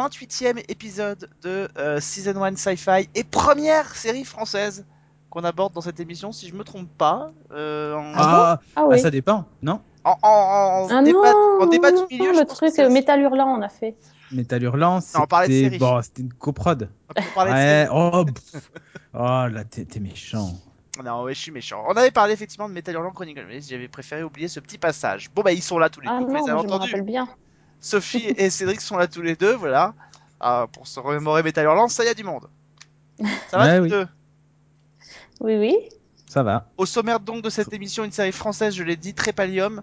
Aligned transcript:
bonsoir 0.00 0.06
à 0.06 0.10
tous. 0.10 0.26
28e 0.26 0.64
épisode 0.68 1.30
de 1.42 1.68
euh, 1.78 2.00
Season 2.00 2.42
1 2.42 2.56
Sci-Fi 2.56 3.08
et 3.14 3.24
première 3.24 3.94
série 3.94 4.24
française 4.24 4.86
qu'on 5.30 5.44
aborde 5.44 5.72
dans 5.72 5.80
cette 5.80 6.00
émission, 6.00 6.32
si 6.32 6.48
je 6.48 6.54
me 6.54 6.64
trompe 6.64 6.88
pas. 6.98 7.30
Euh, 7.52 7.94
en... 7.94 8.12
Ah, 8.16 8.60
Ah 8.76 8.84
oui. 8.86 8.96
ah, 8.98 8.98
ça 8.98 9.10
dépend, 9.10 9.44
non? 9.62 9.80
En, 10.04 10.16
en- 10.22 10.26
en 10.26 10.88
Ah 10.90 11.02
débat, 11.02 11.32
non, 11.32 11.58
en 11.60 11.66
débat 11.66 11.92
non, 11.92 12.06
du 12.06 12.14
milieu, 12.16 12.28
non, 12.28 12.34
je 12.34 12.40
le 12.40 12.46
pense 12.46 12.56
truc 12.56 12.78
euh, 12.78 12.88
Métal 12.90 13.20
Hurlant, 13.20 13.48
on 13.58 13.62
a 13.62 13.68
fait. 13.68 13.96
Metal 14.32 14.62
Hurlant, 14.62 15.00
c'était 15.00 15.46
série. 15.46 15.78
bon, 15.78 16.00
c'était 16.02 16.22
une 16.22 16.32
coprod. 16.32 16.88
on 17.10 17.14
peut 17.14 17.22
parler 17.34 17.50
de 17.50 17.56
Ouais, 17.56 17.86
série. 17.86 17.88
oh, 17.92 18.24
oh 19.14 19.46
là, 19.52 19.64
t'es 19.64 20.00
méchant. 20.00 20.52
Non, 21.04 21.22
ouais, 21.22 21.34
je 21.34 21.40
suis 21.40 21.50
méchant. 21.52 21.84
On 21.88 21.92
avait 21.92 22.10
parlé 22.10 22.32
effectivement 22.32 22.68
de 22.68 22.74
Metal 22.74 22.94
Hurlant 22.94 23.12
Chronicle, 23.12 23.44
mais 23.46 23.60
j'avais 23.60 23.88
préféré 23.88 24.22
oublier 24.22 24.48
ce 24.48 24.58
petit 24.60 24.78
passage. 24.78 25.30
Bon, 25.34 25.42
bah, 25.42 25.52
ils 25.52 25.62
sont 25.62 25.78
là 25.78 25.88
tous 25.90 26.00
les 26.00 26.08
Ah 26.08 26.18
deux, 26.18 26.26
vous 26.26 26.32
non, 26.32 26.44
les 26.46 26.50
avez 26.50 26.60
je 26.62 26.66
me 26.66 26.72
entendus. 26.74 26.90
rappelle 26.92 27.04
bien. 27.04 27.28
Sophie 27.80 28.26
et 28.36 28.50
Cédric 28.50 28.80
sont 28.80 28.96
là 28.96 29.06
tous 29.06 29.22
les 29.22 29.36
deux, 29.36 29.54
voilà. 29.54 29.94
Ah, 30.38 30.66
pour 30.72 30.86
se 30.86 31.00
remémorer 31.00 31.42
Metal 31.42 31.64
Hurlant, 31.64 31.88
ça 31.88 32.04
y 32.04 32.08
a 32.08 32.14
du 32.14 32.24
monde. 32.24 32.48
Ça 33.50 33.58
va 33.58 33.76
tous 33.76 33.82
oui. 33.82 33.88
les 33.88 33.96
deux? 33.96 34.08
Oui, 35.40 35.56
oui. 35.56 35.76
Ça 36.28 36.42
va. 36.42 36.68
Au 36.76 36.86
sommaire 36.86 37.20
donc 37.20 37.42
de 37.42 37.50
cette 37.50 37.72
émission, 37.72 38.04
une 38.04 38.12
série 38.12 38.32
française, 38.32 38.74
je 38.74 38.84
l'ai 38.84 38.96
dit, 38.96 39.14
Trépalium, 39.14 39.82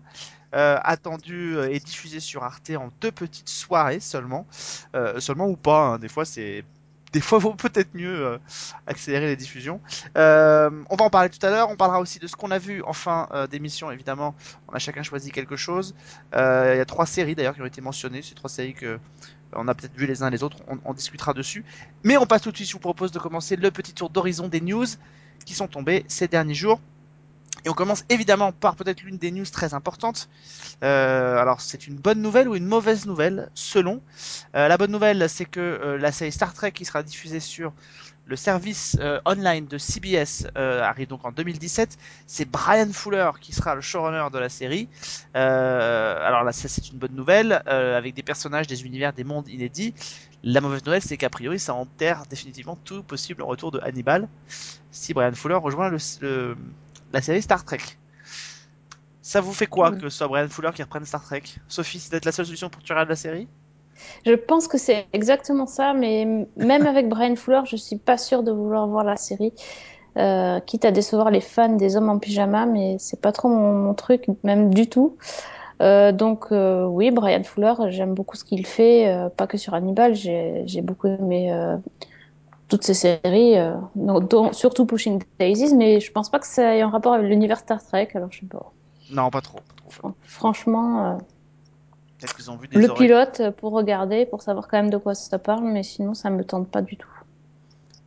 euh, 0.55 0.79
attendue 0.81 1.57
euh, 1.57 1.69
et 1.69 1.79
diffusée 1.79 2.21
sur 2.21 2.43
Arte 2.43 2.69
en 2.69 2.89
deux 3.01 3.11
petites 3.11 3.49
soirées 3.49 3.99
seulement. 3.99 4.47
Euh, 4.95 5.19
seulement 5.19 5.47
ou 5.47 5.57
pas, 5.57 5.81
hein, 5.81 5.99
des 5.99 6.07
fois 6.07 6.23
c'est... 6.25 6.63
Des 7.13 7.21
fois, 7.21 7.39
vaut 7.39 7.53
peut-être 7.53 7.93
mieux 7.93 8.25
euh, 8.25 8.37
accélérer 8.85 9.27
les 9.27 9.35
diffusions. 9.35 9.79
Euh, 10.17 10.69
on 10.89 10.95
va 10.95 11.05
en 11.05 11.09
parler 11.09 11.29
tout 11.29 11.43
à 11.45 11.49
l'heure. 11.49 11.69
On 11.69 11.75
parlera 11.75 11.99
aussi 11.99 12.19
de 12.19 12.27
ce 12.27 12.35
qu'on 12.35 12.51
a 12.51 12.59
vu 12.59 12.81
en 12.83 12.93
fin 12.93 13.29
euh, 13.31 13.47
d'émission, 13.47 13.91
évidemment. 13.91 14.35
On 14.67 14.73
a 14.73 14.79
chacun 14.79 15.03
choisi 15.03 15.31
quelque 15.31 15.55
chose. 15.55 15.95
Il 16.33 16.37
y 16.37 16.79
a 16.79 16.85
trois 16.85 17.05
séries 17.05 17.35
d'ailleurs 17.35 17.55
qui 17.55 17.61
ont 17.61 17.65
été 17.65 17.81
mentionnées. 17.81 18.21
C'est 18.21 18.35
trois 18.35 18.49
séries 18.49 18.73
que 18.73 18.99
on 19.53 19.67
a 19.69 19.73
peut-être 19.73 19.95
vu 19.95 20.05
les 20.05 20.23
uns 20.23 20.29
les 20.29 20.43
autres. 20.43 20.57
On, 20.67 20.77
on 20.83 20.93
discutera 20.93 21.33
dessus. 21.33 21.63
Mais 22.03 22.17
on 22.17 22.25
passe 22.25 22.41
tout 22.41 22.51
de 22.51 22.57
suite. 22.57 22.67
Je 22.67 22.73
vous 22.73 22.79
propose 22.79 23.11
de 23.11 23.19
commencer 23.19 23.55
le 23.55 23.71
petit 23.71 23.93
tour 23.93 24.09
d'horizon 24.09 24.49
des 24.49 24.59
news 24.59 24.85
qui 25.45 25.53
sont 25.53 25.67
tombées 25.67 26.03
ces 26.09 26.27
derniers 26.27 26.55
jours. 26.55 26.81
Et 27.67 27.69
on 27.69 27.73
commence 27.73 28.05
évidemment 28.07 28.53
par 28.53 28.77
peut-être 28.77 29.01
l'une 29.01 29.17
des 29.17 29.29
news 29.29 29.45
très 29.45 29.73
importantes. 29.73 30.29
Euh, 30.85 31.37
alors 31.37 31.59
c'est 31.59 31.85
une 31.85 31.95
bonne 31.95 32.21
nouvelle 32.21 32.47
ou 32.47 32.55
une 32.55 32.65
mauvaise 32.65 33.05
nouvelle, 33.05 33.49
selon. 33.55 33.99
Euh, 34.55 34.69
la 34.69 34.77
bonne 34.77 34.89
nouvelle, 34.89 35.29
c'est 35.29 35.43
que 35.43 35.59
euh, 35.59 35.97
la 35.97 36.13
série 36.13 36.31
Star 36.31 36.53
Trek 36.53 36.71
qui 36.71 36.85
sera 36.85 37.03
diffusée 37.03 37.41
sur 37.41 37.73
le 38.25 38.37
service 38.37 38.97
online 39.25 39.67
de 39.67 39.77
CBS 39.77 40.47
arrive 40.55 41.07
donc 41.07 41.25
en 41.25 41.31
2017. 41.31 41.97
C'est 42.25 42.43
Brian 42.45 42.91
Fuller 42.91 43.31
qui 43.41 43.53
sera 43.53 43.75
le 43.75 43.79
showrunner 43.81 44.27
de 44.31 44.37
la 44.39 44.49
série. 44.49 44.87
Alors 45.33 46.43
là, 46.43 46.51
ça 46.51 46.67
c'est 46.67 46.89
une 46.89 46.97
bonne 46.97 47.15
nouvelle, 47.15 47.53
avec 47.65 48.15
des 48.15 48.23
personnages, 48.23 48.67
des 48.67 48.85
univers, 48.85 49.13
des 49.13 49.23
mondes 49.23 49.47
inédits. 49.47 49.93
La 50.43 50.59
mauvaise 50.59 50.85
nouvelle, 50.85 51.01
c'est 51.01 51.15
qu'a 51.15 51.29
priori, 51.29 51.57
ça 51.57 51.73
enterre 51.73 52.23
définitivement 52.29 52.77
tout 52.83 53.01
possible 53.01 53.43
retour 53.43 53.71
de 53.71 53.79
Hannibal 53.79 54.27
si 54.91 55.13
Brian 55.13 55.33
Fuller 55.33 55.55
rejoint 55.55 55.89
le- 55.89 56.57
la 57.13 57.21
série 57.21 57.41
Star 57.41 57.63
Trek. 57.65 57.79
Ça 59.21 59.41
vous 59.41 59.53
fait 59.53 59.65
quoi 59.67 59.91
que 59.91 60.09
ce 60.09 60.17
soit 60.17 60.27
Brian 60.27 60.47
Fuller 60.47 60.69
qui 60.73 60.83
reprenne 60.83 61.05
Star 61.05 61.23
Trek? 61.23 61.43
Sophie, 61.67 61.99
c'est 61.99 62.11
peut-être 62.11 62.25
la 62.25 62.31
seule 62.31 62.45
solution 62.45 62.69
pour 62.69 62.81
que 62.81 62.87
tu 62.87 62.93
regardes 62.93 63.09
la 63.09 63.15
série? 63.15 63.47
Je 64.25 64.33
pense 64.33 64.67
que 64.67 64.77
c'est 64.77 65.07
exactement 65.11 65.65
ça, 65.65 65.93
mais 65.93 66.47
même 66.55 66.85
avec 66.87 67.09
Brian 67.09 67.35
Fuller, 67.35 67.61
je 67.65 67.75
suis 67.75 67.97
pas 67.97 68.17
sûre 68.17 68.43
de 68.43 68.51
vouloir 68.51 68.87
voir 68.87 69.03
la 69.03 69.17
série. 69.17 69.53
Euh, 70.15 70.59
quitte 70.61 70.85
à 70.85 70.91
décevoir 70.91 71.29
les 71.29 71.41
fans 71.41 71.75
des 71.75 71.95
hommes 71.95 72.09
en 72.09 72.17
pyjama, 72.17 72.65
mais 72.65 72.95
c'est 72.99 73.21
pas 73.21 73.31
trop 73.31 73.49
mon, 73.49 73.73
mon 73.73 73.93
truc, 73.93 74.25
même 74.43 74.73
du 74.73 74.87
tout. 74.87 75.17
Euh, 75.81 76.11
donc 76.11 76.47
euh, 76.51 76.85
oui, 76.85 77.11
Brian 77.11 77.43
Fuller, 77.43 77.73
j'aime 77.89 78.13
beaucoup 78.13 78.35
ce 78.35 78.43
qu'il 78.43 78.65
fait, 78.65 79.07
euh, 79.07 79.29
pas 79.29 79.45
que 79.45 79.57
sur 79.57 79.73
Hannibal, 79.73 80.15
j'ai 80.15 80.81
beaucoup 80.81 81.07
aimé 81.07 81.53
toutes 82.69 82.83
ces 82.83 82.93
séries, 82.93 83.57
euh, 83.57 83.73
dont- 83.95 84.51
surtout 84.53 84.85
Pushing 84.85 85.23
Daisies, 85.39 85.75
mais 85.75 85.99
je 85.99 86.11
pense 86.11 86.29
pas 86.29 86.39
que 86.39 86.47
ça 86.47 86.75
ait 86.75 86.81
un 86.81 86.89
rapport 86.89 87.13
avec 87.13 87.27
l'univers 87.29 87.59
Star 87.59 87.83
Trek, 87.83 88.09
alors 88.15 88.31
je 88.31 88.39
sais 88.39 88.45
pas. 88.45 88.71
Non, 89.09 89.29
pas 89.29 89.41
trop. 89.41 89.59
pas 89.59 89.73
trop. 89.77 89.89
Fran- 89.91 90.13
Franchement, 90.23 91.13
euh, 91.13 91.17
qu'ils 92.35 92.51
ont 92.51 92.57
vu 92.57 92.67
des 92.67 92.77
le 92.79 92.89
oreilles. 92.89 93.07
pilote 93.07 93.41
pour 93.57 93.71
regarder, 93.73 94.25
pour 94.25 94.41
savoir 94.41 94.67
quand 94.67 94.77
même 94.77 94.89
de 94.89 94.97
quoi 94.97 95.15
ça 95.15 95.39
parle, 95.39 95.63
mais 95.65 95.83
sinon 95.83 96.13
ça 96.13 96.29
me 96.29 96.43
tente 96.43 96.69
pas 96.69 96.81
du 96.81 96.97
tout. 96.97 97.07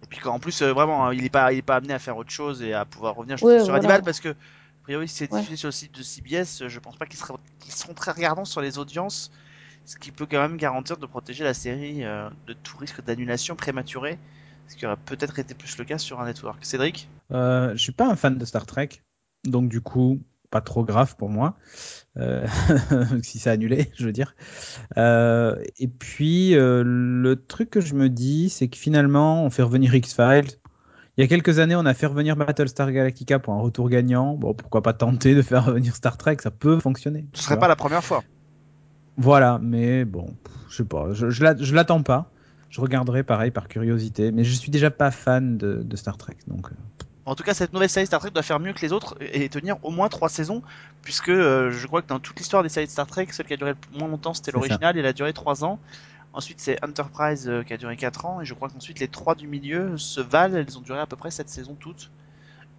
Et 0.03 0.07
puis 0.07 0.19
qu'en 0.19 0.39
plus, 0.39 0.63
euh, 0.63 0.73
vraiment, 0.73 1.07
hein, 1.07 1.15
il 1.15 1.25
est 1.25 1.31
pas, 1.31 1.53
il 1.53 1.59
est 1.59 1.63
pas 1.63 1.77
amené 1.77 1.95
à 1.95 1.99
faire 1.99 2.17
autre 2.17 2.31
chose 2.31 2.63
et 2.63 2.73
à 2.75 2.85
pouvoir 2.85 3.15
revenir 3.15 3.37
je 3.37 3.59
sur. 3.59 3.75
Hannibal 3.75 4.03
parce 4.03 4.21
que, 4.21 4.31
a 4.31 4.35
priori, 4.83 5.09
si 5.09 5.15
c'est 5.15 5.33
Ouais. 5.33 5.39
diffusé 5.41 5.57
sur 5.57 5.69
le 5.69 5.73
site 5.73 5.95
de 5.97 6.03
CBS, 6.03 6.67
je 6.69 6.79
pense 6.81 6.97
pas 6.97 7.07
qu'ils 7.07 7.19
seraient- 7.19 7.35
qu'ils 7.61 7.73
seront 7.73 7.95
très 7.95 8.11
regardants 8.13 8.45
sur 8.45 8.61
les 8.61 8.79
audiences, 8.79 9.31
ce 9.85 9.97
qui 9.97 10.11
peut 10.11 10.27
quand 10.27 10.41
même 10.41 10.57
garantir 10.57 10.97
de 10.97 11.07
protéger 11.07 11.45
la 11.45 11.55
série 11.55 12.05
euh, 12.05 12.29
de 12.47 12.53
tout 12.55 12.77
risque 12.79 13.03
d'annulation 13.05 13.57
prématurée, 13.57 14.19
ce 14.71 14.77
qui 14.77 14.87
aurait 14.87 14.97
peut-être 14.97 15.39
été 15.39 15.55
plus 15.55 15.77
le 15.79 15.85
cas 15.85 15.99
sur 15.99 16.21
un 16.21 16.27
network. 16.27 16.65
Cédric 16.65 17.09
Euh, 17.33 17.73
je 17.73 17.83
suis 17.83 17.93
pas 17.93 18.09
un 18.09 18.17
fan 18.17 18.39
de 18.39 18.45
Star 18.45 18.67
Trek, 18.67 18.89
donc 19.45 19.69
du 19.69 19.81
coup, 19.81 20.21
pas 20.51 20.61
trop 20.61 20.85
grave 20.85 21.17
pour 21.17 21.29
moi. 21.29 21.57
Euh, 22.19 22.47
si 23.23 23.39
c'est 23.39 23.51
annulé, 23.51 23.91
je 23.99 24.07
veux 24.07 24.13
dire. 24.13 24.35
Euh, 24.97 25.57
et 25.79 25.89
puis, 25.89 26.55
euh, 26.55 26.83
le 26.85 27.35
truc 27.37 27.71
que 27.71 27.81
je 27.81 27.95
me 27.95 28.09
dis, 28.09 28.49
c'est 28.49 28.69
que 28.69 28.77
finalement, 28.77 29.45
on 29.45 29.51
fait 29.51 29.63
revenir 29.63 29.95
X-Files. 29.95 30.53
Il 31.17 31.23
y 31.23 31.25
a 31.25 31.27
quelques 31.27 31.59
années, 31.59 31.75
on 31.75 31.85
a 31.85 31.93
fait 31.95 32.07
revenir 32.07 32.37
Battlestar 32.37 32.93
Galactica 32.93 33.41
pour 33.41 33.55
un 33.55 33.61
retour 33.61 33.91
gagnant. 33.91 34.37
Bon, 34.37 34.55
pourquoi 34.55 34.83
pas 34.83 34.93
tenter 34.93 35.35
de 35.35 35.43
faire 35.43 35.67
revenir 35.67 35.97
Star 35.97 36.17
Trek? 36.17 36.37
Ça 36.41 36.53
peut 36.53 36.79
fonctionner. 36.79 37.27
Ce 37.35 37.43
serait 37.43 37.59
pas 37.59 37.69
la 37.69 37.77
première 37.77 38.05
fois. 38.05 38.23
Voilà, 39.17 39.59
mais 39.61 40.05
bon, 40.05 40.37
je 40.71 40.77
sais 40.77 40.85
pas, 40.85 41.13
je 41.13 41.75
l'attends 41.75 42.03
pas. 42.03 42.31
Je 42.71 42.81
regarderai 42.81 43.23
pareil 43.25 43.51
par 43.51 43.69
curiosité, 43.69 44.31
mais 44.31 44.45
je 44.45 44.55
suis 44.55 44.71
déjà 44.71 44.91
pas 44.91 45.11
fan 45.11 45.59
de, 45.59 45.83
de 45.83 45.97
Star 45.97 46.17
Trek, 46.17 46.37
donc. 46.47 46.71
euh, 46.71 46.75
En 47.27 47.35
tout 47.35 47.43
cas, 47.43 47.53
cette 47.55 47.73
nouvelle 47.73 47.89
série 47.91 48.07
Star 48.07 48.21
Trek 48.21 48.31
doit 48.31 48.43
faire 48.45 48.61
mieux 48.61 48.73
que 48.73 48.81
les 48.81 48.93
autres 48.93 49.17
et 49.21 49.49
tenir 49.49 49.77
au 49.85 49.91
moins 49.91 50.09
trois 50.09 50.29
saisons, 50.29 50.63
puisque 51.03 51.29
euh, 51.31 51.71
je 51.71 51.87
crois 51.87 52.01
que 52.03 52.07
dans 52.09 52.21
toute 52.21 52.39
l'histoire 52.39 52.63
des 52.63 52.69
séries 52.69 52.87
de 52.87 52.91
Star 52.93 53.07
Trek, 53.07 53.27
celle 53.31 53.47
qui 53.47 53.55
a 53.55 53.57
duré 53.57 53.73
le 53.93 53.99
moins 53.99 54.09
longtemps 54.09 54.35
c'était 54.35 54.53
l'original, 54.53 54.97
et 54.97 55.01
elle 55.01 55.07
a 55.07 55.13
duré 55.13 55.33
trois 55.33 55.65
ans. 55.65 55.79
Ensuite, 56.33 56.61
c'est 56.61 56.83
Enterprise 56.85 57.49
euh, 57.49 57.65
qui 57.65 57.73
a 57.73 57.77
duré 57.77 57.97
4 57.97 58.25
ans, 58.25 58.41
et 58.41 58.45
je 58.45 58.55
crois 58.55 58.69
qu'ensuite 58.69 59.01
les 59.01 59.09
trois 59.09 59.35
du 59.35 59.49
milieu 59.49 59.99
se 59.99 60.21
valent, 60.21 60.55
elles 60.57 60.79
ont 60.79 60.81
duré 60.81 61.01
à 61.01 61.07
peu 61.07 61.17
près 61.17 61.33
cette 61.33 61.49
saison 61.49 61.75
toutes. 61.75 62.11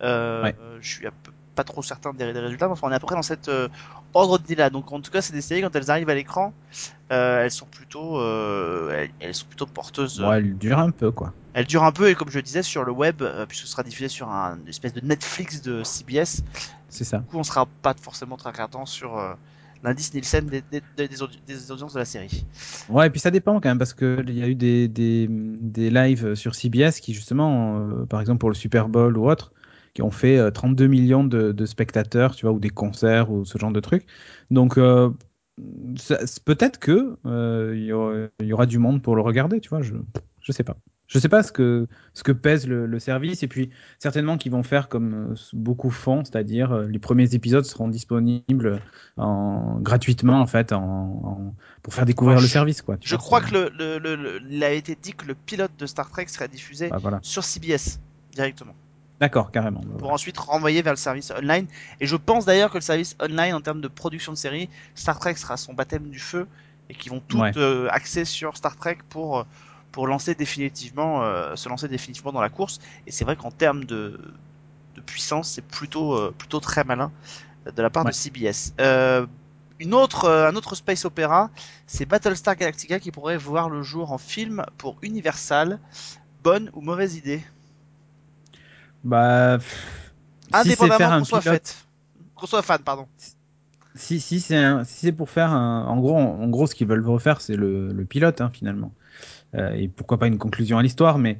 Euh, 0.01 0.43
Ouais. 0.43 0.55
je 0.79 0.87
suis 0.89 1.05
à 1.07 1.11
peu- 1.11 1.30
pas 1.55 1.63
trop 1.63 1.81
certain 1.81 2.13
des, 2.13 2.31
des 2.33 2.39
résultats, 2.39 2.67
mais 2.67 2.73
enfin, 2.73 2.87
on 2.87 2.91
est 2.91 2.95
à 2.95 2.99
peu 2.99 3.05
près 3.07 3.15
dans 3.15 3.21
cet 3.21 3.47
euh, 3.49 3.67
ordre 4.13 4.39
d'idée 4.39 4.55
là. 4.55 4.69
Donc, 4.69 4.91
en 4.91 5.01
tout 5.01 5.11
cas, 5.11 5.21
c'est 5.21 5.33
des 5.33 5.41
séries 5.41 5.61
quand 5.61 5.75
elles 5.75 5.91
arrivent 5.91 6.09
à 6.09 6.15
l'écran, 6.15 6.53
euh, 7.11 7.43
elles 7.43 7.51
sont 7.51 7.65
plutôt, 7.65 8.19
euh, 8.19 8.89
elles, 8.91 9.09
elles 9.19 9.35
sont 9.35 9.45
plutôt 9.47 9.65
porteuses. 9.65 10.19
bon, 10.19 10.31
elle 10.33 10.57
dure 10.57 10.79
un 10.79 10.91
peu, 10.91 11.11
quoi. 11.11 11.33
Elle 11.53 11.65
dure 11.65 11.83
un 11.83 11.91
peu 11.91 12.09
et 12.09 12.15
comme 12.15 12.29
je 12.29 12.37
le 12.37 12.41
disais 12.43 12.63
sur 12.63 12.83
le 12.85 12.91
web, 12.93 13.21
euh, 13.21 13.45
puisque 13.45 13.63
ce 13.65 13.67
sera 13.71 13.83
diffusé 13.83 14.07
sur 14.07 14.29
un 14.29 14.57
une 14.61 14.69
espèce 14.69 14.93
de 14.93 15.01
Netflix 15.01 15.61
de 15.61 15.83
CBS, 15.83 16.43
C'est 16.89 17.03
ça. 17.03 17.19
du 17.19 17.25
coup 17.25 17.37
on 17.37 17.43
sera 17.43 17.65
pas 17.81 17.93
forcément 18.01 18.37
très 18.37 18.51
regardant 18.51 18.85
sur 18.85 19.17
l'indice 19.83 20.13
Nielsen 20.13 20.45
des, 20.45 20.61
des, 20.71 20.81
des, 20.95 21.07
des 21.07 21.21
audi- 21.23 21.41
des 21.47 21.71
audiences 21.71 21.93
de 21.93 21.99
la 21.99 22.05
série. 22.05 22.45
Ouais, 22.89 23.07
et 23.07 23.09
puis 23.09 23.19
ça 23.19 23.31
dépend 23.31 23.59
quand 23.59 23.69
même, 23.69 23.77
parce 23.79 23.93
que 23.93 24.23
il 24.27 24.37
y 24.37 24.43
a 24.43 24.47
eu 24.47 24.55
des, 24.55 24.87
des, 24.87 25.27
des 25.29 25.89
lives 25.89 26.35
sur 26.35 26.55
CBS 26.55 26.99
qui, 27.01 27.13
justement, 27.13 27.79
euh, 27.79 28.05
par 28.05 28.21
exemple 28.21 28.39
pour 28.39 28.49
le 28.49 28.55
Super 28.55 28.89
Bowl 28.89 29.17
ou 29.17 29.29
autre, 29.29 29.51
qui 29.93 30.01
ont 30.01 30.11
fait 30.11 30.37
euh, 30.37 30.51
32 30.51 30.87
millions 30.87 31.23
de, 31.23 31.51
de 31.51 31.65
spectateurs, 31.65 32.35
tu 32.35 32.45
vois, 32.45 32.53
ou 32.55 32.59
des 32.59 32.69
concerts 32.69 33.31
ou 33.31 33.45
ce 33.45 33.57
genre 33.57 33.71
de 33.71 33.79
trucs. 33.79 34.05
Donc, 34.51 34.77
euh, 34.77 35.09
peut-être 36.45 36.79
que 36.79 37.17
euh, 37.25 37.73
il 37.75 37.83
y, 37.85 37.91
aura, 37.91 38.13
il 38.39 38.47
y 38.47 38.53
aura 38.53 38.65
du 38.65 38.79
monde 38.79 39.01
pour 39.01 39.15
le 39.15 39.21
regarder, 39.21 39.59
tu 39.59 39.69
vois, 39.69 39.81
je, 39.81 39.93
je 40.41 40.51
sais 40.51 40.63
pas. 40.63 40.77
Je 41.07 41.19
sais 41.19 41.27
pas 41.27 41.43
ce 41.43 41.51
que, 41.51 41.87
ce 42.13 42.23
que 42.23 42.31
pèse 42.31 42.65
le, 42.69 42.85
le 42.85 42.99
service, 42.99 43.43
et 43.43 43.49
puis 43.49 43.69
certainement 43.99 44.37
qu'ils 44.37 44.53
vont 44.53 44.63
faire 44.63 44.87
comme 44.87 45.31
euh, 45.31 45.35
beaucoup 45.51 45.89
font, 45.89 46.23
c'est-à-dire 46.23 46.71
euh, 46.71 46.87
les 46.87 46.99
premiers 46.99 47.35
épisodes 47.35 47.65
seront 47.65 47.89
disponibles 47.89 48.79
en, 49.17 49.77
gratuitement, 49.81 50.39
en 50.39 50.47
fait, 50.47 50.71
en, 50.71 50.79
en- 50.81 51.55
pour 51.83 51.93
faire 51.93 52.05
découvrir 52.05 52.37
le 52.37 52.43
je- 52.43 52.51
service, 52.51 52.81
quoi. 52.81 52.95
Je 53.03 53.17
crois 53.17 53.41
que 53.41 53.53
le, 53.53 53.69
le, 53.77 53.97
le, 53.99 54.15
le- 54.15 54.41
il 54.49 54.63
a 54.63 54.71
été 54.71 54.95
dit 54.95 55.11
que 55.11 55.25
le 55.25 55.35
pilote 55.35 55.71
de 55.77 55.85
Star 55.85 56.09
Trek 56.09 56.27
serait 56.29 56.47
diffusé 56.47 56.87
Bah, 56.87 56.97
voilà. 57.01 57.19
sur 57.21 57.43
CBS 57.43 57.99
directement, 58.33 58.73
D'accord, 59.21 59.51
carrément. 59.51 59.81
Pour 59.99 60.11
ensuite 60.11 60.37
renvoyer 60.37 60.81
vers 60.81 60.93
le 60.93 60.97
service 60.97 61.31
online. 61.31 61.67
Et 61.99 62.07
je 62.07 62.15
pense 62.15 62.43
d'ailleurs 62.45 62.71
que 62.71 62.77
le 62.77 62.81
service 62.81 63.15
online 63.21 63.53
en 63.53 63.61
termes 63.61 63.79
de 63.81 63.87
production 63.87 64.33
de 64.33 64.37
série, 64.37 64.67
Star 64.95 65.19
Trek 65.19 65.35
sera 65.35 65.57
son 65.57 65.73
baptême 65.73 66.09
du 66.09 66.19
feu 66.19 66.47
et 66.89 66.95
qu'ils 66.95 67.11
vont 67.11 67.21
tout 67.21 67.37
Ouais. 67.39 67.51
euh, 67.55 67.87
axer 67.91 68.25
sur 68.25 68.57
Star 68.57 68.75
Trek 68.75 68.97
pour 69.09 69.39
euh, 69.39 69.43
pour 69.91 70.07
lancer 70.07 70.33
définitivement 70.35 71.23
euh, 71.23 71.55
se 71.55 71.69
lancer 71.69 71.87
définitivement 71.87 72.31
dans 72.33 72.41
la 72.41 72.49
course. 72.49 72.79
Et 73.05 73.11
c'est 73.11 73.23
vrai 73.25 73.35
qu'en 73.35 73.51
termes 73.51 73.85
de 73.85 74.19
de 74.95 75.01
puissance, 75.01 75.49
c'est 75.51 75.61
plutôt 75.65 76.15
euh, 76.15 76.33
plutôt 76.37 76.59
très 76.59 76.83
malin 76.83 77.11
de 77.65 77.81
la 77.81 77.89
part 77.91 78.05
Ouais. 78.05 78.11
de 78.11 78.15
CBS. 78.15 78.73
Euh, 78.81 79.25
une 79.79 79.93
autre, 79.93 80.29
un 80.29 80.55
autre 80.55 80.75
space 80.75 81.05
opéra, 81.05 81.49
c'est 81.87 82.05
Battlestar 82.05 82.55
Galactica 82.55 82.99
qui 82.99 83.11
pourrait 83.11 83.37
voir 83.37 83.69
le 83.69 83.83
jour 83.83 84.11
en 84.11 84.17
film 84.17 84.63
pour 84.77 84.97
Universal. 85.03 85.79
Bonne 86.43 86.69
ou 86.73 86.81
mauvaise 86.81 87.15
idée? 87.15 87.41
Bah, 89.03 89.57
pff, 89.59 90.13
si 90.53 90.73
c'est 90.75 90.91
Indépendamment 90.91 90.97
faire 90.97 91.11
un 91.13 91.19
qu'on 91.19 91.25
soit 91.25 91.39
pilote, 91.41 91.67
fait. 91.67 91.85
Qu'on 92.35 92.45
soit 92.47 92.61
fan, 92.61 92.81
pardon. 92.83 93.07
Si, 93.95 94.21
si 94.21 94.39
c'est 94.39 94.55
un- 94.55 94.83
si 94.85 94.93
c'est 95.07 95.11
pour 95.11 95.29
faire 95.29 95.51
un, 95.51 95.85
en 95.85 95.97
gros, 95.99 96.15
en, 96.17 96.47
gros, 96.47 96.65
ce 96.67 96.75
qu'ils 96.75 96.87
veulent 96.87 97.05
refaire, 97.07 97.41
c'est 97.41 97.55
le, 97.57 97.91
le 97.91 98.05
pilote 98.05 98.39
hein, 98.41 98.49
finalement. 98.53 98.93
Euh, 99.55 99.71
et 99.73 99.87
pourquoi 99.89 100.19
pas 100.19 100.27
une 100.27 100.37
conclusion 100.39 100.77
à 100.77 100.83
l'histoire, 100.83 101.17
mais 101.19 101.39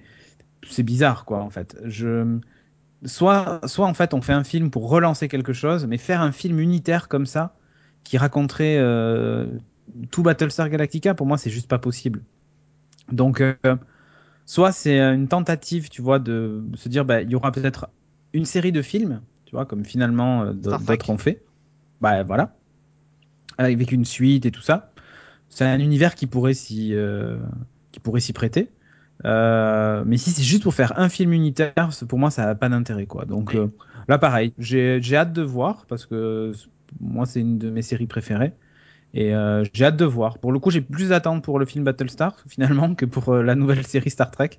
c'est 0.69 0.83
bizarre 0.83 1.25
quoi 1.25 1.39
en 1.43 1.49
fait. 1.51 1.77
Je 1.85 2.39
soit, 3.05 3.61
soit 3.67 3.87
en 3.87 3.93
fait 3.93 4.13
on 4.13 4.21
fait 4.21 4.33
un 4.33 4.43
film 4.43 4.71
pour 4.71 4.89
relancer 4.89 5.27
quelque 5.29 5.53
chose, 5.53 5.87
mais 5.87 5.97
faire 5.97 6.21
un 6.21 6.31
film 6.31 6.59
unitaire 6.59 7.07
comme 7.09 7.25
ça 7.25 7.55
qui 8.03 8.17
raconterait 8.17 8.77
euh, 8.79 9.47
tout 10.11 10.23
Battlestar 10.23 10.69
Galactica, 10.69 11.13
pour 11.15 11.27
moi 11.27 11.37
c'est 11.37 11.49
juste 11.51 11.67
pas 11.69 11.79
possible. 11.79 12.23
Donc 13.11 13.41
euh, 13.41 13.55
soit 14.45 14.71
c'est 14.71 14.99
une 14.99 15.27
tentative, 15.27 15.89
tu 15.89 16.01
vois, 16.01 16.19
de 16.19 16.63
se 16.75 16.89
dire 16.89 17.05
bah 17.05 17.21
il 17.21 17.29
y 17.29 17.35
aura 17.35 17.51
peut-être 17.51 17.89
une 18.33 18.45
série 18.45 18.71
de 18.71 18.81
films, 18.81 19.21
tu 19.45 19.55
vois, 19.55 19.65
comme 19.65 19.85
finalement 19.85 20.43
euh, 20.43 20.53
d'autres 20.53 21.09
ont 21.09 21.17
fait. 21.17 21.43
Bah 21.99 22.23
voilà, 22.23 22.55
avec 23.57 23.91
une 23.91 24.05
suite 24.05 24.45
et 24.45 24.51
tout 24.51 24.61
ça. 24.61 24.91
C'est 25.49 25.65
un 25.65 25.79
univers 25.79 26.15
qui 26.15 26.27
pourrait 26.27 26.53
s'y 26.53 26.93
euh, 26.93 27.37
qui 27.91 27.99
pourrait 27.99 28.21
s'y 28.21 28.33
prêter. 28.33 28.69
Euh, 29.25 30.03
mais 30.05 30.17
si 30.17 30.31
c'est 30.31 30.43
juste 30.43 30.63
pour 30.63 30.73
faire 30.73 30.97
un 30.97 31.09
film 31.09 31.33
unitaire, 31.33 31.89
pour 32.07 32.17
moi, 32.17 32.31
ça 32.31 32.45
n'a 32.45 32.55
pas 32.55 32.69
d'intérêt, 32.69 33.05
quoi. 33.05 33.25
Donc 33.25 33.55
euh, 33.55 33.67
là, 34.07 34.17
pareil, 34.17 34.53
j'ai 34.57 34.99
j'ai 35.01 35.15
hâte 35.15 35.33
de 35.33 35.43
voir 35.43 35.85
parce 35.87 36.05
que 36.05 36.53
moi, 36.99 37.25
c'est 37.25 37.41
une 37.41 37.57
de 37.57 37.69
mes 37.69 37.81
séries 37.81 38.07
préférées 38.07 38.53
et 39.13 39.33
euh, 39.33 39.63
j'ai 39.73 39.85
hâte 39.85 39.97
de 39.97 40.05
voir. 40.05 40.37
Pour 40.37 40.51
le 40.51 40.59
coup, 40.59 40.71
j'ai 40.71 40.81
plus 40.81 41.09
d'attentes 41.09 41.43
pour 41.43 41.59
le 41.59 41.65
film 41.65 41.83
Battlestar 41.83 42.35
finalement 42.47 42.95
que 42.95 43.05
pour 43.05 43.29
euh, 43.29 43.43
la 43.43 43.55
nouvelle 43.55 43.85
série 43.87 44.09
Star 44.09 44.31
Trek. 44.31 44.51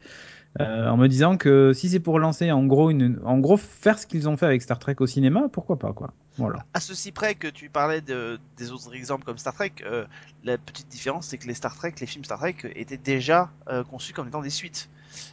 Euh, 0.60 0.86
en 0.86 0.98
me 0.98 1.06
disant 1.06 1.38
que 1.38 1.72
si 1.72 1.88
c'est 1.88 1.98
pour 1.98 2.18
lancer 2.18 2.52
en 2.52 2.66
gros 2.66 2.90
une, 2.90 3.18
en 3.24 3.38
gros 3.38 3.56
faire 3.56 3.98
ce 3.98 4.06
qu'ils 4.06 4.28
ont 4.28 4.36
fait 4.36 4.44
avec 4.44 4.60
Star 4.60 4.78
Trek 4.78 4.96
au 4.98 5.06
cinéma, 5.06 5.48
pourquoi 5.50 5.78
pas, 5.78 5.94
quoi. 5.94 6.12
Voilà. 6.36 6.66
À 6.74 6.80
ceci 6.80 7.10
près 7.10 7.34
que 7.34 7.48
tu 7.48 7.70
parlais 7.70 8.02
de, 8.02 8.38
des 8.58 8.70
autres 8.70 8.94
exemples 8.94 9.24
comme 9.24 9.38
Star 9.38 9.54
Trek, 9.54 9.72
la 10.44 10.58
petite 10.58 10.88
différence 10.88 11.28
c'est 11.28 11.38
que 11.38 11.46
les 11.46 11.54
Star 11.54 11.74
Trek, 11.74 11.94
les 12.00 12.06
films 12.06 12.24
Star 12.24 12.38
Trek 12.38 12.56
étaient 12.74 12.98
déjà 12.98 13.50
conçus 13.90 14.12
comme 14.12 14.28
étant 14.28 14.42
des 14.42 14.50
suites 14.50 14.90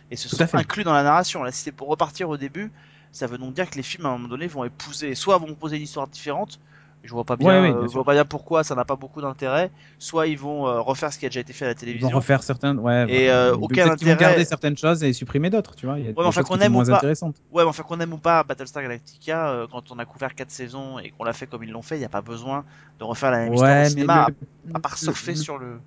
et 0.10 0.16
se 0.16 0.30
sont 0.30 0.56
inclus 0.56 0.86
dans 0.86 0.94
la 0.94 1.04
narration. 1.04 1.44
Là, 1.44 1.51
si 1.51 1.63
c'est 1.63 1.74
pour 1.74 1.89
repartir 1.89 2.30
au 2.30 2.38
début, 2.38 2.71
ça 3.12 3.27
veut 3.27 3.38
donc 3.38 3.54
dire 3.54 3.69
que 3.69 3.75
les 3.75 3.83
films 3.83 4.06
à 4.06 4.10
un 4.10 4.13
moment 4.13 4.30
donné 4.30 4.48
vont 4.48 4.63
épouser, 4.63 5.16
soit 5.16 5.38
vont 5.38 5.54
poser 5.54 5.77
une 5.77 5.83
histoire 5.83 6.07
différente. 6.07 6.60
Je 7.03 7.11
vois 7.11 7.23
pas 7.23 7.37
bien, 7.37 7.47
Ouais, 7.47 7.59
ouais, 7.61 7.73
euh, 7.73 7.79
bien 7.79 7.87
je 7.87 7.93
vois 7.93 8.03
pas 8.03 8.13
bien 8.13 8.25
pourquoi 8.25 8.63
ça 8.63 8.75
n'a 8.75 8.85
pas 8.85 8.95
beaucoup 8.97 9.21
d'intérêt. 9.21 9.71
Soit 9.99 10.27
ils 10.27 10.37
vont 10.37 10.67
euh, 10.67 10.81
refaire 10.81 11.13
ce 11.13 11.19
qui 11.19 11.25
a 11.25 11.29
déjà 11.29 11.39
été 11.39 11.53
fait 11.53 11.65
à 11.65 11.69
la 11.69 11.75
Ils 11.75 11.99
vont 11.99 12.09
télévision. 12.09 12.17
refaire 12.19 12.43
certains, 12.43 12.77
ouais. 12.77 13.05
Et, 13.09 13.29
euh, 13.31 13.55
aucun 13.55 13.85
qu'ils 13.95 14.07
vont 14.07 14.13
intérêt- 14.13 14.19
garder 14.21 14.45
certaines 14.45 14.77
choses 14.77 15.03
et 15.03 15.13
supprimer 15.13 15.49
d'autres, 15.49 15.75
tu 15.75 15.85
vois. 15.85 15.97
Il 15.99 16.05
y 16.05 16.09
a 16.09 16.13
des 16.13 16.17
enfin, 16.21 16.43
choses 16.43 16.49
qui 16.49 16.65
aime 16.65 16.73
ou 16.75 16.75
moins 16.75 16.89
pas. 16.89 16.97
intéressantes. 16.97 17.37
Ouais, 17.51 17.63
mais 17.63 17.69
enfin 17.69 17.83
qu'on 17.83 17.99
aime 17.99 18.13
ou 18.13 18.17
pas 18.19 18.43
Battlestar 18.43 18.83
Galactica, 18.83 19.49
euh, 19.51 19.67
quand 19.67 19.91
on 19.91 19.97
a 19.99 20.05
couvert 20.05 20.35
4 20.35 20.51
saisons 20.51 20.99
et 20.99 21.09
qu'on 21.09 21.23
l'a 21.23 21.33
fait 21.33 21.47
comme 21.47 21.63
ils 21.63 21.71
l'ont 21.71 21.81
fait, 21.81 21.95
il 21.95 21.99
n'y 21.99 22.05
a 22.05 22.09
pas 22.09 22.21
besoin 22.21 22.65
de 22.99 23.03
refaire 23.05 23.31
la 23.31 23.39
même 23.39 23.53
histoire 23.53 23.79
au 23.79 23.83
cinéma, 23.83 24.31
le- 24.65 24.73
à 24.73 24.79
part 24.79 24.97
surfer 24.97 25.33
le- 25.33 25.35
sur 25.35 25.57
le. 25.57 25.79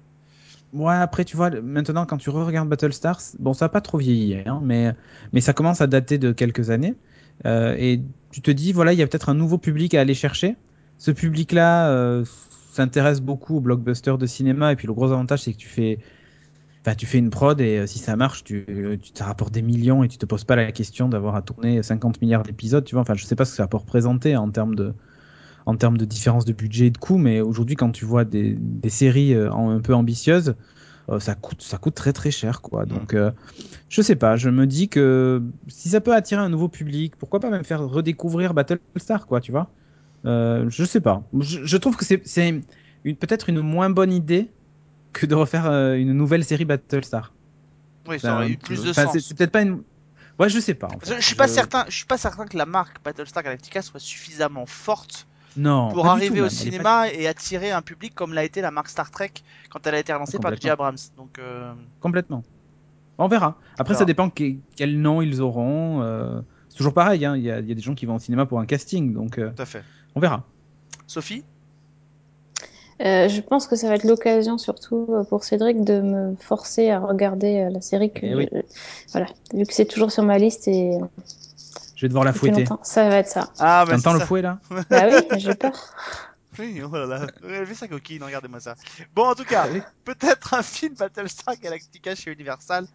Ouais, 0.73 0.95
après, 0.95 1.25
tu 1.25 1.37
vois, 1.37 1.51
maintenant, 1.51 2.07
quand 2.07 2.17
tu 2.17 2.31
re-regardes 2.31 2.69
Battlestar, 2.69 3.21
bon, 3.39 3.53
ça 3.53 3.67
a 3.67 3.69
pas 3.69 3.83
trop 3.83 3.99
vieilli, 3.99 4.37
hein, 4.47 4.61
mais, 4.63 4.93
mais 5.33 5.41
ça 5.43 5.53
commence 5.53 5.81
à 5.83 5.87
dater 5.87 6.17
de 6.19 6.33
quelques 6.33 6.71
années. 6.71 6.95
Euh, 7.45 7.75
et 7.79 8.01
tu 8.31 8.41
te 8.41 8.51
dis, 8.51 8.73
voilà, 8.73 8.93
il 8.95 8.99
y 8.99 9.03
a 9.03 9.07
peut-être 9.07 9.29
un 9.29 9.35
nouveau 9.35 9.59
public 9.59 9.95
à 9.95 10.01
aller 10.01 10.15
chercher. 10.15 10.57
Ce 10.99 11.11
public-là 11.11 11.91
euh, 11.91 12.25
s'intéresse 12.73 13.21
beaucoup 13.21 13.57
aux 13.57 13.61
blockbusters 13.61 14.19
de 14.19 14.27
cinéma. 14.27 14.73
Et 14.73 14.77
puis, 14.77 14.87
le 14.87 14.95
gros 14.95 15.13
avantage, 15.13 15.43
c'est 15.43 15.53
que 15.53 15.59
tu 15.59 15.69
fais, 15.69 15.99
enfin, 16.83 16.95
tu 16.95 17.07
fais 17.07 17.19
une 17.19 17.31
prod 17.31 17.61
et 17.61 17.79
euh, 17.79 17.87
si 17.87 17.99
ça 17.99 18.17
marche, 18.17 18.45
tu, 18.45 18.67
tu 19.03 19.13
te 19.13 19.23
rapportes 19.23 19.53
des 19.53 19.63
millions 19.63 20.05
et 20.05 20.09
tu 20.09 20.19
te 20.19 20.27
poses 20.27 20.45
pas 20.45 20.57
la 20.57 20.71
question 20.73 21.09
d'avoir 21.09 21.35
à 21.35 21.43
tourner 21.43 21.83
50 21.83 22.21
milliards 22.23 22.43
d'épisodes. 22.43 22.85
Tu 22.85 22.95
vois, 22.95 23.03
enfin, 23.03 23.15
je 23.15 23.25
sais 23.25 23.37
pas 23.37 23.45
ce 23.45 23.53
que 23.53 23.57
ça 23.57 23.67
peut 23.67 23.79
représenter 23.79 24.37
en 24.37 24.51
termes 24.51 24.75
de, 24.75 24.95
en 25.67 25.77
termes 25.77 25.97
de 25.97 26.05
différence 26.05 26.45
de 26.45 26.53
budget 26.53 26.87
et 26.87 26.91
de 26.91 26.99
coût, 26.99 27.19
mais 27.19 27.41
aujourd'hui, 27.41 27.77
quand 27.77 27.91
tu 27.91 28.05
vois 28.05 28.25
des, 28.25 28.57
des 28.59 28.91
séries 28.91 29.35
euh, 29.35 29.53
un 29.53 29.81
peu 29.81 29.95
ambitieuses, 29.95 30.55
euh, 31.09 31.21
ça 31.21 31.35
coûte, 31.35 31.63
ça 31.63 31.79
coûte 31.79 31.95
très 31.95 32.13
très 32.13 32.31
cher, 32.31 32.61
quoi. 32.63 32.87
Donc, 32.87 33.15
euh, 33.15 33.31
je 33.89 34.03
sais 34.03 34.17
pas, 34.17 34.37
je 34.37 34.51
me 34.51 34.67
dis 34.67 34.89
que 34.89 35.43
si 35.69 35.89
ça 35.89 36.01
peut 36.01 36.15
attirer 36.15 36.41
un 36.41 36.49
nouveau 36.49 36.69
public, 36.69 37.17
pourquoi 37.17 37.41
pas 37.41 37.51
même 37.51 37.65
faire 37.65 37.83
redécouvrir 37.87 38.55
Battlestar, 38.55 39.27
quoi, 39.27 39.41
tu 39.41 39.53
vois 39.53 39.71
Euh, 40.25 40.67
Je 40.69 40.85
sais 40.85 41.01
pas. 41.01 41.23
Je, 41.41 41.65
je 41.65 41.77
trouve 41.77 41.97
que 41.97 42.05
c'est 42.05 42.19
peut-être 43.05 43.49
une 43.49 43.61
moins 43.61 43.91
bonne 43.91 44.13
idée 44.13 44.51
que 45.13 45.27
de 45.27 45.35
refaire 45.35 45.67
euh, 45.67 45.95
une 45.95 46.13
nouvelle 46.13 46.45
série 46.45 46.65
Battlestar. 46.65 47.33
Oui, 48.09 48.19
ça 48.19 48.35
aurait 48.35 48.45
Enfin, 48.45 48.53
eu 48.53 48.57
plus 48.57 48.83
de 48.83 48.93
sens. 48.93 49.11
C'est 49.13 49.21
c'est 49.21 49.37
peut-être 49.37 49.53
pas 49.53 49.63
une. 49.63 49.83
Ouais, 50.39 50.49
je 50.49 50.59
sais 50.59 50.75
pas. 50.75 50.89
en 50.89 50.99
Je, 51.03 51.07
fait. 51.11 51.21
je 51.21 51.27
suis 51.27 51.37
pas 51.37 51.47
certain, 51.49 51.85
je 51.89 51.95
suis 51.95 52.07
pas 52.07 52.17
certain 52.19 52.47
que 52.47 52.57
la 52.57 52.67
marque 52.67 53.03
Battlestar 53.05 53.43
Galactica 53.43 53.83
soit 53.83 54.01
suffisamment 54.01 54.65
forte 54.67 55.27
Non. 55.57 55.91
pour 55.93 56.07
arriver 56.07 56.37
tout, 56.39 56.41
au 56.41 56.45
pas- 56.45 56.51
cinéma 56.51 57.09
et 57.13 57.27
attirer 57.29 57.71
un 57.71 57.83
public 57.83 58.15
comme 58.15 58.33
l'a 58.33 58.43
été 58.43 58.61
la 58.63 58.71
marque 58.71 58.89
Star 58.89 59.11
Trek 59.11 59.33
quand 59.71 59.87
elle 59.87 59.95
a 59.95 59.99
été 59.99 60.13
relancée 60.13 60.39
par 60.39 60.57
J. 60.57 60.71
Abrams. 60.71 60.97
Donc, 61.17 61.39
euh, 61.39 61.73
Complètement. 62.01 62.43
On 63.19 63.29
verra. 63.29 63.59
Après, 63.79 63.95
ça 63.95 64.05
dépend 64.07 64.31
que- 64.31 64.55
quel 64.75 65.01
nom 65.01 65.21
ils 65.23 65.41
auront. 65.43 66.01
euh, 66.03 66.41
C'est 66.71 66.79
toujours 66.79 66.95
pareil. 66.95 67.25
hein, 67.27 67.37
Il 67.37 67.43
y, 67.43 67.51
a, 67.51 67.61
il 67.61 67.69
y 67.69 67.73
a 67.73 67.75
des 67.75 67.83
gens 67.83 67.95
qui 67.95 68.07
vont 68.07 68.15
au 68.17 68.19
cinéma 68.19 68.47
pour 68.47 68.59
un 68.59 68.65
casting, 68.67 69.13
donc 69.13 69.37
tout 69.37 69.43
à 69.63 69.67
fait. 69.67 69.85
On 70.15 70.21
verra. 70.21 70.45
Sophie? 71.07 71.45
Euh, 73.01 73.29
je 73.29 73.41
pense 73.41 73.67
que 73.67 73.75
ça 73.75 73.89
va 73.89 73.97
être 73.97 74.05
l'occasion, 74.05 74.59
surtout 74.59 75.07
euh, 75.11 75.25
pour 75.25 75.43
Cédric, 75.45 75.83
de 75.85 76.01
me 76.01 76.37
forcer 76.37 76.91
à 76.91 77.01
regarder 77.01 77.65
euh, 77.67 77.71
la 77.71 77.81
série 77.81 78.13
que 78.13 78.21
Eh 78.27 78.35
oui. 78.35 78.49
je- 78.53 78.61
voilà, 79.13 79.27
vu 79.55 79.65
que 79.67 79.73
c'est 79.73 79.87
toujours 79.87 80.13
sur 80.13 80.23
ma 80.23 80.39
liste 80.39 80.69
et 80.69 80.99
Je 81.97 82.03
vais 82.07 82.09
devoir 82.09 82.25
la 82.25 82.33
fouetter. 82.33 82.65
ça 82.83 83.09
va 83.09 83.17
être 83.17 83.29
ça. 83.29 83.51
Ah, 83.59 83.85
bah, 83.87 83.97
T'entends 83.97 84.13
le 84.15 84.21
ça. 84.21 84.27
fouet 84.27 84.43
là? 84.43 84.59
Bah 84.91 85.07
oui, 85.11 85.39
j'ai 85.39 85.55
peur. 85.55 85.73
Oui, 86.59 86.83
oh 86.85 86.95
là 86.95 87.07
là. 87.07 87.27
Fait 87.65 87.75
sa 87.75 87.89
coquine, 87.89 88.23
regardez-moi 88.23 88.61
ça. 88.61 88.75
Bon, 89.15 89.25
en 89.27 89.35
tout 89.35 89.45
cas, 89.45 89.67
Oui. 89.73 89.81
peut-être 90.05 90.53
un 90.53 90.63
film 90.63 90.95
Battlestar 90.95 91.57
Galactica 91.57 92.15
chez 92.15 92.31
Universal 92.31 92.87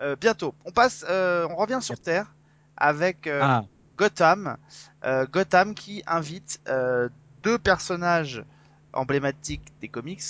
euh, 0.00 0.16
bientôt. 0.16 0.52
On 0.64 0.72
passe, 0.72 1.04
euh, 1.08 1.46
on 1.48 1.54
revient 1.54 1.78
sur 1.80 2.00
Terre 2.00 2.34
avec 2.76 3.28
euh, 3.28 3.38
Ah, 3.40 3.64
Gotham. 3.96 4.56
Euh, 5.04 5.26
Gotham 5.30 5.74
qui 5.74 6.02
invite 6.06 6.60
euh, 6.68 7.08
deux 7.42 7.58
personnages 7.58 8.44
emblématiques 8.92 9.72
des 9.80 9.88
comics. 9.88 10.22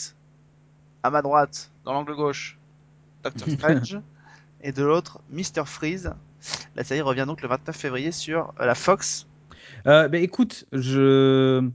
À 1.02 1.10
ma 1.10 1.22
droite, 1.22 1.70
dans 1.84 1.92
l'angle 1.92 2.14
gauche, 2.14 2.58
Doctor 3.22 3.48
Strange. 3.58 4.00
et 4.62 4.72
de 4.72 4.82
l'autre, 4.82 5.20
Mr. 5.30 5.64
Freeze. 5.66 6.14
La 6.76 6.84
série 6.84 7.02
revient 7.02 7.24
donc 7.26 7.42
le 7.42 7.48
29 7.48 7.76
février 7.76 8.12
sur 8.12 8.52
euh, 8.60 8.66
la 8.66 8.74
Fox. 8.74 9.26
euh, 9.86 10.08
bah, 10.08 10.18
écoute, 10.18 10.66
je. 10.72 11.68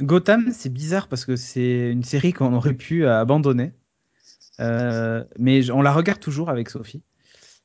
Gotham, 0.00 0.52
c'est 0.52 0.72
bizarre 0.72 1.08
parce 1.08 1.24
que 1.24 1.34
c'est 1.34 1.90
une 1.90 2.04
série 2.04 2.32
qu'on 2.32 2.54
aurait 2.54 2.74
pu 2.74 3.06
abandonner. 3.06 3.72
Euh, 4.60 5.24
mais 5.38 5.70
on 5.70 5.82
la 5.82 5.92
regarde 5.92 6.20
toujours 6.20 6.50
avec 6.50 6.70
Sophie. 6.70 7.02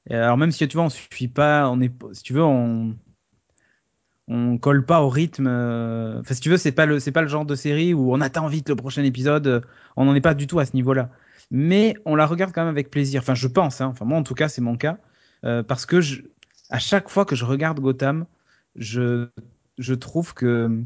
Alors 0.10 0.38
même 0.38 0.52
si 0.52 0.68
tu 0.68 0.76
vois, 0.76 0.86
on 0.86 0.90
suit 0.90 1.28
pas, 1.28 1.70
on 1.70 1.80
est, 1.80 1.92
si 2.12 2.24
tu 2.24 2.34
veux, 2.34 2.44
on, 2.44 2.96
on 4.28 4.58
colle 4.58 4.86
pas 4.86 5.02
au 5.02 5.10
rythme. 5.10 5.48
euh, 5.48 6.20
Enfin, 6.22 6.34
si 6.34 6.42
tu 6.42 6.50
veux, 6.50 6.58
c'est 6.58 6.72
pas 6.72 6.86
le, 6.86 7.00
c'est 7.00 7.12
pas 7.12 7.22
le 7.22 7.28
genre 7.28 7.46
de 7.46 7.56
série 7.56 7.94
où 7.94 8.14
on 8.14 8.22
attend 8.22 8.48
vite 8.48 8.70
le 8.70 8.76
prochain 8.76 9.04
épisode. 9.04 9.48
euh, 9.48 9.62
On 9.98 10.06
n'en 10.06 10.16
est 10.16 10.22
pas 10.22 10.34
du 10.34 10.48
tout 10.48 10.60
à 10.60 10.66
ce 10.66 10.74
niveau-là. 10.76 11.10
Mais 11.52 11.96
on 12.06 12.16
la 12.16 12.26
regarde 12.26 12.52
quand 12.54 12.62
même 12.62 12.70
avec 12.70 12.90
plaisir. 12.92 13.22
Enfin, 13.22 13.36
je 13.36 13.48
pense. 13.48 13.82
hein. 13.82 13.88
Enfin, 13.88 14.06
moi, 14.06 14.18
en 14.18 14.24
tout 14.24 14.36
cas, 14.36 14.50
c'est 14.50 14.62
mon 14.62 14.78
cas 14.78 14.98
euh, 15.46 15.64
parce 15.64 15.86
que 15.86 16.00
à 16.70 16.80
chaque 16.80 17.10
fois 17.10 17.26
que 17.26 17.36
je 17.36 17.46
regarde 17.46 17.80
Gotham, 17.80 18.26
je, 18.76 19.28
je 19.78 19.94
trouve 19.94 20.34
que 20.34 20.84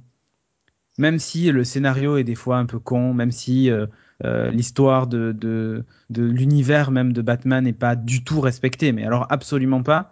même 0.98 1.20
si 1.20 1.52
le 1.52 1.64
scénario 1.64 2.18
est 2.18 2.24
des 2.24 2.36
fois 2.36 2.58
un 2.58 2.66
peu 2.66 2.80
con, 2.80 3.14
même 3.14 3.32
si 3.32 3.70
l'histoire 4.52 5.08
de, 5.08 5.32
de, 5.32 5.86
de 6.10 6.24
l'univers 6.24 6.92
même 6.92 7.14
de 7.14 7.22
Batman 7.22 7.64
n'est 7.64 7.74
pas 7.74 7.96
du 7.96 8.24
tout 8.24 8.42
respectée, 8.42 8.92
mais 8.92 9.06
alors 9.06 9.28
absolument 9.32 9.84
pas, 9.84 10.12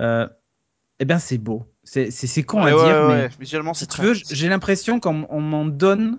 eh 0.00 1.04
bien 1.04 1.18
c'est 1.18 1.38
beau. 1.38 1.71
C'est 1.84 2.10
c'est- 2.10 2.26
c'est 2.28 2.42
con 2.44 2.62
Ouais, 2.64 2.70
à 2.70 2.76
ouais, 2.76 2.84
dire, 2.84 2.94
ouais, 2.94 3.08
mais 3.08 3.22
ouais. 3.24 3.30
visuellement, 3.40 3.74
si 3.74 3.80
c'est 3.80 3.86
tu 3.90 3.96
très. 3.98 4.06
veux, 4.06 4.14
j'ai 4.14 4.48
l'impression 4.48 5.00
qu'on 5.00 5.26
on 5.30 5.40
m'en 5.40 5.64
donne 5.64 6.18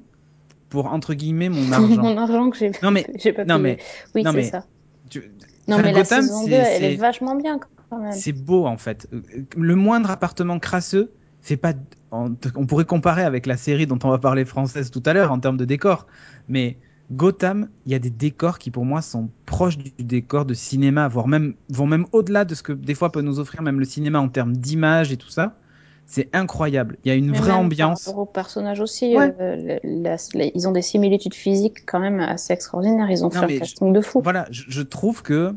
pour 0.70 0.88
entre 0.88 1.13
guillemets 1.13 1.50
mon 1.50 1.72
argent. 1.72 2.01
Mon 2.01 2.17
argent 2.17 2.50
que 2.50 2.58
j'ai 2.58 2.72
Non, 2.82 2.91
mais- 2.91 3.03
pas 3.36 3.46
non, 3.46 3.60
mais- 3.60 3.77
oui, 4.15 4.24
non, 4.24 4.32
c'est 4.32 4.38
mais- 4.38 4.43
ça. 4.43 4.65
Tu- 5.10 5.32
Non, 5.67 5.77
mais 5.82 5.93
la 5.93 6.03
saison 6.03 6.43
2, 6.43 6.50
c'est- 6.51 6.55
elle 6.58 6.84
est 6.84 6.96
vachement 6.98 7.36
bien 7.36 7.60
quand 7.89 7.98
même. 8.00 8.12
c'est 8.12 8.34
beau 8.34 8.65
en 8.65 8.77
fait. 8.77 9.08
Euh, 9.13 9.22
Le 9.55 9.75
moindre 9.75 10.12
appartement 10.12 10.60
crasseux 10.60 11.12
fait 11.41 11.58
pas. 11.58 11.74
On, 12.12 12.36
on 12.55 12.65
pourrait 12.65 12.86
comparer 12.86 13.24
avec 13.24 13.46
la 13.46 13.58
série 13.58 13.88
dont 13.88 14.00
on 14.03 14.10
va 14.10 14.17
parler 14.20 14.46
française 14.46 14.91
tout 14.91 15.01
à 15.05 15.13
l'heure 15.13 15.32
en 15.32 15.39
termes 15.39 15.58
de 15.58 15.65
décor, 15.65 16.08
mais 16.48 16.77
Gotham, 17.12 17.70
il 17.86 17.92
y 17.92 17.96
a 17.96 18.00
des 18.00 18.10
décors 18.10 18.58
qui 18.60 18.72
pour 18.72 18.86
moi 18.86 19.02
sont 19.02 19.30
proches 19.46 19.78
du 19.78 19.92
décor 20.00 20.46
de 20.46 20.54
cinéma, 20.54 21.08
voire 21.08 21.28
même 21.28 21.56
vont 21.70 21.86
même 21.86 22.06
au-delà 22.12 22.46
de 22.46 22.56
ce 22.56 22.64
que 22.64 22.74
des 22.74 22.96
fois 22.96 23.12
peut 23.12 23.22
nous 23.22 23.40
offrir 23.40 23.62
même 23.62 23.80
le 23.80 23.86
cinéma 23.86 24.20
en 24.20 24.30
termes 24.30 24.56
d'image 24.56 25.12
et 25.12 25.18
tout 25.18 25.30
ça. 25.30 25.60
C'est 26.06 26.30
incroyable. 26.36 26.98
Il 27.04 27.10
y 27.10 27.12
a 27.12 27.16
une 27.16 27.32
Mais 27.32 27.38
vraie 27.38 27.52
ambiance. 27.52 28.04
Par 28.06 28.14
rapport 28.14 28.24
aux 28.24 28.32
personnages 28.32 28.80
aussi, 28.82 29.16
Ouais. 29.18 29.34
euh, 29.40 29.56
le- 29.56 29.80
la- 29.84 30.18
la- 30.34 30.46
ils 30.54 30.68
ont 30.68 30.72
des 30.72 30.82
similitudes 30.82 31.34
physiques 31.34 31.86
quand 31.86 32.00
même 32.00 32.20
assez 32.20 32.54
extraordinaires. 32.54 33.10
Ils 33.10 33.24
ont 33.24 33.30
Non, 33.30 33.42
fait 33.42 33.56
un 33.56 33.60
casting 33.60 33.94
de 33.94 34.02
fou. 34.02 34.22
Voilà, 34.22 34.48
je, 34.52 34.64
je 34.68 34.82
trouve 34.82 35.24
que 35.24 35.54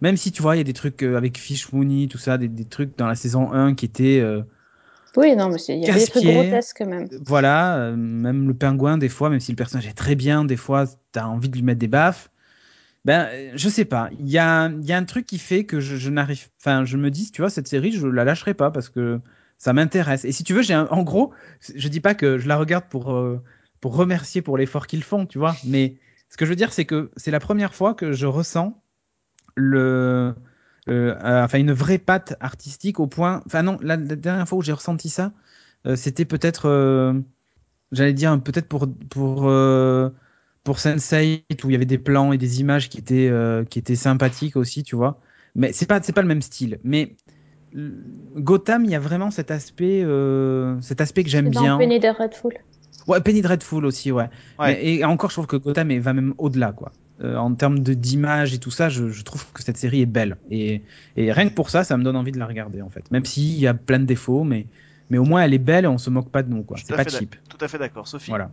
même 0.00 0.16
si 0.16 0.30
tu 0.30 0.42
vois, 0.42 0.54
il 0.56 0.58
y 0.58 0.60
a 0.60 0.64
des 0.64 0.72
trucs 0.72 1.02
euh, 1.02 1.16
avec 1.16 1.38
Fish 1.38 1.72
Mooney, 1.72 2.06
tout 2.08 2.18
ça, 2.18 2.38
des, 2.38 2.48
des 2.48 2.64
trucs 2.64 2.96
dans 2.96 3.06
la 3.06 3.16
saison 3.16 3.52
1 3.52 3.74
qui 3.74 3.84
étaient 3.86 4.20
euh, 4.20 4.42
Oui, 5.16 5.34
non, 5.36 5.48
mais 5.48 5.56
il 5.68 5.84
y 5.84 5.90
avait 5.90 6.00
des 6.00 6.06
trucs 6.06 6.24
grotesques 6.24 6.80
même. 6.82 7.08
Voilà, 7.26 7.78
euh, 7.78 7.96
même 7.96 8.48
le 8.48 8.54
pingouin, 8.54 8.98
des 8.98 9.08
fois, 9.08 9.30
même 9.30 9.40
si 9.40 9.52
le 9.52 9.56
personnage 9.56 9.86
est 9.86 9.94
très 9.94 10.14
bien, 10.14 10.44
des 10.44 10.56
fois, 10.56 10.84
t'as 11.12 11.24
envie 11.24 11.48
de 11.48 11.54
lui 11.56 11.62
mettre 11.62 11.80
des 11.80 11.88
baffes. 11.88 12.30
Ben, 13.04 13.28
euh, 13.32 13.52
je 13.54 13.68
sais 13.68 13.84
pas. 13.84 14.10
Il 14.20 14.28
y 14.28 14.38
a, 14.38 14.70
y 14.82 14.92
a 14.92 14.96
un 14.96 15.04
truc 15.04 15.26
qui 15.26 15.38
fait 15.38 15.64
que 15.64 15.80
je, 15.80 15.96
je 15.96 16.10
n'arrive. 16.10 16.48
Enfin, 16.60 16.84
je 16.84 16.96
me 16.96 17.10
dis, 17.10 17.30
tu 17.30 17.40
vois, 17.42 17.50
cette 17.50 17.68
série, 17.68 17.92
je 17.92 18.06
la 18.06 18.24
lâcherai 18.24 18.54
pas 18.54 18.70
parce 18.70 18.88
que 18.88 19.20
ça 19.56 19.72
m'intéresse. 19.72 20.24
Et 20.24 20.32
si 20.32 20.44
tu 20.44 20.52
veux, 20.54 20.62
j'ai 20.62 20.74
un- 20.74 20.88
en 20.90 21.02
gros, 21.02 21.32
je 21.74 21.88
dis 21.88 22.00
pas 22.00 22.14
que 22.14 22.38
je 22.38 22.48
la 22.48 22.56
regarde 22.56 22.84
pour, 22.90 23.12
euh, 23.12 23.42
pour 23.80 23.96
remercier 23.96 24.42
pour 24.42 24.58
l'effort 24.58 24.86
qu'ils 24.86 25.04
font, 25.04 25.26
tu 25.26 25.38
vois. 25.38 25.56
Mais 25.64 25.96
ce 26.28 26.36
que 26.36 26.44
je 26.44 26.50
veux 26.50 26.56
dire, 26.56 26.72
c'est 26.72 26.84
que 26.84 27.10
c'est 27.16 27.30
la 27.30 27.40
première 27.40 27.74
fois 27.74 27.94
que 27.94 28.12
je 28.12 28.26
ressens 28.26 28.80
le, 29.56 30.34
euh, 30.88 31.14
enfin, 31.44 31.58
une 31.58 31.72
vraie 31.72 31.98
patte 31.98 32.36
artistique 32.40 33.00
au 33.00 33.06
point. 33.06 33.42
Enfin, 33.46 33.62
non, 33.62 33.78
la, 33.82 33.96
la 33.96 34.16
dernière 34.16 34.48
fois 34.48 34.58
où 34.58 34.62
j'ai 34.62 34.72
ressenti 34.72 35.08
ça, 35.08 35.32
euh, 35.86 35.96
c'était 35.96 36.24
peut-être. 36.24 36.66
euh, 36.68 37.14
j'allais 37.92 38.12
dire 38.14 38.40
peut-être 38.42 38.68
pour 38.68 38.88
pour 39.10 39.48
euh, 39.48 40.10
pour 40.64 40.78
Sense8 40.78 41.64
où 41.64 41.70
il 41.70 41.72
y 41.72 41.76
avait 41.76 41.86
des 41.86 41.98
plans 41.98 42.32
et 42.32 42.38
des 42.38 42.60
images 42.60 42.88
qui 42.88 42.98
étaient 42.98 43.28
euh, 43.30 43.64
qui 43.64 43.78
étaient 43.78 43.96
sympathiques 43.96 44.56
aussi, 44.56 44.82
tu 44.82 44.96
vois. 44.96 45.20
Mais 45.54 45.72
c'est 45.72 45.86
pas 45.86 46.00
c'est 46.02 46.12
pas 46.12 46.22
le 46.22 46.28
même 46.28 46.42
style. 46.42 46.78
Mais 46.84 47.16
Gotham, 48.36 48.84
il 48.84 48.90
y 48.90 48.94
a 48.94 49.00
vraiment 49.00 49.30
cet 49.30 49.50
aspect 49.50 50.02
euh, 50.04 50.80
cet 50.80 51.00
aspect 51.00 51.24
que 51.24 51.30
j'aime 51.30 51.50
bien. 51.50 51.78
Penny 51.78 52.00
Dreadful. 52.00 52.54
Ouais, 53.06 53.20
Penny 53.20 53.40
Dreadful 53.40 53.84
aussi, 53.86 54.12
ouais. 54.12 54.28
Ouais. 54.58 54.74
Mais, 54.74 54.96
et 54.96 55.04
encore, 55.04 55.30
je 55.30 55.36
trouve 55.36 55.46
que 55.46 55.56
Gotham 55.56 55.96
va 55.98 56.12
même 56.12 56.34
au-delà, 56.38 56.72
quoi. 56.72 56.92
Euh, 57.20 57.36
en 57.36 57.52
termes 57.54 57.80
d'image 57.80 58.54
et 58.54 58.58
tout 58.58 58.70
ça, 58.70 58.88
je, 58.88 59.08
je 59.08 59.24
trouve 59.24 59.44
que 59.52 59.62
cette 59.62 59.76
série 59.76 60.02
est 60.02 60.06
belle. 60.06 60.36
Et, 60.50 60.82
et 61.16 61.32
rien 61.32 61.48
que 61.48 61.54
pour 61.54 61.68
ça, 61.68 61.82
ça 61.82 61.96
me 61.96 62.04
donne 62.04 62.14
envie 62.16 62.30
de 62.30 62.38
la 62.38 62.46
regarder, 62.46 62.80
en 62.80 62.90
fait. 62.90 63.10
Même 63.10 63.24
s'il 63.24 63.58
y 63.58 63.66
a 63.66 63.74
plein 63.74 63.98
de 63.98 64.04
défauts, 64.04 64.44
mais, 64.44 64.66
mais 65.10 65.18
au 65.18 65.24
moins 65.24 65.42
elle 65.42 65.52
est 65.52 65.58
belle 65.58 65.84
et 65.84 65.88
on 65.88 65.98
se 65.98 66.10
moque 66.10 66.28
pas 66.30 66.44
de 66.44 66.50
nous, 66.50 66.62
quoi. 66.62 66.76
Tout 66.76 66.84
C'est 66.86 66.94
à 66.94 66.98
pas 66.98 67.04
fait 67.04 67.18
cheap. 67.18 67.34
Tout 67.48 67.58
à 67.60 67.66
fait 67.66 67.78
d'accord, 67.78 68.06
Sophie. 68.06 68.30
Voilà. 68.30 68.50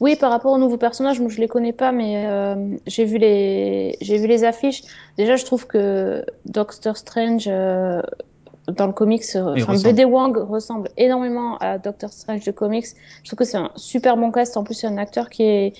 Oui, 0.00 0.16
par 0.16 0.30
rapport 0.30 0.52
aux 0.52 0.58
nouveaux 0.58 0.76
personnages, 0.76 1.20
moi 1.20 1.28
je 1.30 1.38
les 1.40 1.48
connais 1.48 1.72
pas, 1.72 1.92
mais 1.92 2.26
euh, 2.26 2.76
j'ai 2.86 3.04
vu 3.04 3.18
les 3.18 3.96
j'ai 4.00 4.18
vu 4.18 4.28
les 4.28 4.44
affiches. 4.44 4.82
Déjà, 5.18 5.36
je 5.36 5.44
trouve 5.44 5.66
que 5.66 6.24
Doctor 6.46 6.96
Strange 6.96 7.44
euh, 7.48 8.00
dans 8.68 8.86
le 8.86 8.92
comics, 8.92 9.24
enfin. 9.34 9.76
BD 9.82 10.04
Wang 10.04 10.36
ressemble 10.36 10.88
énormément 10.96 11.58
à 11.58 11.78
Doctor 11.78 12.12
Strange 12.12 12.44
de 12.44 12.52
comics. 12.52 12.86
Je 13.22 13.28
trouve 13.28 13.38
que 13.38 13.44
c'est 13.44 13.56
un 13.56 13.72
super 13.76 14.16
bon 14.16 14.30
cast. 14.30 14.56
En 14.56 14.64
plus, 14.64 14.74
c'est 14.74 14.86
un 14.86 14.96
acteur 14.96 15.28
qui 15.28 15.42
est 15.42 15.72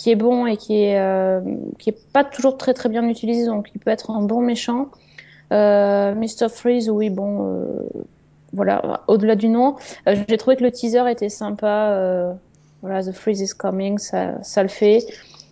qui 0.00 0.10
est 0.10 0.16
bon 0.16 0.46
et 0.46 0.56
qui 0.56 0.82
est 0.82 0.98
euh, 0.98 1.42
qui 1.78 1.90
est 1.90 2.12
pas 2.12 2.24
toujours 2.24 2.56
très 2.56 2.72
très 2.72 2.88
bien 2.88 3.06
utilisé, 3.06 3.44
donc 3.44 3.70
il 3.74 3.78
peut 3.78 3.90
être 3.90 4.10
un 4.10 4.22
bon 4.22 4.40
méchant. 4.40 4.88
Euh, 5.52 6.14
Mr 6.14 6.48
Freeze, 6.48 6.88
oui, 6.88 7.10
bon, 7.10 7.46
euh, 7.46 8.02
voilà, 8.54 9.02
au-delà 9.08 9.34
du 9.34 9.48
nom, 9.48 9.76
euh, 10.08 10.16
j'ai 10.26 10.38
trouvé 10.38 10.56
que 10.56 10.62
le 10.62 10.72
teaser 10.72 11.04
était 11.10 11.28
sympa. 11.28 12.34
voilà, 12.80 13.02
The 13.02 13.12
Freeze 13.12 13.42
is 13.42 13.50
coming, 13.54 13.98
ça, 13.98 14.42
ça 14.42 14.62
le 14.62 14.70
fait. 14.70 15.04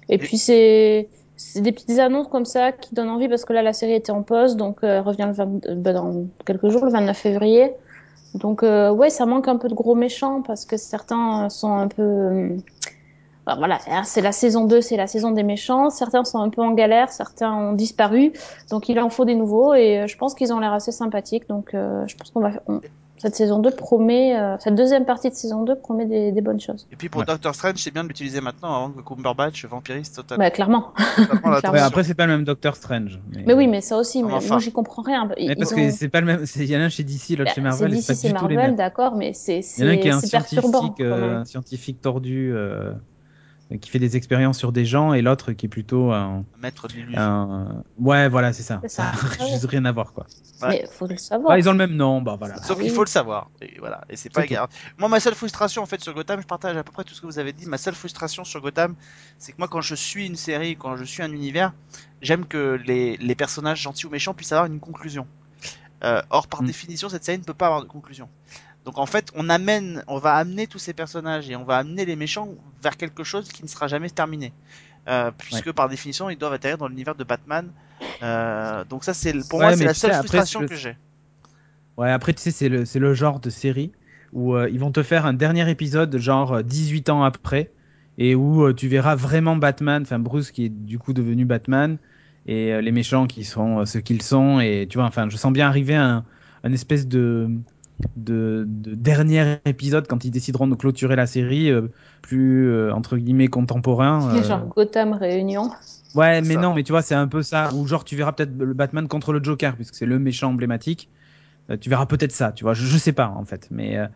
Et 0.08 0.16
puis 0.16 0.38
c'est 0.38 1.08
c'est 1.36 1.60
des 1.60 1.70
petites 1.70 1.98
annonces 1.98 2.28
comme 2.28 2.46
ça 2.46 2.72
qui 2.72 2.94
donnent 2.94 3.10
envie 3.10 3.28
parce 3.28 3.44
que 3.44 3.52
là 3.52 3.60
la 3.60 3.74
série 3.74 3.92
était 3.92 4.12
en 4.12 4.22
pause, 4.22 4.56
donc 4.56 4.78
elle 4.82 5.00
revient 5.00 5.26
le 5.26 5.34
20 5.34 5.76
bah, 5.76 5.92
dans 5.92 6.24
quelques 6.46 6.70
jours, 6.70 6.86
le 6.86 6.90
29 6.90 7.16
février. 7.16 7.72
Donc 8.34 8.62
ouais, 8.62 9.10
ça 9.10 9.26
manque 9.26 9.46
un 9.46 9.56
peu 9.58 9.68
de 9.68 9.74
gros 9.74 9.94
méchants 9.94 10.40
parce 10.40 10.64
que 10.64 10.78
certains 10.78 11.50
sont 11.50 11.72
un 11.72 11.88
peu 11.88 12.56
voilà, 13.56 13.78
hein, 13.88 14.02
c'est 14.04 14.20
la 14.20 14.32
saison 14.32 14.64
2, 14.66 14.80
c'est 14.80 14.96
la 14.96 15.06
saison 15.06 15.30
des 15.30 15.42
méchants. 15.42 15.90
Certains 15.90 16.24
sont 16.24 16.38
un 16.40 16.50
peu 16.50 16.62
en 16.62 16.72
galère, 16.72 17.10
certains 17.10 17.52
ont 17.54 17.72
disparu. 17.72 18.32
Donc 18.70 18.88
il 18.88 18.98
en 19.00 19.10
faut 19.10 19.24
des 19.24 19.34
nouveaux 19.34 19.74
et 19.74 20.00
euh, 20.00 20.06
je 20.06 20.16
pense 20.16 20.34
qu'ils 20.34 20.52
ont 20.52 20.58
l'air 20.60 20.72
assez 20.72 20.92
sympathiques. 20.92 21.48
Donc 21.48 21.74
euh, 21.74 22.06
je 22.06 22.16
pense 22.16 22.30
qu'on 22.30 22.40
va 22.40 22.50
on- 22.66 22.80
cette 23.20 23.34
saison 23.34 23.58
2 23.58 23.72
promet 23.72 24.38
euh, 24.38 24.54
cette 24.60 24.76
deuxième 24.76 25.04
partie 25.04 25.28
de 25.28 25.34
saison 25.34 25.64
2 25.64 25.74
promet 25.74 26.06
des, 26.06 26.30
des 26.30 26.40
bonnes 26.40 26.60
choses. 26.60 26.86
Et 26.92 26.94
puis 26.94 27.08
pour 27.08 27.18
Ouais. 27.22 27.26
Doctor 27.26 27.52
Strange, 27.52 27.74
c'est 27.78 27.90
bien 27.90 28.04
de 28.04 28.08
l'utiliser 28.08 28.40
maintenant 28.40 28.72
avant 28.76 28.90
que 28.90 29.00
Cumberbatch 29.02 29.64
vampirise 29.64 30.12
totalement. 30.12 30.44
Bah 30.44 30.50
clairement. 30.52 30.92
clairement. 31.16 31.72
Ouais, 31.72 31.80
après, 31.80 32.04
c'est 32.04 32.14
pas 32.14 32.26
le 32.26 32.32
même 32.36 32.44
Doctor 32.44 32.76
Strange. 32.76 33.18
Mais, 33.34 33.42
Mais 33.44 33.54
oui, 33.54 33.66
mais 33.66 33.80
ça 33.80 33.96
aussi, 33.98 34.22
mais 34.22 34.32
Enfin. 34.34 34.46
moi 34.50 34.58
j'y 34.60 34.70
comprends 34.70 35.02
rien. 35.02 35.28
Ils, 35.36 35.48
Mais 35.48 35.56
parce 35.56 35.72
ils 35.72 35.74
que 35.74 35.80
ont- 35.80 35.90
c'est 35.92 36.08
pas 36.08 36.20
le 36.20 36.26
même. 36.26 36.44
Il 36.54 36.64
y 36.66 36.76
en 36.76 36.80
a 36.80 36.84
un 36.84 36.88
chez 36.90 37.02
DC, 37.02 37.30
l'autre 37.30 37.46
Bah, 37.46 37.48
chez 37.48 37.54
c'est 37.56 37.60
Marvel, 37.60 38.00
c'est 38.00 38.06
pas 38.06 38.14
du 38.14 38.20
tout 38.20 38.46
les 38.46 38.54
Marvel, 38.54 38.70
mêmes. 38.70 38.76
d'accord, 38.76 39.16
mais 39.16 39.32
c'est 39.32 39.62
Il 39.78 39.84
y 39.84 39.88
en 39.88 39.90
a 39.90 39.92
un 39.94 39.96
qui 39.96 40.06
est 40.06 40.10
c'est 40.12 40.16
un 40.16 40.20
c'est 40.20 40.30
perturbant 40.30 40.94
scientifique, 41.44 41.96
euh, 41.98 42.02
tordu 42.02 42.52
euh, 42.54 42.92
qui 43.80 43.90
fait 43.90 43.98
des 43.98 44.16
expériences 44.16 44.56
sur 44.58 44.72
des 44.72 44.86
gens, 44.86 45.12
et 45.12 45.20
l'autre 45.20 45.52
qui 45.52 45.66
est 45.66 45.68
plutôt 45.68 46.10
un, 46.12 46.44
Maître 46.58 46.88
de 46.88 46.94
l'illusion. 46.94 47.20
un- 47.20 47.82
Ouais, 47.98 48.28
voilà, 48.30 48.52
c'est 48.54 48.62
ça. 48.62 48.80
Ça 48.86 49.12
n'a 49.12 49.46
juste 49.50 49.66
rien 49.66 49.84
à 49.84 49.92
voir, 49.92 50.12
quoi. 50.14 50.26
Ouais. 50.62 50.68
Mais 50.82 50.88
faut 50.90 51.06
le 51.06 51.16
savoir. 51.18 51.52
Ah, 51.52 51.58
ils 51.58 51.68
ont 51.68 51.72
le 51.72 51.78
même 51.78 51.94
nom, 51.94 52.22
bah 52.22 52.36
voilà. 52.38 52.56
Sauf 52.62 52.70
Ah 52.70 52.74
qu'il 52.82 52.90
oui. 52.90 52.96
faut 52.96 53.04
le 53.04 53.08
savoir. 53.10 53.50
Et 53.60 53.76
voilà. 53.78 54.00
Et 54.08 54.16
c'est 54.16 54.30
pas 54.32 54.46
grave. 54.46 54.68
Moi, 54.98 55.08
ma 55.08 55.20
seule 55.20 55.34
frustration, 55.34 55.82
en 55.82 55.86
fait, 55.86 56.00
sur 56.00 56.14
Gotham, 56.14 56.40
je 56.40 56.46
partage 56.46 56.76
à 56.76 56.82
peu 56.82 56.92
près 56.92 57.04
tout 57.04 57.14
ce 57.14 57.20
que 57.20 57.26
vous 57.26 57.38
avez 57.38 57.52
dit. 57.52 57.66
Ma 57.66 57.78
seule 57.78 57.94
frustration 57.94 58.42
sur 58.44 58.60
Gotham, 58.62 58.94
c'est 59.38 59.52
que 59.52 59.58
moi, 59.58 59.68
quand 59.68 59.82
je 59.82 59.94
suis 59.94 60.26
une 60.26 60.36
série, 60.36 60.74
quand 60.76 60.96
je 60.96 61.04
suis 61.04 61.22
un 61.22 61.30
univers, 61.32 61.72
j'aime 62.22 62.46
que 62.46 62.80
les, 62.86 63.16
les 63.18 63.34
personnages 63.34 63.82
gentils 63.82 64.06
ou 64.06 64.10
méchants 64.10 64.34
puissent 64.34 64.52
avoir 64.52 64.66
une 64.66 64.80
conclusion. 64.80 65.26
Euh, 66.04 66.22
or, 66.30 66.46
par 66.46 66.62
Mm. 66.62 66.66
définition, 66.66 67.08
cette 67.08 67.24
série 67.24 67.38
ne 67.38 67.44
peut 67.44 67.54
pas 67.54 67.66
avoir 67.66 67.82
de 67.82 67.88
conclusion. 67.88 68.28
Donc, 68.88 68.96
en 68.96 69.04
fait, 69.04 69.30
on 69.34 69.50
amène, 69.50 70.02
on 70.08 70.16
va 70.16 70.36
amener 70.36 70.66
tous 70.66 70.78
ces 70.78 70.94
personnages 70.94 71.50
et 71.50 71.56
on 71.56 71.64
va 71.64 71.76
amener 71.76 72.06
les 72.06 72.16
méchants 72.16 72.48
vers 72.82 72.96
quelque 72.96 73.22
chose 73.22 73.50
qui 73.50 73.62
ne 73.62 73.68
sera 73.68 73.86
jamais 73.86 74.08
terminé. 74.08 74.54
Euh, 75.08 75.30
puisque 75.36 75.72
par 75.72 75.90
définition, 75.90 76.30
ils 76.30 76.38
doivent 76.38 76.54
atterrir 76.54 76.78
dans 76.78 76.88
l'univers 76.88 77.14
de 77.14 77.22
Batman. 77.22 77.70
Euh, 78.22 78.84
donc 78.86 79.04
ça, 79.04 79.12
c'est 79.12 79.34
pour 79.46 79.58
Ouais, 79.58 79.66
moi, 79.66 79.76
c'est 79.76 79.84
la 79.84 79.92
seule 79.92 80.12
sais, 80.12 80.18
frustration 80.20 80.64
que 80.64 80.74
j'ai. 80.74 80.96
Ouais, 81.98 82.10
après, 82.10 82.32
tu 82.32 82.40
sais, 82.40 82.50
c'est 82.50 82.70
le, 82.70 82.86
c'est 82.86 82.98
le 82.98 83.12
genre 83.12 83.40
de 83.40 83.50
série 83.50 83.92
où 84.32 84.54
euh, 84.54 84.70
ils 84.70 84.80
vont 84.80 84.90
te 84.90 85.02
faire 85.02 85.26
un 85.26 85.34
dernier 85.34 85.68
épisode, 85.68 86.16
genre 86.16 86.54
euh, 86.54 86.62
18 86.62 87.10
ans 87.10 87.24
après, 87.24 87.70
et 88.16 88.34
où 88.34 88.72
tu 88.72 88.88
verras 88.88 89.16
vraiment 89.16 89.56
Batman, 89.56 90.00
enfin 90.00 90.18
Bruce 90.18 90.50
qui 90.50 90.64
est 90.64 90.70
du 90.70 90.98
coup 90.98 91.12
devenu 91.12 91.44
Batman, 91.44 91.98
et 92.46 92.80
les 92.80 92.92
méchants 92.92 93.26
qui 93.26 93.44
sont 93.44 93.84
ce 93.84 93.98
qu'ils 93.98 94.22
sont, 94.22 94.60
et 94.60 94.86
tu 94.88 94.96
vois, 94.96 95.06
enfin, 95.06 95.28
je 95.28 95.36
sens 95.36 95.52
bien 95.52 95.68
arriver 95.68 95.94
un, 95.94 96.24
un 96.64 96.72
espèce 96.72 97.06
de, 97.06 97.50
de, 98.16 98.64
de 98.68 98.94
dernier 98.94 99.56
épisode 99.64 100.06
quand 100.06 100.24
ils 100.24 100.30
décideront 100.30 100.66
de 100.68 100.74
clôturer 100.74 101.16
la 101.16 101.26
série, 101.26 101.70
euh, 101.70 101.88
plus 102.22 102.68
euh, 102.70 102.92
entre 102.92 103.16
guillemets 103.16 103.48
contemporain. 103.48 104.36
euh, 104.36 104.42
Genre 104.42 104.66
Gotham 104.66 105.12
Réunion. 105.14 105.70
Ouais, 106.14 106.40
mais 106.42 106.54
ça. 106.54 106.60
non, 106.60 106.74
mais 106.74 106.82
tu 106.82 106.92
vois, 106.92 107.02
c'est 107.02 107.14
un 107.14 107.28
peu 107.28 107.42
ça. 107.42 107.72
Ou 107.74 107.86
genre, 107.86 108.04
tu 108.04 108.16
verras 108.16 108.32
peut-être 108.32 108.56
le 108.56 108.72
Batman 108.74 109.08
contre 109.08 109.32
le 109.32 109.42
Joker, 109.42 109.74
puisque 109.76 109.94
c'est 109.94 110.06
le 110.06 110.18
méchant 110.18 110.50
emblématique. 110.50 111.10
Euh, 111.70 111.76
tu 111.76 111.90
verras 111.90 112.06
peut-être 112.06 112.32
ça, 112.32 112.52
tu 112.52 112.64
vois. 112.64 112.74
Je, 112.74 112.86
je 112.86 112.98
sais 112.98 113.12
pas, 113.12 113.28
en 113.28 113.44
fait. 113.44 113.68
Mais, 113.70 113.98
euh, 113.98 114.06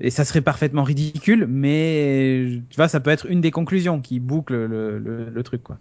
et 0.00 0.10
ça 0.10 0.24
serait 0.24 0.42
parfaitement 0.42 0.82
ridicule, 0.84 1.46
mais 1.48 2.62
tu 2.70 2.76
vois, 2.76 2.88
ça 2.88 3.00
peut 3.00 3.10
être 3.10 3.26
une 3.26 3.40
des 3.40 3.50
conclusions 3.50 4.00
qui 4.00 4.20
boucle 4.20 4.54
le, 4.54 4.98
le, 4.98 5.30
le 5.30 5.42
truc, 5.42 5.62
quoi. 5.62 5.78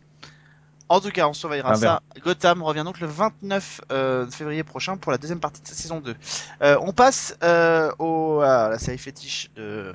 En 0.90 1.00
tout 1.00 1.12
cas, 1.12 1.28
on 1.28 1.34
surveillera 1.34 1.76
ça. 1.76 2.02
Gotham 2.24 2.64
revient 2.64 2.84
donc 2.84 3.00
le 3.00 3.06
29 3.08 3.82
euh, 3.92 4.30
février 4.32 4.64
prochain 4.64 4.98
pour 4.98 5.12
la 5.12 5.20
deuxième 5.20 5.40
partie 5.40 5.62
de 5.62 5.68
sa 5.68 5.76
saison 5.76 6.00
2. 6.00 6.16
Euh, 6.64 6.78
on 6.82 6.94
passe 6.94 7.38
euh, 7.44 7.92
au, 8.00 8.42
à 8.42 8.70
la 8.70 8.80
série 8.80 8.98
fétiche 8.98 9.52
de, 9.56 9.94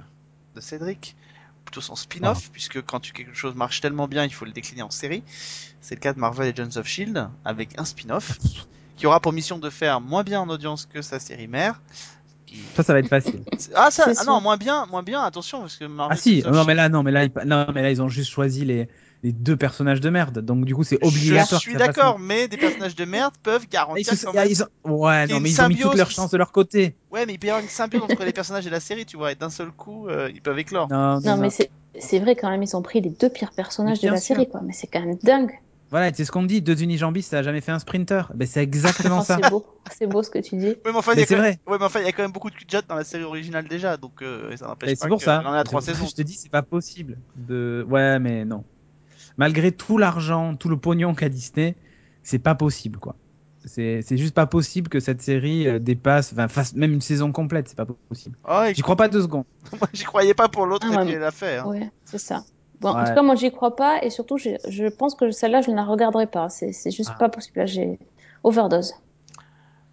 de 0.54 0.60
Cédric, 0.60 1.16
plutôt 1.64 1.80
son 1.80 1.96
spin-off, 1.96 2.48
puisque 2.52 2.80
quand 2.82 3.00
tu, 3.00 3.12
quelque 3.12 3.34
chose 3.34 3.56
marche 3.56 3.80
tellement 3.80 4.06
bien, 4.06 4.24
il 4.24 4.32
faut 4.32 4.44
le 4.44 4.52
décliner 4.52 4.82
en 4.82 4.90
série. 4.90 5.24
C'est 5.80 5.96
le 5.96 6.00
cas 6.00 6.12
de 6.12 6.20
Marvel 6.20 6.54
Agents 6.56 6.78
of 6.78 6.86
Shield, 6.86 7.16
E 7.16 7.26
avec 7.44 7.78
un 7.78 7.84
spin-off 7.84 8.38
qui 8.96 9.06
aura 9.08 9.18
pour 9.18 9.32
mission 9.32 9.58
de 9.58 9.70
faire 9.70 10.00
moins 10.00 10.22
bien 10.22 10.40
en 10.40 10.48
audience 10.48 10.86
que 10.86 11.02
sa 11.02 11.18
série 11.18 11.48
mère. 11.48 11.80
Ça, 12.76 12.84
ça 12.84 12.92
va 12.92 13.00
être 13.00 13.08
facile. 13.08 13.42
Ah, 13.74 13.90
ça, 13.90 14.06
ah 14.16 14.24
non, 14.24 14.40
moins 14.40 14.56
bien, 14.56 14.86
moins 14.86 15.02
bien, 15.02 15.22
attention, 15.22 15.60
parce 15.60 15.76
que 15.76 15.86
Marvel 15.86 16.16
Ah 16.16 16.20
si, 16.20 16.44
non 16.44 16.64
mais 16.64 16.74
Shield- 16.74 16.76
là, 16.76 16.88
non 16.88 17.02
mais 17.02 17.10
là, 17.10 17.24
ils, 17.24 17.32
non, 17.46 17.66
mais 17.74 17.82
là, 17.82 17.90
ils 17.90 18.00
ont 18.00 18.08
juste 18.08 18.30
choisi 18.30 18.64
les, 18.64 18.88
les 19.24 19.32
deux 19.32 19.56
personnages 19.56 20.00
de 20.00 20.10
merde. 20.10 20.38
Donc 20.38 20.64
du 20.66 20.74
coup, 20.74 20.84
c'est 20.84 20.98
Je 21.02 21.08
obligatoire. 21.08 21.60
suis 21.60 21.72
ça 21.72 21.78
fasse 21.78 21.86
d'accord, 21.88 22.18
mais 22.20 22.46
des 22.46 22.56
personnages 22.58 22.94
de 22.94 23.04
merde 23.04 23.34
peuvent 23.42 23.64
ils 23.64 23.68
garantir 23.68 24.14
se- 24.16 24.26
quand 24.26 24.34
même 24.34 24.46
ils 24.48 24.62
ont- 24.62 24.66
Ouais, 24.84 25.26
non, 25.26 25.40
mais 25.40 25.50
ils 25.50 25.60
ont 25.60 25.68
mis 25.68 25.76
toutes 25.76 25.96
leurs 25.96 26.10
chances 26.10 26.30
de 26.30 26.36
leur 26.36 26.52
côté. 26.52 26.94
Ouais, 27.10 27.26
mais 27.26 27.32
il 27.34 27.38
peut 27.38 27.46
y 27.48 27.50
avoir 27.50 27.62
une 27.64 27.68
symbiose 27.70 28.02
entre 28.02 28.22
les 28.24 28.32
personnages 28.32 28.66
et 28.66 28.70
la 28.70 28.80
série, 28.80 29.06
tu 29.06 29.16
vois, 29.16 29.32
et 29.32 29.34
d'un 29.34 29.50
seul 29.50 29.72
coup, 29.72 30.08
euh, 30.08 30.30
ils 30.32 30.42
peuvent 30.42 30.58
éclore. 30.58 30.88
Non, 30.90 31.14
non, 31.14 31.20
Non, 31.20 31.36
non. 31.36 31.42
mais 31.42 31.50
c'est 31.50 31.70
c'est 31.98 32.18
vrai 32.18 32.36
quand 32.36 32.50
même, 32.50 32.62
ils 32.62 32.76
ont 32.76 32.82
pris 32.82 33.00
les 33.00 33.10
deux 33.10 33.28
pires 33.30 33.52
personnages 33.52 34.00
de 34.00 34.08
la 34.08 34.16
sûr. 34.18 34.36
série, 34.36 34.48
quoi. 34.48 34.60
Mais 34.62 34.72
c'est 34.72 34.88
quand 34.88 35.00
même 35.00 35.16
dingue. 35.22 35.52
Voilà, 35.90 36.12
c'est 36.12 36.24
ce 36.24 36.32
qu'on 36.32 36.42
dit. 36.42 36.60
Deux 36.60 36.82
unijambistes, 36.82 37.30
ça 37.30 37.38
a 37.38 37.42
jamais 37.42 37.60
fait 37.60 37.70
un 37.70 37.78
sprinter. 37.78 38.32
Ben, 38.34 38.48
c'est 38.48 38.62
exactement 38.62 39.20
ça. 39.22 39.38
c'est 39.40 39.48
beau, 39.48 39.64
c'est 39.96 40.06
beau 40.08 40.22
ce 40.24 40.30
que 40.30 40.40
tu 40.40 40.56
dis. 40.56 40.66
Ouais, 40.70 40.80
mais 40.86 40.90
enfin, 40.96 41.12
il 41.14 41.20
y 41.20 41.22
a 41.34 41.36
même... 41.40 41.54
ouais, 41.68 41.78
mais 41.78 41.84
enfin, 41.84 42.00
il 42.00 42.04
y 42.06 42.08
a 42.08 42.12
quand 42.12 42.22
même 42.24 42.32
beaucoup 42.32 42.50
de 42.50 42.56
cul 42.56 42.64
de 42.66 42.80
dans 42.88 42.96
la 42.96 43.04
série 43.04 43.22
originale 43.22 43.68
déjà, 43.68 43.96
donc 43.96 44.20
euh, 44.22 44.56
ça 44.56 44.66
n'empêche 44.66 44.88
Mais 44.90 44.96
pas 44.96 45.02
c'est 45.02 45.08
pour 45.08 45.18
que- 45.18 45.24
ça. 45.24 45.40
Il 45.44 45.46
en 45.46 45.52
a 45.52 45.62
trois 45.62 45.82
saisons. 45.82 46.06
Je 46.06 46.14
te 46.14 46.22
dis, 46.22 46.32
c'est 46.34 46.50
pas 46.50 46.62
possible. 46.62 47.16
De... 47.36 47.86
Ouais, 47.88 48.18
mais 48.18 48.44
non. 48.44 48.64
Malgré 49.36 49.72
tout 49.72 49.98
l'argent, 49.98 50.54
tout 50.54 50.68
le 50.68 50.76
pognon 50.76 51.14
qu'a 51.14 51.28
Disney, 51.28 51.74
c'est 52.22 52.38
pas 52.38 52.54
possible, 52.54 52.98
quoi. 52.98 53.16
C'est 53.66 54.02
c'est 54.02 54.18
juste 54.18 54.34
pas 54.34 54.46
possible 54.46 54.90
que 54.90 55.00
cette 55.00 55.22
série 55.22 55.66
euh, 55.66 55.78
dépasse, 55.78 56.32
enfin, 56.34 56.48
fasse 56.48 56.74
même 56.74 56.92
une 56.92 57.00
saison 57.00 57.32
complète, 57.32 57.66
c'est 57.68 57.76
pas 57.76 57.86
possible. 58.08 58.36
Ah, 58.44 58.70
J'y 58.72 58.82
crois 58.82 58.96
pas 58.96 59.08
deux 59.08 59.22
secondes. 59.22 59.46
moi, 59.80 59.88
j'y 59.94 60.04
croyais 60.04 60.34
pas 60.34 60.48
pour 60.48 60.66
l'autre 60.66 60.86
Ah, 60.94 61.02
elle 61.08 61.18
l'a 61.18 61.30
fait. 61.30 61.56
Hein. 61.58 61.66
Ouais, 61.66 61.90
c'est 62.04 62.18
ça. 62.18 62.44
Bon, 62.80 62.90
en 62.90 63.04
tout 63.04 63.14
cas, 63.14 63.22
moi, 63.22 63.34
j'y 63.36 63.50
crois 63.50 63.74
pas 63.74 64.02
et 64.04 64.10
surtout, 64.10 64.36
je, 64.36 64.50
je 64.68 64.84
pense 64.88 65.14
que 65.14 65.30
celle-là, 65.30 65.62
je 65.62 65.70
ne 65.70 65.76
la 65.76 65.84
regarderai 65.84 66.26
pas. 66.26 66.50
C'est 66.50 66.72
c'est 66.72 66.90
juste 66.90 67.12
Ah. 67.14 67.18
pas 67.18 67.28
possible. 67.30 67.60
Là, 67.60 67.66
j'ai 67.66 67.98
overdose. 68.42 68.92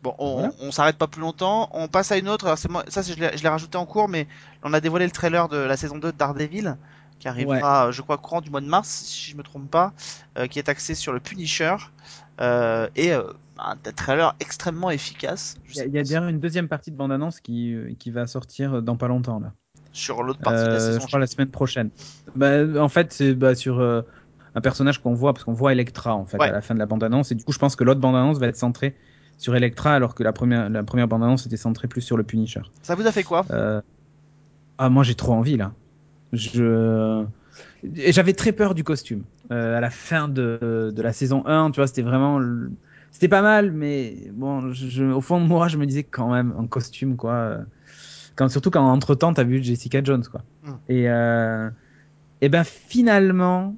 Bon, 0.03 0.15
on, 0.17 0.33
Voilà. 0.33 0.51
on 0.59 0.71
s'arrête 0.71 0.97
pas 0.97 1.07
plus 1.07 1.21
longtemps. 1.21 1.69
On 1.73 1.87
passe 1.87 2.11
à 2.11 2.17
une 2.17 2.27
autre. 2.27 2.45
Alors 2.47 2.57
moi, 2.69 2.83
ça, 2.89 3.03
c'est- 3.03 3.13
je 3.13 3.19
l'ai 3.19 3.37
je 3.37 3.43
l'ai 3.43 3.49
rajouté 3.49 3.77
en 3.77 3.85
cours, 3.85 4.09
mais 4.09 4.27
on 4.63 4.73
a 4.73 4.81
dévoilé 4.81 5.05
le 5.05 5.11
trailer 5.11 5.47
de 5.47 5.57
la 5.57 5.77
saison 5.77 5.97
2 5.97 6.11
de 6.11 6.17
Daredevil, 6.17 6.75
qui 7.21 7.27
arrivera, 7.27 7.87
euh, 7.87 7.91
je 7.91 8.01
crois, 8.01 8.17
courant 8.17 8.41
du 8.41 8.49
mois 8.49 8.61
de 8.61 8.65
mars, 8.65 8.89
si 8.89 9.29
je 9.29 9.37
me 9.37 9.43
trompe 9.43 9.69
pas, 9.69 9.93
euh, 10.37 10.47
qui 10.47 10.57
est 10.57 10.67
axé 10.69 10.95
sur 10.95 11.13
le 11.13 11.19
Punisher 11.19 11.75
euh, 12.41 12.89
et 12.95 13.13
euh, 13.13 13.21
un 13.59 13.75
trailer 13.95 14.35
extrêmement 14.39 14.89
efficace. 14.89 15.55
Il 15.69 15.93
y 15.93 15.99
a, 15.99 16.01
y 16.01 16.15
a 16.15 16.29
une 16.29 16.39
deuxième 16.39 16.67
partie 16.67 16.89
de 16.89 16.95
bande-annonce 16.97 17.39
qui, 17.39 17.75
qui 17.99 18.09
va 18.09 18.25
sortir 18.25 18.81
dans 18.81 18.97
pas 18.97 19.07
longtemps 19.07 19.39
là. 19.39 19.53
sur 19.93 20.23
l'autre 20.23 20.39
partie 20.39 20.63
de 20.63 20.69
la 20.69 20.79
saison. 20.79 20.99
je 20.99 21.05
crois 21.05 21.19
la 21.19 21.27
semaine 21.27 21.51
prochaine. 21.51 21.91
Bah, 22.35 22.63
en 22.79 22.89
fait, 22.89 23.13
c'est 23.13 23.35
bah, 23.35 23.53
sur 23.53 23.79
un 23.81 24.61
personnage 24.61 24.97
qu'on 24.99 25.13
voit 25.13 25.33
parce 25.33 25.43
qu'on 25.43 25.53
voit 25.53 25.73
Electra 25.73 26.15
en 26.15 26.25
fait 26.25 26.39
Ouais. 26.39 26.49
à 26.49 26.51
la 26.51 26.61
fin 26.61 26.73
de 26.73 26.79
la 26.79 26.87
bande-annonce 26.87 27.31
et 27.31 27.35
du 27.35 27.43
coup, 27.43 27.51
je 27.51 27.59
pense 27.59 27.75
que 27.75 27.83
l'autre 27.83 28.01
bande-annonce 28.01 28.39
va 28.39 28.47
être 28.47 28.57
centrée 28.57 28.97
sur 29.37 29.55
Electra 29.55 29.93
alors 29.93 30.15
que 30.15 30.23
la 30.23 30.33
première 30.33 30.69
la 30.71 30.81
première 30.83 31.07
bande-annonce 31.07 31.45
était 31.45 31.55
centrée 31.57 31.87
plus 31.87 32.01
sur 32.01 32.17
le 32.17 32.23
Punisher. 32.23 32.61
Ça 32.81 32.95
vous 32.95 33.05
a 33.05 33.11
fait 33.11 33.23
quoi? 33.23 33.45
Ah, 34.79 34.89
moi 34.89 35.03
j'ai 35.03 35.13
trop 35.13 35.33
envie 35.33 35.57
là. 35.57 35.73
Je 36.33 37.25
j'avais 37.83 38.33
très 38.33 38.51
peur 38.51 38.73
du 38.75 38.83
costume 38.83 39.23
Euh, 39.51 39.77
à 39.77 39.81
la 39.81 39.89
fin 39.89 40.29
de, 40.29 40.93
de 40.95 41.01
la 41.01 41.11
saison 41.13 41.43
1. 41.45 41.71
Tu 41.71 41.79
vois, 41.81 41.87
c'était 41.87 42.03
vraiment 42.03 42.39
c'était 43.11 43.27
pas 43.27 43.41
mal, 43.41 43.71
mais 43.71 44.15
bon, 44.33 44.71
je, 44.71 44.87
je- 44.87 45.03
au 45.03 45.19
fond 45.19 45.41
de 45.41 45.45
moi, 45.45 45.67
je 45.67 45.77
me 45.77 45.85
disais 45.85 46.03
quand 46.03 46.31
même 46.31 46.53
en 46.57 46.65
costume 46.67 47.17
quoi. 47.17 47.33
euh, 47.33 47.63
Quand 48.35 48.47
surtout 48.49 48.71
quand 48.71 48.89
entre 48.89 49.15
temps 49.15 49.33
t'as 49.33 49.43
vu 49.43 49.61
Jessica 49.61 50.01
Jones 50.03 50.23
quoi. 50.31 50.41
Mm. 50.63 50.71
Et 50.89 51.09
euh, 51.09 51.69
et 52.41 52.49
ben 52.49 52.63
finalement 52.63 53.75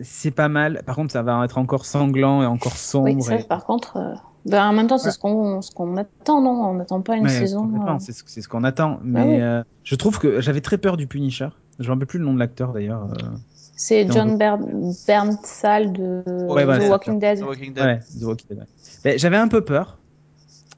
c'est 0.00 0.30
pas 0.30 0.48
mal. 0.48 0.82
Par 0.84 0.96
contre, 0.96 1.12
ça 1.12 1.22
va 1.22 1.44
être 1.44 1.58
encore 1.58 1.86
sanglant 1.86 2.42
et 2.42 2.46
encore 2.46 2.76
sombre. 2.76 3.06
Oui, 3.16 3.22
ça, 3.22 3.36
et- 3.36 3.44
par 3.44 3.64
contre, 3.64 3.96
euh, 3.96 4.14
ben, 4.44 4.66
en 4.68 4.72
même 4.72 4.86
temps, 4.86 4.98
c'est 4.98 5.06
Ouais. 5.06 5.12
ce 5.12 5.18
qu'on 5.18 5.62
ce 5.62 5.70
qu'on 5.70 5.96
attend, 5.96 6.42
non? 6.42 6.50
On 6.50 6.74
n'attend 6.74 7.00
pas 7.00 7.16
une 7.16 7.24
Ouais, 7.24 7.28
saison. 7.30 7.70
c'est 7.98 8.12
ce, 8.12 8.48
qu'on 8.48 8.64
attend. 8.64 9.00
Mais 9.02 9.22
oui. 9.22 9.40
euh, 9.40 9.62
je 9.84 9.94
trouve 9.94 10.18
que 10.18 10.40
j'avais 10.40 10.60
très 10.60 10.78
peur 10.78 10.96
du 10.96 11.06
Punisher. 11.06 11.48
Je 11.78 11.86
me 11.88 11.92
rappelle 11.92 12.06
plus 12.06 12.18
le 12.18 12.24
nom 12.24 12.34
de 12.34 12.38
l'acteur 12.38 12.72
d'ailleurs. 12.72 13.04
euh, 13.04 13.28
C'est 13.76 14.10
John 14.10 14.38
Ber 14.38 14.58
Bernthal 15.06 15.92
de 15.92 16.22
Ouais, 16.48 16.64
voilà, 16.64 16.86
The 16.86 16.90
Walking 16.90 17.18
Dead. 17.20 17.38
The 17.40 17.42
Walking 17.42 17.72
Dead. 17.74 17.84
Ouais, 17.84 17.98
The 18.20 18.22
Walking 18.24 18.46
Dead. 18.50 18.66
ouais. 19.04 19.18
J'avais 19.18 19.36
un 19.36 19.48
peu 19.48 19.60
peur. 19.62 19.98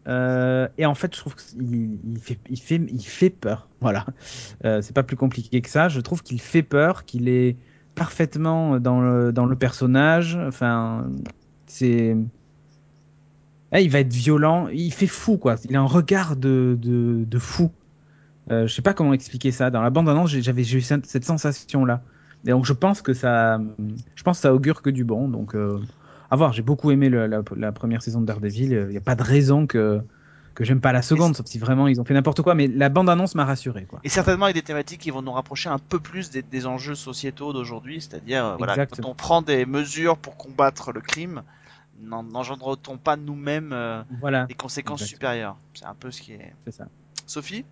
Euh, 0.08 0.66
et 0.78 0.86
en 0.86 0.94
fait, 0.94 1.14
je 1.14 1.20
trouve 1.20 1.34
qu'il 1.36 1.98
il 2.04 2.18
fait, 2.18 2.38
il 2.48 2.58
fait, 2.60 2.80
il 2.90 3.02
fait 3.04 3.30
peur. 3.30 3.68
Voilà. 3.80 4.06
Euh, 4.64 4.80
c'est 4.82 4.94
pas 4.94 5.02
plus 5.04 5.16
compliqué 5.16 5.60
que 5.60 5.68
ça. 5.70 5.88
Je 5.88 6.00
trouve 6.00 6.22
qu'il 6.22 6.40
fait 6.40 6.62
peur, 6.62 7.04
qu'il 7.04 7.28
est 7.28 7.56
parfaitement 7.94 8.80
dans 8.80 9.00
le, 9.00 9.32
dans 9.32 9.44
le 9.46 9.54
personnage. 9.54 10.36
Enfin, 10.48 11.06
c'est. 11.66 12.16
Ah, 13.70 13.80
il 13.80 13.90
va 13.90 14.00
être 14.00 14.12
violent. 14.12 14.68
Il 14.68 14.92
fait 14.92 15.06
fou, 15.06 15.36
quoi. 15.36 15.56
Il 15.68 15.76
a 15.76 15.80
un 15.80 15.86
regard 15.86 16.36
de, 16.36 16.76
de, 16.80 17.24
de 17.24 17.38
fou. 17.38 17.70
Euh, 18.50 18.66
je 18.66 18.74
sais 18.74 18.82
pas 18.82 18.94
comment 18.94 19.12
expliquer 19.12 19.52
ça. 19.52 19.70
Dans 19.70 19.82
la 19.82 19.90
bande-annonce, 19.90 20.30
j'ai- 20.30 20.42
j'avais 20.42 20.62
eu 20.62 20.80
cette 20.80 21.06
cette 21.06 21.24
sensation-là. 21.24 22.02
Et 22.46 22.50
donc, 22.50 22.64
je 22.64 22.72
pense 22.72 23.02
que 23.02 23.12
ça, 23.14 23.60
je 24.14 24.22
pense 24.22 24.38
que 24.38 24.42
ça 24.42 24.54
augure 24.54 24.80
que 24.82 24.90
du 24.90 25.04
bon. 25.04 25.28
Donc, 25.28 25.54
euh, 25.54 25.80
à 26.30 26.36
voir. 26.36 26.52
J'ai 26.52 26.62
beaucoup 26.62 26.90
aimé 26.90 27.08
le- 27.08 27.26
la, 27.26 27.42
la 27.56 27.72
première 27.72 28.02
saison 28.02 28.20
de 28.20 28.26
Daredevil. 28.26 28.72
Il 28.72 28.86
n'y 28.88 28.96
a 28.96 29.00
pas 29.02 29.16
de 29.16 29.22
raison 29.22 29.66
que 29.66 30.00
que 30.54 30.64
j'aime 30.64 30.80
pas 30.80 30.90
la 30.92 31.02
seconde, 31.02 31.36
sauf 31.36 31.46
si 31.46 31.56
vraiment 31.60 31.86
ils 31.86 32.00
ont 32.00 32.04
fait 32.04 32.14
n'importe 32.14 32.42
quoi. 32.42 32.56
Mais 32.56 32.66
la 32.66 32.88
bande-annonce 32.88 33.36
m'a 33.36 33.44
rassuré, 33.44 33.84
quoi. 33.84 34.00
Et 34.02 34.08
certainement 34.08 34.46
avec 34.46 34.56
des 34.56 34.62
thématiques 34.62 35.00
qui 35.00 35.10
vont 35.12 35.22
nous 35.22 35.30
rapprocher 35.30 35.68
un 35.68 35.78
peu 35.78 36.00
plus 36.00 36.30
des, 36.30 36.42
des 36.42 36.66
enjeux 36.66 36.96
sociétaux 36.96 37.52
d'aujourd'hui, 37.52 38.00
c'est-à-dire 38.00 38.44
euh, 38.44 38.56
voilà, 38.56 38.86
quand 38.86 39.04
on 39.04 39.14
prend 39.14 39.40
des 39.40 39.66
mesures 39.66 40.16
pour 40.18 40.36
combattre 40.36 40.90
le 40.90 41.00
crime, 41.00 41.42
n'en- 42.02 42.24
n'engendre-t-on 42.24 42.98
pas 42.98 43.16
nous-mêmes 43.16 43.70
euh, 43.72 44.02
Voilà, 44.20 44.46
des 44.46 44.54
conséquences 44.54 45.02
Exactement. 45.02 45.16
supérieures? 45.30 45.56
C'est 45.74 45.84
un 45.86 45.94
peu 45.94 46.10
ce 46.10 46.22
qui 46.22 46.32
est. 46.32 46.52
ça. 46.72 46.86
Sophie? 47.26 47.64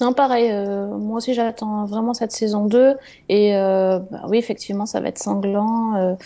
Non, 0.00 0.12
pareil, 0.12 0.50
euh, 0.50 0.86
moi 0.98 1.18
aussi 1.18 1.34
j'attends 1.34 1.84
vraiment 1.86 2.14
cette 2.14 2.32
saison 2.32 2.66
2. 2.66 2.96
Et 3.28 3.56
euh, 3.56 3.98
bah 4.10 4.22
oui, 4.28 4.38
effectivement, 4.38 4.86
ça 4.86 5.00
va 5.00 5.08
être 5.08 5.18
sanglant. 5.18 6.16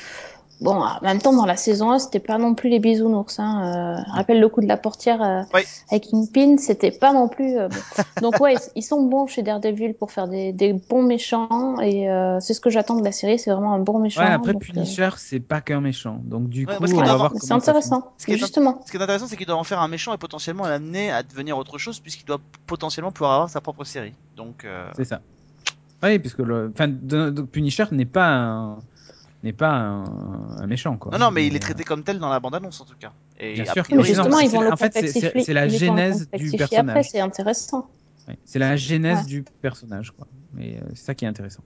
Bon, 0.62 0.72
en 0.82 1.00
même 1.02 1.18
temps, 1.20 1.34
dans 1.34 1.44
la 1.44 1.56
saison 1.56 1.90
1, 1.90 1.98
c'était 1.98 2.18
pas 2.18 2.38
non 2.38 2.54
plus 2.54 2.70
les 2.70 2.78
bisounours. 2.78 3.38
Hein. 3.38 3.98
Euh, 4.00 4.12
rappelle 4.12 4.40
le 4.40 4.48
coup 4.48 4.62
de 4.62 4.66
la 4.66 4.78
portière 4.78 5.22
euh, 5.22 5.42
Oui. 5.52 5.60
avec 5.90 6.04
Kingpin, 6.08 6.56
c'était 6.56 6.90
pas 6.90 7.12
non 7.12 7.28
plus. 7.28 7.58
euh, 7.58 7.68
bon. 7.68 7.76
Donc, 8.22 8.40
ouais, 8.40 8.54
ils, 8.74 8.82
sont 8.82 9.02
bons 9.02 9.26
chez 9.26 9.42
Daredevil 9.42 9.92
pour 9.94 10.10
faire 10.12 10.28
des, 10.28 10.54
des 10.54 10.72
bons 10.72 11.02
méchants. 11.02 11.78
Et 11.80 12.08
euh, 12.10 12.40
c'est 12.40 12.54
ce 12.54 12.60
que 12.60 12.70
j'attends 12.70 12.96
de 12.98 13.04
la 13.04 13.12
série, 13.12 13.38
c'est 13.38 13.50
vraiment 13.50 13.74
un 13.74 13.80
bon 13.80 13.98
méchant. 13.98 14.22
Ouais, 14.22 14.28
après 14.30 14.54
donc, 14.54 14.62
euh, 14.62 14.72
Punisher, 14.72 15.10
c'est 15.18 15.40
pas 15.40 15.60
qu'un 15.60 15.82
méchant. 15.82 16.20
Donc 16.24 16.48
du 16.48 16.64
Ouais, 16.64 16.76
coup, 16.76 16.84
on 16.84 17.02
va 17.02 17.16
voir 17.16 17.32
c'est 17.36 17.52
intéressant. 17.52 18.12
Ce 18.16 18.24
qui 18.24 18.32
est 18.32 18.38
Justement. 18.38 18.80
Ce 18.86 18.90
qui 18.90 18.96
est 18.96 19.02
intéressant, 19.02 19.26
c'est 19.26 19.36
qu'il 19.36 19.46
doit 19.46 19.56
en 19.56 19.64
faire 19.64 19.80
un 19.80 19.88
méchant 19.88 20.14
et 20.14 20.18
potentiellement 20.18 20.66
l'amener 20.66 21.10
à 21.10 21.22
devenir 21.22 21.58
autre 21.58 21.76
chose, 21.76 22.00
puisqu'il 22.00 22.24
doit 22.24 22.40
potentiellement 22.66 23.12
pouvoir 23.12 23.32
avoir 23.34 23.50
sa 23.50 23.60
propre 23.60 23.84
série. 23.84 24.14
Donc, 24.36 24.64
euh, 24.64 24.88
C'est 24.96 25.04
ça. 25.04 25.20
Oui, 26.02 26.18
puisque 26.18 26.38
le, 26.38 26.70
enfin, 26.74 26.88
de- 26.88 27.28
de- 27.30 27.42
Punisher 27.42 27.84
n'est 27.92 28.04
pas 28.06 28.28
un, 28.28 28.78
n'est 29.46 29.52
pas 29.52 29.70
un, 29.70 30.04
un 30.58 30.66
méchant, 30.66 30.96
quoi. 30.96 31.10
non, 31.12 31.18
non, 31.18 31.30
mais 31.30 31.46
il 31.46 31.54
est 31.54 31.56
euh, 31.56 31.60
traité 31.60 31.84
comme 31.84 32.02
tel 32.04 32.18
dans 32.18 32.28
la 32.28 32.38
bande-annonce 32.40 32.80
en 32.80 32.84
tout 32.84 32.96
cas. 32.98 33.12
Et 33.38 33.54
Bien 33.54 33.64
sûr. 33.72 33.82
priori, 33.84 34.02
Mais 34.08 34.14
justement, 34.14 34.38
ils 34.40 34.50
vont 34.50 34.60
le 34.60 34.72
en 34.72 34.76
fait, 34.76 34.92
c'est- 34.92 35.52
la 35.52 35.68
genèse 35.68 36.28
du 36.30 36.50
personnage. 36.52 36.90
Après, 36.96 37.02
c'est 37.02 37.20
intéressant. 37.20 37.88
ouais, 38.28 38.38
c'est 38.44 38.58
la 38.58 38.76
genèse 38.76 39.18
Ouais. 39.20 39.24
du 39.24 39.44
personnage, 39.62 40.10
quoi. 40.12 40.26
Et 40.58 40.76
euh, 40.76 40.80
c'est 40.90 41.04
ça 41.06 41.14
qui 41.14 41.24
est 41.24 41.28
intéressant. 41.28 41.62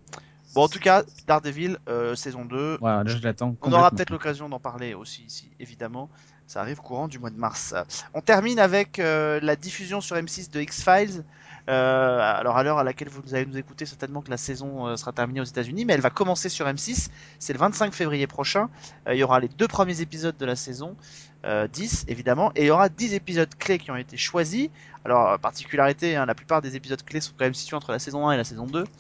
Bon, 0.54 0.62
en 0.64 0.68
tout 0.68 0.80
cas, 0.80 1.04
Daredevil, 1.28 1.78
euh, 1.88 2.16
saison 2.16 2.44
2. 2.44 2.78
Voilà, 2.80 3.04
là, 3.04 3.10
je 3.16 3.22
l'attends. 3.22 3.54
On 3.62 3.72
aura 3.72 3.90
peut-être 3.92 4.10
l'occasion 4.10 4.48
d'en 4.48 4.58
parler 4.58 4.94
aussi 4.94 5.22
ici, 5.22 5.48
évidemment. 5.60 6.08
Ça 6.48 6.60
arrive 6.60 6.78
courant 6.80 7.06
du 7.06 7.20
mois 7.20 7.30
de 7.30 7.38
mars. 7.38 7.72
On 8.14 8.20
termine 8.20 8.58
avec 8.58 8.98
euh, 8.98 9.38
la 9.42 9.54
diffusion 9.54 10.00
sur 10.00 10.16
M6 10.16 10.50
de 10.50 10.60
X-Files. 10.60 11.22
Euh, 11.70 12.18
alors 12.18 12.56
à 12.56 12.64
l'heure 12.64 12.78
à 12.78 12.84
laquelle 12.84 13.08
vous 13.08 13.34
allez 13.34 13.46
nous 13.46 13.56
écouter, 13.56 13.86
certainement 13.86 14.22
que 14.22 14.30
la 14.30 14.36
saison 14.36 14.88
euh, 14.88 14.96
sera 14.96 15.12
terminée 15.12 15.40
aux 15.40 15.44
États-Unis, 15.44 15.84
mais 15.84 15.92
elle 15.92 16.00
va 16.00 16.10
commencer 16.10 16.48
sur 16.48 16.66
M6. 16.66 17.10
C'est 17.38 17.52
le 17.52 17.60
25 17.60 17.94
février 17.94 18.26
prochain. 18.26 18.68
Euh, 19.06 19.14
il 19.14 19.18
y 19.18 19.22
aura 19.22 19.38
les 19.38 19.46
deux 19.46 19.68
premiers 19.68 20.00
épisodes 20.00 20.36
de 20.36 20.46
la 20.46 20.56
saison, 20.56 20.96
euh, 21.44 21.68
10 21.68 22.06
évidemment, 22.08 22.50
et 22.56 22.62
il 22.62 22.66
y 22.66 22.70
aura 22.70 22.88
10 22.88 23.14
épisodes 23.14 23.54
clés 23.56 23.78
qui 23.78 23.92
ont 23.92 23.96
été 23.96 24.16
choisis. 24.16 24.68
Alors 25.04 25.38
particularité, 25.38 26.16
hein, 26.16 26.26
la 26.26 26.34
plupart 26.34 26.60
des 26.60 26.74
épisodes 26.74 27.02
clés 27.04 27.20
sont 27.20 27.32
quand 27.38 27.44
même 27.44 27.54
situés 27.54 27.76
entre 27.76 27.92
la 27.92 28.00
saison 28.00 28.28
1 28.28 28.32
et 28.32 28.36
la 28.36 28.44
saison 28.44 28.66
2. 28.66 28.84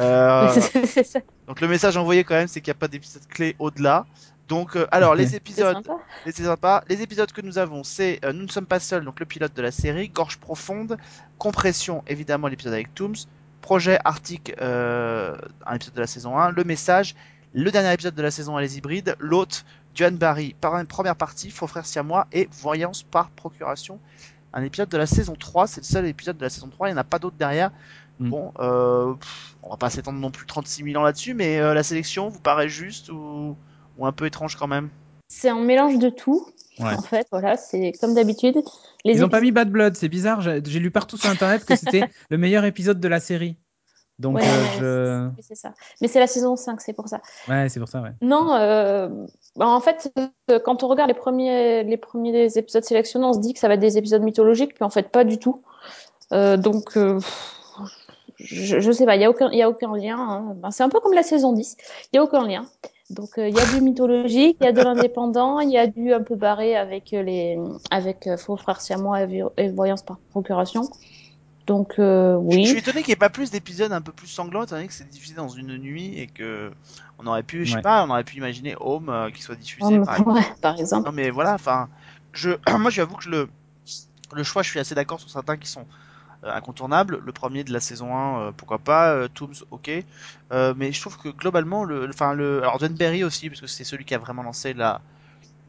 Euh, 0.00 0.48
c'est 0.86 1.04
ça. 1.04 1.20
donc 1.46 1.60
le 1.60 1.68
message 1.68 1.96
envoyé 1.96 2.24
quand 2.24 2.34
même, 2.34 2.48
c'est 2.48 2.60
qu'il 2.60 2.72
n'y 2.72 2.76
a 2.76 2.80
pas 2.80 2.88
d'épisode 2.88 3.26
clé 3.28 3.54
au-delà. 3.58 4.06
Donc, 4.52 4.76
euh, 4.76 4.86
alors 4.90 5.14
les 5.14 5.34
épisodes, 5.40 5.78
les 6.26 6.32
c'est 6.32 6.44
sympa. 6.44 6.84
Les 6.90 7.00
épisodes 7.00 7.32
que 7.32 7.40
nous 7.40 7.56
avons, 7.56 7.84
c'est 7.84 8.20
euh, 8.22 8.34
Nous 8.34 8.42
ne 8.42 8.50
sommes 8.50 8.66
pas 8.66 8.80
seuls, 8.80 9.02
donc 9.02 9.18
le 9.18 9.24
pilote 9.24 9.54
de 9.56 9.62
la 9.62 9.70
série, 9.70 10.10
Gorge 10.10 10.36
profonde, 10.36 10.98
Compression, 11.38 12.04
évidemment 12.06 12.48
l'épisode 12.48 12.74
avec 12.74 12.94
Tooms, 12.94 13.16
Projet 13.62 13.98
Arctique, 14.04 14.52
euh, 14.60 15.38
un 15.64 15.76
épisode 15.76 15.94
de 15.94 16.00
la 16.00 16.06
saison 16.06 16.36
1, 16.36 16.50
Le 16.50 16.64
Message, 16.64 17.14
le 17.54 17.70
dernier 17.70 17.94
épisode 17.94 18.14
de 18.14 18.20
la 18.20 18.30
saison 18.30 18.58
1, 18.58 18.60
Les 18.60 18.76
Hybrides, 18.76 19.16
l'hôte, 19.18 19.64
Duane 19.94 20.18
Barry, 20.18 20.54
par 20.60 20.76
une 20.76 20.86
première 20.86 21.16
partie, 21.16 21.50
Faux 21.50 21.66
Frères 21.66 21.86
Siamois 21.86 22.26
et 22.30 22.46
Voyance 22.52 23.04
par 23.04 23.30
procuration. 23.30 24.00
Un 24.52 24.62
épisode 24.64 24.90
de 24.90 24.98
la 24.98 25.06
saison 25.06 25.34
3, 25.34 25.66
c'est 25.66 25.80
le 25.80 25.86
seul 25.86 26.06
épisode 26.06 26.36
de 26.36 26.42
la 26.42 26.50
saison 26.50 26.68
3, 26.68 26.90
il 26.90 26.92
n'y 26.92 26.98
en 26.98 27.00
a 27.00 27.04
pas 27.04 27.18
d'autres 27.18 27.38
derrière. 27.38 27.70
Mm. 28.18 28.28
Bon, 28.28 28.52
euh, 28.58 29.14
pff, 29.14 29.56
on 29.62 29.70
va 29.70 29.78
pas 29.78 29.88
s'étendre 29.88 30.18
non 30.18 30.30
plus 30.30 30.44
36 30.44 30.84
000 30.84 31.00
ans 31.00 31.04
là-dessus, 31.04 31.32
mais 31.32 31.58
euh, 31.58 31.72
la 31.72 31.82
sélection 31.82 32.28
vous 32.28 32.40
paraît 32.40 32.68
juste 32.68 33.08
ou, 33.08 33.56
ou 33.98 34.06
un 34.06 34.12
peu 34.12 34.26
étrange 34.26 34.56
quand 34.56 34.66
même 34.68 34.88
C'est 35.28 35.48
un 35.48 35.60
mélange 35.60 35.98
de 35.98 36.08
tout. 36.08 36.46
Ouais. 36.78 36.94
En 36.94 37.02
fait, 37.02 37.26
voilà, 37.30 37.56
c'est 37.56 37.92
comme 38.00 38.14
d'habitude. 38.14 38.56
Les 39.04 39.14
Ils 39.16 39.24
ont 39.24 39.28
pas 39.28 39.40
mis 39.42 39.52
Bad 39.52 39.70
Blood, 39.70 39.94
c'est 39.96 40.08
bizarre. 40.08 40.40
J'ai 40.40 40.60
lu 40.78 40.90
partout 40.90 41.16
sur 41.18 41.28
internet 41.28 41.64
que 41.64 41.76
c'était 41.76 42.04
le 42.30 42.38
meilleur 42.38 42.64
épisode 42.64 42.98
de 43.00 43.08
la 43.08 43.20
série. 43.20 43.56
Donc 44.18 44.36
Ouais, 44.36 44.42
euh, 44.82 45.28
mais 45.36 45.42
je, 45.42 45.46
c'est- 45.48 45.54
ça. 45.54 45.74
Mais 46.00 46.06
c'est 46.08 46.20
la 46.20 46.26
saison 46.26 46.54
5, 46.56 46.80
c'est 46.80 46.92
pour 46.92 47.08
ça. 47.08 47.20
ouais, 47.48 47.68
c'est 47.68 47.80
pour 47.80 47.88
ça, 47.88 48.00
ouais. 48.02 48.12
Non, 48.22 48.54
euh, 48.54 49.08
bah, 49.56 49.66
en 49.68 49.80
fait, 49.80 50.12
euh, 50.50 50.58
quand 50.64 50.82
on 50.82 50.88
regarde 50.88 51.08
les 51.08 51.14
premiers, 51.14 51.82
les 51.82 51.96
premiers 51.96 52.56
épisodes 52.56 52.84
sélectionnés, 52.84 53.24
on 53.26 53.32
se 53.32 53.40
dit 53.40 53.52
que 53.52 53.58
ça 53.58 53.68
va 53.68 53.74
être 53.74 53.80
des 53.80 53.98
épisodes 53.98 54.22
mythologiques, 54.22 54.74
puis 54.74 54.84
en 54.84 54.90
fait, 54.90 55.08
pas 55.10 55.24
du 55.24 55.38
tout. 55.38 55.62
Euh, 56.32 56.56
donc, 56.56 56.96
euh, 56.96 57.18
je, 58.38 58.80
je 58.80 58.92
sais 58.92 59.04
pas, 59.06 59.16
il 59.16 59.18
n'y 59.20 59.24
a, 59.24 59.30
aucun- 59.30 59.50
y 59.50 59.62
a 59.62 59.68
aucun 59.68 59.96
lien. 59.96 60.18
hein. 60.18 60.54
Ben, 60.56 60.70
c'est 60.70 60.82
un 60.82 60.88
peu 60.88 61.00
comme 61.00 61.14
la 61.14 61.22
saison 61.22 61.52
10, 61.52 61.76
il 61.80 62.08
n'y 62.14 62.18
a 62.18 62.22
aucun 62.22 62.46
lien. 62.46 62.66
Donc, 63.10 63.38
euh, 63.38 63.48
il 63.48 63.54
y 63.54 63.60
a 63.60 63.66
du 63.66 63.80
mythologique, 63.82 64.56
il 64.60 64.64
y 64.64 64.66
a 64.66 64.72
de 64.72 64.80
l'indépendant, 64.82 65.60
il 65.60 65.70
y 65.70 65.78
a 65.78 65.86
du 65.86 66.12
un 66.14 66.22
peu 66.22 66.34
barré 66.36 66.76
avec, 66.76 67.12
euh, 67.12 67.22
les, 67.22 67.58
avec 67.90 68.26
euh, 68.26 68.36
Faux 68.38 68.56
Frères 68.56 68.80
Siamois 68.80 69.22
et, 69.24 69.42
et 69.58 69.70
Voyance 69.70 70.02
par 70.02 70.18
procuration. 70.30 70.90
Donc, 71.66 71.98
euh, 71.98 72.34
Je- 72.48 72.58
oui. 72.58 72.62
Je 72.62 72.68
suis 72.68 72.78
étonné 72.78 73.02
qu'il 73.02 73.08
n'y 73.10 73.14
ait 73.14 73.16
pas 73.16 73.30
plus 73.30 73.50
d'épisodes 73.50 73.92
un 73.92 74.00
peu 74.02 74.12
plus 74.12 74.26
sanglants, 74.26 74.62
étant 74.64 74.76
donné 74.76 74.88
que 74.88 74.92
c'est 74.94 75.08
diffusé 75.08 75.34
dans 75.34 75.48
une 75.48 75.76
nuit 75.78 76.18
et 76.18 76.26
que 76.26 76.72
on 77.18 77.26
aurait 77.26 77.42
pu, 77.42 77.64
je 77.64 77.72
sais 77.72 77.78
Ouais. 77.78 77.82
pas, 77.82 78.04
on 78.04 78.10
aurait 78.10 78.24
pu 78.24 78.36
imaginer 78.36 78.74
Home 78.80 79.08
euh, 79.08 79.30
qui 79.30 79.42
soit 79.42 79.56
diffusé. 79.56 80.00
Par 80.00 80.16
exemple. 80.16 80.36
ouais, 80.36 80.42
par 80.60 80.78
exemple. 80.78 81.06
Non 81.06 81.12
mais 81.12 81.30
voilà, 81.30 81.54
enfin, 81.54 81.88
je, 82.32 82.50
moi 82.78 82.90
j'avoue 82.90 83.16
que 83.16 83.28
le, 83.28 83.48
le 84.34 84.42
choix, 84.44 84.62
je 84.62 84.70
suis 84.70 84.78
assez 84.80 84.94
d'accord 84.94 85.20
sur 85.20 85.30
certains 85.30 85.56
qui 85.56 85.68
sont 85.68 85.86
euh, 86.44 86.52
incontournables. 86.54 87.20
Le 87.24 87.32
premier 87.32 87.64
de 87.64 87.72
la 87.72 87.80
saison 87.80 88.16
1, 88.16 88.40
euh, 88.40 88.52
pourquoi 88.56 88.78
pas, 88.78 89.12
euh, 89.12 89.28
Tooms, 89.28 89.54
ok. 89.70 89.90
Euh, 90.52 90.74
mais 90.76 90.92
je 90.92 91.00
trouve 91.00 91.18
que 91.18 91.28
globalement, 91.28 91.84
le, 91.84 92.08
enfin 92.08 92.34
le, 92.34 92.58
alors 92.62 92.78
John 92.78 92.92
Berry 92.94 93.24
aussi, 93.24 93.48
parce 93.48 93.60
que 93.60 93.66
c'est 93.66 93.84
celui 93.84 94.04
qui 94.04 94.14
a 94.14 94.18
vraiment 94.18 94.42
lancé 94.42 94.74
la, 94.74 95.00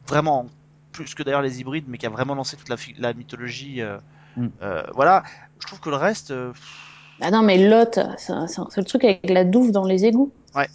vraiment 0.06 0.46
plus 0.92 1.14
que 1.14 1.22
d'ailleurs 1.22 1.42
les 1.42 1.60
hybrides, 1.60 1.86
mais 1.88 1.98
qui 1.98 2.06
a 2.06 2.10
vraiment 2.10 2.34
lancé 2.34 2.56
toute 2.56 2.68
la, 2.98 3.12
mythologie. 3.14 3.82
euh, 3.82 3.98
Mm. 4.36 4.48
euh, 4.62 4.82
voilà, 4.94 5.22
je 5.60 5.66
trouve 5.66 5.80
que 5.80 5.90
le 5.90 5.96
reste, 5.96 6.32
euh, 6.32 6.52
Ah 7.20 7.30
non, 7.30 7.42
mais 7.42 7.68
Lot, 7.68 8.00
c'est 8.18 8.32
le 8.32 8.84
truc 8.84 9.04
avec 9.04 9.30
la 9.30 9.44
douve 9.44 9.70
dans 9.70 9.84
les 9.84 10.04
égouts. 10.06 10.32
Ouais. 10.56 10.68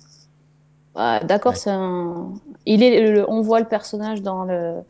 Ouais, 0.95 1.19
D'accord, 1.25 1.53
Ouais. 1.53 1.57
c'est 1.57 1.69
un. 1.71 2.33
Il 2.65 2.83
est 2.83 3.11
le- 3.11 3.29
On 3.29 3.41
voit 3.41 3.59
le 3.59 3.67
personnage 3.67 4.21
dans 4.21 4.43
le 4.43 4.81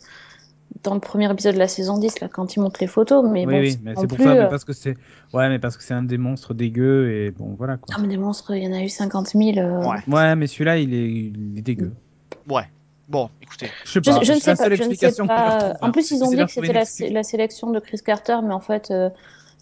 dans 0.83 0.93
le 0.93 0.99
premier 0.99 1.29
épisode 1.31 1.55
de 1.55 1.59
la 1.59 1.67
saison 1.67 1.97
10 1.97 2.21
là 2.21 2.27
quand 2.29 2.55
il 2.55 2.61
montre 2.61 2.79
les 2.81 2.87
photos, 2.87 3.23
mais 3.29 3.45
oui, 3.45 3.53
bon, 3.53 3.59
oui, 3.59 3.71
c'est 3.71 3.79
mais 3.83 3.93
c'est 3.95 4.07
pour 4.07 4.17
plus, 4.17 4.23
ça, 4.23 4.33
mais 4.33 4.39
euh, 4.41 4.47
parce 4.47 4.63
que 4.63 4.73
c'est, 4.73 4.97
ouais, 5.33 5.49
mais 5.49 5.59
parce 5.59 5.77
que 5.77 5.83
c'est 5.83 5.93
un 5.93 6.03
des 6.03 6.17
monstres 6.17 6.53
dégueux 6.53 7.11
et 7.11 7.31
bon, 7.31 7.55
voilà 7.57 7.77
quoi. 7.77 7.95
Ah, 7.97 8.01
mais 8.01 8.07
des 8.07 8.17
monstres, 8.17 8.55
il 8.55 8.63
y 8.63 8.67
en 8.67 8.73
a 8.73 8.81
eu 8.81 8.89
50 8.89 9.27
000. 9.29 9.57
euh. 9.57 9.83
ouais, 9.83 9.97
Ouais, 10.07 10.35
mais 10.35 10.47
celui-là, 10.47 10.77
il 10.77 10.93
est, 10.93 11.09
il 11.09 11.57
est 11.57 11.61
dégueu. 11.61 11.91
ouais. 12.49 12.63
Bon, 13.09 13.27
écoutez, 13.41 13.69
Je 13.85 13.91
sais 13.93 14.01
pas. 14.01 14.21
je 14.21 14.33
ne 14.33 14.39
sais 14.39 14.51
la 14.51 14.55
pas, 14.55 14.75
je 14.75 14.83
ne 14.83 14.93
sais 14.93 15.11
pas. 15.25 15.53
retrouvée. 15.55 15.73
En 15.81 15.91
plus, 15.91 16.11
ils 16.11 16.23
ont 16.23 16.29
dit 16.29 16.37
que 16.45 16.51
c'était 16.51 17.09
la, 17.09 17.23
sélection 17.23 17.71
de 17.71 17.79
Chris 17.79 17.97
Carter, 18.05 18.37
mais 18.43 18.53
en 18.53 18.59
fait, 18.59 18.91
euh, 18.91 19.09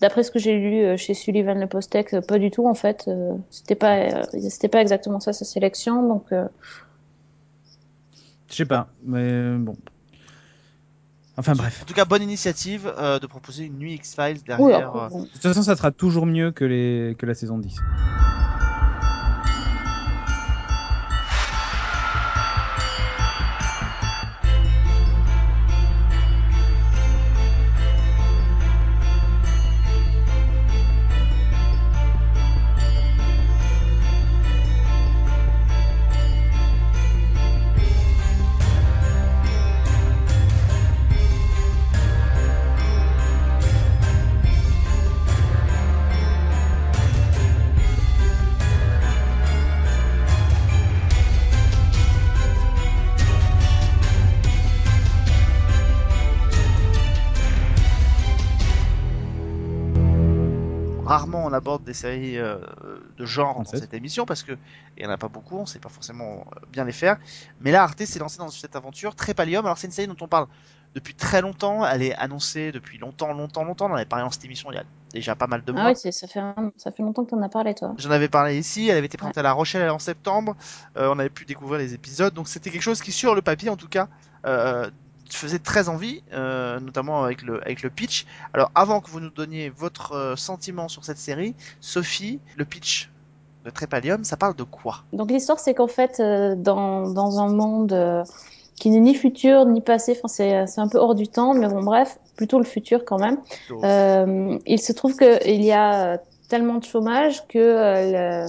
d'après 0.02 0.24
ce 0.24 0.32
que 0.32 0.40
j'ai 0.40 0.58
lu 0.58 0.84
euh, 0.84 0.98
chez 0.98 1.14
Sullivan 1.14 1.58
Le 1.58 1.68
Postec, 1.68 2.14
pas 2.28 2.40
du 2.40 2.52
tout. 2.52 2.68
En 2.68 2.74
fait, 2.74 3.06
euh, 3.08 3.34
c'était 3.50 3.76
pas, 3.76 4.00
euh, 4.00 4.24
c'était 4.50 4.68
pas 4.68 4.82
exactement 4.82 5.22
ça 5.22 5.32
sa 5.32 5.46
sélection. 5.46 6.06
Donc, 6.06 6.26
euh, 6.34 6.46
Je 8.50 8.56
sais 8.56 8.66
pas, 8.66 8.90
mais 9.04 9.56
bon. 9.58 9.76
Enfin 11.38 11.54
bref. 11.54 11.82
en 11.84 11.86
tout 11.86 11.94
cas, 11.94 12.06
bonne 12.06 12.24
initiative 12.24 12.92
euh, 12.98 13.20
de 13.20 13.28
proposer 13.28 13.66
une 13.66 13.78
nuit 13.78 13.94
X-Files 13.94 14.42
derrière. 14.44 14.96
euh, 14.96 15.08
bon. 15.10 15.24
De 15.24 15.28
toute 15.28 15.42
façon, 15.42 15.62
ça 15.62 15.76
sera 15.76 15.92
toujours 15.92 16.26
mieux 16.26 16.52
que, 16.52 16.66
les... 16.66 17.16
que 17.18 17.26
la 17.28 17.36
saison 17.36 17.60
10. 17.60 17.76
Aborde 61.68 61.84
des 61.84 61.94
séries 61.94 62.38
euh, 62.38 62.58
de 63.18 63.26
genre 63.26 63.58
dans 63.58 63.66
cette 63.66 63.94
émission 63.94 64.26
parce 64.26 64.44
que 64.44 64.54
il 64.98 65.04
y 65.04 65.06
en 65.06 65.10
a 65.10 65.18
pas 65.18 65.28
beaucoup, 65.28 65.58
on 65.58 65.66
sait 65.66 65.80
pas 65.80 65.90
forcément 65.90 66.46
euh, 66.56 66.60
bien 66.72 66.86
les 66.86 66.94
faire. 66.94 67.18
Mais 67.60 67.72
là, 67.72 67.84
Arte 67.84 68.06
s'est 68.06 68.20
lancé 68.20 68.38
dans 68.38 68.50
cette 68.50 68.76
aventure 68.76 69.16
Trépalium. 69.16 69.66
Alors 69.66 69.78
c'est 69.78 69.88
une 69.88 69.94
série 69.94 70.08
dont 70.08 70.16
on 70.22 70.28
parle 70.28 70.48
depuis 70.96 71.14
très 71.14 71.42
longtemps. 71.42 71.86
Elle 71.86 72.04
est 72.04 72.16
annoncée 72.16 72.72
depuis 72.72 72.98
longtemps, 72.98 73.34
longtemps, 73.34 73.66
longtemps. 73.66 73.88
On 73.88 73.92
en 73.92 73.96
avait 73.96 74.06
parlé 74.06 74.24
dans 74.24 74.32
cette 74.32 74.46
émission 74.46 74.72
il 74.72 74.76
y 74.76 74.80
a 74.80 74.86
déjà 75.14 75.36
pas 75.36 75.48
mal 75.48 75.64
de 75.64 75.72
mois. 75.74 75.82
Ah 75.84 75.88
oui, 75.90 75.96
c'est- 75.96 76.12
ça 76.14 76.28
fait 76.28 76.40
un- 76.40 76.72
ça 76.78 76.92
fait 76.92 77.04
longtemps 77.04 77.26
que 77.26 77.32
t'en 77.32 77.42
as 77.42 77.50
parlé, 77.50 77.76
toi. 77.76 77.94
J'en 77.98 78.12
avais 78.12 78.30
parlé 78.30 78.58
ici, 78.58 78.88
elle 78.88 78.98
avait 78.98 79.08
été 79.08 79.18
présentée 79.18 79.42
à 79.42 79.44
La 79.44 79.52
Rochelle 79.52 79.90
en 79.90 80.00
septembre, 80.00 80.56
euh, 80.98 81.10
on 81.14 81.20
avait 81.20 81.30
pu 81.30 81.46
découvrir 81.46 81.80
les 81.80 81.94
épisodes, 81.94 82.34
donc 82.34 82.48
c'était 82.48 82.70
quelque 82.72 82.82
chose 82.82 83.02
qui, 83.02 83.12
sur 83.12 83.36
le 83.36 83.42
papier 83.42 83.70
en 83.70 83.78
tout 83.78 83.90
cas, 83.90 84.08
euh, 84.46 84.90
faisait 85.34 85.60
très 85.60 85.90
envie, 85.90 86.24
euh, 86.34 86.80
notamment 86.80 87.24
avec 87.24 87.42
le, 87.42 87.62
avec 87.64 87.82
le 87.82 87.90
pitch. 87.90 88.26
Alors 88.54 88.72
avant 88.76 89.02
que 89.02 89.10
vous 89.10 89.20
nous 89.20 89.30
donniez 89.30 89.70
votre 89.70 90.14
euh, 90.14 90.36
sentiment 90.36 90.88
sur 90.88 91.04
cette 91.04 91.18
série, 91.18 91.56
Sophie, 91.82 92.40
le 92.56 92.66
pitch 92.66 93.10
de 93.66 93.70
Trépalium, 93.70 94.24
ça 94.24 94.38
parle 94.38 94.56
de 94.56 94.64
quoi? 94.64 95.04
Donc 95.14 95.32
l'histoire, 95.32 95.60
c'est 95.60 95.74
qu'en 95.74 95.88
fait, 95.88 96.20
euh, 96.20 96.56
dans, 96.56 97.10
dans 97.10 97.40
un 97.40 97.50
monde 97.50 98.24
qui 98.76 98.90
n'est 98.90 99.00
ni 99.00 99.16
futur 99.16 99.66
ni 99.66 99.82
passé, 99.82 100.14
enfin 100.16 100.28
c'est 100.28 100.68
c'est 100.68 100.80
un 100.80 100.88
peu 100.88 101.00
hors 101.00 101.16
du 101.16 101.28
temps, 101.28 101.56
mais 101.56 101.68
bon 101.68 101.82
bref, 101.82 102.20
plutôt 102.36 102.60
le 102.60 102.64
futur 102.66 103.04
quand 103.06 103.18
même. 103.18 103.40
Euh, 103.84 104.58
il 104.68 104.80
se 104.80 104.94
trouve 104.94 105.18
qu'il 105.18 105.64
y 105.64 105.72
a 105.72 106.20
tellement 106.48 106.76
de 106.76 106.84
chômage 106.86 107.46
que 107.48 107.58
le, 107.58 108.48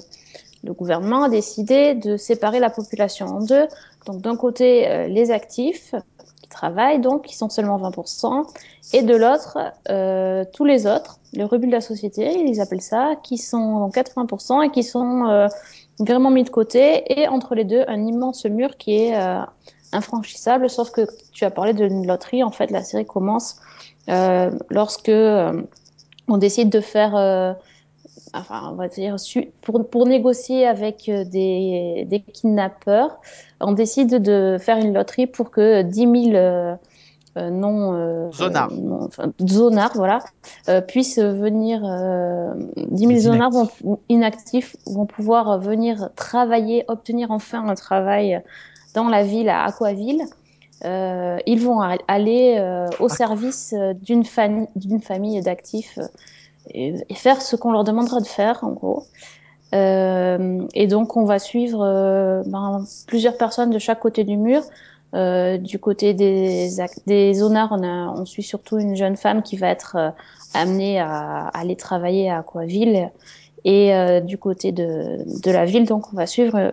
le 0.64 0.72
gouvernement 0.74 1.24
a 1.24 1.28
décidé 1.30 1.94
de 1.94 2.16
séparer 2.16 2.60
la 2.60 2.68
population 2.68 3.26
en 3.26 3.40
deux. 3.40 3.66
Donc 4.06 4.20
d'un 4.20 4.36
côté, 4.36 4.88
euh, 4.88 5.08
les 5.08 5.30
actifs 5.30 5.94
qui 6.58 6.66
travaillent, 6.66 7.00
donc 7.00 7.26
qui 7.26 7.36
sont 7.36 7.48
seulement 7.48 7.78
20%, 7.78 8.44
et 8.92 9.02
de 9.02 9.14
l'autre, 9.14 9.58
euh, 9.90 10.44
tous 10.52 10.64
les 10.64 10.86
autres, 10.86 11.18
les 11.32 11.44
rebuts 11.44 11.68
de 11.68 11.72
la 11.72 11.80
société, 11.80 12.40
ils 12.40 12.60
appellent 12.60 12.80
ça, 12.80 13.14
qui 13.22 13.38
sont 13.38 13.80
donc 13.80 13.94
80% 13.94 14.66
et 14.66 14.70
qui 14.70 14.82
sont 14.82 15.26
euh, 15.26 15.46
vraiment 16.00 16.30
mis 16.30 16.42
de 16.42 16.50
côté. 16.50 17.20
Et 17.20 17.28
entre 17.28 17.54
les 17.54 17.64
deux, 17.64 17.84
un 17.86 18.04
immense 18.06 18.44
mur 18.46 18.76
qui 18.76 18.96
est 18.96 19.16
euh, 19.16 19.40
infranchissable, 19.92 20.68
sauf 20.68 20.90
que 20.90 21.02
tu 21.32 21.44
as 21.44 21.50
parlé 21.50 21.74
d'une 21.74 22.06
loterie. 22.06 22.42
En 22.42 22.50
fait, 22.50 22.70
la 22.70 22.82
série 22.82 23.06
commence 23.06 23.56
lorsque 24.70 25.12
on 26.28 26.36
décide 26.38 26.70
de 26.70 26.80
faire, 26.80 27.56
enfin, 28.34 28.70
on 28.72 28.74
va 28.74 28.88
dire, 28.88 29.18
su- 29.18 29.50
pour, 29.62 29.88
pour 29.88 30.06
négocier 30.06 30.66
avec 30.66 31.08
euh, 31.08 31.24
des, 31.24 32.06
des 32.08 32.20
kidnappeurs, 32.20 33.20
on 33.60 33.72
décide 33.72 34.22
de 34.22 34.56
faire 34.60 34.78
une 34.78 34.94
loterie 34.94 35.26
pour 35.26 35.50
que 35.50 35.82
10 35.82 36.00
000 36.00 36.34
euh, 36.34 36.74
euh, 37.36 37.50
non, 37.50 37.94
euh, 37.94 38.30
Zonards. 38.32 38.72
non, 38.72 39.04
enfin, 39.04 39.32
voilà, 39.94 40.20
euh, 40.68 40.80
puissent 40.80 41.18
venir, 41.18 41.82
euh, 41.84 42.54
10 42.76 42.98
000 42.98 43.10
Les 43.12 43.18
zonards 43.20 43.50
vont, 43.50 43.98
inactifs 44.08 44.76
vont 44.86 45.06
pouvoir 45.06 45.58
venir 45.58 46.10
travailler, 46.16 46.84
obtenir 46.88 47.30
enfin 47.30 47.68
un 47.68 47.74
travail 47.74 48.42
dans 48.94 49.08
la 49.08 49.22
ville 49.22 49.48
à 49.48 49.64
Aquaville. 49.64 50.22
Ils 50.84 51.60
vont 51.60 51.80
aller 51.80 52.86
au 53.00 53.08
service 53.08 53.74
d'une 54.02 54.24
famille, 54.24 54.68
famille 55.02 55.40
d'actifs 55.42 55.98
et, 56.74 57.14
faire 57.14 57.42
ce 57.42 57.56
qu'on 57.56 57.72
leur 57.72 57.84
demandera 57.84 58.20
de 58.20 58.26
faire, 58.26 58.62
en 58.62 58.70
gros. 58.70 59.04
Euh, 59.74 60.66
et 60.74 60.86
donc, 60.86 61.16
on 61.16 61.24
va 61.24 61.38
suivre 61.38 61.82
euh, 61.82 62.42
ben, 62.46 62.84
plusieurs 63.06 63.36
personnes 63.36 63.70
de 63.70 63.78
chaque 63.78 64.00
côté 64.00 64.24
du 64.24 64.36
mur. 64.36 64.62
Euh, 65.14 65.56
du 65.56 65.78
côté 65.78 66.12
des, 66.12 66.68
des 67.06 67.34
zonards, 67.34 67.70
on, 67.72 67.82
a, 67.82 68.12
on 68.20 68.26
suit 68.26 68.42
surtout 68.42 68.78
une 68.78 68.94
jeune 68.94 69.16
femme 69.16 69.42
qui 69.42 69.56
va 69.56 69.68
être 69.68 70.12
amenée 70.52 71.00
à, 71.00 71.48
aller 71.48 71.76
travailler 71.76 72.30
à 72.30 72.38
Aquaville. 72.38 73.10
Et 73.64 73.92
du 74.22 74.38
côté 74.38 74.72
de, 74.72 75.18
de 75.42 75.50
la 75.50 75.64
ville, 75.64 75.84
donc, 75.84 76.12
on 76.12 76.16
va 76.16 76.26
suivre 76.26 76.72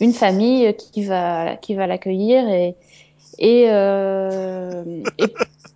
une 0.00 0.12
famille 0.12 0.74
qui 0.76 1.04
va, 1.04 1.56
qui 1.56 1.74
va 1.74 1.86
l'accueillir 1.86 2.48
et 3.38 3.68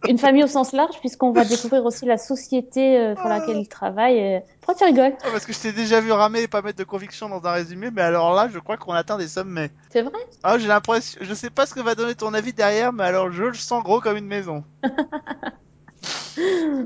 une 0.08 0.18
famille 0.18 0.44
au 0.44 0.48
sens 0.48 0.72
large, 0.72 0.98
puisqu'on 1.00 1.32
va 1.32 1.44
découvrir 1.44 1.84
aussi 1.84 2.04
la 2.04 2.18
société 2.18 2.98
euh, 2.98 3.14
pour 3.14 3.28
laquelle 3.28 3.58
il 3.58 3.68
travaille. 3.68 4.42
Pourquoi 4.60 4.74
tu 4.74 4.84
rigoles 4.84 5.14
Ah, 5.22 5.28
parce 5.30 5.46
que 5.46 5.52
je 5.52 5.60
t'ai 5.60 5.72
déjà 5.72 6.00
vu 6.00 6.12
ramer 6.12 6.42
et 6.42 6.48
pas 6.48 6.62
mettre 6.62 6.78
de 6.78 6.84
conviction 6.84 7.28
dans 7.28 7.44
un 7.44 7.52
résumé, 7.52 7.90
mais 7.90 8.02
alors 8.02 8.34
là, 8.34 8.48
je 8.52 8.58
crois 8.58 8.76
qu'on 8.76 8.92
atteint 8.92 9.18
des 9.18 9.28
sommets. 9.28 9.70
C'est 9.90 10.02
vrai? 10.02 10.18
Ah, 10.42 10.58
j'ai 10.58 10.68
l'impression, 10.68 11.20
je 11.22 11.34
sais 11.34 11.50
pas 11.50 11.66
ce 11.66 11.74
que 11.74 11.80
va 11.80 11.94
donner 11.94 12.14
ton 12.14 12.34
avis 12.34 12.52
derrière, 12.52 12.92
mais 12.92 13.04
alors 13.04 13.30
je 13.30 13.44
le 13.44 13.54
sens 13.54 13.82
gros 13.82 14.00
comme 14.00 14.16
une 14.16 14.26
maison. 14.26 14.64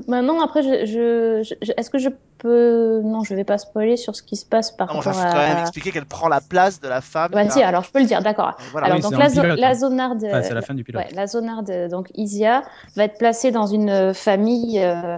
Maintenant, 0.07 0.41
après, 0.41 0.61
je, 0.63 0.85
je, 0.85 1.55
je- 1.61 1.71
est-ce 1.77 1.89
que 1.89 1.97
je 1.97 2.09
peux... 2.37 3.01
Non, 3.03 3.23
je 3.23 3.33
vais 3.35 3.43
pas 3.43 3.57
spoiler 3.57 3.97
sur 3.97 4.15
ce 4.15 4.21
qui 4.21 4.35
se 4.35 4.45
passe 4.45 4.71
par 4.71 4.91
Non, 4.93 4.99
enfin, 4.99 5.11
rapport 5.11 5.29
faut 5.31 5.35
quand 5.35 5.47
même 5.47 5.57
à... 5.57 5.61
expliquer 5.61 5.91
qu'elle 5.91 6.05
prend 6.05 6.27
la 6.27 6.41
place 6.41 6.79
de 6.81 6.87
la 6.87 7.01
femme. 7.01 7.31
Bah, 7.31 7.45
qui 7.45 7.51
si, 7.51 7.61
a- 7.63 7.67
alors 7.67 7.83
je 7.83 7.91
peux 7.91 7.99
le 7.99 8.05
dire, 8.05 8.21
d'accord. 8.21 8.53
Et 8.59 8.63
voilà. 8.71 8.87
Alors, 8.87 8.97
Oui, 8.97 9.03
donc, 9.03 9.13
c'est 9.13 9.19
la, 9.19 9.25
en 9.25 9.29
zo- 9.29 9.41
pilote, 9.41 9.59
la 9.59 9.69
hein. 9.69 9.73
zonarde... 9.73 10.23
Enfin, 10.27 10.43
c'est 10.43 10.53
la 10.53 10.61
fin 10.61 10.73
du 10.73 10.83
pilote. 10.83 11.03
Ouais, 11.03 11.15
la 11.15 11.27
zonarde, 11.27 11.71
donc 11.89 12.09
Isia, 12.15 12.63
va 12.95 13.03
être 13.05 13.17
placée 13.17 13.51
dans 13.51 13.67
une 13.67 13.89
euh, 13.89 14.13
famille, 14.13 14.79
euh, 14.79 15.17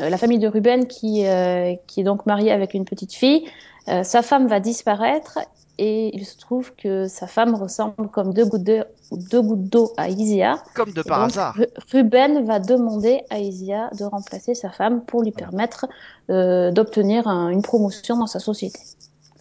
euh, 0.00 0.08
la 0.08 0.16
famille 0.18 0.38
de 0.38 0.48
Ruben, 0.48 0.86
qui, 0.86 1.26
euh, 1.26 1.74
qui 1.86 2.00
est 2.00 2.04
donc 2.04 2.26
mariée 2.26 2.52
avec 2.52 2.74
une 2.74 2.84
petite 2.84 3.14
fille. 3.14 3.44
Euh, 3.88 4.02
sa 4.02 4.22
femme 4.22 4.46
va 4.46 4.60
disparaître 4.60 5.38
et 5.78 6.14
il 6.16 6.24
se 6.24 6.36
trouve 6.38 6.72
que 6.76 7.08
sa 7.08 7.26
femme 7.26 7.54
ressemble 7.54 8.08
comme 8.10 8.32
deux 8.32 8.44
gouttes 8.46 8.62
de- 8.64 8.86
deux 9.12 9.42
gouttes 9.42 9.68
d'eau 9.68 9.92
à 9.96 10.08
Isia. 10.08 10.62
Comme 10.74 10.92
de 10.92 11.02
par 11.02 11.18
donc, 11.20 11.28
hasard. 11.30 11.54
Ru- 11.56 11.66
Ruben 11.92 12.44
va 12.46 12.58
demander 12.60 13.22
à 13.30 13.38
Isia 13.40 13.90
de 13.98 14.04
remplacer 14.04 14.54
sa 14.54 14.70
femme 14.70 15.04
pour 15.04 15.22
lui 15.22 15.32
permettre 15.32 15.86
euh, 16.30 16.70
d'obtenir 16.70 17.26
un- 17.28 17.48
une 17.48 17.62
promotion 17.62 18.16
dans 18.16 18.26
sa 18.26 18.38
société. 18.40 18.80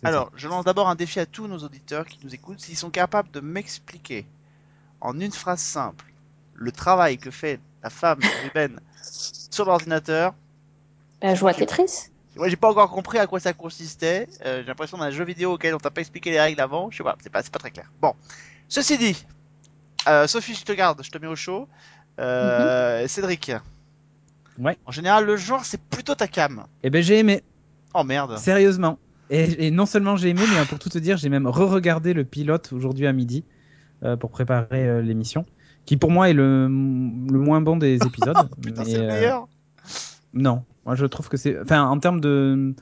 Alors, 0.03 0.31
je 0.35 0.47
lance 0.49 0.65
d'abord 0.65 0.89
un 0.89 0.95
défi 0.95 1.19
à 1.19 1.25
tous 1.25 1.47
nos 1.47 1.59
auditeurs 1.59 2.05
qui 2.05 2.19
nous 2.23 2.33
écoutent. 2.35 2.59
S'ils 2.59 2.75
sont 2.77 2.89
capables 2.89 3.31
de 3.31 3.39
m'expliquer 3.39 4.25
en 4.99 5.17
une 5.19 5.31
phrase 5.31 5.59
simple 5.61 6.05
le 6.55 6.71
travail 6.71 7.17
que 7.17 7.31
fait 7.31 7.59
la 7.83 7.89
femme 7.89 8.19
de 8.19 8.43
Ruben 8.43 8.79
sur 9.01 9.65
l'ordinateur, 9.65 10.33
Ben, 11.21 11.35
joue 11.35 11.47
à 11.47 11.51
Ok. 11.51 11.57
Tetris. 11.57 12.09
Moi 12.35 12.49
j'ai 12.49 12.55
pas 12.55 12.69
encore 12.69 12.89
compris 12.91 13.17
à 13.19 13.27
quoi 13.27 13.39
ça 13.39 13.53
consistait. 13.53 14.27
Euh, 14.45 14.61
j'ai 14.61 14.67
l'impression 14.67 14.97
d'un 14.97 15.11
jeu 15.11 15.23
vidéo 15.23 15.53
auquel 15.53 15.75
on 15.75 15.77
t'a 15.77 15.91
pas 15.91 16.01
expliqué 16.01 16.31
les 16.31 16.39
règles 16.39 16.59
avant. 16.61 16.89
Je 16.91 16.97
sais 16.97 17.03
pas, 17.03 17.15
c'est 17.21 17.31
pas, 17.31 17.41
pas 17.43 17.59
très 17.59 17.71
clair. 17.71 17.91
Bon, 18.01 18.13
ceci 18.67 18.97
dit, 18.97 19.25
Euh, 20.07 20.27
Sophie, 20.27 20.53
je 20.55 20.65
te 20.65 20.73
garde, 20.73 21.01
je 21.03 21.09
te 21.11 21.17
mets 21.17 21.27
au 21.27 21.35
chaud. 21.35 21.67
Euh, 22.19 23.07
Cédric. 23.07 23.51
Ouais. 24.59 24.77
En 24.85 24.91
général, 24.91 25.25
le 25.25 25.35
genre, 25.37 25.63
c'est 25.65 25.81
plutôt 25.81 26.13
ta 26.15 26.27
cam. 26.27 26.65
Eh 26.83 26.89
ben 26.89 27.01
j'ai 27.01 27.17
aimé, 27.19 27.41
Oh 27.93 28.03
merde. 28.03 28.37
sérieusement. 28.37 28.99
Et, 29.29 29.67
et 29.67 29.71
non 29.71 29.85
seulement 29.85 30.15
j'ai 30.17 30.29
aimé, 30.29 30.41
mais 30.53 30.65
pour 30.65 30.77
tout 30.77 30.89
te 30.89 30.97
dire, 30.99 31.17
j'ai 31.17 31.29
même 31.29 31.47
re-regardé 31.47 32.13
le 32.13 32.23
pilote 32.25 32.71
aujourd'hui 32.73 33.07
à 33.07 33.13
midi 33.13 33.43
euh, 34.03 34.15
pour 34.17 34.29
préparer 34.29 35.01
l'émission, 35.01 35.45
qui 35.85 35.97
pour 35.97 36.11
moi 36.11 36.29
est 36.29 36.33
le, 36.33 36.63
le 36.65 36.67
moins 37.39 37.61
bon 37.61 37.77
des 37.77 37.95
épisodes. 37.95 38.37
Putain, 38.61 38.83
c'est 38.85 38.97
le 38.99 39.07
meilleur. 39.07 39.47
Non, 40.33 40.63
moi 40.85 40.95
je 40.95 41.05
trouve 41.05 41.29
que 41.29 41.37
c'est, 41.37 41.59
enfin 41.59 41.83
en 41.83 41.99
termes 41.99 42.21
de 42.21 42.73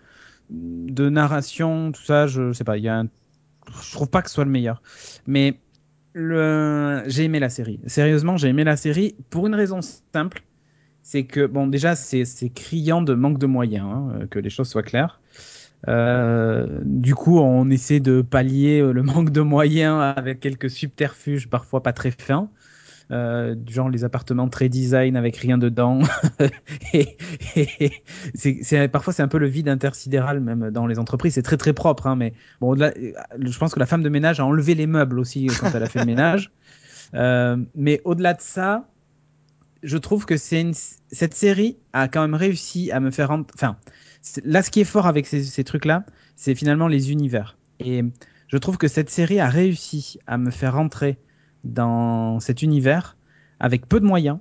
de 0.49 1.09
narration, 1.09 1.91
tout 1.91 2.03
ça, 2.03 2.27
je 2.27 2.51
sais 2.51 2.63
pas, 2.63 2.77
il 2.77 2.83
y 2.83 2.89
a 2.89 3.03
je 3.83 3.91
trouve 3.93 4.09
pas 4.09 4.21
que 4.21 4.29
ce 4.29 4.35
soit 4.35 4.45
le 4.45 4.51
meilleur, 4.51 4.81
mais 5.27 5.59
le 6.13 7.03
j'ai 7.07 7.23
aimé 7.23 7.39
la 7.39 7.49
série. 7.49 7.79
Sérieusement, 7.87 8.37
j'ai 8.37 8.49
aimé 8.49 8.63
la 8.63 8.75
série 8.75 9.15
pour 9.29 9.47
une 9.47 9.55
raison 9.55 9.79
simple, 9.81 10.43
c'est 11.03 11.23
que 11.23 11.45
bon 11.45 11.67
déjà 11.67 11.95
c'est 11.95 12.25
criant 12.53 13.01
de 13.01 13.13
manque 13.13 13.37
de 13.39 13.47
moyens, 13.47 13.85
hein, 13.85 14.27
que 14.29 14.39
les 14.39 14.49
choses 14.49 14.67
soient 14.69 14.83
claires. 14.83 15.21
Euh, 15.87 16.79
du 16.83 17.15
coup, 17.15 17.39
on 17.39 17.69
essaie 17.71 17.99
de 17.99 18.21
pallier 18.21 18.81
le 18.81 19.03
manque 19.03 19.31
de 19.31 19.41
moyens 19.41 19.99
avec 20.15 20.39
quelques 20.39 20.69
subterfuges 20.69 21.49
parfois 21.49 21.81
pas 21.81 21.93
très 21.93 22.11
fins. 22.11 22.49
Euh, 23.11 23.55
genre 23.67 23.89
les 23.89 24.03
appartements 24.05 24.47
très 24.47 24.69
design 24.69 25.17
avec 25.17 25.35
rien 25.37 25.57
dedans. 25.57 25.99
et, 26.93 27.17
et- 27.55 27.91
c'est, 28.33 28.59
c'est- 28.61 28.87
parfois 28.87 29.11
c'est 29.13 29.21
un 29.23 29.27
peu 29.27 29.37
le 29.37 29.47
vide 29.47 29.67
intersidéral 29.67 30.39
même 30.39 30.71
dans 30.71 30.87
les 30.87 30.97
entreprises. 30.97 31.33
C'est 31.33 31.41
très 31.41 31.57
très 31.57 31.73
propre, 31.73 32.07
hein, 32.07 32.15
mais 32.15 32.33
bon, 32.61 32.79
euh, 32.79 32.91
je 33.39 33.57
pense 33.57 33.73
que 33.73 33.79
la 33.79 33.85
femme 33.85 34.03
de 34.03 34.09
ménage 34.09 34.39
a 34.39 34.45
enlevé 34.45 34.75
les 34.75 34.87
meubles 34.87 35.19
aussi 35.19 35.47
quand 35.59 35.71
elle 35.73 35.83
a 35.83 35.89
fait 35.89 35.99
le 35.99 36.05
ménage. 36.05 36.51
Euh, 37.13 37.57
mais 37.75 37.99
au-delà 38.05 38.33
de 38.33 38.39
ça, 38.39 38.87
je 39.83 39.97
trouve 39.97 40.25
que 40.25 40.37
c'est 40.37 40.61
une, 40.61 40.73
cette 41.11 41.33
série 41.33 41.77
a 41.91 42.07
quand 42.07 42.21
même 42.21 42.35
réussi 42.35 42.89
à 42.93 43.01
me 43.01 43.11
faire, 43.11 43.27
rent- 43.27 43.43
enfin, 43.53 43.75
là 44.45 44.61
ce 44.63 44.71
qui 44.71 44.79
est 44.79 44.85
fort 44.85 45.07
avec 45.07 45.27
ces, 45.27 45.43
ces 45.43 45.65
trucs-là, 45.65 46.05
c'est 46.37 46.55
finalement 46.55 46.87
les 46.87 47.11
univers. 47.11 47.57
Et 47.81 48.01
je 48.47 48.57
trouve 48.57 48.77
que 48.77 48.87
cette 48.87 49.09
série 49.09 49.41
a 49.41 49.49
réussi 49.49 50.19
à 50.25 50.37
me 50.37 50.51
faire 50.51 50.75
rentrer 50.75 51.17
dans 51.63 52.39
cet 52.39 52.61
univers 52.61 53.17
avec 53.59 53.87
peu 53.87 53.99
de 53.99 54.05
moyens, 54.05 54.39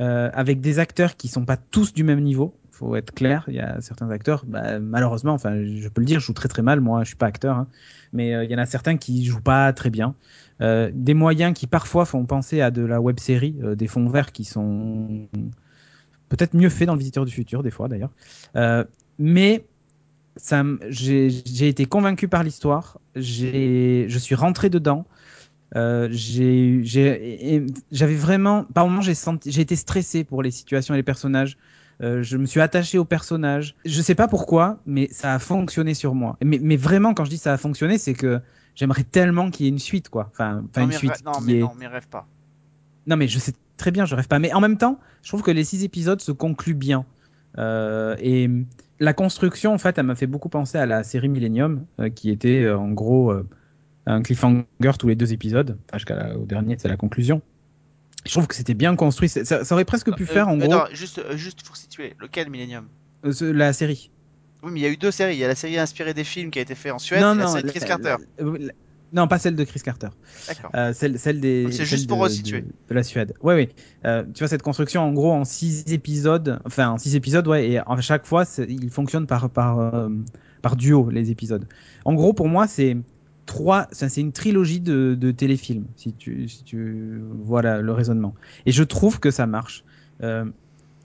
euh, 0.00 0.30
avec 0.32 0.60
des 0.60 0.78
acteurs 0.78 1.16
qui 1.16 1.28
sont 1.28 1.44
pas 1.44 1.56
tous 1.56 1.92
du 1.92 2.04
même 2.04 2.20
niveau. 2.20 2.54
Faut 2.70 2.94
être 2.94 3.12
clair, 3.12 3.44
il 3.48 3.54
y 3.54 3.60
a 3.60 3.80
certains 3.80 4.10
acteurs, 4.10 4.44
bah, 4.46 4.78
malheureusement, 4.78 5.32
enfin, 5.32 5.64
je 5.64 5.88
peux 5.88 6.02
le 6.02 6.06
dire, 6.06 6.20
je 6.20 6.26
joue 6.26 6.34
très 6.34 6.48
très 6.48 6.62
mal. 6.62 6.80
Moi, 6.80 7.02
je 7.02 7.08
suis 7.08 7.16
pas 7.16 7.26
acteur, 7.26 7.56
hein, 7.56 7.66
mais 8.12 8.34
euh, 8.34 8.44
il 8.44 8.50
y 8.50 8.54
en 8.54 8.58
a 8.58 8.66
certains 8.66 8.98
qui 8.98 9.24
jouent 9.24 9.40
pas 9.40 9.72
très 9.72 9.88
bien. 9.90 10.14
Euh, 10.60 10.90
des 10.94 11.14
moyens 11.14 11.54
qui 11.54 11.66
parfois 11.66 12.04
font 12.04 12.24
penser 12.26 12.60
à 12.60 12.70
de 12.70 12.82
la 12.82 13.00
web 13.00 13.18
série, 13.18 13.56
des 13.76 13.86
fonds 13.86 14.08
verts 14.08 14.32
qui 14.32 14.44
sont 14.44 15.28
peut-être 16.28 16.54
mieux 16.54 16.68
faits 16.68 16.86
dans 16.86 16.94
le 16.94 16.98
Visiteur 16.98 17.24
du 17.24 17.32
futur, 17.32 17.62
des 17.62 17.70
fois 17.70 17.88
d'ailleurs. 17.88 18.10
Mais 19.18 19.64
j'ai 20.90 21.68
été 21.68 21.86
convaincu 21.86 22.28
par 22.28 22.42
l'histoire. 22.42 23.00
Je 23.14 24.18
suis 24.18 24.34
rentré 24.34 24.68
dedans. 24.68 25.06
Euh, 25.74 26.08
j'avais 26.12 28.14
vraiment, 28.14 28.64
par 28.64 28.88
moments, 28.88 29.02
j'ai 29.02 29.60
été 29.60 29.76
stressé 29.76 30.24
pour 30.24 30.42
les 30.42 30.50
situations 30.50 30.94
et 30.94 30.96
les 30.96 31.02
personnages. 31.02 31.58
Euh, 32.02 32.22
je 32.22 32.36
me 32.36 32.46
suis 32.46 32.60
attaché 32.60 32.98
aux 32.98 33.04
personnages. 33.04 33.74
Je 33.84 34.02
sais 34.02 34.14
pas 34.14 34.28
pourquoi, 34.28 34.80
mais 34.86 35.08
ça 35.10 35.34
a 35.34 35.38
fonctionné 35.38 35.94
sur 35.94 36.14
moi. 36.14 36.36
Mais, 36.44 36.58
mais 36.62 36.76
vraiment, 36.76 37.14
quand 37.14 37.24
je 37.24 37.30
dis 37.30 37.38
ça 37.38 37.54
a 37.54 37.56
fonctionné, 37.56 37.98
c'est 37.98 38.12
que 38.12 38.40
j'aimerais 38.74 39.04
tellement 39.04 39.50
qu'il 39.50 39.64
y 39.64 39.68
ait 39.68 39.72
une 39.72 39.78
suite, 39.78 40.08
quoi. 40.08 40.28
Enfin, 40.30 40.64
enfin 40.68 40.82
non, 40.82 40.86
une 40.86 40.92
suite. 40.92 41.24
non, 41.24 41.32
mais 41.42 41.54
est- 41.54 41.60
non, 41.60 41.72
mais 41.76 41.86
rêve 41.86 42.08
pas. 42.08 42.26
non, 43.06 43.16
mais 43.16 43.28
je 43.28 43.38
sais 43.38 43.52
très 43.76 43.90
bien, 43.90 44.04
je 44.04 44.14
rêve 44.14 44.28
pas. 44.28 44.38
Mais 44.38 44.52
en 44.52 44.60
même 44.60 44.76
temps, 44.76 45.00
je 45.22 45.28
trouve 45.28 45.42
que 45.42 45.50
les 45.50 45.64
six 45.64 45.84
épisodes 45.84 46.20
se 46.20 46.32
concluent 46.32 46.74
bien. 46.74 47.06
Euh, 47.58 48.14
et 48.20 48.50
la 49.00 49.14
construction, 49.14 49.72
en 49.72 49.78
fait, 49.78 49.96
elle 49.96 50.06
m'a 50.06 50.14
fait 50.14 50.26
beaucoup 50.26 50.50
penser 50.50 50.76
à 50.76 50.84
la 50.84 51.02
série 51.02 51.30
Millennium, 51.30 51.86
euh, 51.98 52.10
qui 52.10 52.30
était 52.30 52.70
en 52.70 52.90
gros 52.90 53.34
un 54.06 54.22
cliffhanger 54.22 54.64
tous 54.98 55.08
les 55.08 55.16
deux 55.16 55.32
épisodes, 55.32 55.78
enfin, 55.88 55.98
jusqu'au 55.98 56.44
dernier, 56.46 56.76
c'est 56.78 56.88
la 56.88 56.96
conclusion. 56.96 57.42
Je 58.24 58.32
trouve 58.32 58.46
que 58.48 58.54
c'était 58.54 58.74
bien 58.74 58.96
construit. 58.96 59.28
Ça, 59.28 59.44
ça 59.64 59.74
aurait 59.74 59.84
presque 59.84 60.12
pu 60.14 60.24
Euh, 60.24 60.26
faire, 60.26 60.48
en 60.48 60.56
mais 60.56 60.66
gros, 60.68 60.80
juste, 60.92 61.18
euh, 61.18 61.36
juste 61.36 61.62
pour 61.64 61.76
situer, 61.76 62.14
lequel 62.20 62.50
Millennium? 62.50 62.86
Euh, 63.24 63.52
la 63.52 63.72
série. 63.72 64.10
Oui, 64.62 64.72
mais 64.72 64.80
il 64.80 64.82
y 64.82 64.86
a 64.86 64.88
eu 64.90 64.96
deux 64.96 65.10
séries. 65.12 65.34
Il 65.34 65.38
y 65.38 65.44
a 65.44 65.48
la 65.48 65.54
série 65.54 65.78
inspirée 65.78 66.14
des 66.14 66.24
films 66.24 66.50
qui 66.50 66.58
a 66.58 66.62
été 66.62 66.74
fait 66.74 66.90
en 66.90 66.98
Suède 66.98 67.20
non, 67.20 67.34
et 67.34 67.38
la 67.38 67.44
non, 67.44 67.50
série 67.52 67.62
de 67.64 67.68
Chris 67.70 67.80
la- 67.80 67.86
Carter. 67.86 68.16
la- 68.38 68.44
la- 68.58 68.72
non, 69.12 69.28
pas 69.28 69.38
celle 69.38 69.54
de 69.54 69.62
Chris 69.62 69.80
Carter. 69.80 70.08
D'accord. 70.48 70.70
Euh, 70.74 70.92
celle, 70.92 71.18
celle 71.20 71.40
des. 71.40 71.70
C'est 71.70 71.84
juste 71.84 72.08
pour 72.08 72.16
de- 72.18 72.22
resituer. 72.24 72.62
De, 72.62 72.66
de 72.88 72.94
la 72.94 73.04
Suède. 73.04 73.34
Ouais. 73.42 73.68
Euh, 74.04 74.24
tu 74.34 74.40
vois 74.40 74.48
cette 74.48 74.62
construction 74.62 75.02
en 75.02 75.12
gros 75.12 75.32
en 75.32 75.44
six 75.44 75.84
épisodes, 75.92 76.58
enfin 76.64 76.88
en 76.88 76.98
six 76.98 77.14
épisodes, 77.14 77.46
ouais, 77.46 77.68
et 77.70 77.78
à 77.78 78.00
chaque 78.00 78.26
fois 78.26 78.44
il 78.68 78.90
fonctionne 78.90 79.28
par 79.28 79.48
par 79.50 79.78
euh, 79.78 80.08
par 80.62 80.74
duo 80.74 81.10
les 81.10 81.30
épisodes. 81.30 81.66
En 82.04 82.14
gros, 82.14 82.32
pour 82.32 82.48
moi, 82.48 82.66
c'est 82.66 82.96
trois, 83.46 83.86
c'est 83.92 84.20
une 84.20 84.32
trilogie 84.32 84.80
de, 84.80 85.30
téléfilms, 85.30 85.86
si 85.96 86.12
tu 86.12 86.48
si 86.48 86.64
tu 86.64 87.20
vois 87.40 87.62
le 87.62 87.92
raisonnement. 87.92 88.34
Et 88.66 88.72
je 88.72 88.82
trouve 88.82 89.20
que 89.20 89.30
ça 89.30 89.46
marche. 89.46 89.84
Euh, 90.22 90.44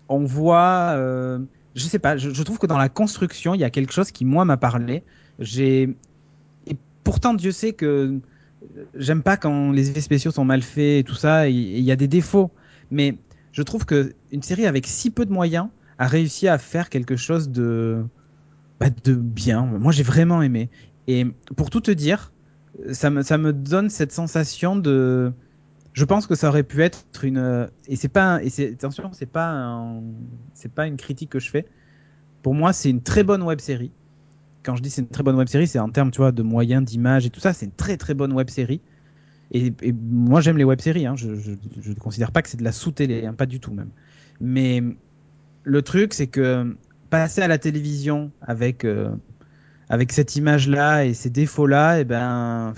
on 0.10 0.26
voit, 0.26 0.94
euh, 0.98 1.40
je 1.76 1.86
sais 1.86 2.00
pas, 2.00 2.18
je, 2.18 2.44
trouve 2.44 2.58
que 2.60 2.68
dans 2.68 2.78
la 2.78 2.90
construction, 2.90 3.54
il 3.54 3.62
y 3.62 3.64
a 3.64 3.70
quelque 3.70 3.94
chose 3.94 4.12
qui 4.12 4.26
moi 4.26 4.44
m'a 4.44 4.58
parlé. 4.58 5.04
J'ai 5.40 5.96
et 6.68 6.76
pourtant 7.04 7.34
Dieu 7.34 7.52
sait 7.52 7.74
que 7.74 8.20
j'aime 8.96 9.24
pas 9.24 9.38
quand 9.38 9.72
les 9.72 9.90
effets 9.90 10.02
spéciaux 10.02 10.32
sont 10.32 10.46
mal 10.46 10.62
faits 10.62 11.00
et 11.00 11.04
tout 11.04 11.16
ça. 11.16 11.48
Il 11.48 11.80
y 11.80 11.92
a 11.92 11.96
des 11.96 12.08
défauts, 12.08 12.52
mais 12.90 13.18
je 13.52 13.62
trouve 13.62 13.86
que 13.86 14.14
une 14.32 14.44
série 14.44 14.66
avec 14.66 14.88
si 14.88 15.12
peu 15.12 15.26
de 15.26 15.32
moyens 15.32 15.68
a 15.98 16.08
réussi 16.08 16.48
à 16.48 16.58
faire 16.58 16.90
quelque 16.90 17.16
chose 17.16 17.50
de 17.50 18.04
bah, 18.80 18.88
de 19.04 19.14
bien. 19.14 19.64
Moi, 19.66 19.92
j'ai 19.92 20.04
vraiment 20.04 20.42
aimé. 20.42 20.70
Et 21.08 21.26
pour 21.56 21.70
tout 21.70 21.82
te 21.82 21.92
dire, 21.92 22.31
ça 22.92 23.10
me 23.10 23.22
ça 23.22 23.38
me 23.38 23.54
donne 23.54 23.90
cette 23.90 24.12
sensation 24.12 24.76
de 24.76 25.34
je 25.94 26.06
pense 26.06 26.28
que 26.28 26.36
ça 26.36 26.48
aurait 26.50 26.64
pu 26.64 26.82
être 26.82 27.06
une 27.24 27.70
et 27.88 27.96
c'est 27.96 28.08
pas 28.08 28.42
et 28.44 28.74
attention 28.74 29.12
c'est 29.14 29.26
pas 29.26 29.84
c'est 30.54 30.72
pas 30.72 30.88
une 30.88 30.98
critique 30.98 31.30
que 31.30 31.40
je 31.40 31.50
fais. 31.50 31.66
Pour 32.44 32.54
moi 32.54 32.74
c'est 32.74 32.90
une 32.90 33.02
très 33.02 33.24
bonne 33.24 33.44
web 33.44 33.60
série. 33.60 33.92
Quand 34.64 34.76
je 34.76 34.84
dis 34.84 34.90
c'est 34.90 35.02
une 35.02 35.10
très 35.10 35.24
bonne 35.24 35.36
web 35.36 35.48
série 35.48 35.68
c'est 35.68 35.80
en 35.80 35.90
termes 35.90 36.12
tu 36.12 36.20
vois 36.20 36.32
de 36.32 36.44
moyens 36.44 36.84
d'image 36.84 37.26
et 37.26 37.30
tout 37.30 37.40
ça 37.40 37.54
c'est 37.54 37.66
une 37.66 37.74
très 37.74 37.98
très 37.98 38.14
bonne 38.14 38.34
web 38.34 38.50
série. 38.50 38.82
Et, 39.54 39.74
moi 39.92 40.40
j'aime 40.40 40.58
les 40.58 40.64
web 40.64 40.80
séries 40.80 41.06
hein. 41.06 41.16
je, 41.18 41.28
ne 41.28 41.94
considère 41.96 42.32
pas 42.32 42.42
que 42.42 42.48
c'est 42.48 42.56
de 42.56 42.64
la 42.64 42.72
sous 42.72 42.92
télé 42.92 43.30
pas 43.38 43.46
du 43.46 43.60
tout 43.60 43.74
même. 43.74 43.90
Mais 44.40 44.82
le 45.64 45.82
truc 45.82 46.14
c'est 46.14 46.28
que 46.28 46.74
passer 47.10 47.42
à 47.42 47.50
la 47.50 47.58
télévision 47.58 48.32
avec 48.42 48.86
euh, 48.86 49.12
avec 49.92 50.14
cette 50.14 50.36
image 50.38 50.70
là 50.70 51.06
et 51.06 51.14
ces 51.14 51.30
défauts 51.30 51.68
là 51.68 52.00
et 52.00 52.06
ben 52.06 52.74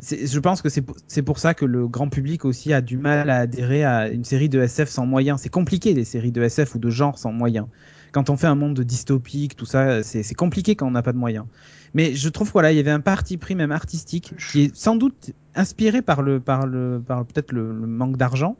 c'est- 0.00 0.26
je 0.26 0.38
pense 0.40 0.60
que 0.60 0.68
c'est 0.68 0.82
pour- 1.22 1.38
ça 1.38 1.54
que 1.54 1.64
le 1.64 1.86
grand 1.88 2.08
public 2.08 2.44
aussi 2.44 2.72
a 2.72 2.80
du 2.80 2.98
mal 2.98 3.30
à 3.30 3.38
adhérer 3.38 3.84
à 3.84 4.08
une 4.08 4.24
série 4.24 4.48
de 4.48 4.60
SF 4.60 4.88
sans 4.88 5.06
moyens. 5.06 5.40
C'est 5.40 5.48
compliqué 5.48 5.94
les 5.94 6.04
séries 6.04 6.32
de 6.32 6.42
SF 6.42 6.74
ou 6.74 6.78
de 6.78 6.90
genre 6.90 7.18
sans 7.18 7.32
moyens. 7.32 7.66
Quand 8.12 8.30
on 8.30 8.36
fait 8.36 8.46
un 8.46 8.54
monde 8.54 8.80
dystopique, 8.80 9.54
tout 9.56 9.66
ça, 9.66 10.02
c'est 10.02 10.34
compliqué 10.34 10.76
quand 10.76 10.86
on 10.86 10.92
n'a 10.92 11.02
pas 11.02 11.12
de 11.12 11.18
moyens. 11.18 11.46
Mais 11.94 12.14
je 12.14 12.28
trouve 12.28 12.50
voilà, 12.52 12.72
il 12.72 12.76
y 12.76 12.80
avait 12.80 12.90
un 12.90 13.00
parti 13.00 13.36
pris 13.38 13.54
même 13.54 13.72
artistique 13.72 14.34
qui 14.50 14.62
est 14.64 14.76
sans 14.76 14.96
doute 14.96 15.32
inspiré 15.54 16.02
par 16.02 16.22
le 16.22 16.40
par 16.40 16.66
le 16.66 17.00
par 17.06 17.24
peut-être 17.24 17.52
le, 17.52 17.72
manque 17.72 18.16
d'argent, 18.16 18.56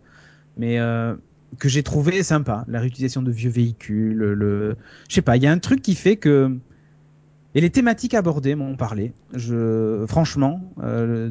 mais 0.57 0.79
euh, 0.79 1.15
que 1.59 1.69
j'ai 1.69 1.83
trouvé 1.83 2.23
sympa. 2.23 2.65
La 2.69 2.81
réutilisation 2.81 3.23
de 3.23 3.31
vieux 3.31 3.51
véhicules, 3.51 4.15
le, 4.17 4.35
le- 4.35 4.77
je 5.09 5.15
sais 5.15 5.23
pas, 5.23 5.37
il 5.37 5.43
y 5.43 5.47
a 5.47 5.53
un 5.53 5.59
truc 5.59 5.83
qui 5.83 5.95
fait 5.95 6.17
que 6.17 6.59
et 7.55 7.61
les 7.61 7.71
thématiques 7.71 8.15
abordées 8.15 8.55
m'ont 8.55 8.77
parlé. 8.77 9.13
Je, 9.33 10.05
franchement, 10.07 10.61
euh, 10.83 11.31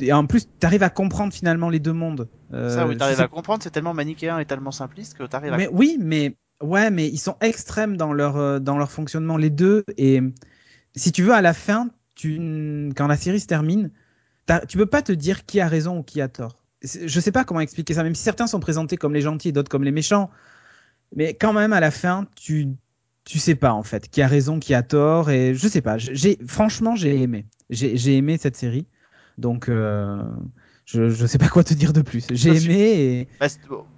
et 0.00 0.12
en 0.12 0.26
plus, 0.26 0.46
tu 0.46 0.66
arrives 0.66 0.82
à 0.82 0.90
comprendre 0.90 1.32
finalement 1.32 1.68
les 1.68 1.80
deux 1.80 1.92
mondes. 1.92 2.28
Euh, 2.52 2.70
Ça, 2.70 2.86
oui, 2.86 2.96
t'arrives 2.96 3.20
à 3.20 3.28
comprendre. 3.28 3.62
C'est 3.62 3.70
tellement 3.70 3.94
manichéen 3.94 4.38
et 4.38 4.44
tellement 4.44 4.70
simpliste 4.70 5.14
que 5.14 5.24
t'arrives 5.24 5.52
à. 5.52 5.56
Mais 5.56 5.68
oui, 5.72 5.98
mais 6.00 6.36
ouais, 6.62 6.90
mais 6.90 7.08
ils 7.08 7.18
sont 7.18 7.36
extrêmes 7.40 7.96
dans 7.96 8.12
leur 8.12 8.36
euh, 8.36 8.58
dans 8.60 8.78
leur 8.78 8.90
fonctionnement 8.90 9.36
les 9.36 9.50
deux. 9.50 9.84
Et 9.96 10.20
si 10.94 11.12
tu 11.12 11.22
veux, 11.22 11.32
à 11.32 11.42
la 11.42 11.54
fin, 11.54 11.90
tu, 12.14 12.90
quand 12.96 13.06
la 13.06 13.16
série 13.16 13.40
se 13.40 13.46
termine, 13.46 13.90
tu 14.68 14.78
peux 14.78 14.86
pas 14.86 15.02
te 15.02 15.12
dire 15.12 15.44
qui 15.44 15.60
a 15.60 15.68
raison 15.68 15.98
ou 15.98 16.02
qui 16.02 16.20
a 16.20 16.28
tort. 16.28 16.62
Je 16.82 17.20
sais 17.20 17.32
pas 17.32 17.44
comment 17.44 17.60
expliquer 17.60 17.94
ça. 17.94 18.02
Même 18.02 18.14
si 18.14 18.22
certains 18.22 18.46
sont 18.46 18.60
présentés 18.60 18.96
comme 18.96 19.14
les 19.14 19.22
gentils 19.22 19.48
et 19.48 19.52
d'autres 19.52 19.70
comme 19.70 19.84
les 19.84 19.90
méchants, 19.90 20.30
mais 21.16 21.34
quand 21.34 21.52
même 21.52 21.72
à 21.72 21.80
la 21.80 21.90
fin, 21.90 22.26
tu 22.36 22.68
tu 23.24 23.38
sais 23.38 23.54
pas 23.54 23.72
en 23.72 23.82
fait 23.82 24.08
qui 24.08 24.22
a 24.22 24.26
raison, 24.26 24.58
qui 24.60 24.74
a 24.74 24.82
tort. 24.82 25.30
Et 25.30 25.54
je 25.54 25.68
sais 25.68 25.80
pas. 25.80 25.98
J'ai 25.98 26.38
franchement, 26.46 26.94
j'ai 26.96 27.20
aimé. 27.22 27.46
J'ai 27.70 28.16
aimé 28.16 28.36
cette 28.38 28.56
série. 28.56 28.86
Donc 29.38 29.68
euh, 29.68 30.22
je 30.84 31.08
je 31.08 31.26
sais 31.26 31.38
pas 31.38 31.48
quoi 31.48 31.64
te 31.64 31.74
dire 31.74 31.92
de 31.92 32.02
plus. 32.02 32.26
J'ai 32.30 32.54
Sophie. 32.54 32.66
aimé 32.66 32.78
et 32.80 33.28
Bah, 33.40 33.46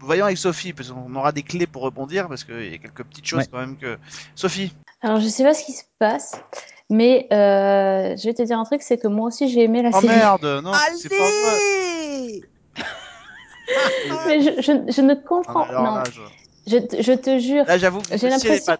voyons 0.00 0.24
avec 0.24 0.38
Sophie, 0.38 0.72
parce 0.72 0.90
qu'on 0.90 1.14
aura 1.14 1.32
des 1.32 1.42
clés 1.42 1.66
pour 1.66 1.82
rebondir, 1.82 2.28
parce 2.28 2.44
qu'il 2.44 2.70
y 2.70 2.74
a 2.74 2.78
quelques 2.78 3.02
petites 3.04 3.26
choses 3.26 3.40
Ouais. 3.40 3.48
quand 3.50 3.58
même 3.58 3.76
que. 3.76 3.98
Sophie, 4.34 4.72
Alors, 5.02 5.20
je 5.20 5.26
sais 5.28 5.42
pas 5.42 5.52
ce 5.52 5.64
qui 5.64 5.72
se 5.72 5.82
passe, 5.98 6.40
mais 6.88 7.26
euh, 7.32 8.16
je 8.16 8.24
vais 8.24 8.34
te 8.34 8.42
dire 8.42 8.58
un 8.58 8.64
truc, 8.64 8.80
c'est 8.82 8.96
que 8.98 9.08
moi 9.08 9.26
aussi 9.28 9.48
j'ai 9.50 9.64
aimé 9.64 9.82
la 9.82 9.90
oh 9.92 10.00
série. 10.00 10.06
merde, 10.06 10.60
non, 10.64 10.72
c'est 10.96 11.08
pas 11.08 11.16
vrai. 11.16 11.56
Allez 11.56 12.42
Mais 14.26 14.40
je, 14.40 14.62
je, 14.62 14.92
je 14.92 15.00
ne 15.02 15.14
comprends. 15.14 15.64
Alors 15.64 15.82
non, 15.82 15.94
là, 15.96 16.04
je... 16.12 16.20
je, 16.66 16.79
te- 16.79 17.02
je 17.02 17.12
te 17.12 17.38
jure. 17.38 17.64
là, 17.66 17.79
j'avoue, 17.79 18.00
que 18.00 18.09
vous 18.12 18.18
J'ai 18.18 18.29
l'impression. 18.29 18.74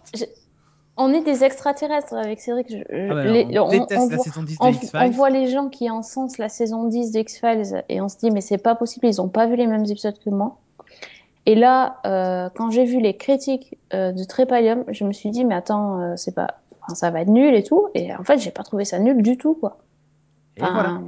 On 0.99 1.13
est 1.13 1.21
des 1.21 1.43
extraterrestres 1.43 2.13
avec 2.15 2.39
Cédric. 2.39 2.67
Je- 2.71 3.09
Ah 3.11 3.13
bah, 3.13 3.23
les- 3.25 3.59
on, 3.59 3.69
déteste 3.69 3.91
on 4.01 4.09
la 4.09 4.15
voit- 4.15 4.23
saison 4.23 4.41
10 4.43 4.57
on, 4.59 4.71
de 4.71 4.75
on 4.75 4.79
X-Files. 4.81 5.11
voit 5.11 5.29
les 5.29 5.47
gens 5.47 5.69
qui 5.69 5.89
encensent 5.91 6.39
la 6.39 6.49
saison 6.49 6.85
10 6.85 7.11
de 7.11 7.19
X-Files 7.19 7.83
et 7.87 8.01
on 8.01 8.09
se 8.09 8.17
dit, 8.17 8.31
mais 8.31 8.41
c'est 8.41 8.57
pas 8.57 8.73
possible, 8.73 9.05
ils 9.05 9.21
ont 9.21 9.29
pas 9.29 9.45
vu 9.45 9.55
les 9.55 9.67
mêmes 9.67 9.85
épisodes 9.85 10.17
que 10.17 10.29
moi. 10.31 10.57
Et 11.45 11.53
là, 11.55 11.97
euh, 12.05 12.49
quand 12.55 12.71
j'ai 12.71 12.83
vu 12.83 12.99
les 12.99 13.15
critiques 13.15 13.77
euh, 13.93 14.11
de 14.11 14.23
Trépalium, 14.23 14.83
je 14.89 15.03
me 15.03 15.13
suis 15.13 15.29
dit, 15.29 15.45
mais 15.45 15.53
attends, 15.55 16.01
euh, 16.01 16.13
c'est 16.17 16.33
pas, 16.33 16.55
enfin, 16.81 16.95
ça 16.95 17.11
va 17.11 17.21
être 17.21 17.29
nul 17.29 17.53
et 17.53 17.63
tout. 17.63 17.87
Et 17.93 18.13
en 18.15 18.23
fait, 18.23 18.39
j'ai 18.39 18.51
pas 18.51 18.63
trouvé 18.63 18.83
ça 18.83 18.97
nul 18.99 19.21
du 19.21 19.37
tout, 19.37 19.53
quoi. 19.53 19.77
Et 20.57 20.61
voilà. 20.61 20.99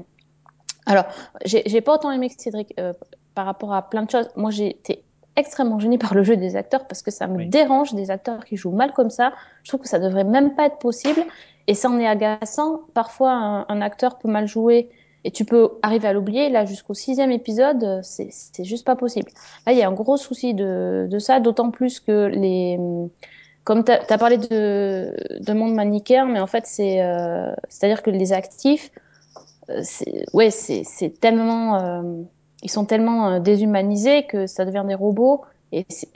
Alors, 0.85 1.05
j'ai 1.45 1.63
j'ai 1.65 1.81
pas 1.81 1.95
autant 1.95 2.11
aimé 2.11 2.29
que 2.29 2.39
Cédric 2.41 2.73
euh, 2.79 2.93
par 3.35 3.45
rapport 3.47 3.73
à 3.73 3.89
plein 3.89 4.03
de 4.03 4.09
choses. 4.11 4.29
Moi, 4.35 4.51
j'ai 4.51 4.69
été 4.69 5.03
extrêmement 5.39 5.79
gênée 5.79 5.97
par 5.97 6.13
le 6.13 6.23
jeu 6.23 6.37
des 6.37 6.55
acteurs 6.55 6.87
parce 6.87 7.01
que 7.01 7.11
ça 7.11 7.27
me 7.27 7.37
Oui. 7.37 7.47
dérange 7.47 7.93
des 7.93 8.11
acteurs 8.11 8.45
qui 8.45 8.55
jouent 8.57 8.71
mal 8.71 8.93
comme 8.93 9.09
ça. 9.09 9.33
Je 9.63 9.69
trouve 9.69 9.81
que 9.81 9.87
ça 9.89 9.99
devrait 9.99 10.23
même 10.23 10.55
pas 10.55 10.65
être 10.67 10.79
possible 10.79 11.21
et 11.67 11.73
ça 11.73 11.89
en 11.89 11.99
est 11.99 12.07
agaçant. 12.07 12.81
Parfois, 12.93 13.31
un, 13.31 13.65
un 13.67 13.81
acteur 13.81 14.17
peut 14.19 14.29
mal 14.29 14.47
jouer 14.47 14.89
et 15.23 15.31
tu 15.31 15.45
peux 15.45 15.71
arriver 15.81 16.07
à 16.07 16.13
l'oublier. 16.13 16.49
Là, 16.49 16.65
jusqu'au 16.65 16.93
sixième 16.93 17.31
épisode, 17.31 18.01
c'est 18.03 18.63
juste 18.63 18.85
pas 18.85 18.95
possible. 18.95 19.31
Là, 19.65 19.73
il 19.73 19.77
y 19.77 19.83
a 19.83 19.87
un 19.87 19.93
gros 19.93 20.17
souci 20.17 20.53
de, 20.53 21.07
de 21.09 21.19
ça, 21.19 21.39
d'autant 21.39 21.71
plus 21.71 21.99
que 21.99 22.27
les 22.27 22.79
comme 23.65 23.83
tu 23.83 23.91
as, 23.91 24.17
parlé 24.17 24.37
de, 24.37 25.13
de 25.41 25.53
monde 25.53 25.75
manichéen, 25.75 26.25
mais 26.25 26.39
en 26.39 26.47
fait, 26.47 26.65
c'est 26.65 27.03
euh, 27.03 27.51
c'est-à-dire 27.67 28.01
que 28.01 28.09
les 28.09 28.33
actifs, 28.33 28.89
euh, 29.69 29.81
c'est 29.83 30.25
ouais, 30.33 30.49
c'est 30.49 31.19
tellement 31.19 31.75
euh, 31.75 32.01
ils 32.63 32.69
sont 32.71 32.85
tellement 32.85 33.29
euh, 33.29 33.39
déshumanisés 33.39 34.25
que 34.25 34.47
ça 34.47 34.65
devient 34.65 34.85
des 34.87 34.95
robots 34.95 35.43
et 35.71 35.85
c'est- 35.89 36.09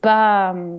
pas 0.00 0.54
euh, 0.54 0.78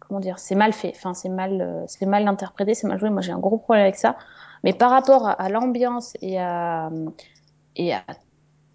comment 0.00 0.20
dire, 0.20 0.38
c'est 0.38 0.54
mal 0.54 0.72
fait. 0.72 0.92
Enfin, 0.96 1.14
c'est 1.14 1.28
mal 1.28 1.60
euh, 1.60 1.84
c'est 1.86 2.06
mal 2.06 2.26
interprété, 2.28 2.74
c'est 2.74 2.86
mal 2.86 2.98
joué. 2.98 3.10
Moi, 3.10 3.20
j'ai 3.22 3.32
un 3.32 3.38
gros 3.38 3.58
problème 3.58 3.84
avec 3.84 3.96
ça. 3.96 4.16
Mais 4.64 4.72
par 4.72 4.90
rapport 4.90 5.28
à, 5.28 5.48
l'ambiance 5.48 6.14
et 6.22 6.40
à 6.40 6.90
et 7.76 7.92
à, 7.94 8.02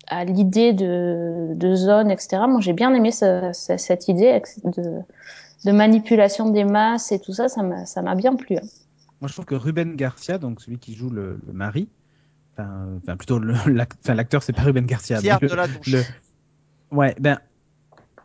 à 0.07 0.25
l'idée 0.25 0.73
de, 0.73 1.53
de 1.55 1.75
zone, 1.75 2.11
etc. 2.11 2.47
Moi, 2.47 2.61
j'ai 2.61 2.73
bien 2.73 2.93
aimé 2.93 3.11
ce- 3.11 3.51
ce- 3.53 3.77
cette 3.77 4.07
idée 4.07 4.41
de, 4.65 5.01
manipulation 5.71 6.49
des 6.49 6.63
masses 6.63 7.11
et 7.11 7.19
tout 7.19 7.33
ça. 7.33 7.47
Ça 7.49 8.01
m'a 8.01 8.15
bien 8.15 8.35
plu. 8.35 8.57
hein. 8.57 8.61
Moi, 9.21 9.27
je 9.27 9.33
trouve 9.33 9.45
que 9.45 9.55
Ruben 9.55 9.95
Garcia, 9.95 10.37
donc 10.37 10.61
celui 10.61 10.77
qui 10.79 10.93
joue 10.93 11.09
le, 11.09 11.39
le 11.45 11.53
mari, 11.53 11.89
enfin, 13.03 13.17
plutôt 13.17 13.39
l'acteur, 14.07 14.43
c'est 14.43 14.53
pas 14.53 14.63
Ruben 14.63 14.85
Garcia. 14.85 15.19
Pierre 15.19 15.39
mais 15.41 15.47
le- 15.47 15.51
de 15.51 15.55
la 15.57 15.67
le- 15.67 16.03
Ouais, 16.91 17.15
ben, 17.19 17.39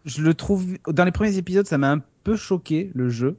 je 0.04 0.22
le 0.22 0.34
trouve. 0.34 0.64
Dans 0.88 1.04
les 1.04 1.12
premiers 1.12 1.36
épisodes, 1.36 1.66
ça 1.66 1.78
m'a 1.78 1.90
un 1.92 2.00
peu 2.24 2.36
choqué 2.36 2.90
le 2.94 3.08
jeu, 3.08 3.38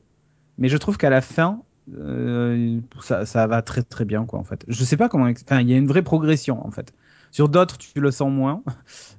mais 0.57 0.67
je 0.69 0.77
trouve 0.77 0.97
qu'à 0.97 1.09
la 1.09 1.21
fin, 1.21 1.63
euh, 1.97 2.79
ça, 3.01 3.25
ça 3.25 3.47
va 3.47 3.61
très 3.61 3.81
très 3.83 4.05
bien, 4.05 4.25
quoi, 4.25 4.39
en 4.39 4.43
fait. 4.43 4.63
Je 4.67 4.83
sais 4.83 4.97
pas 4.97 5.09
comment. 5.09 5.25
Enfin, 5.25 5.61
il 5.61 5.69
y 5.69 5.73
a 5.73 5.77
une 5.77 5.87
vraie 5.87 6.03
progression, 6.03 6.65
en 6.65 6.71
fait. 6.71 6.93
Sur 7.31 7.49
d'autres, 7.49 7.77
tu 7.77 7.99
le 7.99 8.11
sens 8.11 8.31
moins. 8.31 8.63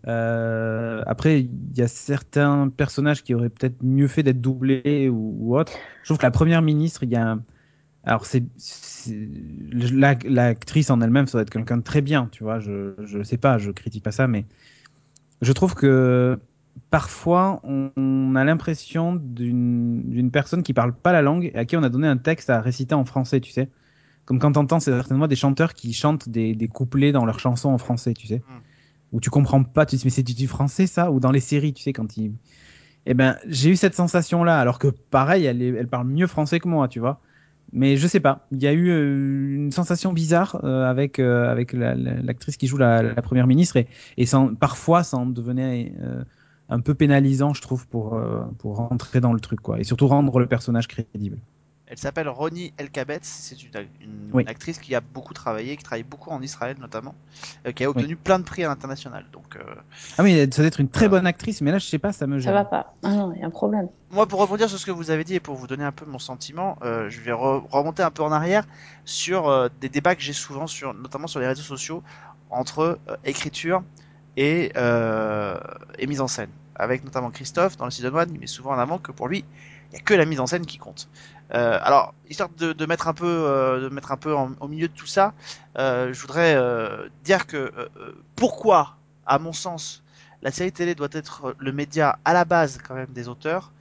Euh, 0.08 1.02
après, 1.06 1.40
il 1.40 1.50
y 1.76 1.82
a 1.82 1.88
certains 1.88 2.68
personnages 2.68 3.24
qui 3.24 3.34
auraient 3.34 3.48
peut-être 3.48 3.82
mieux 3.82 4.06
fait 4.06 4.22
d'être 4.22 4.40
doublés 4.40 5.08
ou, 5.08 5.34
ou 5.40 5.58
autre. 5.58 5.72
Je 6.02 6.08
trouve 6.08 6.18
que 6.18 6.22
la 6.22 6.30
première 6.30 6.62
ministre, 6.62 7.02
il 7.02 7.10
y 7.10 7.16
a 7.16 7.30
un. 7.32 7.42
Alors, 8.06 8.26
c'est. 8.26 8.44
c'est- 8.56 9.28
la- 9.72 10.16
L'actrice 10.24 10.90
en 10.90 11.00
elle-même, 11.00 11.26
ça 11.26 11.32
doit 11.32 11.42
être 11.42 11.50
quelqu'un 11.50 11.76
de 11.78 11.82
très 11.82 12.02
bien, 12.02 12.28
tu 12.32 12.42
vois. 12.44 12.58
Je, 12.60 12.94
je 13.04 13.22
sais 13.22 13.36
pas, 13.38 13.58
je 13.58 13.70
critique 13.70 14.02
pas 14.04 14.12
ça, 14.12 14.26
mais 14.28 14.46
je 15.42 15.52
trouve 15.52 15.74
que 15.74 16.38
parfois, 16.90 17.60
on, 17.64 17.90
on 17.96 18.34
a 18.36 18.44
l'impression 18.44 19.14
d'une 19.16 20.30
personne 20.32 20.62
qui 20.62 20.72
parle 20.74 20.94
pas 20.94 21.12
la 21.12 21.22
langue 21.22 21.50
et 21.54 21.56
à 21.56 21.64
qui 21.64 21.76
on 21.76 21.82
a 21.82 21.88
donné 21.88 22.08
un 22.08 22.16
texte 22.16 22.50
à 22.50 22.60
réciter 22.60 22.94
en 22.94 23.04
français, 23.04 23.40
tu 23.40 23.50
sais. 23.52 23.68
Comme 24.24 24.38
quand 24.40 24.52
t'entends 24.52 24.80
certainement 24.80 25.28
des 25.28 25.36
chanteurs 25.36 25.74
qui 25.74 25.92
chantent 25.92 26.28
des, 26.28 26.54
des 26.54 26.68
couplets 26.68 27.12
dans 27.12 27.24
leurs 27.26 27.40
chansons 27.40 27.70
en 27.70 27.78
français, 27.78 28.14
tu 28.14 28.26
sais. 28.26 28.38
Mm. 28.38 28.60
Où 29.12 29.20
tu 29.20 29.30
comprends 29.30 29.62
pas, 29.62 29.86
tu 29.86 29.96
te 29.96 30.00
dis, 30.00 30.06
mais 30.06 30.10
c'est 30.10 30.22
du, 30.24 30.34
du 30.34 30.48
français 30.48 30.86
ça? 30.86 31.10
Ou 31.12 31.20
dans 31.20 31.32
les 31.32 31.40
séries, 31.40 31.72
tu 31.72 31.82
sais, 31.82 31.92
quand 31.92 32.16
ils. 32.16 32.32
Eh 33.06 33.14
ben, 33.14 33.36
j'ai 33.46 33.70
eu 33.70 33.76
cette 33.76 33.94
sensation-là, 33.94 34.58
alors 34.60 34.78
que 34.78 34.88
pareil, 34.88 35.44
elle, 35.46 35.62
est- 35.62 35.74
elle 35.74 35.88
parle 35.88 36.08
mieux 36.08 36.26
français 36.26 36.60
que 36.60 36.68
moi, 36.68 36.88
tu 36.88 37.00
vois. 37.00 37.20
Mais 37.72 37.96
je 37.96 38.06
sais 38.06 38.20
pas, 38.20 38.46
il 38.52 38.62
y 38.62 38.66
a 38.66 38.72
eu 38.72 38.90
euh, 38.90 39.54
une 39.56 39.72
sensation 39.72 40.12
bizarre 40.12 40.60
euh, 40.64 40.84
avec, 40.88 41.18
euh, 41.18 41.50
avec 41.50 41.72
la- 41.72 41.94
la- 41.94 42.22
l'actrice 42.22 42.56
qui 42.56 42.66
joue 42.68 42.76
la, 42.78 43.02
la 43.02 43.22
première 43.22 43.46
ministre 43.46 43.76
et, 43.76 43.88
et 44.16 44.34
en- 44.34 44.54
parfois 44.54 45.02
ça 45.02 45.16
en 45.16 45.26
devenait 45.26 45.92
un 46.68 46.80
peu 46.80 46.94
pénalisant, 46.94 47.54
je 47.54 47.62
trouve, 47.62 47.86
pour, 47.88 48.14
euh, 48.14 48.44
pour 48.58 48.76
rentrer 48.76 49.20
dans 49.20 49.32
le 49.32 49.40
truc, 49.40 49.60
quoi. 49.60 49.78
Et 49.80 49.84
surtout 49.84 50.06
rendre 50.08 50.38
le 50.38 50.46
personnage 50.46 50.88
crédible. 50.88 51.38
Elle 51.88 51.98
s'appelle 51.98 52.28
Ronnie 52.28 52.72
Elkabetz, 52.78 53.24
c'est 53.24 53.62
une, 53.62 53.70
une 54.00 54.32
Oui. 54.32 54.44
actrice 54.46 54.78
qui 54.78 54.94
a 54.94 55.00
beaucoup 55.00 55.34
travaillé, 55.34 55.76
qui 55.76 55.84
travaille 55.84 56.02
beaucoup 56.02 56.30
en 56.30 56.42
Israël 56.42 56.76
notamment, 56.80 57.14
euh, 57.66 57.72
qui 57.72 57.84
a 57.84 57.90
obtenu 57.90 58.16
plein 58.16 58.38
de 58.38 58.44
prix 58.44 58.64
à 58.64 58.68
l'international. 58.68 59.24
Donc, 59.32 59.56
euh, 59.56 59.62
Ah 60.18 60.22
oui, 60.22 60.36
ça 60.38 60.46
doit 60.62 60.66
être 60.66 60.80
une 60.80 60.90
très 60.90 61.08
bonne 61.08 61.26
actrice, 61.26 61.60
mais 61.60 61.70
là, 61.72 61.78
je 61.78 61.86
sais 61.86 61.98
pas, 61.98 62.12
ça 62.12 62.26
me 62.26 62.38
Ça 62.38 62.52
gêne. 62.52 62.54
va 62.54 62.64
pas. 62.64 62.94
Ah 63.02 63.14
non, 63.14 63.32
il 63.32 63.40
y 63.40 63.42
a 63.42 63.46
un 63.46 63.50
problème. 63.50 63.88
moi, 64.10 64.26
pour 64.26 64.40
rebondir 64.40 64.68
sur 64.68 64.78
ce 64.78 64.86
que 64.86 64.90
vous 64.92 65.10
avez 65.10 65.24
dit 65.24 65.34
et 65.34 65.40
pour 65.40 65.56
vous 65.56 65.66
donner 65.66 65.84
un 65.84 65.92
peu 65.92 66.04
mon 66.06 66.18
sentiment, 66.18 66.78
euh, 66.82 67.08
je 67.10 67.20
vais 67.20 67.32
re- 67.32 67.66
remonter 67.70 68.02
un 68.02 68.10
peu 68.10 68.22
en 68.22 68.30
arrière 68.32 68.64
sur 69.04 69.48
euh, 69.48 69.68
des 69.80 69.88
débats 69.88 70.14
que 70.14 70.22
j'ai 70.22 70.32
souvent, 70.32 70.66
sur, 70.66 70.94
notamment 70.94 71.26
sur 71.26 71.40
les 71.40 71.46
réseaux 71.48 71.62
sociaux, 71.62 72.02
entre 72.50 73.00
euh, 73.08 73.16
écriture 73.24 73.82
et, 74.36 74.72
euh, 74.76 75.58
et 75.98 76.06
mise 76.06 76.20
en 76.20 76.28
scène. 76.28 76.50
Avec 76.76 77.04
notamment 77.04 77.30
Christophe 77.30 77.76
dans 77.76 77.86
le 77.86 77.90
season 77.90 78.14
1, 78.16 78.26
il 78.26 78.38
met 78.40 78.46
souvent 78.46 78.72
en 78.72 78.78
avant 78.78 78.98
que 78.98 79.10
pour 79.12 79.28
lui, 79.28 79.44
il 79.90 79.94
n'y 79.94 80.00
a 80.00 80.02
que 80.02 80.14
la 80.14 80.24
mise 80.26 80.40
en 80.40 80.46
scène 80.46 80.66
qui 80.66 80.78
compte. 80.78 81.08
Euh, 81.54 81.78
alors, 81.82 82.14
histoire 82.28 82.48
de, 82.50 82.72
de 82.72 82.86
mettre 82.86 83.08
un 83.08 83.14
peu, 83.14 83.26
euh, 83.26 83.80
de 83.88 83.88
mettre 83.94 84.12
un 84.12 84.16
peu 84.16 84.34
en- 84.34 84.52
au 84.60 84.68
milieu 84.68 84.88
de 84.88 84.92
tout 84.92 85.06
ça, 85.06 85.34
euh, 85.78 86.12
je 86.12 86.20
voudrais 86.20 86.54
euh, 86.56 87.08
dire 87.24 87.46
que 87.46 87.72
pourquoi, 88.36 88.96
à 89.26 89.38
mon 89.38 89.52
sens, 89.52 90.02
la 90.42 90.50
série 90.50 90.72
télé 90.72 90.94
doit 90.94 91.08
être 91.12 91.54
le 91.58 91.72
média 91.72 92.18
à 92.24 92.32
la 92.32 92.44
base 92.44 92.78
quand 92.86 92.94
même 92.94 93.12
des 93.12 93.28
auteurs. 93.28 93.72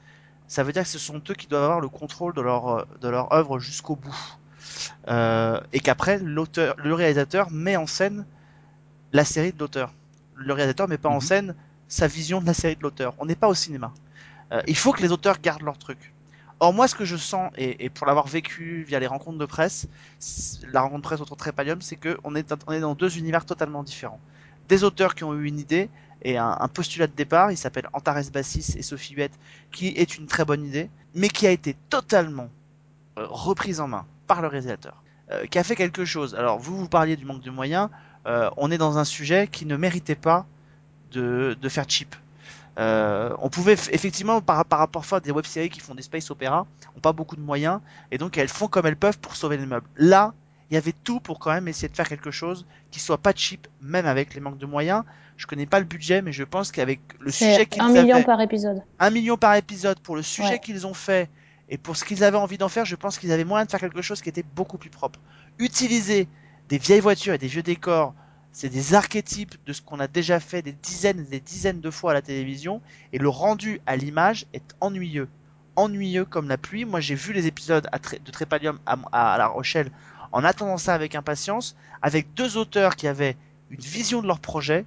Ça 0.47 0.63
veut 0.63 0.73
dire 0.73 0.84
que 0.84 0.89
ce 0.89 0.99
sont 0.99 1.21
eux 1.30 1.36
qui 1.36 1.47
doivent 1.47 1.63
avoir 1.63 1.82
le 1.82 1.89
contrôle 1.89 2.34
de 2.36 2.41
leur 2.41 2.88
de 3.01 3.10
leur 3.10 3.34
œuvre 3.34 3.60
jusqu'au 3.60 3.95
bout, 3.97 4.38
Euh, 5.10 5.60
et 5.73 5.80
qu'après 5.82 6.19
l'auteur, 6.19 6.75
le 6.78 6.93
réalisateur 6.93 7.51
met 7.51 7.75
en 7.78 7.88
scène 7.88 8.25
la 9.13 9.25
série 9.25 9.54
de 9.54 9.60
l'auteur. 9.60 9.93
Le 10.36 10.54
réalisateur 10.54 10.88
met 10.89 10.97
pas 10.99 11.10
en 11.10 11.21
Mhm. 11.21 11.21
scène 11.21 11.56
sa 11.89 12.08
vision 12.08 12.41
de 12.41 12.47
la 12.47 12.54
série 12.56 12.78
de 12.78 12.84
l'auteur. 12.84 13.15
On 13.19 13.25
n'est 13.28 13.36
pas 13.36 13.49
au 13.49 13.56
cinéma. 13.56 13.93
Euh, 14.54 14.63
il 14.67 14.78
faut 14.78 14.93
que 14.93 15.04
les 15.04 15.12
auteurs 15.13 15.39
gardent 15.41 15.63
leur 15.63 15.80
truc. 15.80 16.14
Or 16.60 16.74
moi, 16.74 16.88
ce 16.88 16.96
que 16.96 17.06
je 17.06 17.18
sens, 17.18 17.52
et, 17.58 17.89
pour 17.89 18.08
l'avoir 18.08 18.28
vécu 18.28 18.84
via 18.88 19.00
les 19.00 19.08
rencontres 19.08 19.38
de 19.38 19.46
presse, 19.46 19.88
la 20.72 20.82
rencontre 20.82 21.02
de 21.02 21.08
presse 21.08 21.22
autour 21.22 21.36
de 21.36 21.41
Trépalium, 21.41 21.82
c'est 21.82 21.98
que 21.98 22.18
on 22.24 22.36
est, 22.36 22.54
on 22.68 22.80
dans 22.80 22.96
deux 22.96 23.18
univers 23.18 23.46
totalement 23.46 23.84
différents. 23.84 24.22
Des 24.70 24.84
auteurs 24.84 25.15
qui 25.15 25.24
ont 25.24 25.34
eu 25.34 25.46
une 25.46 25.60
idée 25.60 25.89
et 26.22 26.38
un, 26.38 26.58
un 26.60 26.68
postulat 26.70 27.08
de 27.08 27.13
départ, 27.13 27.52
il 27.52 27.58
s'appelle 27.58 27.89
Antares 27.93 28.32
Bassis 28.34 28.76
et 28.78 28.82
Sophie 28.82 29.16
Huette, 29.16 29.38
qui 29.72 29.89
est 29.89 30.18
une 30.18 30.28
très 30.28 30.45
bonne 30.45 30.66
idée, 30.66 30.89
mais 31.14 31.28
qui 31.28 31.45
a 31.45 31.51
été 31.51 31.76
totalement 31.89 32.49
euh, 33.18 33.28
reprise 33.28 33.80
en 33.80 33.88
main 33.88 34.06
par 34.26 34.41
le 34.41 34.47
réalisateur, 34.47 35.01
euh, 35.32 35.45
qui 35.45 35.60
a 35.60 35.64
fait 35.64 35.76
quelque 35.76 36.06
chose. 36.06 36.36
Alors 36.36 36.58
vous, 36.58 36.78
vous 36.78 36.89
parliez 36.89 37.18
du 37.18 37.26
manque 37.26 37.41
de 37.41 37.51
moyens, 37.51 37.89
euh, 38.28 38.49
on 38.58 38.72
est 38.72 38.78
dans 38.78 38.97
un 38.97 39.06
sujet 39.06 39.47
qui 39.47 39.66
ne 39.66 39.76
méritait 39.76 40.16
pas 40.16 40.45
de, 41.12 41.56
de 41.62 41.70
faire 41.70 41.86
cheap. 41.88 42.16
Euh, 42.78 43.34
on 43.39 43.49
pouvait 43.49 43.73
effectivement 43.91 44.41
par, 44.41 44.65
par 44.65 44.80
rapport 44.80 45.05
à 45.13 45.19
des 45.21 45.32
web-séries 45.32 45.69
qui 45.69 45.80
font 45.80 45.95
des 45.95 46.01
space 46.01 46.30
opéra, 46.30 46.67
ont 46.97 46.99
pas 46.99 47.13
beaucoup 47.13 47.38
de 47.38 47.41
moyens 47.41 47.80
et 48.11 48.17
donc 48.17 48.38
elles 48.38 48.49
font 48.49 48.67
comme 48.67 48.86
elles 48.86 48.97
peuvent 48.97 49.17
pour 49.19 49.36
sauver 49.38 49.55
les 49.57 49.65
meubles. 49.65 49.88
Là, 49.95 50.34
il 50.69 50.73
y 50.73 50.78
avait 50.78 50.93
tout 51.03 51.19
pour 51.19 51.39
quand 51.39 51.53
même 51.53 51.67
essayer 51.67 51.88
de 51.88 51.95
faire 51.95 52.09
quelque 52.09 52.32
chose 52.32 52.65
qui 52.91 52.99
soit 52.99 53.17
pas 53.19 53.32
cheap, 53.34 53.67
même 53.82 54.05
avec 54.05 54.34
les 54.34 54.41
manques 54.41 54.57
de 54.57 54.65
moyens. 54.65 55.03
Je 55.38 55.47
connais 55.47 55.65
pas 55.65 55.80
le 55.80 55.86
budget, 55.86 56.21
mais 56.21 56.32
je 56.34 56.43
pense 56.43 56.71
qu'avec 56.71 56.99
le 57.19 57.32
sujet 57.32 57.65
qu'ils 57.65 57.82
un 57.82 57.89
million 57.89 58.15
avaient, 58.15 58.26
par 58.26 58.41
épisode. 58.41 58.82
un 58.99 59.09
million 59.09 59.38
par 59.38 59.55
épisode 59.55 59.99
pour 59.99 60.15
le 60.15 60.21
sujet 60.21 60.49
Ouais. 60.53 60.59
qu'ils 60.59 60.86
ont 60.88 60.93
fait 60.93 61.30
et 61.69 61.78
pour 61.78 61.95
ce 61.95 62.03
qu'ils 62.03 62.23
avaient 62.23 62.38
envie 62.38 62.57
d'en 62.57 62.69
faire, 62.69 62.86
je 62.86 62.95
pense 62.95 63.17
qu'ils 63.17 63.32
avaient 63.32 63.43
moyen 63.45 63.65
de 63.65 63.71
faire 63.71 63.80
quelque 63.80 64.01
chose 64.01 64.21
qui 64.21 64.30
était 64.30 64.43
beaucoup 64.55 64.78
plus 64.78 64.89
propre. 64.89 65.19
Utiliser 65.59 66.28
des 66.69 66.78
vieilles 66.78 66.99
voitures 66.99 67.34
et 67.34 67.38
des 67.38 67.47
vieux 67.47 67.63
décors, 67.63 68.13
c'est 68.58 68.70
des 68.70 68.93
archétypes 68.93 69.56
de 69.66 69.74
ce 69.74 69.82
qu'on 69.82 69.99
a 69.99 70.08
déjà 70.08 70.39
fait 70.39 70.62
des 70.62 70.72
dizaines 70.72 71.20
et 71.20 71.24
des 71.30 71.39
dizaines 71.41 71.82
de 71.82 71.91
fois 71.91 72.12
à 72.12 72.14
la 72.14 72.22
télévision 72.22 72.82
et 73.12 73.18
le 73.18 73.28
rendu 73.28 73.82
à 73.86 73.97
l'image 73.97 74.45
est 74.53 74.74
ennuyeux. 74.80 75.28
Ennuyeux 75.76 76.24
comme 76.24 76.47
la 76.47 76.58
pluie. 76.58 76.86
Moi, 76.86 77.01
j'ai 77.01 77.16
vu 77.16 77.34
les 77.34 77.47
épisodes 77.47 77.86
de 78.24 78.32
Trépalium 78.32 78.80
à, 78.86 79.36
La 79.38 79.47
Rochelle 79.47 79.91
en 80.32 80.45
attendant 80.45 80.78
ça 80.78 80.93
avec 80.93 81.16
impatience, 81.16 81.76
avec 82.01 82.34
deux 82.34 82.56
auteurs 82.56 82.95
qui 82.95 83.10
avaient 83.10 83.36
une 83.72 83.82
vision 83.82 84.22
de 84.22 84.28
leur 84.28 84.39
projet. 84.39 84.86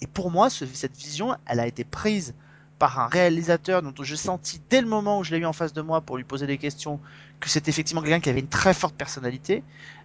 Et 0.00 0.06
pour 0.06 0.30
moi, 0.30 0.48
ce- 0.48 0.64
cette 0.64 0.96
vision, 0.96 1.36
elle 1.44 1.60
a 1.60 1.66
été 1.66 1.84
prise 1.84 2.34
par 2.78 3.00
un 3.00 3.08
réalisateur 3.08 3.82
dont 3.82 3.92
j'ai 4.02 4.16
senti 4.16 4.60
dès 4.70 4.80
le 4.80 4.86
moment 4.86 5.18
où 5.18 5.24
je 5.24 5.34
l'ai 5.34 5.38
eu 5.38 5.46
en 5.46 5.52
face 5.52 5.72
de 5.72 5.82
moi 5.82 6.00
pour 6.00 6.16
lui 6.16 6.24
poser 6.24 6.46
des 6.46 6.58
questions 6.58 7.00
que 7.40 7.48
c'est 7.48 7.68
effectivement 7.68 8.02
quelqu'un 8.02 8.20
qui 8.20 8.30
avait 8.30 8.40
une 8.40 8.48
très 8.48 8.74
forte 8.74 8.94
personnalité. 8.94 9.62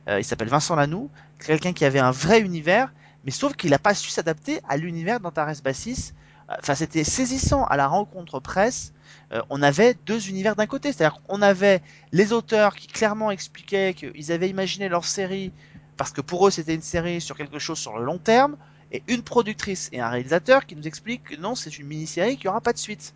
Euh, 0.08 0.20
il 0.20 0.24
s'appelle 0.24 0.48
Vincent 0.48 0.76
Lanoux, 0.76 1.10
quelqu'un 1.46 1.74
qui 1.74 1.86
avait 1.86 2.00
un 2.00 2.12
vrai 2.12 2.40
univers, 2.40 2.92
mais 3.26 3.32
sauf 3.32 3.56
qu'il 3.56 3.72
n'a 3.72 3.80
pas 3.80 3.94
su 3.94 4.10
s'adapter 4.10 4.62
à 4.68 4.78
l'univers 4.78 5.20
d'Antares 5.20 5.62
Bassis. 5.64 6.14
Enfin, 6.60 6.76
c'était 6.76 7.06
saisissant 7.06 7.64
à 7.66 7.78
la 7.78 7.88
rencontre 7.88 8.40
presse. 8.40 8.94
Euh, 9.32 9.42
on 9.50 9.62
avait 9.62 9.96
deux 10.06 10.30
univers 10.30 10.56
d'un 10.56 10.66
côté, 10.66 10.92
c'est-à-dire 10.92 11.22
qu'on 11.24 11.42
avait 11.42 11.82
les 12.12 12.34
auteurs 12.34 12.76
qui 12.76 12.88
clairement 12.88 13.32
expliquaient 13.32 13.94
qu'ils 13.94 14.32
avaient 14.32 14.50
imaginé 14.50 14.90
leur 14.90 15.06
série 15.06 15.52
parce 15.98 16.12
que 16.12 16.22
pour 16.22 16.48
eux 16.48 16.52
c'était 16.52 16.74
une 16.74 16.82
série 16.82 17.22
sur 17.22 17.38
quelque 17.38 17.60
chose 17.60 17.78
sur 17.78 17.98
le 17.98 18.04
long 18.04 18.18
terme, 18.18 18.58
et 18.92 19.04
une 19.08 19.24
productrice 19.24 19.89
et 19.92 20.02
un 20.02 20.10
réalisateur 20.10 20.66
qui 20.66 20.76
nous 20.76 20.88
expliquent 20.88 21.24
que 21.24 21.36
non, 21.36 21.56
c'est 21.56 21.78
une 21.80 21.88
mini-série 21.88 22.38
qui 22.38 22.48
aura 22.48 22.62
pas 22.62 22.74
de 22.74 22.78
suite. 22.78 23.14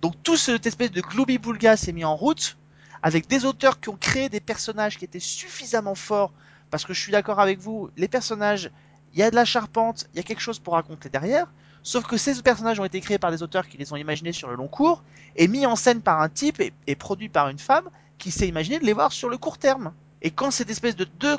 Donc 0.00 0.14
tout 0.22 0.36
cette 0.36 0.66
espèce 0.66 0.90
de 0.90 1.00
gloobie-boulga 1.00 1.76
s'est 1.76 1.92
mis 1.92 2.04
en 2.04 2.16
route 2.16 2.58
avec 3.02 3.28
des 3.28 3.44
auteurs 3.44 3.80
qui 3.80 3.88
ont 3.88 3.96
créé 3.96 4.28
des 4.28 4.40
personnages 4.40 4.98
qui 4.98 5.04
étaient 5.04 5.20
suffisamment 5.20 5.94
forts 5.94 6.32
parce 6.70 6.84
que 6.84 6.94
je 6.94 7.00
suis 7.00 7.12
d'accord 7.12 7.38
avec 7.38 7.58
vous, 7.58 7.90
les 7.96 8.08
personnages, 8.08 8.70
il 9.12 9.20
y 9.20 9.22
a 9.22 9.30
de 9.30 9.36
la 9.36 9.44
charpente, 9.44 10.08
il 10.12 10.16
y 10.16 10.20
a 10.20 10.22
quelque 10.22 10.40
chose 10.40 10.58
pour 10.58 10.72
raconter 10.72 11.08
derrière, 11.08 11.46
sauf 11.82 12.06
que 12.06 12.16
ces 12.16 12.40
personnages 12.42 12.80
ont 12.80 12.84
été 12.84 13.00
créés 13.00 13.18
par 13.18 13.30
des 13.30 13.42
auteurs 13.42 13.68
qui 13.68 13.76
les 13.76 13.92
ont 13.92 13.96
imaginés 13.96 14.32
sur 14.32 14.48
le 14.48 14.56
long 14.56 14.68
cours 14.68 15.02
et 15.36 15.48
mis 15.48 15.66
en 15.66 15.76
scène 15.76 16.00
par 16.00 16.20
un 16.20 16.28
type 16.28 16.60
et, 16.60 16.72
et 16.86 16.96
produits 16.96 17.28
par 17.28 17.48
une 17.48 17.58
femme 17.58 17.88
qui 18.18 18.30
s'est 18.30 18.48
imaginé 18.48 18.78
de 18.78 18.86
les 18.86 18.92
voir 18.92 19.12
sur 19.12 19.28
le 19.28 19.36
court 19.36 19.58
terme. 19.58 19.92
Et 20.22 20.30
quand 20.30 20.50
cette 20.50 20.70
espèce 20.70 20.96
de 20.96 21.04
deux 21.04 21.36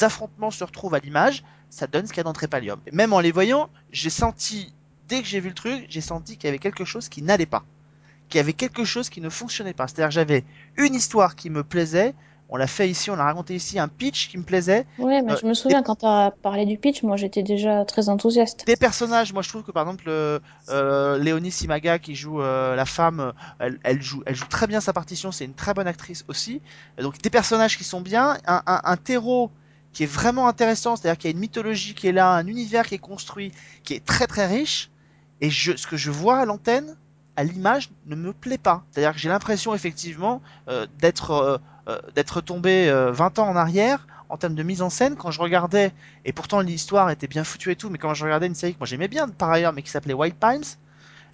affrontements 0.00 0.50
se 0.50 0.64
retrouvent 0.64 0.94
à 0.94 0.98
l'image, 0.98 1.44
ça 1.70 1.86
donne 1.86 2.06
ce 2.06 2.12
qu'il 2.12 2.18
y 2.18 2.20
a 2.20 2.24
dans 2.24 2.32
Trépalium. 2.32 2.80
Et 2.86 2.92
même 2.94 3.12
en 3.12 3.20
les 3.20 3.32
voyant, 3.32 3.68
j'ai 3.92 4.10
senti, 4.10 4.72
dès 5.08 5.20
que 5.20 5.26
j'ai 5.26 5.40
vu 5.40 5.48
le 5.48 5.54
truc, 5.54 5.86
j'ai 5.88 6.00
senti 6.00 6.36
qu'il 6.36 6.46
y 6.46 6.48
avait 6.48 6.58
quelque 6.58 6.84
chose 6.84 7.08
qui 7.08 7.22
n'allait 7.22 7.46
pas. 7.46 7.64
Qu'il 8.28 8.38
y 8.38 8.40
avait 8.40 8.52
quelque 8.52 8.84
chose 8.84 9.08
qui 9.08 9.20
ne 9.20 9.28
fonctionnait 9.30 9.72
pas. 9.74 9.86
C'est-à-dire 9.88 10.10
j'avais 10.10 10.44
une 10.76 10.94
histoire 10.94 11.34
qui 11.36 11.48
me 11.50 11.62
plaisait, 11.64 12.14
on 12.50 12.56
l'a 12.56 12.66
fait 12.66 12.88
ici, 12.88 13.10
on 13.10 13.16
l'a 13.16 13.24
raconté 13.24 13.54
ici, 13.54 13.78
un 13.78 13.88
pitch 13.88 14.28
qui 14.30 14.38
me 14.38 14.42
plaisait. 14.42 14.86
Ouais, 14.98 15.20
mais 15.20 15.32
Euh, 15.32 15.36
je 15.40 15.46
me 15.46 15.52
souviens 15.52 15.82
quand 15.82 15.96
tu 15.96 16.06
as 16.06 16.32
parlé 16.42 16.64
du 16.64 16.78
pitch, 16.78 17.02
moi 17.02 17.16
j'étais 17.16 17.42
déjà 17.42 17.84
très 17.84 18.08
enthousiaste. 18.08 18.64
Des 18.66 18.76
personnages, 18.76 19.34
moi 19.34 19.42
je 19.42 19.50
trouve 19.50 19.62
que 19.62 19.70
par 19.70 19.82
exemple 19.82 20.04
euh, 20.08 20.38
euh, 20.70 21.18
Léonie 21.18 21.50
Simaga 21.50 21.98
qui 21.98 22.14
joue 22.14 22.38
la 22.40 22.84
femme, 22.86 23.32
elle, 23.58 23.78
elle 23.82 24.00
joue, 24.02 24.22
elle 24.24 24.34
joue 24.34 24.46
très 24.46 24.66
bien 24.66 24.80
sa 24.80 24.94
partition, 24.94 25.30
c'est 25.30 25.44
une 25.44 25.54
très 25.54 25.74
bonne 25.74 25.86
actrice 25.86 26.24
aussi. 26.28 26.62
Donc 26.98 27.20
des 27.20 27.30
personnages 27.30 27.76
qui 27.76 27.84
sont 27.84 28.00
bien, 28.00 28.38
un, 28.46 28.62
un, 28.66 28.80
un 28.82 28.96
terreau 28.96 29.50
qui 29.92 30.04
est 30.04 30.06
vraiment 30.06 30.48
intéressant, 30.48 30.96
c'est-à-dire 30.96 31.18
qu'il 31.18 31.30
y 31.30 31.32
a 31.32 31.34
une 31.34 31.40
mythologie 31.40 31.94
qui 31.94 32.08
est 32.08 32.12
là, 32.12 32.32
un 32.32 32.46
univers 32.46 32.86
qui 32.86 32.94
est 32.94 32.98
construit, 32.98 33.52
qui 33.84 33.94
est 33.94 34.04
très 34.04 34.26
très 34.26 34.46
riche. 34.46 34.90
Et 35.40 35.50
ce 35.50 35.86
que 35.86 35.96
je 35.96 36.10
vois 36.10 36.38
à 36.38 36.44
l'antenne, 36.44 36.96
à 37.36 37.44
l'image, 37.44 37.90
ne 38.06 38.16
me 38.16 38.32
plaît 38.32 38.58
pas. 38.58 38.84
C'est-à-dire 38.90 39.12
que 39.12 39.18
j'ai 39.18 39.28
l'impression 39.28 39.74
effectivement 39.74 40.42
euh, 40.68 40.86
d'être 40.98 41.30
euh, 41.30 41.58
euh, 41.88 42.40
tombé 42.42 42.88
euh, 42.88 43.12
20 43.12 43.38
ans 43.38 43.48
en 43.48 43.56
arrière 43.56 44.06
en 44.28 44.36
termes 44.36 44.54
de 44.54 44.62
mise 44.62 44.82
en 44.82 44.90
scène 44.90 45.16
quand 45.16 45.30
je 45.30 45.40
regardais 45.40 45.92
et 46.24 46.32
pourtant 46.32 46.60
l'histoire 46.60 47.10
était 47.10 47.26
bien 47.26 47.44
foutue 47.44 47.70
et 47.70 47.76
tout 47.76 47.90
mais 47.90 47.98
quand 47.98 48.14
je 48.14 48.24
regardais 48.24 48.46
une 48.46 48.54
série 48.54 48.74
que 48.74 48.78
moi 48.78 48.86
j'aimais 48.86 49.08
bien 49.08 49.28
par 49.28 49.50
ailleurs 49.50 49.72
mais 49.72 49.82
qui 49.82 49.90
s'appelait 49.90 50.14
White 50.14 50.36
Pines 50.38 50.64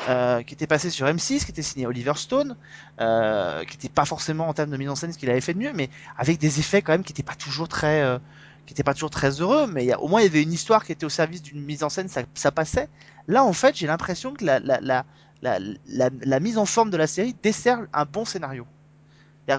euh, 0.09 0.43
qui 0.43 0.55
était 0.55 0.67
passée 0.67 0.91
sur 0.91 1.07
M6 1.07 1.45
qui 1.45 1.51
était 1.51 1.63
signé 1.63 1.87
Oliver 1.87 2.13
Stone 2.17 2.57
euh, 3.01 3.65
qui 3.65 3.77
était 3.77 3.89
pas 3.89 4.05
forcément 4.05 4.49
en 4.49 4.55
termes 4.55 4.71
de 4.71 4.77
mise 4.77 4.89
en 4.89 4.95
scène 4.95 5.13
ce 5.13 5.19
qu'il 5.19 5.31
avait 5.31 5.41
fait 5.41 5.55
de 5.55 5.59
mieux 5.59 5.73
mais 5.75 5.91
avec 6.19 6.39
des 6.39 6.61
effets 6.61 6.83
quand 6.83 6.93
même 6.93 7.05
qui 7.05 7.13
étaient 7.13 7.23
pas 7.23 7.35
toujours 7.35 7.69
très 7.69 8.03
euh, 8.03 8.19
qui 8.67 8.73
étaient 8.73 8.83
pas 8.83 8.95
toujours 8.95 9.11
très 9.11 9.41
heureux 9.41 9.67
mais 9.67 9.85
y 9.85 9.93
a, 9.93 10.01
au 10.01 10.09
moins 10.09 10.21
il 10.21 10.25
y 10.25 10.29
avait 10.29 10.43
une 10.43 10.53
histoire 10.53 10.85
qui 10.85 10.93
était 10.93 11.07
au 11.07 11.11
service 11.11 11.43
d'une 11.43 11.61
mise 11.61 11.83
en 11.83 11.89
scène 11.89 12.09
ça, 12.09 12.53
passait 12.53 12.89
là 13.29 13.45
en 13.45 13.53
fait 13.53 13.77
j'ai 13.77 13.87
l'impression 13.87 14.35
que 14.35 14.45
la, 14.45 14.59
la, 14.61 15.05
la, 15.43 16.41
mise 16.41 16.59
en 16.59 16.67
forme 16.67 16.91
de 16.91 16.97
la 16.97 17.07
série 17.07 17.35
dessert 17.43 17.81
un 17.93 18.05
bon 18.05 18.25
scénario 18.25 18.67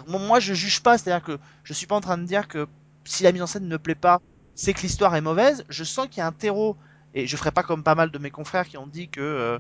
moi, 0.08 0.40
je 0.40 0.54
juge 0.54 0.82
pas, 0.82 0.98
c'est-à-dire 0.98 1.24
que 1.24 1.40
je 1.64 1.74
suis 1.74 1.88
pas 1.88 1.96
en 1.96 2.02
train 2.02 2.18
de 2.18 2.24
dire 2.24 2.48
que 2.48 2.68
si 3.04 3.24
la 3.24 3.32
mise 3.32 3.42
en 3.42 3.48
scène 3.48 3.68
ne 3.68 3.78
plaît 3.78 3.96
pas, 3.96 4.22
c'est 4.56 4.74
que 4.74 4.82
l'histoire 4.82 5.16
est 5.16 5.22
mauvaise. 5.22 5.66
Je 5.70 5.84
sens 5.84 6.08
qu'il 6.08 6.20
y 6.20 6.22
a 6.22 6.28
un 6.28 6.32
terreau, 6.32 6.78
et 7.14 7.28
je 7.28 7.38
ferai 7.38 7.52
pas 7.52 7.64
comme 7.64 7.84
pas 7.84 7.96
mal 7.96 8.12
de 8.12 8.18
mes 8.18 8.32
confrères 8.32 8.68
qui 8.68 8.78
ont 8.78 8.88
dit 8.88 9.10
que 9.10 9.22
euh, 9.22 9.60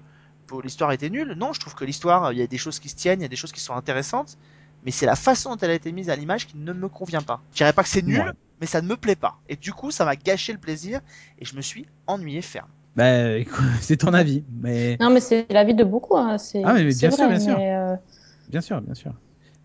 l'histoire 0.64 0.92
était 0.92 1.10
nulle. 1.10 1.34
Non, 1.34 1.54
je 1.54 1.60
trouve 1.60 1.76
que 1.76 1.86
l'histoire, 1.86 2.32
il 2.32 2.40
y 2.40 2.42
a 2.42 2.48
des 2.48 2.58
choses 2.58 2.80
qui 2.80 2.90
se 2.90 2.96
tiennent, 2.96 3.20
il 3.20 3.24
y 3.24 3.26
a 3.26 3.30
des 3.30 3.36
choses 3.36 3.52
qui 3.52 3.60
sont 3.60 3.76
intéressantes, 3.76 4.38
mais 4.86 4.92
c'est 4.92 5.06
la 5.06 5.16
façon 5.16 5.52
dont 5.52 5.58
elle 5.62 5.72
a 5.72 5.74
été 5.76 5.92
mise 5.92 6.10
à 6.10 6.16
l'image 6.16 6.48
qui 6.48 6.58
ne 6.58 6.74
me 6.74 6.88
convient 6.88 7.22
pas. 7.22 7.42
Je 7.52 7.58
dirais 7.58 7.74
pas 7.74 7.84
que 7.84 7.90
c'est 7.90 8.06
nul, 8.06 8.20
Ouais. 8.20 8.32
mais 8.62 8.68
ça 8.68 8.82
ne 8.82 8.88
me 8.88 8.96
plaît 8.96 9.16
pas. 9.16 9.36
Et 9.50 9.56
du 9.56 9.74
coup, 9.74 9.92
ça 9.92 10.06
m'a 10.06 10.16
gâché 10.16 10.54
le 10.54 10.60
plaisir, 10.60 11.02
et 11.40 11.46
je 11.46 11.56
me 11.56 11.62
suis 11.62 11.86
ennuyé 12.08 12.42
ferme. 12.42 12.68
Bah, 12.96 13.44
c'est 13.82 13.98
ton 13.98 14.14
avis, 14.14 14.44
mais 14.62 14.98
Non, 15.02 15.10
mais 15.10 15.20
c'est 15.20 15.46
l'avis 15.52 15.74
de 15.74 15.84
beaucoup. 15.84 16.18
Hein. 16.18 16.38
C'est 16.38 16.62
Ah, 16.64 16.76
mais 16.76 16.84
bien 16.86 16.92
c'est 16.92 17.12
sûr, 17.12 17.26
vrai, 17.26 17.28
bien 17.28 17.40
sûr. 17.40 17.58
mais, 17.58 17.76
euh, 17.76 17.96
bien 18.48 18.62
sûr, 18.62 18.82
bien 18.82 18.94
sûr. 18.94 19.14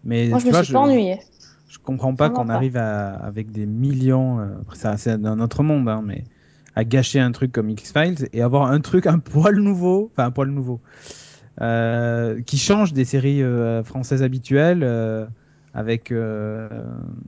Mais 0.04 0.28
moi, 0.28 0.38
je 0.38 0.44
tu 0.44 0.48
me 0.48 0.52
vois, 0.52 0.64
suis 0.64 0.72
pas 0.72 0.80
ennuyée. 0.80 1.20
Je 1.68 1.78
comprends 1.78 2.14
pas 2.16 2.30
qu'on 2.30 2.48
arrive 2.48 2.76
à, 2.76 3.10
avec 3.14 3.52
des 3.52 3.66
millions, 3.66 4.40
euh, 4.40 4.46
ça 4.74 4.96
c'est 4.96 5.18
dans 5.18 5.36
notre 5.36 5.62
monde, 5.62 5.88
hein, 5.88 6.02
mais 6.04 6.24
à 6.74 6.84
gâcher 6.84 7.20
un 7.20 7.30
truc 7.32 7.52
comme 7.52 7.70
X-Files 7.70 8.28
et 8.32 8.42
avoir 8.42 8.70
un 8.72 8.80
truc 8.80 9.06
un 9.06 9.18
poil 9.20 9.56
nouveau, 9.56 10.10
enfin 10.12 10.26
un 10.26 10.30
poil 10.32 10.48
nouveau, 10.50 10.80
euh, 10.84 11.19
qui 11.60 12.58
change 12.58 12.92
des 12.92 13.04
séries 13.04 13.42
euh, 13.42 13.84
françaises 13.84 14.22
habituelles, 14.22 14.82
euh, 14.82 15.26
avec, 15.74 16.10
euh, 16.10 16.68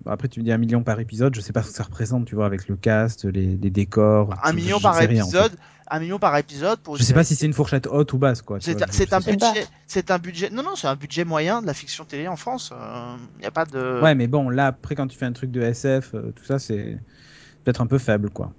après 0.06 0.28
tu 0.28 0.40
me 0.40 0.44
dis 0.44 0.52
un 0.52 0.58
million 0.58 0.82
par 0.82 0.98
épisode, 1.00 1.34
je 1.34 1.40
sais 1.40 1.52
pas 1.52 1.62
ce 1.62 1.68
que 1.68 1.74
ça 1.74 1.84
représente, 1.84 2.24
tu 2.24 2.34
vois, 2.34 2.46
avec 2.46 2.68
le 2.68 2.76
cast, 2.76 3.24
les, 3.24 3.56
les 3.56 3.70
décors. 3.70 4.34
Un 4.42 4.52
million 4.52 4.80
par 4.80 4.94
rien, 4.94 5.04
en 5.04 5.08
fait. 5.08 5.16
épisode, 5.16 5.52
un 5.88 6.00
million 6.00 6.18
par 6.18 6.36
épisode 6.36 6.80
pour. 6.80 6.96
Je 6.96 7.02
sais 7.02 7.14
pas 7.14 7.24
si 7.24 7.36
c'est 7.36 7.46
une 7.46 7.52
fourchette 7.52 7.86
haute 7.86 8.12
ou 8.12 8.18
basse, 8.18 8.42
quoi. 8.42 8.58
C'est 8.60 8.80
un, 9.12 9.20
budget, 9.20 9.66
c'est 9.86 10.10
un 10.10 10.18
budget. 10.18 10.50
Non 10.50 10.62
non, 10.62 10.74
c'est 10.74 10.88
un 10.88 10.96
budget 10.96 11.24
moyen 11.24 11.62
de 11.62 11.66
la 11.66 11.74
fiction 11.74 12.04
télé 12.04 12.26
en 12.28 12.36
France. 12.36 12.72
Il 13.36 13.40
n'y 13.40 13.46
a 13.46 13.50
pas 13.50 13.64
de. 13.64 14.00
Ouais, 14.02 14.14
mais 14.14 14.26
bon, 14.26 14.48
là, 14.48 14.68
après, 14.68 14.94
quand 14.94 15.06
tu 15.06 15.18
fais 15.18 15.26
un 15.26 15.32
truc 15.32 15.50
de 15.50 15.60
SF, 15.60 16.14
euh, 16.14 16.32
tout 16.34 16.44
ça, 16.44 16.58
c'est 16.58 16.98
peut-être 17.62 17.80
un 17.80 17.86
peu 17.86 17.98
faible, 17.98 18.30
quoi. 18.30 18.52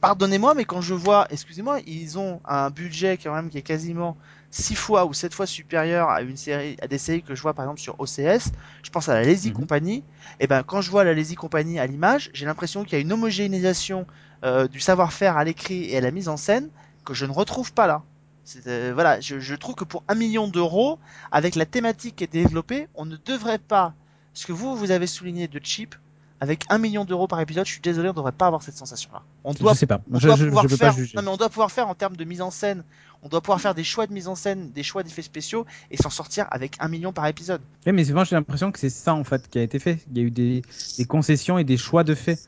Pardonnez-moi, 0.00 0.54
mais 0.54 0.64
quand 0.64 0.80
je 0.80 0.94
vois, 0.94 1.28
excusez-moi, 1.30 1.78
ils 1.86 2.18
ont 2.18 2.40
un 2.44 2.70
budget 2.70 3.18
quand 3.18 3.34
même 3.34 3.50
qui 3.50 3.58
est 3.58 3.62
quasiment 3.62 4.16
6 4.52 4.76
fois 4.76 5.06
ou 5.06 5.14
7 5.14 5.34
fois 5.34 5.46
supérieur 5.46 6.10
à 6.10 6.22
une 6.22 6.36
série, 6.36 6.76
à 6.82 6.86
des 6.88 6.98
séries 6.98 7.24
que 7.24 7.34
je 7.34 7.42
vois 7.42 7.54
par 7.54 7.64
exemple 7.64 7.80
sur 7.80 7.98
OCS. 8.00 8.52
Je 8.84 8.90
pense 8.90 9.08
à 9.08 9.14
la 9.14 9.24
Lazy 9.24 9.50
Mhm. 9.50 9.54
Company. 9.54 10.04
Et 10.40 10.46
ben, 10.46 10.62
quand 10.62 10.80
je 10.82 10.90
vois 10.90 11.04
la 11.04 11.14
Lazy 11.14 11.34
Company 11.36 11.80
à 11.80 11.86
l'image, 11.86 12.30
j'ai 12.34 12.46
l'impression 12.46 12.84
qu'il 12.84 12.94
y 12.94 12.96
a 12.96 13.02
une 13.02 13.12
homogénéisation 13.12 14.06
euh, 14.44 14.68
du 14.68 14.80
savoir-faire 14.80 15.36
à 15.38 15.44
l'écrit 15.44 15.84
et 15.90 15.96
à 15.98 16.00
la 16.00 16.10
mise 16.12 16.28
en 16.28 16.36
scène 16.36 16.70
que 17.04 17.14
je 17.14 17.26
ne 17.26 17.32
retrouve 17.32 17.72
pas 17.74 17.86
là. 17.88 18.04
C'est, 18.44 18.66
euh, 18.68 18.92
voilà, 18.94 19.20
je, 19.20 19.40
je 19.40 19.54
trouve 19.54 19.74
que 19.76 19.84
pour 19.84 20.04
un 20.08 20.14
million 20.14 20.48
d'euros, 20.48 20.98
avec 21.32 21.54
la 21.56 21.66
thématique 21.66 22.16
qui 22.16 22.24
est 22.24 22.32
développée, 22.32 22.88
on 22.94 23.04
ne 23.06 23.16
devrait 23.16 23.58
pas, 23.58 23.94
ce 24.34 24.46
que 24.46 24.52
vous, 24.52 24.76
vous 24.76 24.90
avez 24.92 25.06
souligné 25.06 25.48
de 25.48 25.60
cheap, 25.62 25.94
avec 26.40 26.64
un 26.70 26.78
million 26.78 27.04
d'euros 27.04 27.28
par 27.28 27.40
épisode, 27.40 27.66
je 27.66 27.72
suis 27.72 27.80
désolé, 27.80 28.08
on 28.08 28.12
ne 28.12 28.16
devrait 28.16 28.32
pas 28.32 28.48
avoir 28.48 28.62
cette 28.62 28.76
sensation-là. 28.76 29.22
On 29.44 29.54
doit 29.54 29.74
je 29.74 29.78
sais 29.78 29.86
pas. 29.86 30.00
on 30.12 30.18
Je, 30.18 30.26
doit 30.26 30.36
je, 30.36 30.44
pouvoir 30.44 30.64
je 30.64 30.68
peux 30.68 30.76
faire, 30.76 30.90
pas 30.90 30.96
juger. 30.96 31.12
non 31.14 31.22
mais 31.22 31.28
on 31.28 31.36
doit 31.36 31.48
pouvoir 31.50 31.70
faire 31.70 31.86
en 31.88 31.94
termes 31.94 32.16
de 32.16 32.24
mise 32.24 32.42
en 32.42 32.50
scène, 32.50 32.82
on 33.22 33.28
doit 33.28 33.40
pouvoir 33.40 33.60
faire 33.60 33.74
des 33.74 33.84
choix 33.84 34.06
de 34.06 34.12
mise 34.12 34.28
en 34.28 34.34
scène, 34.34 34.70
des 34.72 34.82
choix 34.82 35.02
d'effets 35.02 35.22
spéciaux 35.22 35.66
et 35.90 35.96
s'en 35.96 36.10
sortir 36.10 36.46
avec 36.50 36.76
un 36.80 36.88
million 36.88 37.12
par 37.12 37.26
épisode. 37.26 37.62
Oui, 37.86 37.92
mais 37.92 38.04
souvent, 38.04 38.22
j'ai 38.24 38.36
l'impression 38.36 38.70
que 38.70 38.78
c'est 38.78 38.90
ça, 38.90 39.14
en 39.14 39.24
fait, 39.24 39.48
qui 39.48 39.58
a 39.58 39.62
été 39.62 39.78
fait. 39.78 40.04
Il 40.10 40.16
y 40.18 40.20
a 40.20 40.24
eu 40.24 40.30
des, 40.30 40.62
des 40.98 41.04
concessions 41.04 41.58
et 41.58 41.64
des 41.64 41.76
choix 41.76 42.04
de 42.04 42.14
fait. 42.14 42.40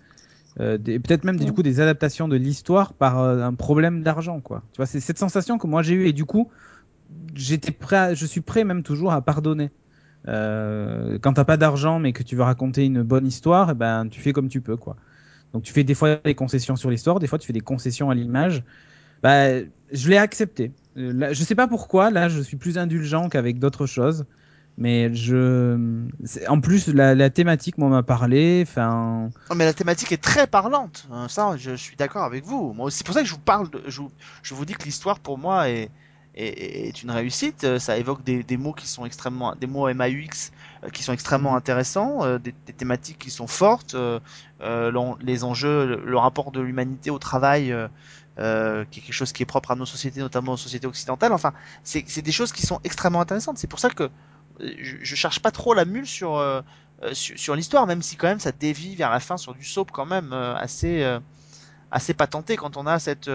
Euh, 0.61 0.79
peut-être 0.79 1.25
même, 1.25 1.39
du 1.41 1.53
Mm. 1.53 1.55
coup, 1.55 1.63
des 1.63 1.81
adaptations 1.81 2.29
de 2.29 2.37
l'histoire 2.37 2.95
par 2.95 3.21
euh, 3.21 3.43
un 3.43 3.55
problème 3.55 4.03
d'argent, 4.03 4.41
quoi. 4.41 4.65
Tu 4.73 4.79
vois, 4.79 4.87
c'est 4.87 5.01
cette 5.01 5.19
sensation 5.19 5.59
que 5.59 5.67
moi 5.69 5.83
j'ai 5.83 5.95
eue 5.95 6.07
et 6.09 6.13
du 6.15 6.25
coup, 6.27 6.53
j'étais 7.35 7.73
prêt, 7.73 7.97
à- 7.97 8.15
je 8.15 8.27
suis 8.27 8.41
prêt 8.43 8.65
même 8.65 8.83
toujours 8.83 9.13
à 9.13 9.23
pardonner. 9.23 9.73
Euh, 10.29 11.19
quand 11.21 11.35
t'as 11.35 11.45
pas 11.45 11.57
d'argent 11.59 12.01
mais 12.01 12.13
que 12.13 12.23
tu 12.25 12.37
veux 12.37 12.43
raconter 12.45 12.87
une 12.87 13.03
bonne 13.03 13.27
histoire, 13.27 13.71
eh 13.73 13.75
ben 13.75 14.09
tu 14.09 14.21
fais 14.23 14.33
comme 14.33 14.49
tu 14.49 14.63
peux, 14.63 14.77
quoi. 14.77 14.97
Donc 15.53 15.63
tu 15.65 15.73
fais 15.73 15.85
des 15.85 15.95
fois 15.95 16.17
des 16.17 16.35
concessions 16.35 16.77
sur 16.77 16.91
l'histoire, 16.91 17.21
des 17.21 17.27
fois 17.29 17.39
tu 17.39 17.47
fais 17.47 17.53
des 17.55 17.61
concessions 17.61 18.11
à 18.11 18.15
l'image. 18.15 18.65
Bah, 19.25 19.59
je 19.91 20.11
l'ai 20.11 20.19
accepté. 20.19 20.71
Euh, 20.99 21.11
là, 21.15 21.33
je 21.33 21.43
sais 21.43 21.55
pas 21.55 21.67
pourquoi, 21.67 22.11
là 22.11 22.29
je 22.29 22.43
suis 22.43 22.59
plus 22.59 22.77
indulgent 22.77 23.31
qu'avec 23.31 23.59
d'autres 23.59 23.87
choses. 23.87 24.27
Mais 24.77 25.15
je. 25.15 25.79
En 26.47 26.61
plus, 26.61 26.89
la, 26.89 27.31
thématique, 27.31 27.79
moi, 27.79 27.89
m'a 27.89 28.03
parlé. 28.03 28.65
Enfin. 28.67 29.31
Mais 29.57 29.65
la 29.65 29.73
thématique 29.73 30.13
est 30.13 30.23
très 30.23 30.47
parlante, 30.47 31.09
Euh, 31.11 31.29
ça 31.29 31.57
je, 31.57 31.75
suis 31.75 31.97
d'accord 31.97 32.25
avec 32.25 32.45
vous. 32.45 32.77
C'est 32.91 33.07
pour 33.07 33.15
ça 33.15 33.23
que 33.23 33.27
je 33.27 33.33
vous 33.33 33.41
parle, 33.41 33.69
je, 33.87 34.03
vous, 34.03 34.11
je 34.43 34.53
vous 34.53 34.67
dis 34.67 34.75
que 34.75 34.85
l'histoire 34.85 35.21
pour 35.21 35.39
moi 35.39 35.71
est, 35.71 35.91
est, 36.35 36.89
est 36.89 37.03
une 37.03 37.13
réussite. 37.13 37.65
Euh, 37.65 37.79
Ça 37.79 37.97
évoque 37.97 38.25
des, 38.25 38.43
des 38.43 38.57
mots 38.59 38.75
qui 38.75 38.89
sont 38.89 39.07
extrêmement, 39.07 39.55
des 39.55 39.69
mots 39.69 39.89
MAUX 39.95 40.53
qui 40.93 41.03
sont 41.03 41.15
extrêmement 41.15 41.57
intéressants, 41.57 42.39
des, 42.39 42.53
thématiques 42.77 43.19
qui 43.19 43.31
sont 43.31 43.47
fortes, 43.47 43.97
les 44.61 45.45
enjeux, 45.45 46.03
le 46.05 46.19
rapport 46.19 46.51
de 46.51 46.61
l'humanité 46.61 47.11
au 47.11 47.19
travail. 47.19 47.75
Euh, 48.39 48.85
qui 48.91 49.01
est 49.01 49.03
quelque 49.03 49.15
chose 49.15 49.33
qui 49.33 49.43
est 49.43 49.47
propre 49.47 49.71
à 49.71 49.77
nos 49.77 49.87
sociétés, 49.87 50.21
notamment 50.21 50.53
aux 50.53 50.57
sociétés 50.57 50.87
occidentales. 50.87 51.33
Enfin, 51.33 51.53
c'est 51.85 52.23
des 52.23 52.33
choses 52.33 52.53
qui 52.53 52.67
sont 52.67 52.81
extrêmement 52.85 53.21
intéressantes. 53.21 53.59
C'est 53.59 53.67
pour 53.69 53.79
ça 53.79 53.91
que 53.91 54.05
euh, 54.05 54.09
je, 54.81 54.97
je 55.03 55.15
cherche 55.17 55.41
pas 55.41 55.51
trop 55.51 55.75
la 55.75 55.85
mule 55.85 56.07
sur 56.07 56.37
euh, 56.37 56.61
euh, 57.03 57.15
sur, 57.15 57.39
sur 57.39 57.55
l'histoire, 57.57 57.87
même 57.87 58.03
si 58.03 58.17
quand 58.17 58.29
même 58.29 58.41
ça 58.41 58.53
dévie 58.53 58.97
vers 58.97 59.11
la 59.11 59.21
fin 59.21 59.37
sur 59.37 59.55
du 59.55 59.65
soap 59.65 59.91
quand 59.93 60.07
même 60.07 60.33
euh, 60.33 60.55
assez 60.57 61.03
euh, 61.03 61.21
assez 61.91 62.15
patenté 62.15 62.57
quand 62.57 62.77
on 62.77 62.87
a 62.87 62.99
cette 62.99 63.31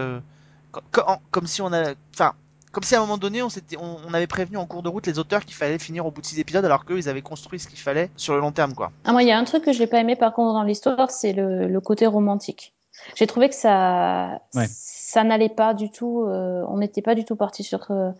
co- 0.72 0.80
co- 0.92 1.02
comme 1.30 1.46
si 1.46 1.62
on 1.62 1.72
a 1.72 1.94
enfin 2.14 2.34
comme 2.72 2.84
si 2.84 2.94
à 2.94 2.98
un 2.98 3.00
moment 3.00 3.18
donné 3.18 3.42
on 3.42 3.48
on, 3.78 3.96
on 4.08 4.14
avait 4.14 4.26
prévenu 4.26 4.56
en 4.56 4.66
cours 4.66 4.82
de 4.82 4.88
route 4.88 5.06
les 5.06 5.18
auteurs 5.18 5.44
qu'il 5.44 5.54
fallait 5.54 5.78
finir 5.78 6.06
au 6.06 6.10
bout 6.10 6.20
de 6.20 6.26
six 6.26 6.38
épisodes 6.38 6.64
alors 6.64 6.84
qu'eux 6.84 6.98
ils 6.98 7.08
avaient 7.08 7.22
construit 7.22 7.58
ce 7.58 7.68
qu'il 7.68 7.78
fallait 7.78 8.10
sur 8.16 8.34
le 8.34 8.40
long 8.40 8.52
terme 8.52 8.74
quoi. 8.74 8.92
Ah, 9.04 9.12
moi, 9.12 9.22
il 9.22 9.28
y 9.28 9.32
a 9.32 9.38
un 9.38 9.44
truc 9.44 9.64
que 9.64 9.72
j'ai 9.72 9.86
pas 9.86 9.98
aimé 9.98 10.16
par 10.16 10.32
contre 10.32 10.54
dans 10.54 10.62
l'histoire, 10.62 11.10
c'est 11.10 11.32
le, 11.32 11.68
le 11.68 11.80
côté 11.80 12.06
romantique. 12.06 12.74
J'ai 13.14 13.26
trouvé 13.26 13.48
que 13.48 13.54
ça, 13.54 14.40
Ouais. 14.54 14.66
ça 14.70 15.24
n'allait 15.24 15.48
pas 15.48 15.74
du 15.74 15.90
tout. 15.90 16.24
euh, 16.26 16.64
on 16.68 16.78
n'était 16.78 17.02
pas 17.02 17.14
du 17.14 17.24
tout 17.24 17.36
parti 17.36 17.62
sur 17.64 17.90
euh, 17.90 18.10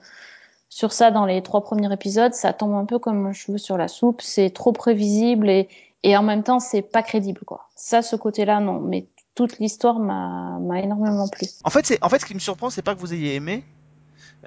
sur 0.68 0.92
ça 0.92 1.10
dans 1.10 1.26
les 1.26 1.42
trois 1.42 1.62
premiers 1.62 1.92
épisodes. 1.92 2.32
Ça 2.34 2.52
tombe 2.52 2.74
un 2.74 2.84
peu 2.84 2.98
comme 2.98 3.26
un 3.26 3.32
cheveu 3.32 3.58
sur 3.58 3.76
la 3.76 3.88
soupe. 3.88 4.22
C'est 4.22 4.50
trop 4.50 4.72
prévisible 4.72 5.48
et 5.50 5.68
et 6.02 6.16
en 6.16 6.22
même 6.22 6.42
temps 6.42 6.60
c'est 6.60 6.82
pas 6.82 7.02
crédible 7.02 7.40
quoi. 7.44 7.68
Ça, 7.76 8.02
ce 8.02 8.16
côté-là, 8.16 8.60
non. 8.60 8.80
Mais 8.80 9.06
toute 9.34 9.58
l'histoire 9.58 9.98
m'a 9.98 10.58
m'a 10.60 10.80
énormément 10.80 11.28
plu. 11.28 11.46
En 11.64 11.70
fait, 11.70 11.86
c'est 11.86 12.02
en 12.02 12.08
fait 12.08 12.18
ce 12.20 12.26
qui 12.26 12.34
me 12.34 12.40
surprend, 12.40 12.70
c'est 12.70 12.82
pas 12.82 12.94
que 12.94 13.00
vous 13.00 13.12
ayez 13.12 13.34
aimé, 13.34 13.64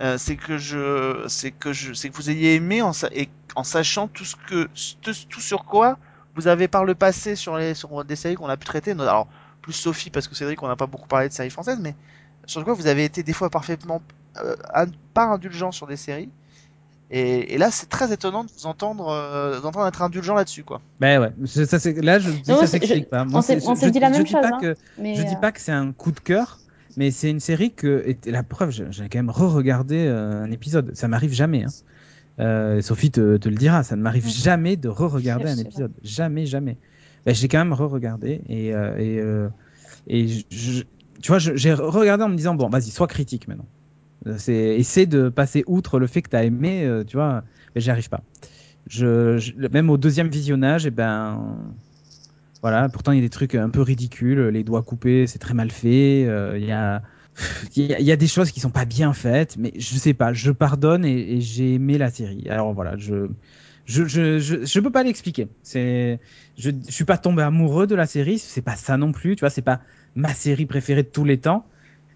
euh, 0.01 0.17
c'est 0.17 0.35
que 0.35 0.57
je, 0.57 1.25
c'est 1.27 1.51
que 1.51 1.71
je, 1.73 1.93
c'est 1.93 2.09
que 2.09 2.15
vous 2.15 2.29
ayez 2.29 2.55
aimé 2.55 2.81
en, 2.81 2.93
sa- 2.93 3.09
et, 3.13 3.29
en 3.55 3.63
sachant 3.63 4.07
tout 4.07 4.25
ce 4.25 4.35
que, 4.35 4.67
tout, 5.01 5.13
tout 5.29 5.39
sur 5.41 5.65
quoi 5.65 5.97
vous 6.35 6.47
avez 6.47 6.67
par 6.67 6.83
le 6.85 6.95
passé 6.95 7.35
sur 7.35 7.57
les, 7.57 7.75
sur 7.75 8.03
des 8.03 8.15
séries 8.15 8.35
qu'on 8.35 8.49
a 8.49 8.57
pu 8.57 8.65
traiter. 8.65 8.91
Alors 8.91 9.27
plus 9.63 9.73
Sophie 9.73 10.11
parce 10.11 10.27
que 10.27 10.35
c'est 10.35 10.45
vrai 10.45 10.55
qu'on 10.55 10.67
n'a 10.67 10.75
pas 10.75 10.85
beaucoup 10.85 11.07
parlé 11.07 11.27
de 11.29 11.33
séries 11.33 11.49
françaises, 11.49 11.79
mais 11.81 11.95
sur 12.45 12.63
quoi 12.63 12.75
vous 12.75 12.85
avez 12.85 13.03
été 13.05 13.23
des 13.23 13.33
fois 13.33 13.49
parfaitement 13.49 14.01
euh, 14.43 14.55
pas 15.15 15.23
indulgent 15.25 15.71
sur 15.71 15.87
des 15.87 15.95
séries. 15.97 16.29
Et, 17.11 17.53
et 17.53 17.57
là, 17.57 17.69
c'est 17.69 17.87
très 17.89 18.11
étonnant 18.11 18.43
de 18.43 18.49
vous 18.57 18.65
entendre, 18.65 19.07
euh, 19.09 19.59
d'entendre 19.59 19.87
être 19.87 20.01
indulgent 20.01 20.33
là-dessus, 20.35 20.63
quoi. 20.63 20.81
Ben 20.99 21.21
ouais, 21.21 21.31
c'est- 21.45 21.65
ça, 21.65 21.77
c'est- 21.79 22.01
là 22.01 22.17
je 22.19 22.31
dis 22.31 22.51
Non, 22.51 22.57
ça 22.59 22.67
s'explique 22.67 23.09
pas. 23.09 23.25
on 23.31 23.41
s'est- 23.41 23.59
on 23.67 23.75
je- 23.75 23.87
dit 23.89 23.99
la 23.99 24.07
je 24.07 24.13
même 24.13 24.23
dis 24.23 24.31
chose, 24.31 24.41
pas 24.41 24.49
hein. 24.53 24.57
que 24.59 24.75
Mais 24.97 25.15
Je 25.15 25.23
dis 25.23 25.35
euh, 25.35 25.39
pas 25.39 25.51
que 25.51 25.59
c'est 25.61 25.71
un 25.71 25.91
coup 25.91 26.11
de 26.11 26.19
cœur, 26.19 26.59
mais 26.97 27.11
c'est 27.11 27.29
une 27.29 27.39
série 27.39 27.71
que 27.71 28.03
et 28.07 28.31
la 28.31 28.41
preuve, 28.43 28.71
j'ai 28.71 28.85
j'ai 28.89 29.09
quand 29.09 29.19
même 29.19 29.29
re-regardé 29.29 29.97
euh, 30.07 30.43
un 30.43 30.51
épisode. 30.51 30.95
Ça 30.95 31.07
m'arrive 31.07 31.33
jamais. 31.33 31.63
hein. 31.65 31.69
Euh, 32.39 32.81
Sophie 32.81 33.11
te, 33.11 33.37
te 33.37 33.47
le 33.47 33.55
dira, 33.55 33.83
ça 33.83 33.95
ne 33.95 34.01
m'arrive 34.01 34.27
jamais 34.27 34.75
de 34.75 34.89
re-regarder 34.89 35.49
un 35.51 35.57
épisode. 35.57 35.91
Jamais, 36.01 36.47
jamais. 36.47 36.77
Ben, 37.25 37.33
j'ai 37.35 37.47
quand 37.47 37.59
même 37.59 37.73
re-regardé 37.73 38.41
et 38.47 38.73
euh, 38.73 38.95
euh, 38.99 39.49
je- 40.29 40.43
je- 40.51 40.83
tu 41.21 41.29
vois, 41.29 41.39
je- 41.39 41.55
j'ai 41.55 41.73
regardé 41.73 42.23
en 42.23 42.29
me 42.29 42.35
disant 42.35 42.55
bon, 42.55 42.69
vas-y, 42.69 42.91
sois 42.91 43.07
critique 43.07 43.47
maintenant. 43.47 43.67
C'est 44.37 44.53
essaie 44.79 45.05
de 45.07 45.29
passer 45.29 45.63
outre 45.67 45.99
le 45.99 46.07
fait 46.07 46.21
que 46.21 46.29
tu 46.29 46.35
as 46.37 46.45
aimé, 46.45 46.85
euh, 46.85 47.03
tu 47.05 47.17
vois, 47.17 47.43
mais 47.75 47.81
j'y 47.81 47.91
arrive 47.91 48.09
pas. 48.09 48.23
Je, 48.87 49.37
je- 49.39 49.53
même 49.69 49.89
au 49.89 49.97
deuxième 49.97 50.29
visionnage, 50.29 50.85
et 50.87 50.91
ben 50.91 51.57
voilà, 52.61 52.89
pourtant 52.89 53.11
il 53.11 53.17
y 53.17 53.19
a 53.19 53.21
des 53.21 53.29
trucs 53.29 53.55
un 53.55 53.69
peu 53.69 53.81
ridicules, 53.81 54.47
les 54.47 54.63
doigts 54.63 54.83
coupés, 54.83 55.27
c'est 55.27 55.39
très 55.39 55.53
mal 55.53 55.71
fait. 55.71 56.21
Il 56.57 56.65
y 56.65 56.71
a 56.73 57.03
il 57.99 58.11
a 58.11 58.15
des 58.15 58.27
choses 58.27 58.51
qui 58.51 58.59
sont 58.59 58.69
pas 58.71 58.85
bien 58.85 59.13
faites, 59.13 59.57
mais 59.57 59.73
je 59.77 59.95
sais 59.97 60.13
pas, 60.13 60.33
je 60.33 60.51
pardonne 60.51 61.05
et, 61.05 61.35
et 61.37 61.41
j'ai 61.41 61.75
aimé 61.75 61.97
la 61.97 62.09
série. 62.11 62.47
Alors 62.49 62.73
voilà, 62.73 62.97
je 62.97 63.27
je 63.85 64.05
je 64.05 64.39
je, 64.39 64.65
je 64.65 64.79
peux 64.79 64.91
pas 64.91 65.03
l'expliquer. 65.03 65.47
C'est 65.61 66.19
je, 66.57 66.71
je 66.85 66.91
suis 66.91 67.05
pas 67.05 67.17
tombé 67.17 67.43
amoureux 67.43 67.87
de 67.87 67.95
la 67.95 68.05
série, 68.05 68.39
c'est 68.39 68.61
pas 68.61 68.75
ça 68.75 68.97
non 68.97 69.11
plus, 69.11 69.35
tu 69.35 69.41
vois, 69.41 69.49
c'est 69.49 69.61
pas 69.61 69.81
ma 70.15 70.33
série 70.33 70.65
préférée 70.65 71.03
de 71.03 71.09
tous 71.09 71.25
les 71.25 71.39
temps, 71.39 71.65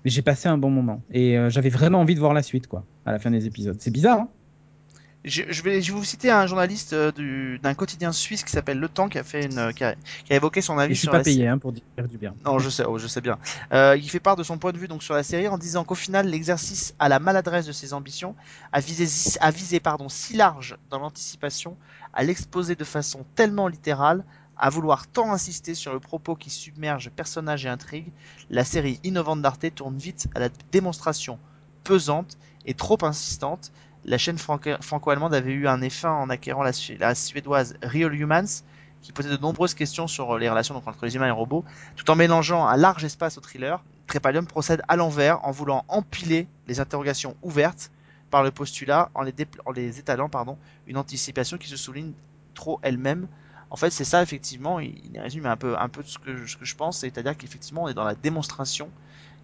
mais 0.03 0.11
j'ai 0.11 0.21
passé 0.21 0.47
un 0.47 0.57
bon 0.57 0.69
moment. 0.69 1.01
Et 1.11 1.37
euh, 1.37 1.49
j'avais 1.49 1.69
vraiment 1.69 1.99
envie 1.99 2.15
de 2.15 2.19
voir 2.19 2.33
la 2.33 2.43
suite 2.43 2.67
quoi, 2.67 2.85
à 3.05 3.11
la 3.11 3.19
fin 3.19 3.31
des 3.31 3.45
épisodes. 3.45 3.77
C'est 3.79 3.91
bizarre, 3.91 4.19
hein 4.19 4.29
Je, 5.27 5.43
je 5.49 5.61
vais, 5.61 5.81
je 5.81 5.91
vais 5.91 5.97
vous 5.97 6.03
citer 6.05 6.31
un 6.31 6.47
journaliste 6.47 6.93
euh, 6.93 7.11
du- 7.11 7.59
d'un 7.59 7.73
quotidien 7.75 8.11
suisse 8.11 8.43
qui 8.43 8.51
s'appelle 8.51 8.79
Le 8.79 8.89
Temps 8.89 9.09
qui 9.09 9.17
a 9.19 9.23
fait 9.23 9.45
une, 9.45 9.73
qui 9.73 9.83
a, 9.83 9.95
qui 9.95 10.33
a 10.33 10.35
évoqué 10.35 10.61
son 10.61 10.79
Et 10.79 10.79
avis 10.79 10.95
je 10.95 10.99
suis 10.99 11.07
sur 11.07 11.11
pas 11.11 11.19
la 11.19 11.23
série. 11.23 11.35
payé 11.35 11.47
hein, 11.47 11.57
pour 11.57 11.71
dire 11.73 11.83
du 12.07 12.17
bien. 12.17 12.35
Non, 12.45 12.59
je 12.59 12.69
sais, 12.69 12.83
oh, 12.85 12.97
je 12.97 13.07
sais 13.07 13.21
bien. 13.21 13.39
Euh, 13.73 13.97
il 13.97 14.09
fait 14.09 14.19
part 14.19 14.35
de 14.35 14.43
son 14.43 14.57
point 14.57 14.71
de 14.71 14.77
vue 14.77 14.87
donc 14.87 15.03
sur 15.03 15.13
la 15.15 15.23
série 15.23 15.47
en 15.47 15.57
disant 15.57 15.83
qu'au 15.83 15.95
final, 15.95 16.27
l'exercice 16.27 16.93
à 16.99 17.09
la 17.09 17.19
maladresse 17.19 17.65
de 17.65 17.71
ses 17.71 17.93
ambitions 17.93 18.35
a 18.71 18.79
visé, 18.79 19.07
a 19.41 19.51
visé 19.51 19.79
pardon, 19.79 20.07
si 20.09 20.35
large 20.35 20.77
dans 20.89 20.99
l'anticipation, 20.99 21.77
à 22.13 22.23
l'exposer 22.23 22.75
de 22.75 22.83
façon 22.85 23.25
tellement 23.35 23.67
littérale, 23.67 24.23
à 24.55 24.69
vouloir 24.69 25.07
tant 25.07 25.31
insister 25.33 25.75
sur 25.75 25.93
le 25.93 25.99
propos 25.99 26.35
qui 26.35 26.49
submerge 26.49 27.09
personnages 27.11 27.65
et 27.65 27.69
intrigues, 27.69 28.13
la 28.49 28.63
série 28.63 28.99
innovante 29.03 29.41
d'Arte 29.41 29.73
tourne 29.75 29.97
vite 29.97 30.27
à 30.35 30.39
la 30.39 30.49
démonstration 30.71 31.39
pesante 31.83 32.37
et 32.65 32.73
trop 32.73 32.97
insistante. 33.03 33.71
La 34.07 34.17
chaîne 34.17 34.37
franco- 34.37 34.81
franco-allemande 34.81 35.33
avait 35.33 35.51
eu 35.51 35.67
un 35.67 35.81
effet 35.81 36.07
en 36.07 36.29
acquérant 36.29 36.63
la, 36.63 36.73
su- 36.73 36.95
la 36.97 37.13
suédoise 37.13 37.75
Real 37.83 38.13
Humans, 38.15 38.63
qui 39.01 39.11
posait 39.11 39.29
de 39.29 39.37
nombreuses 39.37 39.73
questions 39.73 40.07
sur 40.07 40.37
les 40.37 40.49
relations 40.49 40.75
entre 40.75 41.05
les 41.05 41.15
humains 41.15 41.25
et 41.25 41.29
les 41.29 41.33
robots, 41.33 41.65
tout 41.95 42.09
en 42.09 42.15
mélangeant 42.15 42.65
un 42.65 42.77
large 42.77 43.03
espace 43.03 43.37
au 43.37 43.41
thriller, 43.41 43.83
Trépalium 44.07 44.47
procède 44.47 44.81
à 44.87 44.95
l'envers 44.95 45.45
en 45.45 45.51
voulant 45.51 45.83
empiler 45.89 46.47
les 46.67 46.79
interrogations 46.79 47.35
ouvertes 47.43 47.91
par 48.31 48.43
le 48.43 48.51
postulat 48.51 49.09
en 49.13 49.23
les, 49.23 49.99
étalant 49.99 50.29
pardon, 50.29 50.57
une 50.87 50.97
anticipation 50.97 51.57
qui 51.57 51.67
se 51.67 51.77
souligne 51.77 52.13
trop 52.53 52.79
elle-même. 52.83 53.27
En 53.69 53.75
fait, 53.75 53.89
c'est 53.89 54.05
ça 54.05 54.23
effectivement, 54.23 54.79
il, 54.79 55.19
résume 55.19 55.45
un 55.45 55.57
peu, 55.57 55.75
ce 56.05 56.17
que, 56.17 56.45
ce 56.45 56.55
que 56.55 56.63
je 56.63 56.75
pense, 56.75 56.99
c'est-à-dire 56.99 57.35
qu'effectivement 57.35 57.83
on 57.83 57.87
est 57.89 57.93
dans 57.93 58.05
la 58.05 58.15
démonstration 58.15 58.89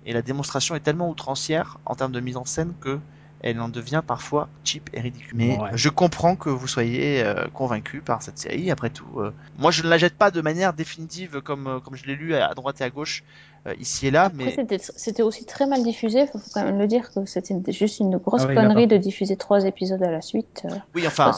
et 0.06 0.14
la 0.14 0.22
démonstration 0.22 0.76
est 0.76 0.80
tellement 0.80 1.10
outrancière 1.10 1.78
en 1.86 1.96
termes 1.96 2.14
de 2.14 2.22
mise 2.22 2.38
en 2.38 2.46
scène 2.46 2.74
que 2.80 3.00
elle 3.44 3.60
en 3.62 3.70
devient 3.70 4.02
parfois 4.06 4.48
cheap 4.64 4.90
et 4.94 5.02
ridicule. 5.02 5.34
Mais 5.36 5.58
Ouais. 5.60 5.70
je 5.74 5.90
comprends 5.90 6.36
que 6.36 6.50
vous 6.50 6.68
soyez 6.68 7.22
euh, 7.24 7.46
convaincu 7.54 8.02
par 8.02 8.24
cette 8.24 8.40
série. 8.40 8.72
Après 8.72 8.90
tout, 8.90 9.06
euh, 9.20 9.32
moi 9.60 9.70
je 9.70 9.84
ne 9.84 9.90
la 9.90 9.98
jette 9.98 10.16
pas 10.18 10.32
de 10.32 10.42
manière 10.42 10.74
définitive 10.74 11.42
comme 11.42 11.68
euh, 11.68 11.80
comme 11.80 11.96
je 11.96 12.06
l'ai 12.06 12.16
lu 12.16 12.34
à 12.36 12.54
droite 12.56 12.82
et 12.82 12.86
à 12.86 12.90
gauche 12.90 13.24
euh, 13.68 13.74
ici 13.80 14.08
et 14.08 14.12
là, 14.12 14.24
Après, 14.26 14.46
mais 14.46 14.80
c'était- 14.98 15.22
aussi 15.24 15.46
très 15.46 15.68
mal 15.68 15.84
diffusé. 15.84 16.26
Faut 16.28 16.40
faut 16.40 16.50
quand 16.54 16.64
même 16.64 16.80
le 16.80 16.88
dire 16.88 17.12
que 17.14 17.26
c'était 17.26 17.54
juste 17.72 18.00
une 18.00 18.18
grosse 18.18 18.42
Ah 18.46 18.48
oui, 18.48 18.56
là, 18.56 18.64
connerie 18.64 18.88
de 18.88 18.98
diffuser 18.98 19.36
trois 19.38 19.64
épisodes 19.66 20.02
à 20.04 20.12
la 20.12 20.22
suite. 20.22 20.64
Euh, 20.66 20.76
oui, 20.96 21.06
enfin, 21.06 21.32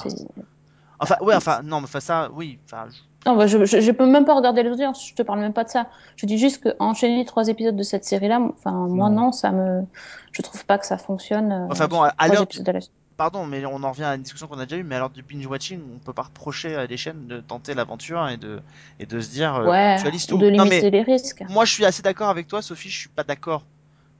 enfin, 0.99 1.15
ouais, 1.21 1.35
enfin, 1.35 1.61
non, 1.63 1.79
mais 1.81 1.85
enfin 1.85 1.99
ça, 1.99 2.29
oui, 2.33 2.57
enfin, 2.65 2.85
je- 2.89 2.97
non, 3.25 3.35
bah, 3.35 3.47
je, 3.47 3.65
je, 3.65 3.81
je 3.81 3.91
peux 3.91 4.05
même 4.05 4.25
pas 4.25 4.35
regarder 4.35 4.63
les 4.63 4.69
audiences. 4.71 5.07
Je 5.09 5.15
te 5.15 5.21
parle 5.23 5.39
même 5.39 5.53
pas 5.53 5.63
de 5.63 5.69
ça. 5.69 5.89
Je 6.15 6.25
dis 6.25 6.37
juste 6.37 6.63
que 6.63 6.69
enchaîner 6.79 7.25
trois 7.25 7.47
épisodes 7.47 7.75
de 7.75 7.83
cette 7.83 8.05
série-là, 8.05 8.39
enfin 8.41 8.71
moi 8.71 9.09
Non. 9.09 9.15
non, 9.15 9.31
ça 9.31 9.51
me, 9.51 9.83
je 10.31 10.41
trouve 10.41 10.65
pas 10.65 10.77
que 10.77 10.85
ça 10.85 10.97
fonctionne. 10.97 11.51
euh, 11.51 11.67
Enfin 11.71 11.87
bon, 11.87 12.01
à- 12.03 12.27
l'heure 12.27 12.45
la 12.65 12.79
pardon, 13.17 13.45
mais 13.45 13.65
on 13.65 13.81
en 13.83 13.91
revient 13.91 14.03
à 14.03 14.15
une 14.15 14.23
discussion 14.23 14.47
qu'on 14.47 14.59
a 14.59 14.65
déjà 14.65 14.77
eue, 14.77 14.83
mais 14.83 14.95
alors 14.95 15.09
du 15.09 15.23
binge 15.23 15.45
watching, 15.47 15.81
on 15.95 15.99
peut 15.99 16.13
pas 16.13 16.23
reprocher 16.23 16.75
à 16.75 16.85
des 16.85 16.97
chaînes 16.97 17.27
de 17.27 17.39
tenter 17.39 17.73
l'aventure 17.73 18.27
et 18.27 18.37
de 18.37 18.61
et 18.99 19.05
de 19.05 19.19
se 19.21 19.29
dire, 19.29 19.55
euh, 19.55 19.71
Ouais, 19.71 19.97
tu 19.97 20.35
de 20.37 20.47
Non 20.57 20.65
limiter 20.65 20.69
mais 20.69 20.91
les 20.91 21.01
risques. 21.01 21.43
moi 21.47 21.65
je 21.65 21.71
suis 21.73 21.85
assez 21.85 22.01
d'accord 22.01 22.29
avec 22.29 22.47
toi, 22.47 22.61
Sophie, 22.61 22.89
je 22.89 22.99
suis 22.99 23.09
pas 23.09 23.23
d'accord 23.23 23.63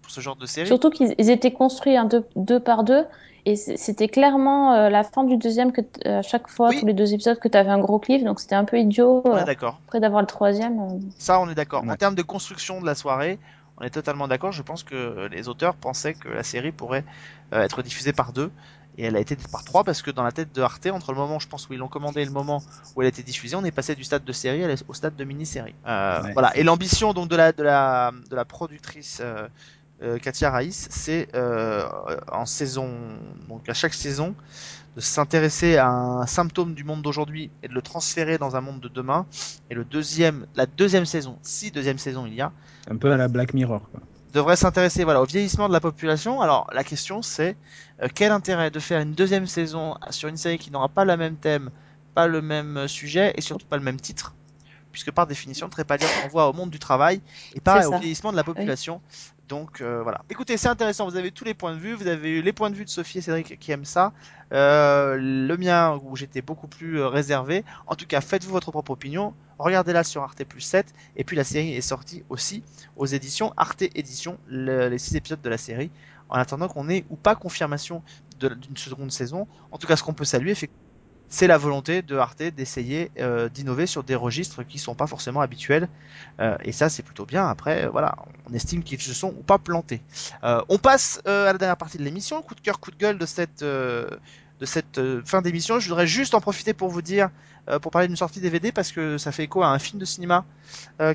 pour 0.06 0.12
ce 0.14 0.22
genre 0.22 0.36
de 0.36 0.46
série. 0.46 0.68
Surtout 0.68 0.92
qu'ils 0.92 1.16
ils 1.18 1.30
étaient 1.32 1.52
construits 1.52 1.96
deux, 2.08 2.24
deux 2.36 2.60
par 2.60 2.84
deux, 2.84 3.06
et 3.48 3.56
c'était 3.56 4.08
clairement 4.08 4.74
euh, 4.74 4.90
la 4.90 5.04
fin 5.04 5.24
du 5.24 5.38
deuxième 5.38 5.72
que 5.72 5.82
à 6.08 6.22
chaque 6.22 6.48
fois, 6.48 6.70
Oui. 6.70 6.80
tous 6.80 6.86
les 6.86 6.94
deux 6.94 7.14
épisodes, 7.14 7.40
que 7.40 7.48
tu 7.48 7.58
avais 7.58 7.72
un 7.72 7.80
gros 7.80 7.98
cliff, 8.00 8.24
donc 8.24 8.40
c'était 8.40 8.56
un 8.56 8.66
peu 8.66 8.78
idiot. 8.80 9.24
On 9.26 9.36
euh, 9.36 9.42
est 9.42 9.46
d'accord. 9.46 9.80
après 9.88 10.00
d'avoir 10.00 10.22
le 10.22 10.28
troisième. 10.28 10.80
euh, 10.80 11.00
Ça, 11.18 11.40
on 11.40 11.50
est 11.50 11.56
d'accord. 11.56 11.84
En 11.88 11.96
termes 11.96 12.16
de 12.16 12.22
construction 12.22 12.80
de 12.82 12.86
la 12.86 12.94
soirée, 12.96 13.40
on 13.78 13.84
est 13.84 13.90
totalement 13.90 14.28
d'accord. 14.28 14.52
Je 14.52 14.62
pense 14.62 14.84
que 14.84 15.28
les 15.32 15.50
auteurs 15.50 15.76
pensaient 15.76 16.14
que 16.14 16.30
la 16.30 16.44
série 16.44 16.72
pourrait 16.72 17.04
euh, 17.54 17.64
être 17.64 17.82
diffusée 17.82 18.14
par 18.14 18.32
deux. 18.32 18.52
Et 18.98 19.04
elle 19.04 19.18
a 19.18 19.20
été 19.20 19.36
par 19.52 19.66
trois 19.66 19.84
parce 19.84 20.02
que 20.02 20.10
dans 20.10 20.24
la 20.24 20.32
tête 20.32 20.56
de 20.56 20.62
Arte, 20.62 20.88
entre 20.88 21.12
le 21.12 21.18
moment, 21.18 21.38
je 21.38 21.50
pense, 21.50 21.68
où 21.68 21.74
ils 21.74 21.80
l'ont 21.80 21.90
commandé 21.90 22.22
et 22.22 22.26
le 22.26 22.32
moment 22.32 22.62
où 22.96 23.02
elle 23.02 23.08
a 23.08 23.10
été 23.10 23.24
diffusée, 23.24 23.58
on 23.58 23.66
est 23.66 23.72
passé 23.72 23.94
du 23.94 24.06
stade 24.06 24.24
de 24.24 24.32
série 24.32 24.64
au 24.88 24.94
stade 24.94 25.18
de 25.18 25.24
mini-série. 25.26 25.76
Euh, 25.86 26.24
Ouais. 26.24 26.32
Voilà. 26.32 26.56
Et 26.56 26.64
l'ambition 26.64 27.12
donc 27.14 27.28
de 27.28 27.36
la 27.36 27.52
de 27.52 27.62
la 27.62 28.12
de 28.32 28.36
la 28.38 28.46
productrice 28.46 29.22
euh, 30.02 30.18
Katia 30.18 30.50
Raïs, 30.50 30.88
c'est 30.92 31.30
euh, 31.36 31.88
en 32.32 32.46
saison, 32.46 32.90
donc 33.48 33.70
à 33.70 33.74
chaque 33.74 33.94
saison, 33.94 34.36
de 34.96 35.02
s'intéresser 35.02 35.78
à 35.78 35.90
un 35.90 36.26
symptôme 36.26 36.74
du 36.74 36.84
monde 36.84 37.02
d'aujourd'hui 37.02 37.52
et 37.64 37.68
de 37.68 37.74
le 37.74 37.82
transférer 37.82 38.38
dans 38.38 38.56
un 38.56 38.62
monde 38.62 38.80
de 38.80 38.88
demain. 38.88 39.26
Et 39.70 39.74
le 39.74 39.84
deuxième, 39.84 40.46
la 40.56 40.66
deuxième 40.66 41.06
saison, 41.06 41.38
si 41.42 41.72
deuxième 41.72 41.98
saison 41.98 42.26
il 42.26 42.34
y 42.34 42.42
a, 42.42 42.52
Un 42.90 42.96
peu 42.96 43.12
à 43.12 43.18
la 43.18 43.28
Black 43.28 43.54
Mirror. 43.54 43.82
Quoi. 43.92 44.02
devrait 44.34 44.56
s'intéresser 44.56 45.04
voilà 45.04 45.22
au 45.22 45.26
vieillissement 45.26 45.68
de 45.68 45.74
la 45.74 45.82
population. 45.82 46.42
Alors 46.42 46.70
la 46.74 46.84
question 46.84 47.22
c'est 47.22 47.58
euh, 48.02 48.08
quel 48.14 48.32
intérêt 48.32 48.72
de 48.72 48.80
faire 48.80 49.02
une 49.02 49.14
deuxième 49.14 49.48
saison 49.48 49.96
sur 50.12 50.30
une 50.30 50.38
série 50.38 50.58
qui 50.58 50.72
n'aura 50.72 50.90
pas 50.90 51.04
le 51.04 51.18
même 51.18 51.36
thème, 51.36 51.72
pas 52.14 52.28
le 52.28 52.42
même 52.42 52.78
euh, 52.78 52.88
sujet 52.88 53.34
et 53.36 53.42
surtout 53.42 53.66
pas 53.66 53.78
le 53.78 53.84
même 53.84 54.00
titre, 54.00 54.34
puisque 54.94 55.12
par 55.12 55.28
définition 55.28 55.68
Trépalium 55.68 56.10
renvoie 56.24 56.48
au 56.48 56.54
monde 56.54 56.70
du 56.70 56.80
travail 56.80 57.20
et 57.54 57.60
pas 57.60 57.86
au 57.90 57.98
vieillissement 57.98 58.32
de 58.32 58.38
la 58.38 58.46
population. 58.46 59.02
Donc 59.48 59.82
euh, 59.82 60.02
voilà. 60.02 60.22
Écoutez, 60.30 60.58
c'est 60.58 60.68
intéressant. 60.70 61.08
Vous 61.08 61.18
avez 61.18 61.32
tous 61.32 61.44
les 61.46 61.54
points 61.54 61.74
de 61.74 61.78
vue. 61.80 61.94
Vous 61.94 62.08
avez 62.08 62.30
eu 62.40 62.42
les 62.42 62.54
points 62.54 62.70
de 62.72 62.76
vue 62.76 62.86
de 62.86 62.90
Sophie 62.90 63.20
et 63.20 63.22
Cédric 63.22 63.60
qui 63.60 63.72
aiment 63.72 63.86
ça. 63.86 64.12
Euh, 64.54 65.18
le 65.20 65.56
mien 65.58 66.00
où 66.04 66.16
j'étais 66.16 66.42
beaucoup 66.42 66.68
plus 66.68 67.00
euh, 67.00 67.08
réservé. 67.08 67.64
En 67.88 67.96
tout 67.96 68.08
cas, 68.08 68.22
faites-vous 68.22 68.52
votre 68.52 68.72
propre 68.72 68.92
opinion. 68.92 69.34
Regardez-la 69.60 70.04
sur 70.04 70.24
Arte 70.24 70.44
plus 70.46 70.62
7. 70.62 70.94
Et 71.16 71.24
puis 71.24 71.36
la 71.38 71.44
série 71.44 71.74
est 71.76 71.82
sortie 71.82 72.24
aussi 72.30 72.64
aux 72.96 73.06
éditions 73.06 73.54
Arte 73.56 73.84
Éditions, 73.84 74.38
le- 74.48 74.90
les 74.90 74.98
6 74.98 75.16
épisodes 75.16 75.42
de 75.42 75.50
la 75.50 75.58
série. 75.58 75.92
En 76.30 76.38
attendant 76.38 76.68
qu'on 76.68 76.90
ait 76.90 77.06
ou 77.12 77.16
pas 77.16 77.36
confirmation 77.36 78.02
d'une 78.40 78.78
seconde 78.78 79.12
saison. 79.12 79.48
En 79.72 79.78
tout 79.78 79.86
cas, 79.86 79.96
ce 79.96 80.02
qu'on 80.04 80.14
peut 80.14 80.26
saluer, 80.26 80.52
effectivement, 80.52 80.85
c'est 81.30 81.48
la 81.48 81.58
volonté 81.58 82.02
de 82.02 82.18
Arte 82.18 82.44
d'essayer 82.44 83.12
euh, 83.20 83.50
d'innover 83.50 83.88
sur 83.88 84.04
des 84.04 84.16
registres 84.16 84.64
qui 84.64 84.80
sont 84.80 84.96
pas 84.96 85.08
forcément 85.08 85.42
habituels. 85.42 85.90
Euh, 86.40 86.58
et 86.64 86.72
ça, 86.72 86.90
c'est 86.90 87.04
plutôt 87.04 87.26
bien. 87.26 87.48
Après, 87.48 87.86
euh, 87.86 87.90
voilà, 87.90 88.16
on 88.50 88.54
estime 88.54 88.84
qu'ils 88.84 89.02
se 89.02 89.14
sont 89.14 89.32
pas 89.32 89.58
plantés. 89.58 90.02
On 90.44 90.78
passe 90.78 91.22
à 91.26 91.52
la 91.52 91.58
dernière 91.58 91.78
partie 91.78 91.98
de 91.98 92.04
l'émission. 92.04 92.42
Coup 92.42 92.56
de 92.56 92.62
cœur, 92.62 92.80
coup 92.80 92.92
de 92.92 92.98
gueule 92.98 93.18
de 93.18 93.26
cette 93.26 93.64
de 93.64 94.66
cette 94.66 95.02
fin 95.26 95.42
d'émission. 95.42 95.80
Je 95.80 95.90
voudrais 95.90 96.08
juste 96.08 96.34
en 96.34 96.40
profiter 96.40 96.74
pour 96.74 96.90
vous 96.90 97.02
dire, 97.02 97.30
pour 97.82 97.92
parler 97.92 98.08
d'une 98.08 98.16
sortie 98.16 98.40
DVD, 98.40 98.72
parce 98.72 98.92
que 98.92 99.18
ça 99.18 99.32
fait 99.32 99.44
écho 99.44 99.64
à 99.64 99.68
un 99.68 99.80
film 99.80 100.00
de 100.00 100.06
cinéma 100.06 100.46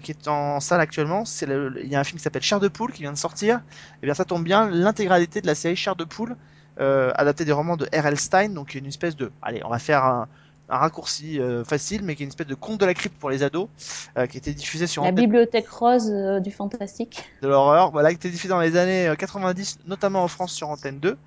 qui 0.02 0.10
est 0.10 0.28
en 0.28 0.60
salle 0.60 0.80
actuellement. 0.80 1.24
C'est 1.24 1.46
il 1.82 1.88
y 1.88 1.96
a 1.96 2.00
un 2.00 2.04
film 2.04 2.18
qui 2.18 2.24
s'appelle 2.24 2.42
Chair 2.42 2.60
de 2.60 2.68
poule 2.68 2.92
qui 2.92 3.02
vient 3.02 3.12
de 3.12 3.18
sortir. 3.18 3.60
Et 4.02 4.06
bien 4.06 4.14
ça 4.14 4.24
tombe 4.24 4.44
bien, 4.44 4.68
l'intégralité 4.68 5.40
de 5.40 5.46
la 5.46 5.54
série 5.54 5.76
Chair 5.76 5.96
de 5.96 6.04
poule, 6.04 6.36
euh, 6.80 7.12
adaptée 7.14 7.44
des 7.44 7.52
romans 7.52 7.76
de 7.76 7.86
R.L. 7.86 8.18
Stein, 8.18 8.50
donc 8.50 8.74
une 8.74 8.86
espèce 8.86 9.16
de, 9.16 9.30
allez, 9.42 9.62
on 9.64 9.68
va 9.68 9.78
faire 9.78 10.04
un, 10.04 10.28
un 10.72 10.76
raccourci 10.78 11.40
euh, 11.40 11.64
facile, 11.64 12.02
mais 12.04 12.14
qui 12.14 12.22
est 12.22 12.26
une 12.26 12.30
espèce 12.30 12.46
de 12.46 12.54
conte 12.54 12.78
de 12.80 12.86
la 12.86 12.94
crypte 12.94 13.18
pour 13.18 13.28
les 13.28 13.42
ados, 13.42 13.68
euh, 14.16 14.26
qui 14.28 14.38
était 14.38 14.52
diffusé 14.54 14.86
sur 14.86 15.02
La 15.02 15.08
Antenne 15.08 15.24
bibliothèque 15.24 15.68
rose 15.68 16.08
euh, 16.12 16.38
du 16.38 16.52
fantastique. 16.52 17.24
de 17.42 17.48
l'horreur, 17.48 17.90
voilà, 17.90 18.10
qui 18.10 18.14
était 18.16 18.30
diffusé 18.30 18.50
dans 18.50 18.60
les 18.60 18.76
années 18.76 19.08
euh, 19.08 19.16
90, 19.16 19.80
notamment 19.86 20.22
en 20.22 20.28
France 20.28 20.52
sur 20.52 20.68
Antenne 20.70 21.00
2. 21.00 21.18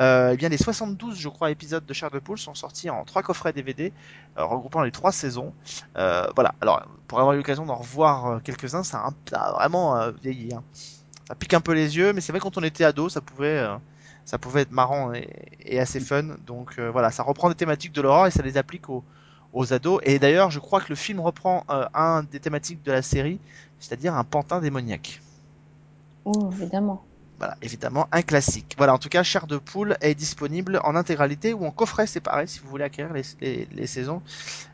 Euh, 0.00 0.32
et 0.32 0.36
bien, 0.36 0.48
les 0.48 0.58
72, 0.58 1.16
je 1.16 1.28
crois, 1.28 1.50
épisodes 1.52 1.86
de 1.86 1.92
Chair 1.94 2.10
de 2.10 2.18
Poule 2.18 2.38
sont 2.38 2.54
sortis 2.56 2.90
en 2.90 3.04
trois 3.04 3.22
coffrets 3.22 3.52
DVD, 3.52 3.92
regroupant 4.36 4.82
les 4.82 4.90
trois 4.90 5.12
saisons. 5.12 5.52
Voilà, 5.94 6.54
alors, 6.60 6.82
pour 7.06 7.20
avoir 7.20 7.34
eu 7.34 7.38
l'occasion 7.38 7.66
d'en 7.66 7.76
revoir 7.76 8.42
quelques-uns, 8.42 8.82
ça 8.82 8.98
a, 8.98 9.06
un- 9.08 9.14
ça 9.30 9.38
a 9.40 9.52
vraiment 9.52 10.10
vieilli. 10.22 10.52
hein. 10.52 10.62
Ça 11.28 11.34
pique 11.36 11.54
un 11.54 11.60
peu 11.60 11.72
les 11.72 11.96
yeux, 11.96 12.12
mais 12.12 12.20
c'est 12.20 12.32
vrai, 12.32 12.40
quand 12.40 12.58
on 12.58 12.62
était 12.64 12.84
ado, 12.84 13.08
ça 13.08 13.20
pouvait... 13.20 13.64
ça 14.28 14.38
pouvait 14.38 14.60
être 14.62 14.72
marrant 14.72 15.14
et, 15.14 15.28
et 15.60 15.80
assez 15.80 16.00
fun. 16.00 16.36
Donc 16.46 16.78
euh, 16.78 16.90
voilà, 16.90 17.10
ça 17.10 17.22
reprend 17.22 17.48
des 17.48 17.54
thématiques 17.54 17.92
de 17.92 18.02
l'horreur 18.02 18.26
et 18.26 18.30
ça 18.30 18.42
les 18.42 18.58
applique 18.58 18.90
aux, 18.90 19.02
aux 19.54 19.72
ados. 19.72 20.00
Et 20.04 20.18
d'ailleurs, 20.18 20.50
je 20.50 20.58
crois 20.60 20.80
que 20.82 20.90
le 20.90 20.96
film 20.96 21.20
reprend 21.20 21.64
euh, 21.70 21.86
un 21.94 22.22
des 22.24 22.40
thématiques 22.40 22.82
de 22.84 22.92
la 22.92 23.02
série, 23.02 23.40
c'est-à-dire 23.80 24.14
un 24.14 24.24
pantin 24.24 24.60
démoniaque. 24.60 25.22
Oh, 26.24 26.50
évidemment. 26.52 27.02
Voilà, 27.38 27.56
évidemment, 27.62 28.08
un 28.10 28.22
classique. 28.22 28.74
Voilà, 28.76 28.94
en 28.94 28.98
tout 28.98 29.08
cas, 29.08 29.22
Chair 29.22 29.46
de 29.46 29.58
Poule 29.58 29.96
est 30.00 30.16
disponible 30.16 30.80
en 30.82 30.96
intégralité 30.96 31.54
ou 31.54 31.64
en 31.66 31.70
coffret 31.70 32.08
séparé 32.08 32.48
si 32.48 32.58
vous 32.58 32.68
voulez 32.68 32.84
acquérir 32.84 33.12
les, 33.14 33.22
les, 33.40 33.68
les 33.70 33.86
saisons 33.86 34.22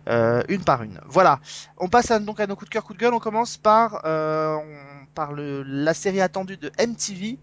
euh, 0.08 0.42
une 0.48 0.64
par 0.64 0.82
une. 0.82 0.98
Voilà, 1.06 1.40
on 1.76 1.88
passe 1.88 2.10
à, 2.10 2.18
donc 2.20 2.40
à 2.40 2.46
nos 2.46 2.56
coups 2.56 2.70
de 2.70 2.72
cœur, 2.72 2.84
coups 2.84 2.98
de 2.98 3.04
gueule. 3.04 3.14
On 3.14 3.20
commence 3.20 3.58
par, 3.58 4.00
euh, 4.06 4.56
on- 4.56 5.06
par 5.14 5.32
le, 5.34 5.62
la 5.62 5.94
série 5.94 6.22
attendue 6.22 6.56
de 6.56 6.72
MTV 6.78 7.38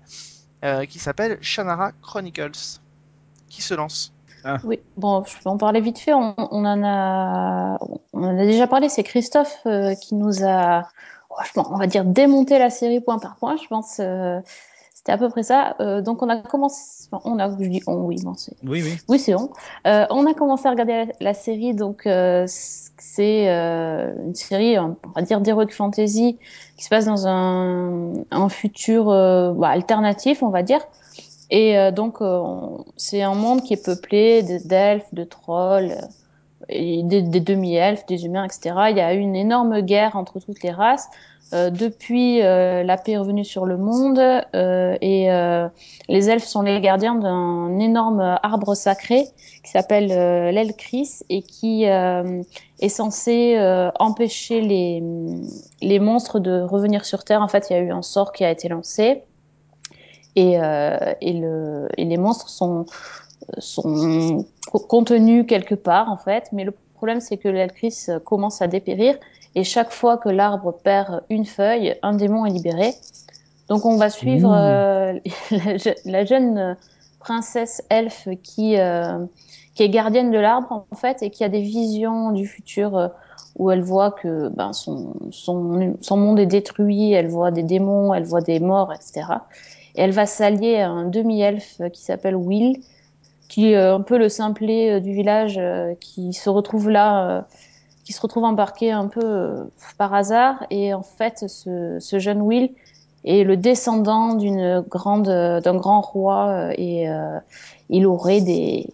euh, 0.63 0.85
qui 0.85 0.99
s'appelle 0.99 1.37
Shannara 1.41 1.91
Chronicles. 2.01 2.79
Qui 3.49 3.61
se 3.61 3.73
lance 3.73 4.13
Oui, 4.63 4.79
bon, 4.95 5.23
je 5.25 5.37
peux 5.41 5.49
en 5.49 5.57
parler 5.57 5.81
vite 5.81 5.99
fait. 5.99 6.13
On, 6.13 6.35
on 6.37 6.65
en 6.65 6.83
a, 6.83 7.77
on 8.13 8.23
en 8.23 8.37
a 8.37 8.45
déjà 8.45 8.67
parlé. 8.67 8.87
C'est 8.87 9.03
Christophe 9.03 9.59
euh, 9.65 9.93
qui 9.95 10.15
nous 10.15 10.45
a, 10.45 10.87
oh, 11.29 11.35
je 11.45 11.51
pense, 11.51 11.67
on 11.69 11.77
va 11.77 11.87
dire, 11.87 12.05
démonté 12.05 12.57
la 12.59 12.69
série 12.69 13.01
point 13.01 13.19
par 13.19 13.35
point. 13.35 13.57
Je 13.57 13.67
pense, 13.67 13.99
euh, 13.99 14.39
c'était 15.03 15.13
à 15.13 15.17
peu 15.17 15.29
près 15.29 15.43
ça. 15.43 15.75
Euh, 15.79 16.01
donc 16.01 16.21
on 16.21 16.29
a 16.29 16.37
commencé, 16.37 17.07
on 17.25 17.39
a, 17.39 17.49
je 17.49 17.55
dis 17.67 17.81
on, 17.87 17.95
oui, 18.05 18.17
bon, 18.23 18.35
c'est, 18.35 18.53
Oui, 18.63 18.81
oui. 18.83 18.97
oui, 19.09 19.19
c'est 19.19 19.33
on. 19.35 19.49
Euh, 19.87 20.05
on 20.11 20.25
a 20.27 20.33
commencé 20.33 20.67
à 20.67 20.71
regarder 20.71 20.93
la, 20.93 21.05
la 21.19 21.33
série, 21.33 21.73
donc 21.73 22.05
euh, 22.05 22.45
c'est 22.47 23.47
une 23.47 24.35
série, 24.35 24.77
on 24.77 24.95
va 25.15 25.21
dire 25.23 25.41
d'heroic 25.41 25.69
fantasy, 25.71 26.37
qui 26.77 26.83
se 26.83 26.89
passe 26.89 27.05
dans 27.05 27.27
un, 27.27 28.13
un 28.29 28.49
futur 28.49 29.05
bah, 29.05 29.69
alternatif, 29.69 30.43
on 30.43 30.49
va 30.49 30.61
dire. 30.63 30.81
Et 31.49 31.75
donc, 31.91 32.17
on- 32.21 32.85
c'est 32.95 33.21
un 33.23 33.33
monde 33.33 33.63
qui 33.63 33.73
est 33.73 33.83
peuplé 33.83 34.43
de- 34.43 34.67
d'elfes, 34.67 35.13
de 35.13 35.23
trolls, 35.23 35.97
et 36.69 37.03
des, 37.03 37.21
des 37.21 37.39
demi-elfes, 37.39 38.05
des 38.05 38.25
humains, 38.25 38.45
etc. 38.45 38.91
Il 38.91 38.97
y 38.97 39.01
a 39.01 39.13
eu 39.13 39.19
une 39.19 39.35
énorme 39.35 39.81
guerre 39.81 40.15
entre 40.15 40.39
toutes 40.39 40.63
les 40.63 40.71
races. 40.71 41.09
Euh, 41.53 41.69
depuis, 41.69 42.41
euh, 42.41 42.81
la 42.83 42.95
paix 42.95 43.11
est 43.11 43.17
revenue 43.17 43.43
sur 43.43 43.65
le 43.65 43.75
monde 43.77 44.19
euh, 44.19 44.97
et 45.01 45.27
les 46.07 46.29
elfes 46.29 46.45
sont 46.45 46.61
les 46.61 46.79
gardiens 46.79 47.15
d'un 47.15 47.77
énorme 47.79 48.21
arbre 48.41 48.73
sacré 48.75 49.25
qui 49.63 49.71
s'appelle 49.71 50.07
l'Elcris 50.07 51.19
et 51.29 51.41
qui 51.41 51.83
est 51.83 52.89
censé 52.89 53.57
empêcher 53.99 54.61
les, 54.61 55.03
les 55.81 55.99
monstres 55.99 56.39
de 56.39 56.61
revenir 56.61 57.05
sur 57.05 57.23
Terre. 57.23 57.41
En 57.41 57.47
fait, 57.47 57.69
il 57.69 57.73
y 57.73 57.75
a 57.75 57.79
eu 57.79 57.91
un 57.91 58.01
sort 58.01 58.31
qui 58.31 58.43
a 58.43 58.51
été 58.51 58.69
lancé 58.69 59.23
et, 60.35 60.53
et, 60.53 61.33
le, 61.33 61.89
et 61.97 62.05
les 62.05 62.17
monstres 62.17 62.49
sont, 62.49 62.85
sont 63.57 64.45
co- 64.71 64.79
contenus 64.79 65.45
quelque 65.47 65.75
part 65.75 66.09
en 66.09 66.17
fait. 66.17 66.49
Mais 66.53 66.63
le 66.63 66.73
problème 66.95 67.19
c'est 67.19 67.37
que 67.37 67.49
l'Elcris 67.49 68.07
commence 68.25 68.61
à 68.61 68.67
dépérir 68.67 69.15
et 69.55 69.63
chaque 69.63 69.91
fois 69.91 70.17
que 70.17 70.29
l'arbre 70.29 70.71
perd 70.83 71.23
une 71.29 71.45
feuille, 71.45 71.95
un 72.03 72.13
démon 72.13 72.45
est 72.45 72.51
libéré. 72.51 72.93
Donc 73.69 73.85
on 73.85 73.97
va 73.97 74.09
suivre 74.09 74.53
euh, 74.53 75.13
la, 75.51 75.77
je- 75.77 75.97
la 76.05 76.25
jeune 76.25 76.77
princesse 77.19 77.81
elfe 77.89 78.27
qui, 78.43 78.77
euh, 78.79 79.25
qui 79.75 79.83
est 79.83 79.89
gardienne 79.89 80.31
de 80.31 80.39
l'arbre 80.39 80.85
en 80.91 80.95
fait 80.95 81.21
et 81.23 81.29
qui 81.29 81.43
a 81.43 81.49
des 81.49 81.61
visions 81.61 82.31
du 82.31 82.47
futur 82.47 82.97
euh, 82.97 83.07
où 83.57 83.71
elle 83.71 83.81
voit 83.81 84.11
que 84.11 84.49
ben, 84.49 84.73
son, 84.73 85.13
son, 85.31 85.95
son 86.01 86.17
monde 86.17 86.39
est 86.39 86.45
détruit, 86.45 87.11
elle 87.13 87.27
voit 87.27 87.51
des 87.51 87.63
démons, 87.63 88.13
elle 88.13 88.23
voit 88.23 88.41
des 88.41 88.59
morts, 88.59 88.93
etc. 88.93 89.41
Et 89.95 90.01
elle 90.01 90.11
va 90.11 90.25
s'allier 90.25 90.77
à 90.79 90.89
un 90.89 91.05
demi-elfe 91.05 91.81
qui 91.91 92.01
s'appelle 92.01 92.35
Will, 92.35 92.77
qui 93.49 93.71
est 93.73 93.75
un 93.77 94.01
peu 94.01 94.17
le 94.17 94.29
simplet 94.29 95.01
du 95.01 95.13
village, 95.13 95.59
qui 95.99 96.31
se 96.33 96.49
retrouve 96.49 96.89
là, 96.89 97.45
qui 98.03 98.13
se 98.13 98.21
retrouve 98.21 98.43
embarqué 98.43 98.91
un 98.91 99.07
peu 99.07 99.21
euh, 99.23 99.63
par 99.97 100.13
hasard. 100.13 100.65
Et 100.69 100.93
en 100.93 101.03
fait, 101.03 101.47
ce, 101.47 101.97
ce 101.99 102.19
jeune 102.19 102.41
Will 102.41 102.73
est 103.23 103.43
le 103.43 103.55
descendant 103.57 104.33
d'une 104.33 104.81
grande, 104.81 105.29
euh, 105.29 105.61
d'un 105.61 105.75
grand 105.75 106.01
roi 106.01 106.47
euh, 106.47 106.73
et 106.77 107.09
euh, 107.09 107.39
il 107.89 108.05
aurait 108.07 108.41
des, 108.41 108.89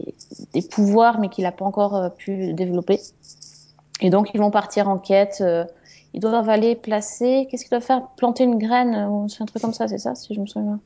des 0.53 0.61
pouvoirs, 0.61 1.19
mais 1.19 1.29
qu'il 1.29 1.43
n'a 1.45 1.51
pas 1.51 1.65
encore 1.65 1.95
euh, 1.95 2.09
pu 2.09 2.53
développer. 2.53 2.99
Et 4.01 4.09
donc, 4.09 4.31
ils 4.33 4.39
vont 4.39 4.51
partir 4.51 4.89
en 4.89 4.97
quête. 4.97 5.39
euh, 5.41 5.63
ils 6.13 6.19
doivent 6.19 6.49
aller 6.49 6.75
placer. 6.75 7.47
Qu'est-ce 7.49 7.63
qu'ils 7.63 7.69
doivent 7.71 7.83
faire? 7.83 8.07
Planter 8.17 8.43
une 8.43 8.57
graine 8.57 8.95
euh, 8.95 9.07
ou 9.07 9.29
c'est 9.29 9.41
un 9.43 9.45
truc 9.45 9.61
comme 9.61 9.73
ça, 9.73 9.87
c'est 9.87 9.97
ça, 9.97 10.15
si 10.15 10.33
je 10.33 10.41
me 10.41 10.45
souviens 10.45 10.71
bien. 10.71 10.79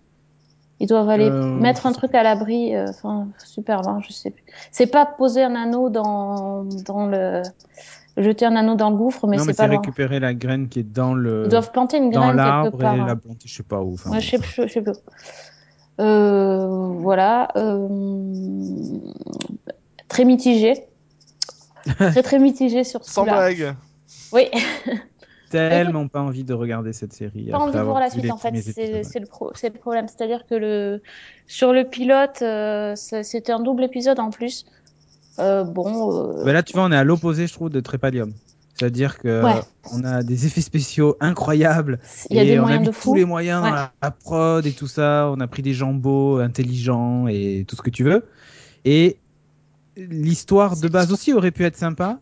Ils 0.80 0.88
doivent 0.88 1.10
aller 1.10 1.30
Euh, 1.30 1.60
mettre 1.60 1.86
un 1.86 1.92
truc 1.94 2.14
à 2.16 2.24
l'abri. 2.24 2.76
euh, 2.76 2.88
Enfin, 2.90 3.28
super 3.44 3.82
loin, 3.82 4.02
je 4.02 4.12
sais 4.12 4.32
plus. 4.32 4.44
C'est 4.72 4.88
pas 4.88 5.06
poser 5.06 5.44
un 5.44 5.56
anneau 5.56 5.90
dans, 5.90 6.64
dans 6.86 7.06
le. 7.08 7.44
Jeter 8.18 8.46
un 8.46 8.56
anneau 8.58 8.76
dans 8.76 8.90
le 8.90 8.98
gouffre, 8.98 9.26
mais 9.28 9.38
non, 9.38 9.44
c'est 9.44 9.54
pas 9.56 9.64
c'est 9.64 9.68
loin. 9.70 9.78
récupérer 9.80 10.20
la 10.20 10.34
graine 10.34 10.68
qui 10.68 10.80
est 10.80 10.84
dans 10.84 11.14
le 11.14 11.44
Ils 11.46 11.50
doivent 11.50 11.72
planter 11.72 11.98
une 11.98 12.10
dans 12.12 12.20
graine 12.20 12.32
quelque 12.32 12.38
l'arbre 12.38 12.84
et 12.84 12.86
hein. 12.88 13.06
la 13.08 13.16
planter, 13.16 13.48
je 13.48 13.54
sais 13.56 13.64
pas 13.64 13.82
où. 13.82 13.94
Enfin, 13.94 14.10
Ouais, 14.12 14.18
bon. 14.18 14.22
je 14.22 14.30
sais. 14.38 14.68
Je 14.68 14.74
sais 14.74 14.82
plus. 14.82 14.94
Euh, 16.00 16.88
voilà. 16.98 17.50
euh, 17.58 17.88
Très 20.08 20.26
mitigé. 20.26 20.74
très 21.98 22.22
très 22.24 22.38
mitigé 22.40 22.84
sur 22.84 23.04
Sans 23.04 23.24
celui-là. 23.26 23.38
blague. 23.54 23.76
Oui. 24.34 24.50
tellement 25.50 26.08
pas 26.08 26.22
envie 26.22 26.44
de 26.46 26.54
regarder 26.54 26.94
cette 26.94 27.12
série 27.12 27.50
pas 27.50 27.58
après 27.58 27.68
envie 27.70 27.78
de 27.78 27.84
voir 27.84 28.00
la 28.00 28.10
suite 28.10 28.32
en 28.32 28.38
fait. 28.38 28.56
C'est 28.62 29.04
c'est 29.04 29.20
le, 29.20 29.26
pro- 29.26 29.52
c'est 29.54 29.74
le 29.74 29.80
problème. 29.80 30.08
C'est-à-dire 30.08 30.46
que 30.48 30.56
le 30.56 31.02
sur 31.48 31.74
le 31.74 31.84
pilote, 31.86 32.42
euh, 32.42 32.94
c'était 32.96 33.52
un 33.52 33.60
double 33.60 33.84
épisode 33.84 34.20
en 34.20 34.30
plus. 34.30 34.66
Euh, 35.40 35.64
bon. 35.64 36.38
euh, 36.40 36.44
Mais 36.46 36.54
là, 36.54 36.64
tu 36.64 36.74
vois, 36.74 36.84
on 36.86 36.92
est 36.92 36.98
à 36.98 37.04
l'opposé, 37.04 37.48
je 37.48 37.54
trouve, 37.54 37.70
de 37.70 37.80
Trépalium. 37.80 38.34
C'est-à-dire 38.76 39.18
que 39.20 39.44
Ouais. 39.44 39.62
on 39.94 40.04
a 40.04 40.24
des 40.24 40.46
effets 40.46 40.62
spéciaux 40.62 41.16
incroyables 41.20 42.00
Il 42.30 42.38
y 42.38 42.40
a 42.40 42.44
et 42.44 42.48
des 42.48 42.60
on 42.60 42.64
a 42.64 42.66
moyens 42.66 42.82
mis 42.82 42.88
de 42.88 42.92
tous 42.94 43.00
fou. 43.00 43.16
les 43.16 43.26
moyens 43.26 43.64
Ouais. 43.64 43.72
la 44.02 44.12
prod 44.12 44.66
et 44.66 44.72
tout 44.72 44.88
ça. 44.88 45.30
On 45.36 45.40
a 45.40 45.48
pris 45.48 45.62
des 45.62 45.74
jambos 45.74 46.40
intelligents 46.40 47.28
et 47.28 47.66
tout 47.68 47.76
ce 47.76 47.82
que 47.82 47.90
tu 47.90 48.04
veux. 48.04 48.26
Et 48.86 49.18
l'histoire 49.98 50.78
de 50.80 50.88
base 50.88 51.12
aussi 51.12 51.34
aurait 51.34 51.52
pu 51.52 51.64
être 51.66 51.76
sympa. 51.78 52.20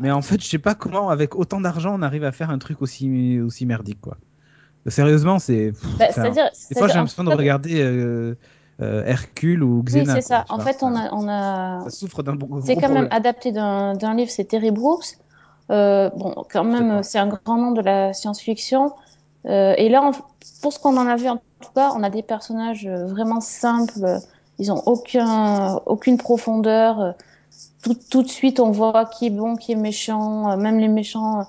Mais 0.00 0.10
en 0.10 0.22
fait, 0.22 0.40
je 0.42 0.46
sais 0.48 0.58
pas 0.58 0.74
comment, 0.74 1.10
avec 1.10 1.36
autant 1.36 1.60
d'argent, 1.60 1.94
on 1.96 2.02
arrive 2.02 2.24
à 2.24 2.32
faire 2.32 2.50
un 2.50 2.58
truc 2.58 2.80
aussi, 2.80 3.38
aussi 3.40 3.66
merdique, 3.66 4.00
quoi. 4.00 4.16
Sérieusement, 4.86 5.38
c'est. 5.38 5.72
Bah, 5.98 6.06
C'est-à-dire. 6.10 6.48
des 6.70 6.78
fois, 6.78 6.88
j'ai 6.88 6.94
l'impression 6.94 7.22
de 7.24 7.30
regarder 7.30 7.82
euh, 7.82 8.34
euh, 8.80 9.04
Hercule 9.04 9.62
ou 9.62 9.78
Oui, 9.78 10.02
Xena. 10.02 10.14
c'est 10.14 10.22
ça. 10.22 10.44
En 10.48 10.58
fait, 10.58 10.82
on 10.82 10.94
a, 10.96 11.12
on 11.12 11.28
a, 11.28 11.84
Ça 11.84 11.90
souffre 11.90 12.22
d'un 12.22 12.36
gros, 12.36 12.60
c'est 12.60 12.76
quand 12.76 12.88
même 12.88 13.08
adapté 13.10 13.52
d'un 13.52 14.14
livre, 14.14 14.30
c'est 14.30 14.44
Terry 14.44 14.70
Brooks. 14.70 15.18
Euh, 15.70 16.10
bon, 16.16 16.34
quand 16.50 16.64
même, 16.64 17.02
c'est 17.02 17.18
un 17.18 17.28
grand 17.28 17.56
nom 17.56 17.70
de 17.72 17.80
la 17.80 18.12
science-fiction. 18.12 18.92
Euh, 19.46 19.74
et 19.78 19.88
là, 19.88 20.02
on- 20.02 20.12
pour 20.62 20.72
ce 20.72 20.78
qu'on 20.78 20.96
en 20.96 21.06
a 21.06 21.16
vu, 21.16 21.28
en 21.28 21.36
tout 21.36 21.70
cas, 21.74 21.92
on 21.96 22.02
a 22.02 22.10
des 22.10 22.22
personnages 22.22 22.86
euh, 22.86 23.06
vraiment 23.06 23.40
simples. 23.40 24.18
Ils 24.58 24.72
ont 24.72 24.82
aucun, 24.86 25.76
aucune 25.86 26.18
profondeur. 26.18 27.14
Tout, 27.82 27.96
tout 28.10 28.22
de 28.22 28.28
suite, 28.28 28.60
on 28.60 28.70
voit 28.70 29.06
qui 29.06 29.26
est 29.26 29.30
bon, 29.30 29.56
qui 29.56 29.72
est 29.72 29.76
méchant. 29.76 30.50
Euh, 30.52 30.56
Même 30.56 30.78
les 30.78 30.88
méchants, 30.88 31.46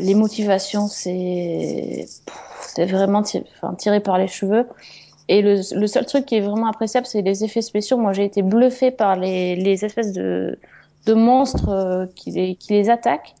les 0.00 0.14
motivations, 0.14 0.88
c'est, 0.88 2.06
vraiment 2.78 3.22
tiré, 3.22 3.44
enfin, 3.56 3.74
tiré 3.74 4.00
par 4.00 4.18
les 4.18 4.28
cheveux. 4.28 4.66
Et 5.28 5.42
le, 5.42 5.60
le 5.78 5.86
seul 5.86 6.06
truc 6.06 6.26
qui 6.26 6.36
est 6.36 6.40
vraiment 6.40 6.66
appréciable, 6.68 7.06
c'est 7.06 7.22
les 7.22 7.44
effets 7.44 7.62
spéciaux. 7.62 7.96
Moi, 7.96 8.12
j'ai 8.12 8.24
été 8.24 8.42
bluffée 8.42 8.90
par 8.90 9.16
les, 9.16 9.56
les 9.56 9.84
espèces 9.84 10.12
de, 10.12 10.58
de 11.06 11.14
monstres 11.14 11.68
euh, 11.70 12.06
qui, 12.14 12.30
les, 12.32 12.56
qui 12.56 12.74
les 12.74 12.90
attaquent. 12.90 13.34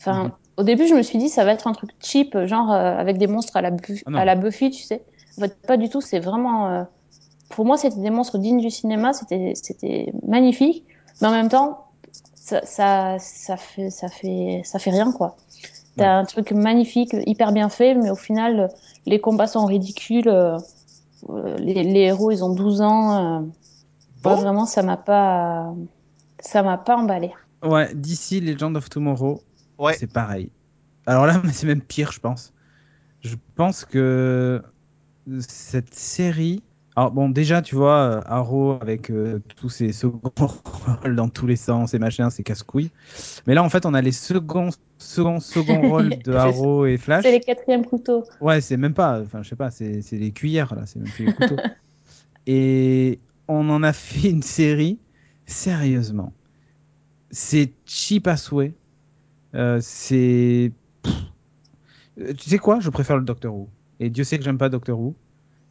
Enfin, 0.00 0.24
Mhm. 0.24 0.32
au 0.56 0.62
début, 0.64 0.86
je 0.88 0.94
me 0.94 1.02
suis 1.02 1.18
dit, 1.18 1.28
ça 1.28 1.44
va 1.44 1.52
être 1.52 1.66
un 1.68 1.72
truc 1.72 1.90
cheap, 2.00 2.36
genre 2.46 2.72
euh, 2.72 2.96
avec 2.96 3.18
des 3.18 3.26
monstres 3.28 3.56
à 3.56 3.62
la, 3.62 3.70
Bu- 3.70 4.02
Ah 4.06 4.10
à 4.14 4.24
la 4.24 4.34
Buffy, 4.36 4.70
tu 4.70 4.82
sais. 4.82 5.04
En 5.38 5.42
fait, 5.42 5.56
pas 5.66 5.76
du 5.76 5.88
tout. 5.88 6.00
C'est 6.00 6.20
vraiment, 6.20 6.68
euh, 6.70 6.84
pour 7.50 7.64
moi, 7.64 7.76
c'était 7.76 8.00
des 8.00 8.10
monstres 8.10 8.38
dignes 8.38 8.60
du 8.60 8.70
cinéma, 8.70 9.12
c'était, 9.12 10.12
magnifique, 10.26 10.84
mais 11.20 11.28
en 11.28 11.32
même 11.32 11.48
temps, 11.48 11.86
ça, 12.34 12.64
ça, 12.64 13.18
ça 13.18 13.56
fait, 13.56 13.90
ça 13.90 14.08
fait, 14.08 14.62
ça 14.64 14.78
fait 14.78 14.90
rien, 14.90 15.12
quoi. 15.12 15.36
T'as 15.96 16.04
Ouais. 16.04 16.20
un 16.20 16.24
truc 16.24 16.52
magnifique, 16.52 17.14
hyper 17.26 17.52
bien 17.52 17.68
fait, 17.68 17.94
mais 17.94 18.10
au 18.10 18.16
final, 18.16 18.72
les 19.06 19.20
combats 19.20 19.46
sont 19.48 19.66
ridicules. 19.66 20.28
euh, 20.28 20.58
les, 21.58 21.82
les 21.84 22.00
héros, 22.00 22.30
ils 22.30 22.44
ont 22.44 22.54
12 22.54 22.80
ans. 22.82 23.40
euh, 23.42 23.46
Bon. 24.22 24.30
moi, 24.30 24.36
vraiment, 24.36 24.66
ça 24.66 24.82
m'a 24.82 24.96
pas, 24.96 25.72
ça 26.40 26.62
m'a 26.62 26.78
pas 26.78 26.96
emballé. 26.96 27.32
Ouais, 27.62 27.94
d'ici 27.94 28.40
Legend 28.40 28.76
of 28.76 28.88
Tomorrow, 28.90 29.42
Ouais. 29.78 29.94
c'est 29.94 30.12
pareil. 30.12 30.50
Alors 31.06 31.26
là, 31.26 31.40
mais 31.44 31.52
c'est 31.52 31.66
même 31.66 31.82
pire, 31.82 32.12
je 32.12 32.20
pense. 32.20 32.52
Je 33.20 33.36
pense 33.56 33.84
que 33.84 34.62
cette 35.40 35.94
série. 35.94 36.62
Alors 36.96 37.12
bon, 37.12 37.28
déjà, 37.28 37.62
tu 37.62 37.76
vois, 37.76 37.94
euh, 38.18 38.20
Arrow 38.26 38.78
avec 38.80 39.10
euh, 39.10 39.40
tous 39.56 39.68
ses 39.68 39.92
seconds 39.92 40.20
rôles 41.02 41.14
dans 41.16 41.28
tous 41.28 41.46
les 41.46 41.56
sens 41.56 41.94
et 41.94 41.98
machin, 41.98 42.30
c'est 42.30 42.42
casse-couille. 42.42 42.90
Mais 43.46 43.54
là, 43.54 43.62
en 43.62 43.68
fait, 43.68 43.86
on 43.86 43.94
a 43.94 44.00
les 44.02 44.12
seconds, 44.12 44.70
seconds, 44.98 45.40
seconds 45.40 45.88
rôles 45.88 46.10
de. 46.22 46.32
Arrow 46.34 46.86
et 46.86 46.96
Flash. 46.96 47.22
C'est 47.24 47.32
les 47.32 47.40
quatrièmes 47.40 47.84
couteaux. 47.86 48.24
Ouais, 48.40 48.60
c'est 48.60 48.76
même 48.76 48.94
pas, 48.94 49.20
enfin, 49.22 49.42
je 49.42 49.48
sais 49.48 49.56
pas, 49.56 49.70
c'est 49.70 50.02
les 50.12 50.30
cuillères 50.32 50.74
là, 50.74 50.82
c'est 50.86 50.98
même 50.98 51.08
plus 51.10 51.26
les 51.26 51.32
couteaux. 51.32 51.56
Et 52.46 53.20
on 53.46 53.68
en 53.68 53.82
a 53.82 53.92
fait 53.92 54.30
une 54.30 54.42
série, 54.42 54.98
sérieusement. 55.46 56.32
C'est 57.30 57.72
cheap 57.84 58.26
à 58.26 58.36
souhait. 58.38 58.72
Euh, 59.54 59.78
c'est. 59.82 60.72
Euh, 62.18 62.32
Tu 62.36 62.48
sais 62.50 62.58
quoi 62.58 62.80
Je 62.80 62.88
préfère 62.90 63.16
le 63.18 63.24
Doctor 63.24 63.54
Who. 63.54 63.68
Et 64.00 64.08
Dieu 64.10 64.24
sait 64.24 64.38
que 64.38 64.44
j'aime 64.44 64.58
pas 64.58 64.68
Doctor 64.70 64.98
Who. 64.98 65.14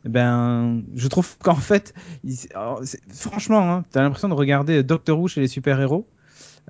Eh 0.06 0.10
Ben, 0.10 0.84
je 0.96 1.08
trouve 1.08 1.38
qu'en 1.40 1.56
fait, 1.56 1.94
il- 2.24 2.38
alors, 2.54 2.82
c'est- 2.84 3.02
franchement, 3.12 3.72
hein, 3.74 3.84
t'as 3.92 4.02
l'impression 4.04 4.30
de 4.30 4.34
regarder 4.36 4.84
Doctor 4.84 5.20
Who 5.20 5.28
chez 5.28 5.42
les 5.42 5.48
super-héros, 5.48 6.08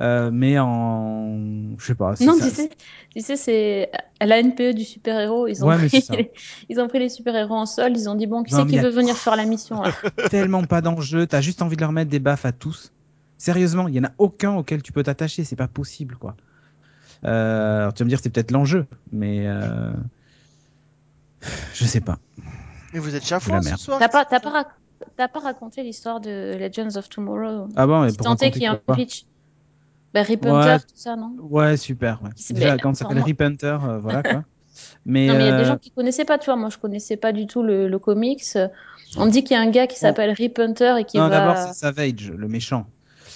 euh, 0.01 0.29
mais 0.31 0.59
en. 0.59 1.39
Je 1.77 1.85
sais 1.85 1.95
pas. 1.95 2.13
Non, 2.21 2.33
ça- 2.33 2.49
tu 2.49 2.55
sais, 2.55 2.69
tu 3.15 3.21
sais, 3.21 3.35
c'est 3.35 3.91
à 4.19 4.25
la 4.25 4.39
NPE 4.39 4.73
du 4.73 4.83
super-héros. 4.83 5.47
Ils 5.47 5.63
ont 5.63 5.67
Ouais, 5.67 5.77
mais 5.77 5.87
pris, 5.87 6.01
ça. 6.01 6.15
ils 6.69 6.79
ont 6.79 6.87
pris 6.87 6.99
les 6.99 7.09
super-héros 7.09 7.55
en 7.55 7.65
sol. 7.65 7.91
Ils 7.95 8.09
ont 8.09 8.15
dit 8.15 8.27
bon, 8.27 8.43
qui 8.43 8.51
c'est 8.53 8.63
mais 8.65 8.71
qui 8.71 8.79
a- 8.79 8.83
veut 8.83 8.89
venir 8.89 9.15
faire 9.15 9.35
la 9.35 9.45
mission 9.45 9.81
là? 9.81 9.91
tellement 10.29 10.63
pas 10.63 10.81
d'enjeu, 10.81 11.25
t'as 11.27 11.41
juste 11.41 11.61
envie 11.61 11.75
de 11.75 11.81
leur 11.81 11.91
mettre 11.91 12.11
des 12.11 12.19
baffes 12.19 12.45
à 12.45 12.51
tous. 12.51 12.91
Sérieusement, 13.37 13.87
il 13.87 13.95
y 13.95 13.99
en 13.99 14.03
a 14.05 14.11
aucun 14.17 14.53
auquel 14.55 14.81
tu 14.81 14.91
peux 14.91 15.03
t'attacher, 15.03 15.43
c'est 15.43 15.55
pas 15.55 15.67
possible 15.67 16.15
quoi. 16.15 16.35
Euh, 17.25 17.79
alors 17.81 17.93
tu 17.93 17.99
vas 17.99 18.05
me 18.05 18.09
dire 18.09 18.19
c'est 18.21 18.29
peut-être 18.29 18.51
l'enjeu, 18.51 18.85
mais 19.11 19.47
euh, 19.47 19.91
je 21.73 21.85
sais 21.85 22.01
pas. 22.01 22.17
Mais 22.93 22.99
vous 22.99 23.15
êtes 23.15 23.25
chafouin 23.25 23.61
ce 23.61 23.75
soir 23.77 23.99
T'as 23.99 24.09
pas, 24.09 24.25
t'as 24.25 24.39
pas, 24.39 24.51
rac- 24.51 24.71
t'as 25.15 25.27
pas 25.27 25.39
raconté 25.39 25.83
l'histoire 25.83 26.19
de 26.19 26.57
Legends 26.59 26.95
of 26.97 27.09
Tomorrow? 27.09 27.67
Ah 27.75 27.85
bon, 27.87 28.09
Si 28.09 28.17
pour 28.17 28.25
tant 28.25 28.35
est 28.35 28.45
raconter 28.45 28.51
qu'il 28.51 28.61
y 28.63 28.65
a 28.65 28.71
un 28.71 28.95
pitch. 28.95 29.25
Ben, 30.17 30.25
Rip 30.25 30.45
Hunter, 30.45 30.57
Ouais. 30.73 30.79
tout 30.79 30.85
ça, 30.95 31.15
non? 31.15 31.35
Ouais, 31.39 31.77
super. 31.77 32.21
ouais. 32.23 32.29
Déjà 32.49 32.77
quand 32.77 32.93
ça 32.95 33.05
s'appelle 33.05 33.23
Rip 33.23 33.41
Hunter, 33.41 33.77
euh, 33.83 33.99
voilà 33.99 34.23
quoi. 34.23 34.43
Mais, 35.05 35.27
Non, 35.27 35.33
mais 35.35 35.43
il 35.43 35.45
y 35.47 35.49
a 35.49 35.57
des 35.57 35.63
euh, 35.63 35.65
gens 35.65 35.77
qui 35.77 35.89
connaissaient 35.91 36.25
pas, 36.25 36.37
tu 36.37 36.45
vois. 36.45 36.55
Moi, 36.55 36.69
je 36.69 36.77
connaissais 36.77 37.17
pas 37.17 37.31
du 37.31 37.47
tout 37.47 37.63
le, 37.63 37.87
le 37.87 37.99
comics. 37.99 38.43
On 39.17 39.25
me 39.25 39.31
dit 39.31 39.43
qu'il 39.43 39.55
y 39.55 39.59
a 39.59 39.61
un 39.61 39.71
gars 39.71 39.87
qui 39.87 39.97
s'appelle 39.97 40.31
Rip 40.31 40.59
Hunter 40.59 40.95
et 40.99 41.03
qui 41.03 41.17
non, 41.17 41.29
d'abord 41.29 41.55
va. 41.55 41.67
c'est 41.67 41.79
Savage, 41.79 42.31
le 42.31 42.47
méchant. 42.47 42.85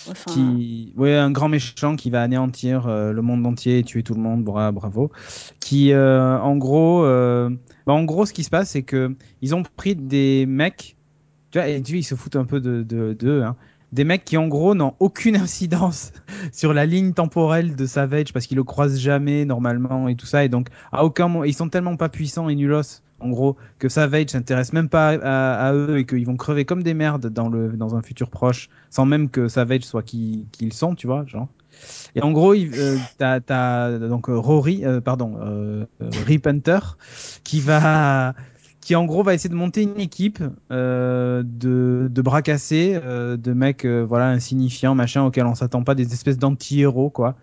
Enfin, 0.10 0.32
qui 0.32 0.94
ouais 0.98 1.16
un 1.16 1.30
grand 1.32 1.48
méchant 1.48 1.96
qui 1.96 2.10
va 2.10 2.24
anéantir 2.24 2.88
euh, 2.88 3.12
le 3.12 3.22
monde 3.22 3.46
entier 3.46 3.80
et 3.80 3.84
tuer 3.84 4.02
tout 4.02 4.16
le 4.16 4.22
monde 4.22 4.44
bra 4.44 4.72
bravo 4.72 5.12
qui 5.60 5.92
euh, 5.94 6.40
en 6.40 6.58
gros 6.58 7.04
euh, 7.06 7.52
bah, 7.86 7.94
en 7.94 8.04
gros 8.04 8.26
ce 8.26 8.34
qui 8.34 8.44
se 8.44 8.50
passe 8.50 8.70
c'est 8.72 8.82
que 8.82 9.16
ils 9.42 9.54
ont 9.54 9.62
pris 9.62 9.96
des 9.96 10.46
mecs 10.48 10.98
tu 11.52 11.60
vois 11.60 11.68
et 11.68 11.82
tu 11.84 11.98
ils 11.98 12.04
se 12.04 12.16
foutent 12.16 12.36
un 12.36 12.46
peu 12.46 12.60
de 12.62 12.82
de 12.84 13.14
d'eux, 13.14 13.44
hein. 13.44 13.56
Des 13.92 14.04
mecs 14.04 14.24
qui 14.26 14.38
en 14.38 14.48
gros 14.48 14.76
n'ont 14.76 14.96
aucune 15.00 15.36
incidence 15.38 16.14
sur 16.52 16.74
la 16.74 16.86
ligne 16.86 17.14
temporelle 17.14 17.76
de 17.76 17.86
Savage 17.86 18.34
parce 18.34 18.48
qu'ils 18.48 18.58
le 18.58 18.64
croisent 18.64 19.00
jamais 19.00 19.46
normalement 19.46 20.08
et 20.08 20.16
tout 20.16 20.26
ça. 20.26 20.44
Et 20.44 20.50
donc 20.50 20.68
à 20.92 21.04
aucun 21.04 21.28
moment 21.28 21.44
ils 21.44 21.54
sont 21.54 21.70
tellement 21.70 21.98
pas 21.98 22.10
puissants 22.10 22.50
et 22.50 22.56
nulos 22.56 23.02
en 23.20 23.30
gros 23.30 23.56
que 23.80 23.90
Savage 23.90 24.30
s'intéresse 24.30 24.74
même 24.74 24.90
pas 24.90 25.10
à, 25.10 25.74
eux 25.74 26.00
et 26.00 26.06
qu'ils 26.06 26.26
vont 26.26 26.38
crever 26.38 26.66
comme 26.66 26.84
des 26.84 26.94
merdes 26.94 27.28
dans 27.28 27.50
le 27.50 27.70
dans 27.70 27.96
un 27.96 28.02
futur 28.02 28.30
proche 28.30 28.70
sans 28.90 29.06
même 29.06 29.30
que 29.30 29.48
Savage 29.48 29.84
soit 29.84 30.04
qui 30.04 30.46
qui 30.52 30.66
ils 30.66 30.74
sont 30.74 30.96
tu 30.96 31.08
vois 31.08 31.26
genre. 31.26 31.48
Et 32.16 32.22
en 32.22 32.32
gros 32.32 32.54
euh, 32.54 32.98
t'as 33.18 33.40
t'as 33.40 33.98
donc 33.98 34.30
euh, 34.30 34.38
Rory 34.38 34.82
euh, 34.84 35.02
pardon 35.02 35.38
euh, 35.42 35.86
euh, 36.02 36.10
Rip 36.26 36.46
Hunter 36.48 36.80
qui 37.44 37.60
va 37.60 38.34
qui 38.82 38.96
en 38.96 39.06
gros 39.06 39.24
va 39.24 39.34
essayer 39.36 39.50
de 39.50 39.56
monter 39.56 39.84
une 39.84 40.00
équipe 40.00 40.44
euh, 40.72 41.44
de, 41.46 42.08
de 42.12 42.22
bras 42.22 42.42
cassés, 42.42 43.00
euh, 43.04 43.38
de 43.38 43.54
mecs 43.54 43.86
euh, 43.86 44.04
voilà 44.04 44.30
insignifiants, 44.30 44.96
machin, 44.96 45.24
auxquels 45.24 45.46
on 45.46 45.56
s'attend 45.56 45.84
pas, 45.84 45.96
des 45.96 46.14
espèces 46.14 46.40
d'anti-héros 46.40 47.12
quoi, 47.12 47.36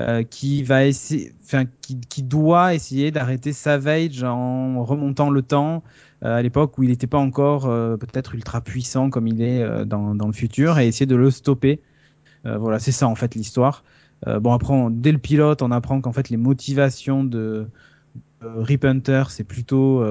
euh, 0.00 0.22
qui 0.22 0.62
va 0.62 0.86
essayer, 0.86 1.34
enfin 1.44 1.64
qui, 1.82 2.00
qui 2.00 2.22
doit 2.22 2.74
essayer 2.74 3.10
d'arrêter 3.10 3.52
Savage 3.52 4.22
en 4.24 4.82
remontant 4.84 5.30
le 5.30 5.42
temps 5.42 5.82
euh, 6.24 6.36
à 6.36 6.42
l'époque 6.42 6.78
où 6.78 6.82
il 6.82 6.90
n'était 6.90 7.06
pas 7.06 7.18
encore 7.18 7.64
peut-être 7.98 8.34
ultra 8.34 8.60
puissant 8.62 9.10
comme 9.10 9.26
il 9.26 9.42
est 9.42 9.84
dans, 9.84 10.14
dans 10.14 10.26
le 10.26 10.32
futur 10.32 10.78
et 10.78 10.86
essayer 10.88 11.06
de 11.06 11.16
le 11.16 11.30
stopper. 11.30 11.80
Voilà, 12.44 12.78
c'est 12.78 12.92
ça 12.92 13.06
en 13.06 13.14
fait 13.14 13.34
l'histoire. 13.34 13.84
Bon 14.26 14.52
après, 14.52 14.72
on- 14.72 14.90
dès 14.90 15.12
le 15.12 15.18
pilote, 15.18 15.62
on 15.62 15.70
apprend 15.70 16.00
qu'en 16.00 16.12
fait 16.12 16.30
les 16.30 16.36
motivations 16.38 17.24
de 17.24 17.68
Rip 18.42 18.84
Hunter, 18.84 19.24
c'est 19.28 19.44
plutôt 19.44 20.02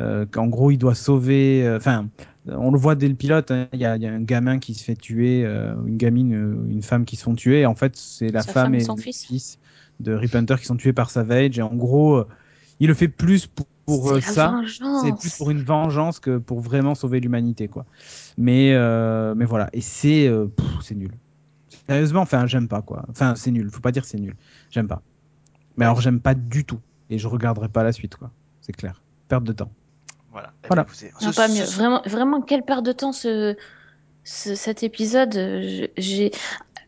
euh, 0.00 0.26
qu'en 0.30 0.46
gros 0.46 0.70
il 0.70 0.78
doit 0.78 0.94
sauver. 0.94 1.66
euh, 1.66 1.76
Enfin, 1.76 2.08
on 2.46 2.70
le 2.70 2.78
voit 2.78 2.94
dès 2.94 3.08
le 3.08 3.14
pilote. 3.14 3.50
hein, 3.50 3.68
Il 3.72 3.80
y, 3.80 3.84
a, 3.84 3.96
il 3.96 4.02
y 4.02 4.06
a 4.06 4.12
un 4.12 4.20
gamin 4.22 4.58
qui 4.58 4.74
se 4.74 4.84
fait 4.84 4.96
tuer, 4.96 5.44
euh, 5.44 5.74
une 5.86 5.96
gamine, 5.96 6.32
une 6.70 6.82
femme 6.82 7.04
qui 7.04 7.16
se 7.16 7.22
font 7.24 7.34
tuer. 7.34 7.60
Et 7.60 7.66
en 7.66 7.74
fait, 7.74 7.96
c'est 7.96 8.28
la 8.30 8.42
femme 8.42 8.54
femme 8.54 8.74
et 8.74 8.80
son 8.80 8.96
fils. 8.96 9.58
de 10.00 10.12
Rip 10.12 10.34
Hunter 10.34 10.56
qui 10.58 10.64
sont 10.66 10.76
tués 10.76 10.92
par 10.92 11.10
Savage. 11.10 11.58
Et 11.58 11.62
en 11.62 11.74
gros, 11.74 12.24
il 12.80 12.88
le 12.88 12.94
fait 12.94 13.08
plus 13.08 13.46
pour, 13.46 13.66
ça. 14.20 14.60
C'est 15.02 15.16
plus 15.18 15.36
pour 15.36 15.50
une 15.50 15.62
vengeance 15.62 16.20
que 16.20 16.38
pour 16.38 16.60
vraiment 16.60 16.94
sauver 16.94 17.20
l'humanité, 17.20 17.68
quoi. 17.68 17.86
Mais, 18.36 18.72
euh, 18.74 19.34
mais 19.34 19.44
voilà. 19.46 19.68
Et 19.72 19.80
c'est, 19.80 20.28
euh, 20.28 20.46
c'est 20.82 20.94
nul. 20.94 21.12
Sérieusement, 21.88 22.20
enfin, 22.20 22.46
j'aime 22.46 22.68
pas, 22.68 22.82
quoi. 22.82 23.04
Enfin, 23.08 23.34
c'est 23.34 23.50
nul. 23.50 23.70
Faut 23.70 23.80
pas 23.80 23.92
dire 23.92 24.04
c'est 24.04 24.18
nul. 24.18 24.36
J'aime 24.70 24.88
pas. 24.88 25.02
Mais 25.76 25.84
alors, 25.86 26.00
j'aime 26.00 26.20
pas 26.20 26.34
du 26.34 26.64
tout. 26.64 26.80
Et 27.10 27.18
je 27.18 27.26
regarderai 27.28 27.68
pas 27.68 27.82
la 27.82 27.92
suite, 27.92 28.16
quoi. 28.16 28.30
C'est 28.60 28.74
clair. 28.74 29.02
Perte 29.28 29.44
de 29.44 29.52
temps. 29.52 29.70
Voilà. 30.30 30.52
Eh 30.64 30.66
Voilà. 30.68 30.82
écoutez, 30.82 31.10
Non, 31.22 31.32
ce- 31.32 31.36
pas 31.36 31.48
ce- 31.48 31.58
mieux. 31.58 31.64
Vraiment, 31.64 32.02
vraiment, 32.04 32.40
quelle 32.42 32.62
perte 32.62 32.84
de 32.84 32.92
temps 32.92 33.12
ce, 33.12 33.56
ce- 34.24 34.54
cet 34.54 34.82
épisode. 34.82 35.32
J'ai. 35.96 36.30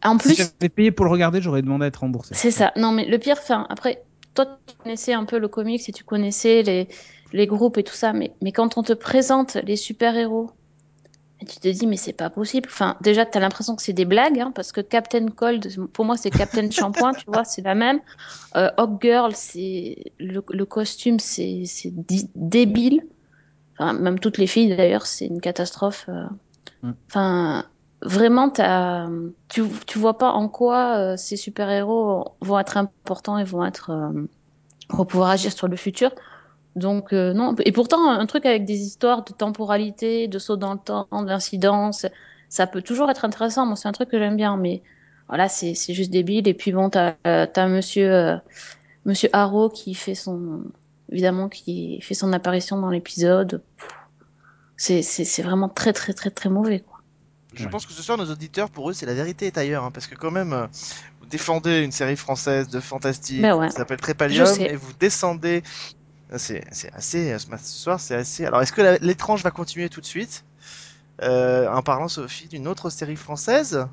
En 0.03 0.19
Si 0.19 0.29
plus, 0.29 0.35
j'avais 0.37 0.69
payé 0.71 0.91
pour 0.93 1.05
le 1.05 1.11
regarder, 1.11 1.41
j'aurais 1.43 1.63
demandé 1.63 1.85
à 1.85 1.89
être 1.89 1.99
remboursé. 2.01 2.35
c'est 2.35 2.51
ça. 2.51 2.73
Non, 2.77 2.93
mais 2.93 3.05
le 3.07 3.19
pire, 3.19 3.37
enfin, 3.39 3.67
après, 3.69 4.03
toi, 4.35 4.47
tu 4.67 4.75
connaissais 4.77 5.13
un 5.13 5.25
peu 5.25 5.39
le 5.39 5.49
comics 5.49 5.87
et 5.89 5.93
tu 5.93 6.05
connaissais 6.05 6.63
les, 6.63 6.89
les 7.33 7.47
groupes 7.47 7.77
et 7.79 7.83
tout 7.85 7.95
ça, 7.95 8.13
mais, 8.13 8.33
mais 8.41 8.53
quand 8.53 8.79
on 8.79 8.83
te 8.83 8.93
présente 8.95 9.57
les 9.65 9.77
super-héros, 9.77 10.51
et 11.43 11.47
tu 11.47 11.59
te 11.59 11.69
dis, 11.69 11.87
mais 11.87 11.97
c'est 11.97 12.13
pas 12.13 12.29
possible. 12.31 12.69
Enfin, 12.71 12.97
déjà, 13.01 13.25
tu 13.27 13.37
as 13.39 13.41
l'impression 13.41 13.75
que 13.77 13.83
c'est 13.83 13.95
des 13.95 14.05
blagues, 14.05 14.39
hein, 14.39 14.53
parce 14.55 14.73
que 14.73 14.81
Captain 14.83 15.27
Cold, 15.29 15.67
pour 15.93 16.05
moi, 16.05 16.17
c'est 16.19 16.31
Captain 16.31 16.71
Shampoing, 16.71 17.13
tu 17.15 17.25
vois, 17.27 17.45
c'est 17.45 17.63
la 17.63 17.75
même. 17.75 18.01
Euh, 18.57 18.71
Hawk 18.77 19.01
Girl, 19.03 19.35
c'est 19.35 20.13
le, 20.19 20.43
le 20.51 20.65
costume, 20.67 21.19
c'est 21.19 21.65
débile. 22.35 23.03
Enfin, 23.81 23.95
même 23.95 24.19
toutes 24.21 24.39
les 24.39 24.47
filles, 24.47 24.77
d'ailleurs, 24.77 25.07
c'est 25.07 25.27
une 25.27 25.41
catastrophe. 25.41 26.07
euh. 26.09 26.27
Mm. 26.83 26.93
Enfin, 27.09 27.65
vraiment, 28.03 28.51
tu, 29.49 29.63
tu 29.87 29.99
vois 29.99 30.19
pas 30.19 30.33
en 30.33 30.49
quoi 30.49 30.99
euh, 30.99 31.17
ces 31.17 31.37
super-héros 31.37 32.37
vont 32.41 32.59
être 32.59 32.77
importants 32.77 33.39
et 33.39 33.45
vont 33.45 33.65
être 33.65 33.91
euh, 33.91 34.27
vont 34.91 35.05
pouvoir 35.05 35.31
agir 35.31 35.53
sur 35.53 35.69
le 35.69 35.77
futur. 35.77 36.13
Donc 36.77 37.13
euh, 37.13 37.33
non. 37.33 37.55
Et 37.65 37.73
pourtant, 37.73 38.09
un 38.11 38.27
truc 38.27 38.47
avec 38.47 38.65
des 38.65 38.81
histoires 38.81 39.25
de 39.25 39.33
temporalité, 39.33 40.29
de 40.29 40.39
saut 40.39 40.57
dans 40.57 40.75
le 40.75 40.79
temps, 40.81 41.09
d'incidence, 41.13 42.07
ça 42.49 42.67
peut 42.67 42.83
toujours 42.83 43.11
être 43.11 43.25
intéressant. 43.25 43.67
Moi, 43.67 43.77
c'est 43.77 43.89
un 43.89 43.93
truc 43.93 44.09
que 44.11 44.19
j'aime 44.19 44.37
bien, 44.37 44.57
mais 44.57 44.83
voilà, 45.29 45.49
c'est 45.49 45.75
juste 45.95 46.11
débile. 46.11 46.49
Et 46.49 46.55
puis 46.55 46.73
bon, 46.73 46.91
t'as 46.91 47.15
euh, 47.27 47.47
Monsieur 47.69 48.13
euh, 48.15 48.37
Monsieur 49.05 49.29
Harrow 49.33 49.69
qui 49.71 49.95
fait 49.95 50.15
son 50.15 50.63
évidemment 51.11 51.49
qui 51.49 52.01
fait 52.03 52.15
son 52.15 52.33
apparition 52.33 52.81
dans 52.81 52.91
l'épisode. 52.91 53.63
C'est 54.77 55.43
vraiment 55.43 55.69
très 55.69 55.93
très 55.93 56.13
très 56.15 56.31
très 56.31 56.49
mauvais 56.49 56.81
quoi. 56.81 56.99
Je 57.55 57.65
Ouais. 57.65 57.71
pense 57.71 57.85
que 57.85 57.93
ce 57.93 58.01
soir, 58.03 58.17
nos 58.17 58.31
auditeurs, 58.31 58.71
pour 58.71 58.89
eux, 58.89 58.93
c'est 58.93 59.07
la 59.07 59.15
vérité 59.15 59.47
est 59.47 59.59
ailleurs. 59.59 59.85
hein, 59.85 59.91
parce 59.91 60.07
que 60.07 60.15
quand 60.15 60.31
même, 60.31 60.53
euh, 60.53 60.67
vous 61.21 61.27
défendez 61.27 61.81
une 61.81 61.91
série 61.91 62.17
française 62.17 62.69
de 62.69 62.79
fantastique 62.79 63.43
Ben 63.43 63.57
ouais. 63.57 63.69
qui 63.69 63.75
s'appelle 63.75 63.99
Trépalium 64.01 64.47
et 64.61 64.77
vous 64.77 64.93
descendez. 65.01 65.63
euh, 66.33 66.39
C'est 66.39 66.65
c'est 66.73 66.93
assez. 66.95 67.33
euh, 67.33 67.39
Ce 67.39 67.79
soir, 67.79 68.01
c'est 68.01 68.15
assez. 68.15 68.47
Alors, 68.47 68.63
est-ce 68.63 68.73
que 68.73 68.99
l'étrange 69.05 69.43
va 69.43 69.51
continuer 69.51 69.89
tout 69.89 70.01
de 70.01 70.07
suite? 70.07 70.45
Euh, 71.23 71.69
En 71.73 71.83
parlant, 71.83 72.09
Sophie, 72.09 72.49
d'une 72.49 72.69
autre 72.69 72.91
série 72.91 73.17
française? 73.17 73.87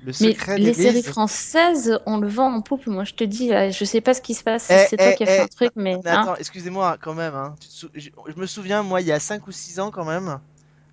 Le 0.00 0.06
Mais 0.06 0.12
secret 0.12 0.58
les 0.58 0.74
séries 0.74 1.02
françaises, 1.02 1.98
on 2.06 2.18
le 2.18 2.28
vend 2.28 2.52
en 2.54 2.60
poupe. 2.62 2.86
Moi, 2.86 3.02
je 3.04 3.14
te 3.14 3.24
dis, 3.24 3.48
là, 3.48 3.70
je 3.70 3.84
sais 3.84 4.00
pas 4.00 4.14
ce 4.14 4.20
qui 4.20 4.34
se 4.34 4.44
passe. 4.44 4.64
si 4.66 4.72
Eh, 4.72 4.86
c'est 4.88 4.96
toi 4.96 5.10
eh, 5.10 5.14
qui 5.16 5.22
as 5.24 5.26
fait 5.26 5.36
eh, 5.38 5.40
un 5.42 5.46
truc, 5.48 5.72
mais 5.74 5.96
Mais 6.04 6.10
hein. 6.10 6.22
attends, 6.22 6.36
excusez-moi 6.36 6.96
quand 7.00 7.14
même. 7.14 7.34
Hein. 7.34 7.56
Tu 7.60 7.66
te 7.68 7.72
sou- 7.72 7.88
Je 7.94 8.10
je 8.28 8.40
me 8.40 8.46
souviens, 8.46 8.82
moi, 8.84 9.00
il 9.00 9.06
y 9.08 9.12
a 9.12 9.18
5 9.18 9.46
ou 9.48 9.52
6 9.52 9.80
ans 9.80 9.90
quand 9.90 10.04
même, 10.04 10.38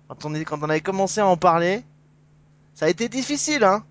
Quand 0.08 0.24
on, 0.24 0.34
est, 0.34 0.44
quand 0.44 0.58
on 0.60 0.68
avait 0.70 0.80
commencé 0.80 1.20
à 1.20 1.26
en 1.26 1.36
parler, 1.36 1.82
ça 2.74 2.86
a 2.86 2.88
été 2.88 3.08
difficile, 3.08 3.62
hein. 3.64 3.84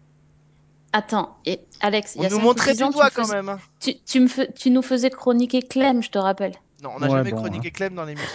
Attends, 0.94 1.36
et 1.46 1.60
Alex, 1.82 2.16
il 2.16 2.22
y 2.24 2.26
a 2.26 2.30
nous 2.30 2.40
montrait 2.40 2.74
du 2.74 2.80
doigt 2.90 3.10
quand 3.10 3.24
faisais- 3.24 3.36
même. 3.36 3.50
hein. 3.50 3.60
tu, 3.82 3.96
tu 4.06 4.20
me 4.22 4.28
fais- 4.28 4.52
tu 4.54 4.70
nous 4.70 4.82
faisais 4.82 5.10
chroniquer 5.10 5.62
Clem, 5.62 6.02
je 6.02 6.10
te 6.10 6.18
rappelle. 6.18 6.54
Non, 6.84 6.92
on 6.96 7.00
n'a 7.00 7.08
Ouais, 7.08 7.18
jamais 7.18 7.32
bon, 7.32 7.38
chroniqué 7.38 7.72
Clem 7.72 7.96
dans 7.96 8.06
l'émission. 8.06 8.30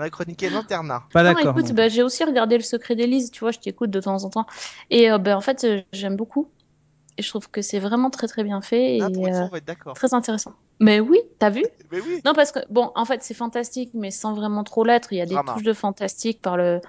On 0.00 0.02
a 0.02 0.10
chroniqué 0.10 0.48
l'internat. 0.48 1.04
Pas 1.12 1.22
Non, 1.22 1.34
d'accord. 1.34 1.58
écoute, 1.58 1.72
bah, 1.74 1.88
j'ai 1.88 2.02
aussi 2.02 2.24
regardé 2.24 2.56
Le 2.56 2.62
Secret 2.62 2.96
d'Élise, 2.96 3.30
tu 3.30 3.40
vois, 3.40 3.50
je 3.50 3.58
t'écoute 3.58 3.90
de 3.90 4.00
temps 4.00 4.24
en 4.24 4.30
temps. 4.30 4.46
Et 4.88 5.10
euh, 5.10 5.18
bah, 5.18 5.36
en 5.36 5.40
fait, 5.42 5.64
euh, 5.64 5.82
j'aime 5.92 6.16
beaucoup. 6.16 6.48
Et 7.18 7.22
je 7.22 7.28
trouve 7.28 7.50
que 7.50 7.60
c'est 7.60 7.80
vraiment 7.80 8.08
très 8.08 8.28
très 8.28 8.44
bien 8.44 8.62
fait 8.62 8.98
Ah, 9.02 9.10
pour 9.10 9.26
et 9.26 9.28
une 9.28 9.34
fois, 9.34 9.42
euh, 9.42 9.46
on 9.48 9.50
va 9.50 9.58
être 9.58 9.66
d'accord. 9.66 9.94
très 9.94 10.14
intéressant. 10.14 10.54
Mais 10.80 11.00
oui, 11.00 11.18
t'as 11.38 11.50
vu? 11.50 11.64
Mais 11.92 12.00
oui. 12.00 12.22
Non, 12.24 12.32
parce 12.32 12.50
que, 12.50 12.60
bon, 12.70 12.92
en 12.94 13.04
fait, 13.04 13.22
c'est 13.22 13.34
fantastique, 13.34 13.90
mais 13.92 14.10
sans 14.10 14.32
vraiment 14.32 14.64
trop 14.64 14.84
l'être. 14.84 15.12
Il 15.12 15.18
y 15.18 15.20
a 15.20 15.26
des 15.26 15.34
Drama. 15.34 15.52
touches 15.52 15.64
de 15.64 15.74
fantastique 15.74 16.40
par 16.40 16.56
le. 16.56 16.80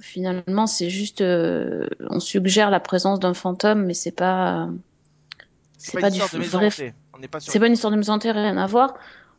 Finalement, 0.00 0.66
c'est 0.66 0.90
juste. 0.90 1.20
euh, 1.20 1.86
on 2.08 2.20
suggère 2.20 2.70
la 2.70 2.80
présence 2.80 3.20
d'un 3.20 3.34
fantôme, 3.34 3.84
mais 3.84 3.94
c'est 3.94 4.12
pas. 4.12 4.68
C'est 5.76 5.90
C'est 5.92 6.00
pas 6.00 6.02
pas 6.02 6.10
du 6.10 6.18
vrai. 6.20 6.70
C'est 7.40 7.58
pas 7.60 7.66
une 7.66 7.72
histoire 7.74 7.90
de 7.92 7.96
maison 7.96 8.14
hantée, 8.14 8.30
rien 8.30 8.56
à 8.56 8.66
voir. 8.66 8.94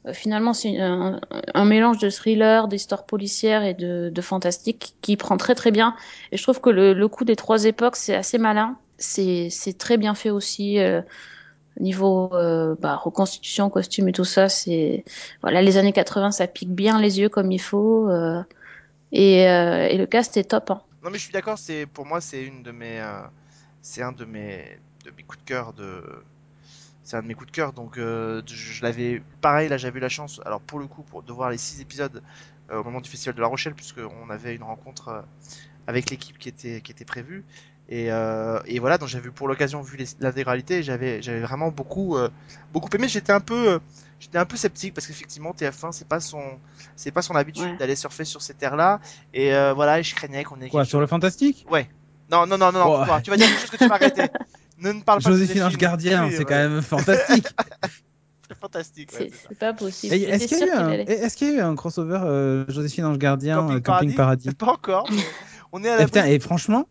Euh, 0.05 0.13
finalement, 0.13 0.53
c'est 0.53 0.79
un, 0.79 1.19
mélange 1.65 1.97
de 1.97 2.09
thriller, 2.09 2.67
d'histoire 2.67 3.05
policière 3.05 3.63
et 3.63 3.73
de, 3.73 4.21
fantastique 4.21 4.95
qui 5.01 5.17
prend 5.17 5.37
très 5.37 5.55
très 5.55 5.71
bien. 5.71 5.95
Et 6.31 6.37
je 6.37 6.43
trouve 6.43 6.61
que 6.61 6.69
le, 6.69 7.07
coup 7.07 7.25
des 7.25 7.35
trois 7.35 7.65
époques, 7.65 7.95
c'est 7.95 8.15
assez 8.15 8.37
malin. 8.37 8.77
C'est 8.97 9.49
très 9.77 9.97
bien 9.97 10.15
fait 10.15 10.29
aussi. 10.29 10.79
euh, 10.79 11.01
niveau 11.79 12.29
euh, 12.33 12.75
bah, 12.79 12.95
reconstitution, 12.95 13.69
costume 13.69 14.09
et 14.09 14.11
tout 14.11 14.25
ça. 14.25 14.49
C'est 14.49 15.05
voilà, 15.41 15.61
les 15.61 15.77
années 15.77 15.93
80, 15.93 16.31
ça 16.31 16.47
pique 16.47 16.73
bien 16.73 16.99
les 16.99 17.19
yeux 17.19 17.29
comme 17.29 17.51
il 17.51 17.61
faut. 17.61 18.09
euh, 18.09 18.43
et, 19.11 19.97
le 19.97 20.05
cast 20.05 20.37
est 20.37 20.43
top. 20.45 20.71
hein. 20.71 20.81
Non, 21.03 21.09
mais 21.09 21.17
je 21.17 21.23
suis 21.23 21.33
d'accord. 21.33 21.57
C'est 21.57 21.85
pour 21.85 22.05
moi, 22.05 22.19
c'est 22.21 22.47
un 22.47 22.61
de 22.61 22.71
mes, 22.71 22.99
de 25.05 25.11
mes 25.15 25.23
coups 25.23 25.39
de 25.39 25.45
cœur 25.45 25.73
de. 25.73 26.03
C'est 27.09 27.17
un 27.17 27.23
de 27.23 27.27
mes 27.27 27.33
coups 27.33 27.47
de 27.49 27.55
cœur. 27.55 27.73
Donc, 27.73 27.97
euh, 27.97 28.43
je, 28.45 28.53
je 28.53 28.83
l'avais. 28.83 29.23
Pareil, 29.41 29.67
là, 29.67 29.77
j'avais 29.77 29.97
eu 29.97 30.01
la 30.01 30.09
chance. 30.09 30.39
Alors, 30.45 30.61
pour 30.61 30.77
le 30.77 30.85
coup, 30.85 31.01
pour 31.01 31.23
de 31.23 31.33
voir 31.33 31.49
les 31.49 31.57
six 31.57 31.81
épisodes 31.81 32.21
euh, 32.69 32.81
au 32.81 32.83
moment 32.83 33.01
du 33.01 33.09
festival 33.09 33.33
de 33.33 33.41
La 33.41 33.47
Rochelle, 33.47 33.73
puisque 33.73 33.97
on 34.23 34.29
avait 34.29 34.53
une 34.53 34.61
rencontre 34.61 35.07
euh, 35.07 35.21
avec 35.87 36.11
l'équipe 36.11 36.37
qui 36.37 36.49
était 36.49 36.81
qui 36.81 36.91
était 36.91 37.05
prévue. 37.05 37.43
Et, 37.91 38.11
euh, 38.11 38.59
et 38.67 38.77
voilà, 38.77 38.99
donc 38.99 39.09
j'avais 39.09 39.31
pour 39.31 39.47
l'occasion 39.47 39.81
vu 39.81 39.97
l'intégralité. 40.19 40.77
et 40.77 40.83
J'avais 40.83 41.23
j'avais 41.23 41.39
vraiment 41.39 41.71
beaucoup 41.71 42.15
euh, 42.15 42.29
beaucoup 42.73 42.89
aimé. 42.95 43.07
J'étais 43.07 43.31
un 43.33 43.39
peu 43.39 43.69
euh, 43.71 43.79
j'étais 44.19 44.37
un 44.37 44.45
peu 44.45 44.55
sceptique 44.57 44.93
parce 44.93 45.07
qu'effectivement 45.07 45.53
TF1 45.53 45.91
c'est 45.91 46.07
pas 46.07 46.19
son 46.19 46.43
c'est 46.95 47.09
pas 47.09 47.23
son 47.23 47.33
habitude 47.35 47.63
Ouais. 47.63 47.77
d'aller 47.77 47.95
surfer 47.95 48.25
sur 48.25 48.43
ces 48.43 48.53
terres-là. 48.53 48.99
Et 49.33 49.55
euh, 49.55 49.73
voilà, 49.73 49.97
et 49.99 50.03
je 50.03 50.13
craignais 50.13 50.43
qu'on 50.43 50.61
ait 50.61 50.69
Quoi, 50.69 50.85
sur 50.85 50.99
le 50.99 51.07
fantastique? 51.07 51.65
Ouais. 51.71 51.89
Non 52.29 52.45
non 52.45 52.59
non 52.59 52.71
non, 52.71 52.83
Oh. 52.85 53.05
tu 53.23 53.31
vas 53.31 53.37
dire 53.37 53.47
quelque 53.47 53.61
chose 53.61 53.69
que 53.71 53.77
tu 53.77 53.87
vas 53.87 53.95
arrêter. 53.95 54.25
Ne 54.81 54.91
ne 54.93 55.01
parle 55.01 55.21
pas 55.21 55.29
de 55.29 55.35
Joséphine 55.35 55.63
Ange 55.63 55.77
Gardien, 55.77 56.29
c'est 56.31 56.39
ouais, 56.39 56.45
quand 56.45 56.55
même 56.55 56.81
fantastique. 56.81 57.47
c'est 58.47 58.57
fantastique. 58.59 59.11
ouais, 59.13 59.17
C'est 59.19 59.29
c'est 59.31 59.47
c'est 59.49 59.59
pas 59.59 59.73
possible. 59.73 60.13
Et 60.13 60.21
Est-ce 60.23 60.47
qu'il 60.47 60.57
y, 60.59 60.63
a 60.63 60.65
eu 60.67 60.69
un... 60.71 60.87
allait. 60.87 61.03
est-ce 61.03 61.35
qu'il 61.37 61.47
y 61.49 61.51
a 61.51 61.53
eu 61.55 61.59
un 61.61 61.75
crossover 61.75 62.19
euh, 62.23 62.65
Joséphine 62.69 63.05
Ange 63.05 63.17
Gardien 63.17 63.57
Camping, 63.57 63.75
euh, 63.75 63.79
Camping 63.81 64.15
Paradis, 64.15 64.45
Paradis 64.45 64.55
Pas 64.57 64.71
encore, 64.71 65.09
mais 65.11 65.23
on 65.71 65.83
est 65.83 65.89
à 65.89 66.01
et, 66.01 66.05
putain, 66.05 66.21
l'abri. 66.21 66.35
et 66.35 66.39
franchement, 66.39 66.87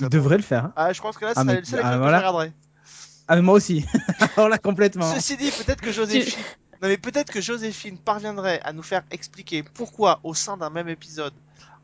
il 0.00 0.08
devrait 0.08 0.36
le 0.36 0.42
faire. 0.42 0.66
hein. 0.66 0.72
Ah, 0.76 0.92
je 0.92 1.00
pense 1.00 1.16
que 1.16 1.24
là, 1.24 1.34
ce 1.34 1.40
Ah, 1.40 1.42
serait 1.42 1.54
mais- 1.54 1.60
le 1.60 1.66
seul 1.66 1.80
ah, 1.82 1.92
que 1.94 1.98
voilà. 1.98 2.12
je 2.18 2.22
regarderais. 2.22 2.52
Ah, 3.28 3.36
mais 3.36 3.42
moi 3.42 3.54
aussi. 3.54 3.84
Alors 4.36 4.48
là, 4.48 4.58
complètement. 4.58 5.12
Ceci 5.14 5.36
dit, 5.36 5.50
peut-être 5.50 5.80
que 5.80 5.92
Joséphine. 5.92 6.42
Non, 6.82 6.88
mais 6.88 6.98
peut-être 6.98 7.32
que 7.32 7.40
Joséphine 7.40 7.96
parviendrait 7.96 8.60
à 8.62 8.72
nous 8.74 8.82
faire 8.82 9.02
expliquer 9.10 9.62
pourquoi, 9.62 10.20
au 10.24 10.34
sein 10.34 10.56
d'un 10.58 10.68
même 10.70 10.88
épisode, 10.88 11.32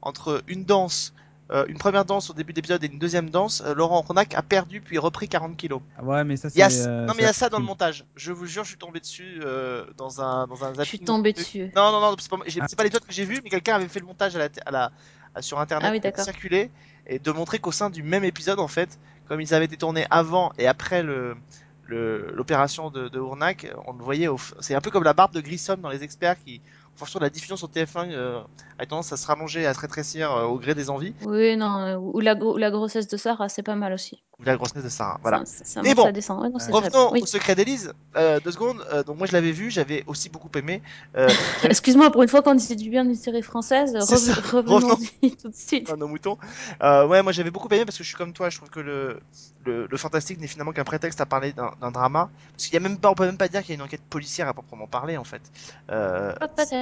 entre 0.03 0.43
une 0.49 0.64
danse, 0.64 1.14
euh, 1.51 1.65
une 1.69 1.79
première 1.79 2.05
danse 2.05 2.31
au 2.31 2.33
début 2.33 2.53
d'épisode 2.53 2.83
et 2.85 2.87
une 2.87 2.99
deuxième 2.99 3.29
danse, 3.31 3.63
euh, 3.67 3.75
Laurent 3.75 4.01
Ronac 4.03 4.35
a 4.35 4.43
perdu 4.43 4.81
puis 4.81 4.99
repris 4.99 5.29
40 5.29 5.57
kilos. 5.57 5.81
Ah 5.99 6.05
Ouais, 6.05 6.23
mais 6.25 6.37
ça, 6.37 6.49
c'est. 6.49 6.59
euh, 6.87 7.07
non, 7.07 7.13
mais 7.17 7.23
il 7.23 7.27
y 7.27 7.29
a 7.29 7.33
ça 7.33 7.49
dans 7.49 7.59
le 7.59 7.65
montage. 7.65 8.05
Je 8.17 8.33
vous 8.33 8.47
jure, 8.47 8.63
je 8.65 8.69
suis 8.71 8.79
tombé 8.79 9.01
dessus 9.01 9.41
euh, 9.45 9.85
dans 9.97 10.21
un 10.21 10.47
dans 10.47 10.65
un 10.65 10.73
Je 10.75 10.83
suis 10.85 10.99
truc. 10.99 11.07
dessus. 11.37 11.71
Non, 11.75 11.91
non, 11.93 12.01
non, 12.01 12.15
c'est 12.19 12.31
pas, 12.31 12.37
Ah. 12.39 12.67
pas 12.77 12.83
l'épisode 12.85 13.05
que 13.05 13.13
j'ai 13.13 13.25
vu, 13.25 13.41
mais 13.43 13.51
quelqu'un 13.51 13.75
avait 13.77 13.89
fait 13.89 14.01
le 14.01 14.07
montage 14.07 14.37
à 14.37 14.39
la, 14.39 14.49
t- 14.49 14.61
à 14.65 14.71
la, 14.71 14.93
à- 15.35 15.43
sur 15.43 15.59
internet, 15.59 15.89
Ah 15.89 15.93
oui, 15.93 16.01
d'accord. 16.01 16.25
circulé, 16.25 16.71
et 17.07 17.19
de 17.19 17.31
montrer 17.33 17.59
qu'au 17.59 17.73
sein 17.73 17.91
du 17.91 18.03
même 18.05 18.25
épisode, 18.25 18.61
en 18.61 18.69
fait, 18.69 18.99
comme 19.27 19.41
ils 19.41 19.53
avaient 19.55 19.65
été 19.65 19.77
tournés 19.77 20.07
avant 20.11 20.53
et 20.59 20.67
après 20.69 21.03
le 21.03 21.37
le- 21.87 22.31
l'opération 22.37 22.91
de, 22.91 23.09
de 23.09 23.19
Ournac, 23.19 23.67
on 23.87 23.93
le 23.93 24.03
voyait, 24.05 24.29
c'est 24.61 24.77
un 24.77 24.81
peu 24.81 24.91
comme 24.93 25.03
la 25.03 25.13
barbe 25.13 25.33
de 25.35 25.41
Grissom 25.41 25.81
dans 25.81 25.89
les 25.89 26.05
experts 26.05 26.37
qui, 26.45 26.61
la 27.21 27.31
diffusion 27.31 27.57
sur 27.57 27.69
TF1, 27.69 28.11
euh, 28.13 28.41
a 28.79 28.87
tendance 28.87 29.13
à 29.13 29.17
se 29.17 29.27
rallonger, 29.27 29.67
à 29.67 29.75
se 29.75 29.81
rétrécir 29.81 30.31
euh, 30.33 30.45
au 30.45 30.59
gré 30.59 30.75
des 30.75 30.91
envies, 30.91 31.15
Oui, 31.27 31.57
non. 31.57 31.79
euh, 31.81 31.97
Ou 31.97 32.21
la, 32.21 32.35
gro- 32.35 32.59
la 32.59 32.71
grossesse 32.71 33.09
de 33.09 33.17
Sarah, 33.17 33.49
c'est 33.49 33.63
pas 33.63 33.75
mal 33.75 33.93
aussi. 33.93 34.23
ou 34.39 34.43
la 34.45 34.57
grossesse 34.57 34.83
de 34.85 34.89
Sarah. 34.89 35.19
Voilà. 35.23 35.43
Ça, 35.45 35.83
Mais 35.83 35.95
bon, 35.95 36.05
ça 36.05 36.13
descend. 36.13 36.43
Ouais, 36.43 36.49
non, 36.51 36.59
Revenons. 36.71 37.13
Oui. 37.13 37.21
au 37.23 37.27
secret 37.27 37.55
d'Élise, 37.55 37.93
deux 38.45 38.51
secondes. 38.53 38.85
Donc 39.07 39.19
moi 39.19 39.27
je 39.27 39.33
l'avais 39.33 39.53
vu, 39.53 39.71
j'avais 39.71 40.03
aussi 40.07 40.29
beaucoup 40.31 40.51
aimé. 40.57 40.83
Excuse-moi, 41.65 42.11
pour 42.11 42.23
une 42.23 42.29
fois 42.29 42.43
qu'on 42.43 42.55
dit 42.55 42.77
du 42.77 42.91
bien 42.91 43.05
d'une 43.05 43.15
série 43.15 43.43
française, 43.43 43.95
rev- 43.97 44.51
revenons-y 44.53 45.37
tout 45.37 45.49
de 45.49 45.55
suite. 45.55 45.91
nos 45.97 46.09
moutons. 46.09 46.39
Ouais, 46.81 47.23
moi 47.23 47.33
j'avais 47.33 47.51
beaucoup 47.51 47.69
aimé 47.69 47.85
parce 47.85 47.99
que 47.99 48.05
je 48.05 48.09
suis 48.09 48.17
comme 48.17 48.33
toi, 48.33 48.49
je 48.51 48.57
trouve 48.57 48.71
que 48.71 48.81
le, 48.81 49.21
le, 49.67 49.87
le 49.87 49.97
fantastique 49.97 50.41
n'est 50.41 50.47
finalement 50.47 50.73
qu'un 50.73 50.85
prétexte 50.85 51.21
à 51.21 51.27
parler 51.27 51.53
d'un 51.53 51.91
drama. 51.91 52.31
Parce 52.53 52.65
qu'il 52.67 52.75
y 52.75 52.77
a 52.77 52.81
même 52.81 52.99
pas, 52.99 53.11
on 53.11 53.15
peut 53.15 53.27
même 53.27 53.37
pas 53.39 53.49
dire 53.49 53.61
qu'il 53.63 53.71
y 53.71 53.73
a 53.73 53.77
une 53.77 53.83
enquête 53.83 54.03
policière 54.09 54.49
à 54.49 54.55
proprement 54.55 54.87
parler 54.87 55.17
en 55.17 55.25
fait. 55.25 55.43
Euh, 55.91 56.33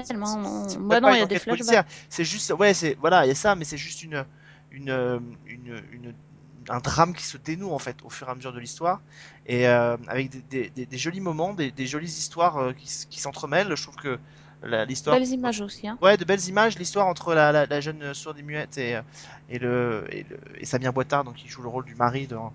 tellement. 0.08 0.36
c'est 0.66 0.78
Bah 0.88 1.00
non, 1.00 1.12
pas 1.12 1.14
il 1.14 1.18
y 1.18 1.20
une 1.20 1.22
a 1.22 1.26
des 1.26 1.36
enquête 1.36 1.44
flashbacks. 1.44 1.44
policière, 1.46 1.84
c'est 2.08 2.24
juste, 2.24 2.50
ouais, 2.52 2.74
c'est 2.74 2.94
voilà, 3.00 3.24
il 3.26 3.28
y 3.28 3.32
a 3.32 3.34
ça, 3.34 3.54
mais 3.54 3.64
c'est 3.64 3.76
juste 3.78 4.02
une, 4.02 4.24
une, 4.70 5.38
une, 5.46 5.82
une, 5.92 6.14
un 6.68 6.80
drame 6.80 7.14
qui 7.14 7.24
se 7.24 7.36
dénoue 7.38 7.70
en 7.72 7.78
fait 7.78 7.98
au 8.04 8.10
fur 8.10 8.28
et 8.28 8.30
à 8.30 8.34
mesure 8.34 8.52
de 8.52 8.58
l'histoire 8.60 9.00
et 9.46 9.68
euh, 9.68 9.96
avec 10.08 10.30
des, 10.30 10.42
des, 10.42 10.70
des, 10.70 10.86
des 10.86 10.98
jolis 10.98 11.20
moments, 11.20 11.54
des, 11.54 11.70
des 11.72 11.86
jolies 11.86 12.06
histoires 12.08 12.56
euh, 12.58 12.72
qui, 12.72 12.88
qui 13.10 13.20
s'entremêlent. 13.20 13.74
Je 13.76 13.82
trouve 13.82 13.96
que 13.96 14.18
la- 14.62 14.84
l'histoire 14.84 15.18
Belles 15.18 15.32
images 15.32 15.60
aussi. 15.60 15.88
Hein. 15.88 15.98
Ouais, 16.02 16.16
de 16.16 16.24
belles 16.24 16.46
images, 16.48 16.78
l'histoire 16.78 17.06
entre 17.08 17.34
la, 17.34 17.52
la, 17.52 17.66
la 17.66 17.80
jeune 17.80 18.14
sourde 18.14 18.38
et 18.38 18.42
muette 18.42 18.78
et, 18.78 18.96
euh, 18.96 19.02
et, 19.48 19.58
le, 19.58 20.06
et, 20.10 20.24
le, 20.24 20.38
et 20.56 20.64
Samir 20.66 20.92
Boitard, 20.92 21.24
donc 21.24 21.36
qui 21.36 21.48
joue 21.48 21.62
le 21.62 21.68
rôle 21.68 21.84
du 21.84 21.94
mari 21.96 22.26
dans. 22.28 22.54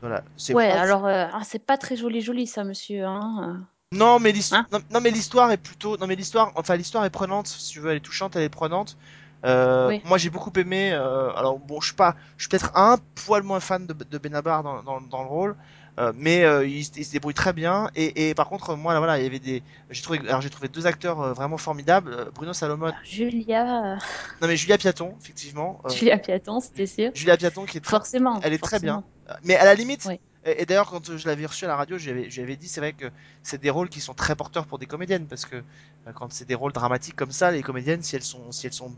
Voilà. 0.00 0.24
C'est 0.36 0.54
Ouais, 0.54 0.70
alors, 0.70 1.06
euh, 1.06 1.26
ah, 1.32 1.42
c'est 1.44 1.58
pas 1.58 1.78
très 1.78 1.96
joli, 1.96 2.20
joli 2.20 2.46
ça, 2.46 2.64
monsieur. 2.64 3.04
Hein. 3.04 3.66
Non, 3.94 4.18
mais 4.18 4.32
l'histoire, 4.32 4.62
Hein 4.62 4.66
non, 4.70 4.80
non, 4.90 5.00
mais 5.00 5.10
l'histoire 5.10 5.50
est 5.50 5.56
plutôt, 5.56 5.96
non, 5.96 6.06
mais 6.06 6.14
l'histoire, 6.14 6.52
enfin, 6.56 6.76
l'histoire 6.76 7.06
est 7.06 7.10
prenante, 7.10 7.46
si 7.46 7.72
tu 7.72 7.80
veux, 7.80 7.90
elle 7.90 7.96
est 7.96 8.00
touchante, 8.00 8.36
elle 8.36 8.42
est 8.42 8.48
prenante. 8.50 8.98
Euh, 9.46 9.88
Oui. 9.88 10.02
Moi, 10.04 10.18
j'ai 10.18 10.28
beaucoup 10.28 10.52
aimé. 10.56 10.92
euh, 10.92 11.30
alors, 11.34 11.58
bon, 11.58 11.80
je 11.80 11.86
suis 11.86 11.96
pas, 11.96 12.14
je 12.36 12.42
suis 12.42 12.48
peut-être 12.50 12.70
un 12.76 12.98
poil 13.14 13.42
moins 13.44 13.60
fan 13.60 13.86
de, 13.86 13.94
de 13.94 14.18
Benabar 14.18 14.62
dans, 14.62 14.82
dans, 14.82 15.00
dans 15.00 15.22
le 15.22 15.28
rôle, 15.28 15.56
euh, 15.98 16.12
mais 16.14 16.44
euh, 16.44 16.66
il, 16.66 16.84
se- 16.84 16.90
il 16.96 17.04
se 17.06 17.12
débrouille 17.12 17.32
très 17.34 17.54
bien. 17.54 17.88
Et, 17.94 18.28
et 18.28 18.34
par 18.34 18.48
contre, 18.50 18.74
moi, 18.76 18.92
là, 18.92 18.98
voilà, 18.98 19.18
il 19.18 19.22
y 19.24 19.26
avait 19.26 19.38
des, 19.38 19.62
j'ai 19.88 20.02
trouvé, 20.02 20.18
alors 20.28 20.42
j'ai 20.42 20.50
trouvé 20.50 20.68
deux 20.68 20.86
acteurs 20.86 21.20
euh, 21.22 21.32
vraiment 21.32 21.56
formidables. 21.56 22.12
Euh, 22.12 22.24
Bruno 22.34 22.52
Salomon, 22.52 22.92
Julia, 23.04 23.94
euh, 23.94 23.96
non 24.42 24.48
mais 24.48 24.56
Julia 24.58 24.76
Piaton, 24.76 25.14
effectivement. 25.22 25.80
Julia 25.88 26.18
Piaton, 26.18 26.60
c'était 26.60 26.86
sûr. 26.86 27.10
Julia 27.14 27.38
Piaton 27.38 27.64
qui 27.64 27.78
est 27.78 27.80
très- 27.80 27.90
Forcément. 27.96 28.38
elle 28.42 28.52
est 28.52 28.62
très 28.62 28.80
bien. 28.80 29.02
Mais 29.44 29.56
à 29.56 29.64
la 29.64 29.74
limite, 29.74 30.04
Oui. 30.06 30.20
Et, 30.56 30.66
d'ailleurs 30.66 30.90
quand 30.90 31.16
je 31.16 31.26
l'avais 31.26 31.46
reçu 31.46 31.64
à 31.64 31.68
la 31.68 31.76
radio, 31.76 31.98
je 31.98 32.10
lui 32.10 32.20
avais, 32.20 32.30
je 32.30 32.36
lui 32.36 32.42
avais 32.42 32.56
dit, 32.56 32.68
c'est 32.68 32.80
vrai 32.80 32.92
que 32.92 33.06
c'est 33.42 33.60
des 33.60 33.70
rôles 33.70 33.88
qui 33.88 34.00
sont 34.00 34.14
très 34.14 34.36
porteurs 34.36 34.66
pour 34.66 34.78
des 34.78 34.86
comédiennes, 34.86 35.26
parce 35.26 35.44
que 35.44 35.56
euh, 35.56 36.12
quand 36.14 36.32
c'est 36.32 36.46
des 36.46 36.54
rôles 36.54 36.72
dramatiques 36.72 37.16
comme 37.16 37.32
ça, 37.32 37.50
les 37.50 37.62
comédiennes, 37.62 38.02
si 38.02 38.16
elles 38.16 38.22
sont, 38.22 38.52
si 38.52 38.66
elles 38.66 38.72
sont 38.72 38.94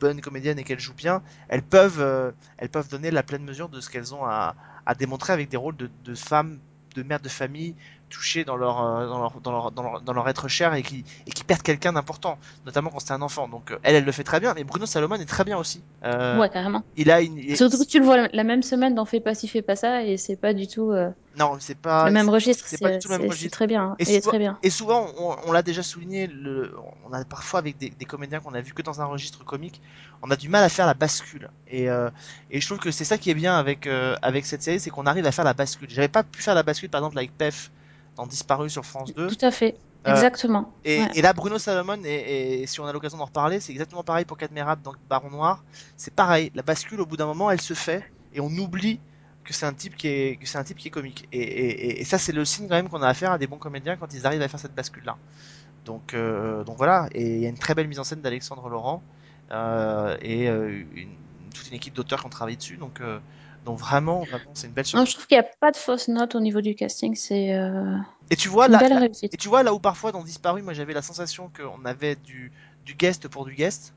bonnes 0.00 0.20
comédiennes 0.20 0.58
et 0.58 0.64
qu'elles 0.64 0.80
jouent 0.80 0.94
bien, 0.94 1.22
elles 1.48 1.62
peuvent, 1.62 2.00
euh, 2.00 2.30
elles 2.58 2.68
peuvent 2.68 2.88
donner 2.88 3.10
la 3.10 3.22
pleine 3.22 3.44
mesure 3.44 3.68
de 3.68 3.80
ce 3.80 3.90
qu'elles 3.90 4.14
ont 4.14 4.24
à, 4.24 4.54
à 4.86 4.94
démontrer 4.94 5.32
avec 5.32 5.48
des 5.48 5.56
rôles 5.56 5.76
de, 5.76 5.90
de 6.04 6.14
femmes, 6.14 6.58
de 6.94 7.02
mères 7.02 7.20
de 7.20 7.28
famille 7.28 7.74
dans 8.46 8.56
leur, 8.56 8.82
euh, 8.84 9.06
dans 9.06 9.18
leur, 9.20 9.40
dans 9.40 9.52
leur, 9.52 9.70
dans 9.70 9.82
leur, 9.82 10.00
dans 10.00 10.12
leur 10.12 10.28
être 10.28 10.48
cher 10.48 10.74
et 10.74 10.82
qui, 10.82 11.04
et 11.26 11.30
qui 11.30 11.44
perdent 11.44 11.62
quelqu'un 11.62 11.92
d'important, 11.92 12.38
notamment 12.66 12.90
quand 12.90 13.00
c'est 13.00 13.12
un 13.12 13.22
enfant. 13.22 13.48
Donc 13.48 13.70
euh, 13.70 13.78
elle, 13.82 13.94
elle 13.96 14.04
le 14.04 14.12
fait 14.12 14.24
très 14.24 14.40
bien, 14.40 14.54
mais 14.54 14.64
Bruno 14.64 14.86
Salomon 14.86 15.16
est 15.16 15.24
très 15.24 15.44
bien 15.44 15.56
aussi. 15.56 15.82
Euh, 16.04 16.38
Ouais, 16.38 16.48
carrément. 16.48 16.82
Il 16.96 17.10
a 17.10 17.20
une, 17.20 17.38
il- 17.38 17.56
Surtout 17.56 17.78
que 17.78 17.84
tu 17.84 17.98
le 17.98 18.04
vois 18.04 18.28
la, 18.28 18.44
même 18.44 18.62
semaine 18.62 18.94
dans 18.94 19.04
Fais 19.04 19.20
pas 19.20 19.34
ci, 19.34 19.48
fais 19.48 19.62
pas 19.62 19.76
ça, 19.76 20.02
et 20.02 20.16
c'est 20.16 20.36
pas 20.36 20.52
du 20.54 20.66
tout 20.66 20.90
euh, 20.92 21.10
non, 21.38 21.56
c'est 21.60 21.78
pas, 21.78 22.06
le 22.06 22.12
même 22.12 22.28
registre. 22.28 22.64
c'est 22.66 22.80
pas 22.80 22.90
du 22.90 22.98
tout 22.98 23.08
le 23.08 23.18
même 23.18 23.28
registre. 23.28 23.44
C'est 23.44 23.50
très 23.50 23.66
bien. 23.68 23.90
hein. 23.90 23.96
Et 24.00 24.04
souvent- 24.06 24.28
très 24.30 24.38
bien. 24.38 24.58
Et 24.64 24.70
souvent, 24.70 25.06
on, 25.18 25.36
on 25.46 25.52
l'a 25.52 25.62
déjà 25.62 25.82
souligné, 25.84 26.26
le, 26.26 26.74
on 27.08 27.12
a 27.12 27.24
parfois 27.24 27.60
avec 27.60 27.78
des, 27.78 27.90
des 27.90 28.04
comédiens 28.04 28.40
qu'on 28.40 28.54
a 28.54 28.60
vu 28.60 28.72
que 28.72 28.82
dans 28.82 29.00
un 29.00 29.04
registre 29.04 29.44
comique, 29.44 29.80
on 30.22 30.30
a 30.32 30.36
du 30.36 30.48
mal 30.48 30.64
à 30.64 30.68
faire 30.68 30.86
la 30.86 30.94
bascule. 30.94 31.48
Et, 31.68 31.88
euh, 31.88 32.10
et 32.50 32.60
je 32.60 32.66
trouve 32.66 32.78
que 32.78 32.90
c'est 32.90 33.04
ça 33.04 33.18
qui 33.18 33.30
est 33.30 33.34
bien 33.34 33.56
avec, 33.56 33.86
euh, 33.86 34.16
avec 34.20 34.46
cette 34.46 34.62
série, 34.62 34.80
c'est 34.80 34.90
qu'on 34.90 35.06
arrive 35.06 35.26
à 35.26 35.32
faire 35.32 35.44
la 35.44 35.54
bascule. 35.54 35.88
J'avais 35.90 36.08
pas 36.08 36.24
pu 36.24 36.42
faire 36.42 36.56
la 36.56 36.64
bascule, 36.64 36.88
par 36.90 37.00
exemple, 37.00 37.18
avec 37.18 37.30
Pef 37.38 37.70
dans 38.18 38.26
Disparu 38.26 38.68
sur 38.68 38.84
France 38.84 39.14
2. 39.14 39.28
Tout 39.28 39.44
à 39.44 39.50
fait. 39.50 39.76
Euh, 40.06 40.12
Exactement. 40.12 40.72
Et, 40.84 41.00
Ouais. 41.00 41.10
et 41.14 41.22
là, 41.22 41.32
Bruno 41.32 41.58
Salomon, 41.58 41.98
et, 42.04 42.62
et 42.62 42.66
si 42.66 42.80
on 42.80 42.86
a 42.86 42.92
l'occasion 42.92 43.16
d'en 43.18 43.24
reparler, 43.24 43.60
c'est 43.60 43.72
exactement 43.72 44.02
pareil 44.02 44.24
pour 44.24 44.36
Cadmerade 44.36 44.80
dans 44.82 44.92
Baron 45.08 45.30
Noir. 45.30 45.64
C'est 45.96 46.12
pareil, 46.12 46.50
la 46.54 46.62
bascule, 46.62 47.00
au 47.00 47.06
bout 47.06 47.16
d'un 47.16 47.26
moment, 47.26 47.50
elle 47.50 47.60
se 47.60 47.74
fait, 47.74 48.04
et 48.34 48.40
on 48.40 48.50
oublie 48.58 49.00
que 49.44 49.54
c'est 49.54 49.66
un 49.66 49.72
type 49.72 49.96
qui 49.96 50.08
est, 50.08 50.36
que 50.40 50.46
c'est 50.46 50.58
un 50.58 50.64
type 50.64 50.76
qui 50.78 50.88
est 50.88 50.90
comique. 50.90 51.26
Et, 51.32 52.04
ça, 52.04 52.18
c'est 52.18 52.32
le 52.32 52.44
signe 52.44 52.68
quand 52.68 52.74
même 52.74 52.88
qu'on 52.88 53.02
a 53.02 53.08
affaire 53.08 53.32
à 53.32 53.38
des 53.38 53.46
bons 53.46 53.58
comédiens 53.58 53.96
quand 53.96 54.12
ils 54.12 54.26
arrivent 54.26 54.42
à 54.42 54.48
faire 54.48 54.60
cette 54.60 54.74
bascule-là. 54.74 55.16
Donc, 55.86 56.12
euh, 56.14 56.64
donc 56.64 56.76
voilà, 56.76 57.08
et 57.12 57.22
il 57.36 57.40
y 57.40 57.46
a 57.46 57.48
une 57.48 57.58
très 57.58 57.74
belle 57.74 57.88
mise 57.88 57.98
en 57.98 58.04
scène 58.04 58.20
d'Alexandre 58.20 58.68
Laurent. 58.68 59.02
euh, 59.52 60.16
et 60.20 60.46
une, 60.48 61.08
toute 61.54 61.68
une 61.68 61.74
équipe 61.74 61.94
d'auteurs 61.94 62.20
qui 62.20 62.26
ont 62.26 62.30
travaillé 62.30 62.56
dessus. 62.56 62.76
Donc, 62.76 63.00
donc 63.68 63.78
vraiment, 63.78 64.20
vraiment 64.24 64.50
c'est 64.54 64.66
une 64.66 64.72
belle 64.72 64.82
Non, 64.84 65.04
surprise. 65.04 65.08
je 65.10 65.14
trouve 65.14 65.26
qu'il 65.26 65.36
n'y 65.38 65.44
a 65.44 65.48
pas 65.60 65.70
de 65.70 65.76
fausse 65.76 66.08
note 66.08 66.34
au 66.34 66.40
niveau 66.40 66.60
du 66.60 66.74
casting. 66.74 67.14
C'est 67.14 67.54
euh, 67.54 67.96
Et 68.30 68.36
tu 68.36 68.48
vois, 68.48 68.66
une 68.66 68.72
là, 68.72 68.78
belle 68.78 68.92
là- 68.94 69.00
réussite. 69.00 69.32
et 69.32 69.36
tu 69.36 69.48
vois 69.48 69.62
là 69.62 69.72
où 69.74 69.78
parfois 69.78 70.10
dans 70.12 70.24
Disparu, 70.24 70.62
moi 70.62 70.72
j'avais 70.72 70.94
la 70.94 71.02
sensation 71.02 71.50
qu'on 71.56 71.84
avait 71.84 72.16
du, 72.16 72.50
du 72.84 72.94
guest 72.94 73.28
pour 73.28 73.44
du 73.44 73.54
guest. 73.54 73.94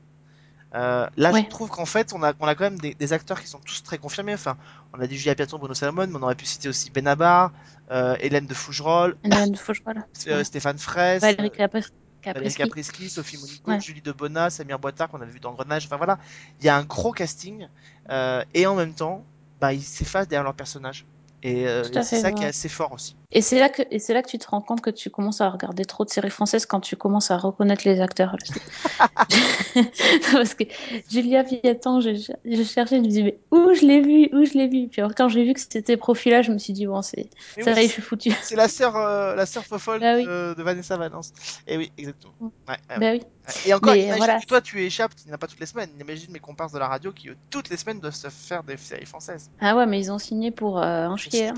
Euh, 0.74 1.06
là, 1.18 1.32
je 1.32 1.48
trouve 1.48 1.68
qu'en 1.68 1.84
fait, 1.84 2.14
on 2.14 2.22
a, 2.22 2.32
on 2.40 2.46
a 2.46 2.54
quand 2.54 2.64
même 2.64 2.78
des, 2.78 2.94
des 2.94 3.12
acteurs 3.12 3.38
qui 3.40 3.46
sont 3.46 3.58
tous 3.60 3.82
très 3.82 3.98
confirmés. 3.98 4.32
Enfin, 4.32 4.56
on 4.94 5.00
a 5.00 5.06
dit 5.06 5.18
Julia 5.18 5.34
Piaton, 5.34 5.58
Bruno 5.58 5.74
Salomon, 5.74 6.06
mais 6.06 6.16
on 6.16 6.22
aurait 6.22 6.34
pu 6.34 6.46
citer 6.46 6.68
aussi 6.70 6.90
Benabar, 6.90 7.52
euh, 7.90 8.16
Hélène 8.20 8.46
de 8.46 8.54
Fougerolles, 8.54 9.16
Hélène 9.22 9.54
Faucheval. 9.56 10.06
euh, 10.28 10.38
Ouais. 10.38 10.44
Stéphane 10.44 10.78
Fraisse, 10.78 11.20
Valérie 11.20 11.50
Capri- 11.50 11.82
Valérie 12.24 12.54
Caprisky. 12.54 12.58
Caprisky, 12.62 13.10
Sophie 13.10 13.36
Monico, 13.36 13.70
Ouais. 13.70 13.80
Julie 13.80 14.00
de 14.00 14.12
Bonnat, 14.12 14.48
Samir 14.48 14.78
Boitard 14.78 15.08
qu'on 15.10 15.20
avait 15.20 15.30
vu 15.32 15.40
dans 15.40 15.52
Grenage. 15.52 15.84
Enfin 15.84 15.96
voilà, 15.98 16.18
il 16.60 16.64
y 16.64 16.70
a 16.70 16.76
un 16.76 16.84
gros 16.84 17.12
casting 17.12 17.68
euh, 18.08 18.42
et 18.54 18.64
en 18.66 18.74
même 18.74 18.94
temps, 18.94 19.24
bah, 19.62 19.72
ils 19.72 19.82
s'effacent 19.82 20.26
derrière 20.26 20.42
leur 20.42 20.54
personnage. 20.54 21.06
Et, 21.44 21.68
euh, 21.68 21.84
c'est 21.84 22.02
ça 22.02 22.28
ouais. 22.28 22.34
qui 22.34 22.42
est 22.42 22.48
assez 22.48 22.68
fort 22.68 22.92
aussi. 22.92 23.14
Et 23.34 23.40
c'est 23.40 23.58
là 23.58 23.68
que 23.70 23.82
et 23.90 23.98
c'est 23.98 24.12
là 24.14 24.22
que 24.22 24.28
tu 24.28 24.38
te 24.38 24.46
rends 24.48 24.60
compte 24.60 24.80
que 24.82 24.90
tu 24.90 25.08
commences 25.10 25.40
à 25.40 25.48
regarder 25.48 25.84
trop 25.86 26.04
de 26.04 26.10
séries 26.10 26.30
françaises 26.30 26.66
quand 26.66 26.80
tu 26.80 26.96
commences 26.96 27.30
à 27.30 27.38
reconnaître 27.38 27.82
les 27.86 28.00
acteurs. 28.00 28.36
Parce 30.32 30.54
que 30.54 30.64
Julia 31.10 31.44
Piaton, 31.44 32.00
je, 32.00 32.10
je 32.44 32.62
cherchais, 32.62 32.96
je 32.96 33.00
me 33.00 33.06
disais 33.06 33.22
mais 33.22 33.38
où 33.50 33.72
je 33.74 33.86
l'ai 33.86 34.00
vu, 34.00 34.28
où 34.32 34.44
je 34.44 34.52
l'ai 34.54 34.68
vu. 34.68 34.88
Puis 34.88 35.00
alors, 35.00 35.14
quand 35.14 35.28
j'ai 35.28 35.44
vu 35.44 35.54
que 35.54 35.60
c'était 35.60 35.96
profilage, 35.96 36.46
je 36.46 36.52
me 36.52 36.58
suis 36.58 36.72
dit 36.72 36.86
bon 36.86 37.02
c'est 37.02 37.30
ça 37.60 37.72
oui, 37.74 37.86
je 37.86 37.92
suis 37.92 38.02
foutu. 38.02 38.32
c'est 38.42 38.56
la 38.56 38.68
sœur, 38.68 38.96
euh, 38.96 39.34
la 39.34 39.46
sœur 39.46 39.64
fofolle 39.64 40.00
Bah 40.00 40.14
oui. 40.16 40.24
de, 40.24 40.54
de 40.56 40.62
Vanessa 40.62 40.96
Valence. 40.96 41.32
Et 41.66 41.76
oui, 41.76 41.92
exactement. 41.98 42.34
Ouais, 42.40 42.50
ouais, 42.68 42.76
ouais. 42.90 42.98
Bah 42.98 43.10
oui. 43.12 43.22
Et 43.66 43.74
encore, 43.74 43.96
imagine 43.96 44.16
voilà. 44.18 44.40
toi 44.46 44.60
tu 44.60 44.80
échappes, 44.84 45.12
tu 45.20 45.28
n'as 45.28 45.36
pas 45.36 45.48
toutes 45.48 45.58
les 45.58 45.66
semaines. 45.66 45.90
Imagine 46.00 46.30
mes 46.30 46.38
comparses 46.38 46.72
de 46.72 46.78
la 46.78 46.86
radio 46.86 47.10
qui 47.12 47.28
toutes 47.50 47.70
les 47.70 47.76
semaines 47.76 47.98
doivent 47.98 48.14
se 48.14 48.28
faire 48.28 48.62
des 48.62 48.76
séries 48.76 49.04
françaises. 49.06 49.50
Ah 49.60 49.74
ouais, 49.76 49.84
mais 49.86 49.98
ils 49.98 50.12
ont 50.12 50.18
signé 50.20 50.52
pour 50.52 50.80
euh, 50.80 51.14
chier. 51.16 51.48
hein. 51.48 51.54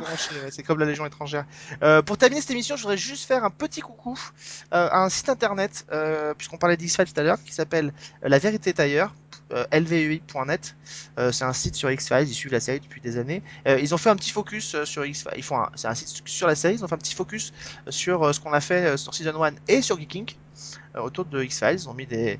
c'est 0.50 0.62
comme 0.62 0.78
la 0.78 0.86
Légion 0.86 1.04
étrangère. 1.04 1.44
Euh, 1.82 2.02
pour 2.02 2.18
terminer 2.18 2.40
cette 2.40 2.50
émission, 2.50 2.76
je 2.76 2.82
voudrais 2.82 2.96
juste 2.96 3.26
faire 3.26 3.44
un 3.44 3.50
petit 3.50 3.80
coucou 3.80 4.18
euh, 4.72 4.88
à 4.90 5.02
un 5.04 5.08
site 5.08 5.28
internet, 5.28 5.84
euh, 5.92 6.34
puisqu'on 6.34 6.56
parlait 6.58 6.76
d'X-Files 6.76 7.12
tout 7.12 7.20
à 7.20 7.22
l'heure, 7.22 7.42
qui 7.44 7.52
s'appelle 7.52 7.92
La 8.22 8.38
Vérité 8.38 8.70
est 8.70 8.80
ailleurs. 8.80 9.14
Euh, 9.52 11.32
c'est 11.32 11.44
un 11.44 11.52
site 11.52 11.74
sur 11.76 11.90
X-Files, 11.90 12.28
ils 12.28 12.34
suivent 12.34 12.52
la 12.52 12.60
série 12.60 12.80
depuis 12.80 13.00
des 13.00 13.18
années. 13.18 13.42
Ils 13.66 13.94
ont 13.94 13.98
fait 13.98 14.10
un 14.10 14.16
petit 14.16 14.30
focus 14.30 14.82
sur 14.84 15.04
X-Files, 15.04 15.44
un- 15.52 15.70
c'est 15.74 15.88
un 15.88 15.94
site 15.94 16.22
sur 16.26 16.46
la 16.46 16.54
série, 16.54 16.74
ils 16.74 16.84
ont 16.84 16.88
fait 16.88 16.94
un 16.94 16.98
petit 16.98 17.14
focus 17.14 17.52
sur 17.88 18.34
ce 18.34 18.40
qu'on 18.40 18.52
a 18.52 18.60
fait 18.60 18.96
sur 18.96 19.14
Season 19.14 19.42
1 19.44 19.52
et 19.68 19.82
sur 19.82 19.98
Geeking 19.98 20.34
autour 20.96 21.24
de 21.26 21.42
X-Files. 21.42 21.74
Ils 21.82 21.88
ont 21.88 21.94
mis 21.94 22.06
des 22.06 22.38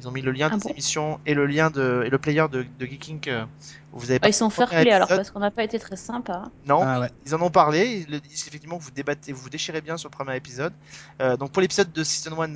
ils 0.00 0.06
ont 0.08 0.10
mis 0.10 0.20
le 0.22 0.30
lien 0.32 0.48
Ah 0.52 0.56
des 0.56 0.62
bon 0.62 0.70
émissions 0.70 1.20
et 1.26 1.34
le 1.34 1.46
lien 1.46 1.70
de 1.70 2.02
et 2.04 2.10
le 2.10 2.18
player 2.18 2.44
de, 2.50 2.66
de 2.78 2.86
Geeking 2.86 3.20
euh, 3.28 3.44
où 3.92 3.98
vous 3.98 4.10
avez 4.10 4.20
Ah, 4.22 4.28
ils 4.28 4.34
sont 4.34 4.50
fair 4.50 4.68
play 4.68 4.90
alors 4.90 5.08
parce 5.08 5.30
qu'on 5.30 5.40
n'a 5.40 5.50
pas 5.50 5.64
été 5.64 5.78
très 5.78 5.96
sympa. 5.96 6.44
Non, 6.66 6.80
Ah 6.82 7.00
ouais. 7.00 7.10
ils 7.24 7.34
en 7.34 7.40
ont 7.40 7.50
parlé. 7.50 8.04
Ils 8.06 8.12
le 8.12 8.20
disent 8.20 8.46
effectivement 8.46 8.78
que 8.78 8.82
vous 8.82 8.90
débattez, 8.90 9.32
vous 9.32 9.40
vous 9.40 9.50
déchirez 9.50 9.80
bien 9.80 9.96
sur 9.96 10.08
le 10.10 10.16
premier 10.16 10.36
épisode. 10.36 10.72
Euh, 11.20 11.36
donc 11.36 11.50
pour 11.52 11.62
l'épisode 11.62 11.92
de 11.92 12.04
Season 12.04 12.40
1, 12.40 12.54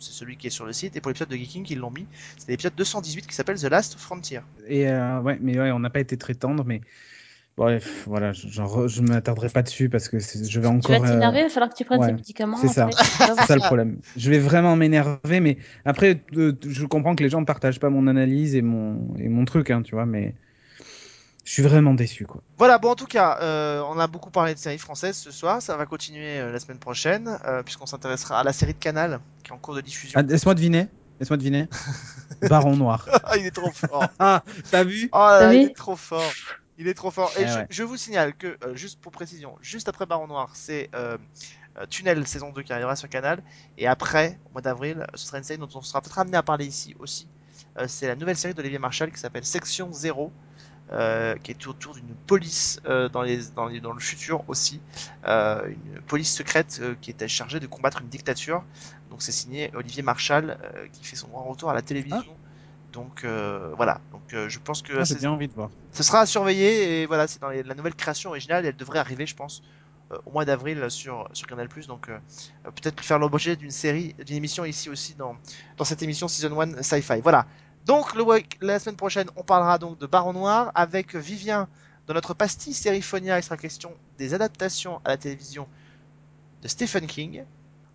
c'est 0.00 0.12
celui 0.12 0.36
qui 0.36 0.46
est 0.46 0.50
sur 0.50 0.64
le 0.64 0.72
site. 0.72 0.96
Et 0.96 1.00
pour 1.00 1.10
l'épisode 1.10 1.28
de 1.28 1.36
Geeking, 1.36 1.66
ils 1.70 1.78
l'ont 1.78 1.90
mis. 1.90 2.06
C'est 2.38 2.48
l'épisode 2.48 2.74
218 2.76 3.26
qui 3.26 3.34
s'appelle 3.34 3.58
The 3.60 3.64
Last 3.64 3.98
Frontier. 3.98 4.40
Et 4.66 4.88
euh, 4.88 5.20
ouais, 5.20 5.38
mais 5.40 5.58
ouais, 5.58 5.70
on 5.72 5.80
n'a 5.80 5.90
pas 5.90 6.00
été 6.00 6.16
très 6.16 6.34
tendre, 6.34 6.64
mais 6.64 6.80
bref, 7.58 8.04
voilà, 8.06 8.32
je- 8.32 8.48
genre, 8.48 8.88
je 8.88 9.02
ne 9.02 9.08
m'attarderai 9.08 9.50
pas 9.50 9.62
dessus 9.62 9.88
parce 9.90 10.08
que 10.08 10.18
je 10.18 10.60
vais 10.60 10.66
Tu 10.80 10.90
vas 10.92 10.98
encore. 10.98 11.04
euh, 11.04 11.10
t'énerver, 11.10 11.40
il 11.40 11.42
va 11.44 11.48
falloir 11.50 11.70
que 11.70 11.76
tu 11.76 11.84
prennes 11.84 12.00
ouais, 12.00 12.08
tes 12.08 12.12
médicaments 12.12 12.56
c'est 12.56 12.68
ça. 12.68 12.88
C'est 13.36 13.44
ça 13.44 13.54
le 13.56 13.62
problème. 13.62 13.98
Je 14.16 14.30
vais 14.30 14.38
vraiment 14.38 14.76
m'énerver, 14.76 15.40
mais 15.40 15.58
après, 15.84 16.24
euh, 16.36 16.52
je 16.66 16.86
comprends 16.86 17.14
que 17.16 17.22
les 17.22 17.30
gens 17.30 17.40
ne 17.40 17.46
partagent 17.46 17.80
pas 17.80 17.90
mon 17.90 18.06
analyse 18.06 18.54
et 18.54 18.62
mon, 18.62 19.16
et 19.18 19.28
mon 19.28 19.44
truc, 19.44 19.70
hein, 19.70 19.82
tu 19.82 19.94
vois, 19.94 20.06
mais 20.06 20.34
je 21.44 21.52
suis 21.52 21.62
vraiment 21.62 21.94
déçu, 21.94 22.26
quoi. 22.26 22.42
Voilà, 22.58 22.78
bon 22.78 22.90
en 22.90 22.94
tout 22.96 23.06
cas, 23.06 23.38
euh, 23.40 23.80
on 23.88 23.98
a 23.98 24.06
beaucoup 24.06 24.30
parlé 24.30 24.54
de 24.54 24.58
séries 24.58 24.78
françaises 24.78 25.16
ce 25.16 25.30
soir. 25.30 25.62
Ça 25.62 25.76
va 25.76 25.86
continuer 25.86 26.38
euh, 26.40 26.52
la 26.52 26.58
semaine 26.60 26.78
prochaine, 26.80 27.38
euh, 27.46 27.62
puisqu'on 27.62 27.86
s'intéressera 27.86 28.40
à 28.40 28.44
la 28.44 28.52
série 28.52 28.74
de 28.74 28.78
Canal 28.78 29.20
qui 29.44 29.50
est 29.52 29.54
en 29.54 29.58
cours 29.58 29.74
de 29.74 29.80
diffusion. 29.80 30.18
Ah, 30.18 30.22
Laisse-moi 30.22 30.54
deviner. 30.54 30.86
Laisse-moi 31.20 31.36
deviner. 31.36 31.68
Baron 32.42 32.76
Noir. 32.76 33.08
Ah, 33.24 33.36
il 33.36 33.46
est 33.46 33.50
trop 33.50 33.72
fort. 33.72 34.12
Ah, 34.18 34.44
t'as 34.70 34.84
vu? 34.84 35.10
Oh 35.12 35.18
là 35.18 35.40
là, 35.40 35.46
T'as 35.46 35.54
il 35.54 35.64
vu? 35.64 35.66
est 35.66 35.76
trop 35.76 35.96
fort. 35.96 36.34
Il 36.78 36.88
est 36.88 36.94
trop 36.94 37.10
fort. 37.10 37.32
Et 37.36 37.42
Eh 37.42 37.46
je, 37.46 37.54
ouais. 37.58 37.66
je 37.70 37.82
vous 37.82 37.96
signale 37.96 38.34
que, 38.36 38.56
euh, 38.64 38.74
juste 38.74 39.00
pour 39.00 39.12
précision, 39.12 39.56
juste 39.60 39.88
après 39.88 40.06
Baron 40.06 40.28
Noir, 40.28 40.50
c'est 40.54 40.88
euh, 40.94 41.18
euh, 41.78 41.86
Tunnel 41.86 42.26
saison 42.26 42.50
2 42.52 42.62
qui 42.62 42.72
arrivera 42.72 42.96
sur 42.96 43.08
Canal. 43.08 43.42
Et 43.76 43.86
après, 43.86 44.38
au 44.46 44.52
mois 44.52 44.62
d'avril, 44.62 45.06
ce 45.14 45.26
sera 45.26 45.38
une 45.38 45.44
série 45.44 45.58
dont 45.58 45.68
on 45.74 45.82
sera 45.82 46.00
peut-être 46.00 46.18
amené 46.18 46.36
à 46.36 46.42
parler 46.42 46.66
ici 46.66 46.94
aussi. 47.00 47.26
Euh, 47.78 47.86
c'est 47.88 48.06
la 48.06 48.16
nouvelle 48.16 48.36
série 48.36 48.54
d'Olivier 48.54 48.78
Marshall 48.78 49.10
qui 49.12 49.18
s'appelle 49.20 49.44
Section 49.44 49.92
0. 49.92 50.32
euh, 50.90 51.36
qui 51.42 51.50
est 51.50 51.66
autour 51.66 51.94
d'une 51.94 52.14
police 52.26 52.80
dans, 53.12 53.20
les, 53.20 53.40
dans, 53.54 53.66
les- 53.66 53.78
dans 53.80 53.92
le 53.92 54.00
futur 54.00 54.42
aussi, 54.48 54.80
une 55.24 56.00
police 56.06 56.32
secrète 56.34 56.80
qui 57.02 57.10
était 57.10 57.28
chargée 57.28 57.60
de 57.60 57.66
combattre 57.66 58.00
une 58.00 58.08
dictature. 58.08 58.64
Donc 59.10 59.20
c'est 59.22 59.32
signé 59.32 59.70
Olivier 59.74 60.02
Marshall 60.02 60.56
qui 60.94 61.04
fait 61.04 61.16
son 61.16 61.28
grand 61.28 61.44
retour 61.44 61.68
à 61.70 61.74
la 61.74 61.82
télévision. 61.82 62.38
Donc 62.92 63.24
euh, 63.24 63.72
voilà, 63.76 64.00
donc 64.12 64.22
euh, 64.32 64.48
je 64.48 64.58
pense 64.58 64.82
que 64.82 64.92
Ah, 64.98 65.04
c'est- 65.04 65.18
bien 65.18 65.30
envie 65.30 65.48
de 65.48 65.52
voir. 65.54 65.70
ce 65.92 66.02
sera 66.02 66.20
à 66.20 66.26
surveiller 66.26 67.02
et 67.02 67.06
voilà, 67.06 67.26
c'est 67.26 67.40
dans 67.40 67.50
les- 67.50 67.62
la 67.62 67.74
nouvelle 67.74 67.94
création 67.94 68.30
originale 68.30 68.64
et 68.64 68.68
elle 68.68 68.76
devrait 68.76 68.98
arriver, 68.98 69.26
je 69.26 69.34
pense, 69.34 69.62
euh, 70.12 70.18
au 70.24 70.30
mois 70.32 70.44
d'avril 70.46 70.90
sur, 70.90 71.28
sur 71.34 71.46
Canal+. 71.46 71.68
Donc 71.86 72.06
peut-être 72.64 73.00
faire 73.02 73.18
l'objet 73.18 73.56
d'une 73.56 73.70
série, 73.70 74.14
d'une 74.24 74.36
émission 74.36 74.64
ici 74.64 74.88
aussi 74.88 75.14
dans, 75.14 75.36
dans 75.76 75.84
cette 75.84 76.02
émission 76.02 76.28
Season 76.28 76.58
1 76.60 76.82
Sci-Fi. 76.82 77.20
Voilà. 77.20 77.46
Donc 77.84 78.14
le, 78.14 78.24
la 78.60 78.78
semaine 78.78 78.96
prochaine, 78.96 79.28
on 79.36 79.42
parlera 79.44 79.78
donc 79.78 79.98
de 79.98 80.06
Baron 80.06 80.32
Noir 80.32 80.72
avec 80.74 81.14
Vivien 81.14 81.68
dans 82.06 82.14
notre 82.14 82.32
pastille 82.34 82.74
Sériphonia. 82.74 83.38
Il 83.38 83.42
sera 83.42 83.56
question 83.58 83.94
des 84.16 84.32
adaptations 84.34 85.00
à 85.04 85.10
la 85.10 85.16
télévision 85.18 85.68
de 86.62 86.68
Stephen 86.68 87.06
King 87.06 87.44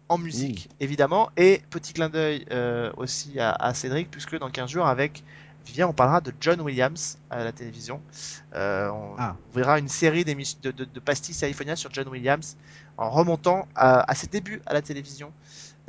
en 0.09 0.17
musique 0.17 0.69
évidemment. 0.79 1.29
Et 1.37 1.61
petit 1.69 1.93
clin 1.93 2.09
d'œil 2.09 2.45
euh, 2.51 2.91
aussi 2.97 3.39
à, 3.39 3.51
à 3.51 3.73
Cédric 3.73 4.09
puisque 4.11 4.37
dans 4.37 4.49
15 4.49 4.69
jours 4.69 4.85
avec 4.87 5.23
Vivien 5.65 5.87
on 5.87 5.93
parlera 5.93 6.19
de 6.19 6.33
John 6.41 6.59
Williams 6.61 7.17
à 7.29 7.43
la 7.43 7.51
télévision. 7.53 8.01
Euh, 8.53 8.89
on, 8.89 9.15
Ah. 9.17 9.35
on 9.51 9.55
verra 9.55 9.79
une 9.79 9.87
série 9.87 10.25
de, 10.25 10.71
de, 10.71 10.83
de 10.85 10.99
pastilles 10.99 11.33
sur 11.75 11.93
John 11.93 12.07
Williams 12.09 12.57
en 12.97 13.09
remontant 13.09 13.67
à, 13.75 14.09
à 14.11 14.13
ses 14.15 14.27
débuts 14.27 14.61
à 14.65 14.73
la 14.73 14.81
télévision. 14.81 15.31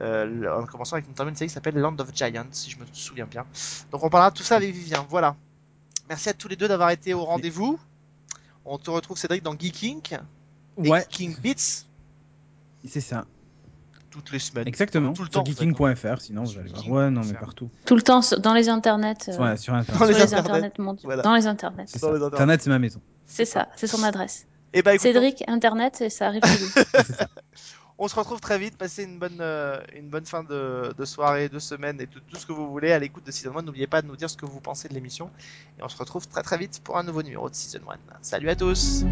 Euh, 0.00 0.60
en 0.60 0.66
commençant 0.66 0.96
avec 0.96 1.06
notamment 1.06 1.30
une 1.30 1.36
série 1.36 1.48
qui 1.48 1.54
s'appelle 1.54 1.76
Land 1.76 1.96
of 2.00 2.12
Giants 2.14 2.46
si 2.50 2.68
je 2.70 2.78
me 2.78 2.84
souviens 2.92 3.26
bien. 3.26 3.46
Donc 3.92 4.02
on 4.02 4.10
parlera 4.10 4.30
de 4.30 4.36
tout 4.36 4.42
ça 4.42 4.56
avec 4.56 4.72
Vivien. 4.72 5.06
Voilà. 5.08 5.36
Merci 6.08 6.28
à 6.28 6.34
tous 6.34 6.48
les 6.48 6.56
deux 6.56 6.68
d'avoir 6.68 6.90
été 6.90 7.14
au 7.14 7.24
rendez-vous. 7.24 7.78
On 8.64 8.78
te 8.78 8.90
retrouve 8.90 9.16
Cédric 9.18 9.42
dans 9.42 9.56
Geeking 9.58 10.00
et 10.82 10.88
Ouais, 10.90 11.00
Geeking 11.10 11.36
Beats. 11.40 11.84
C'est 12.86 13.00
ça. 13.00 13.24
Toutes 14.14 14.30
les 14.32 14.38
semaines 14.38 14.68
Exactement. 14.68 15.12
tout 15.12 15.22
le 15.22 15.26
sur 15.26 15.32
temps 15.32 15.40
en 15.42 15.44
fait, 15.44 15.50
geeking.fr, 15.64 16.20
sinon 16.20 16.44
vous 16.44 16.58
allez 16.58 16.70
voir. 16.70 16.88
Ouais, 16.88 17.10
non, 17.10 17.22
mais 17.24 17.34
partout. 17.34 17.68
Tout 17.84 17.96
le 17.96 18.02
temps 18.02 18.20
dans 18.38 18.54
les 18.54 18.68
internets. 18.68 19.28
euh, 19.28 19.36
Ouais, 19.38 19.56
sur 19.56 19.72
Dans 19.72 19.80
Internet. 19.80 19.96
sur 19.96 20.06
les 20.26 20.34
internets. 20.34 20.72
mondiaux. 20.78 21.02
Voilà. 21.04 21.22
Dans 21.22 21.34
les 21.34 21.46
internets. 21.48 21.86
Dans 22.00 22.12
les. 22.12 22.22
Internet, 22.22 22.62
c'est 22.62 22.70
ma 22.70 22.78
maison. 22.78 23.00
C'est 23.26 23.44
ça, 23.44 23.68
c'est 23.76 23.86
son 23.88 24.02
adresse. 24.04 24.46
et 24.72 24.82
bah 24.82 24.92
écoute, 24.94 25.02
Cédric, 25.02 25.42
internet, 25.48 26.00
et 26.00 26.10
ça 26.10 26.28
arrive 26.28 26.42
chez 26.44 26.58
lui. 26.64 27.04
On 27.98 28.08
se 28.08 28.14
retrouve 28.16 28.40
très 28.40 28.58
vite. 28.58 28.76
Passez 28.76 29.04
une 29.04 29.18
bonne, 29.20 29.38
euh, 29.40 29.78
une 29.96 30.08
bonne 30.08 30.26
fin 30.26 30.42
de, 30.42 30.92
de 30.98 31.04
soirée, 31.04 31.48
de 31.48 31.58
semaine 31.60 32.00
et 32.00 32.06
tout, 32.08 32.18
tout 32.28 32.36
ce 32.36 32.44
que 32.44 32.52
vous 32.52 32.68
voulez 32.70 32.90
à 32.92 32.98
l'écoute 32.98 33.24
de 33.24 33.30
Season 33.30 33.56
1. 33.56 33.62
N'oubliez 33.62 33.86
pas 33.86 34.02
de 34.02 34.08
nous 34.08 34.16
dire 34.16 34.28
ce 34.28 34.36
que 34.36 34.46
vous 34.46 34.60
pensez 34.60 34.88
de 34.88 34.94
l'émission. 34.94 35.30
Et 35.78 35.82
on 35.84 35.88
se 35.88 35.96
retrouve 35.96 36.26
très 36.26 36.42
très 36.42 36.58
vite 36.58 36.80
pour 36.82 36.98
un 36.98 37.04
nouveau 37.04 37.22
numéro 37.22 37.48
de 37.48 37.54
Season 37.54 37.78
1. 37.88 37.94
Salut 38.20 38.48
à 38.50 38.56
tous! 38.56 39.04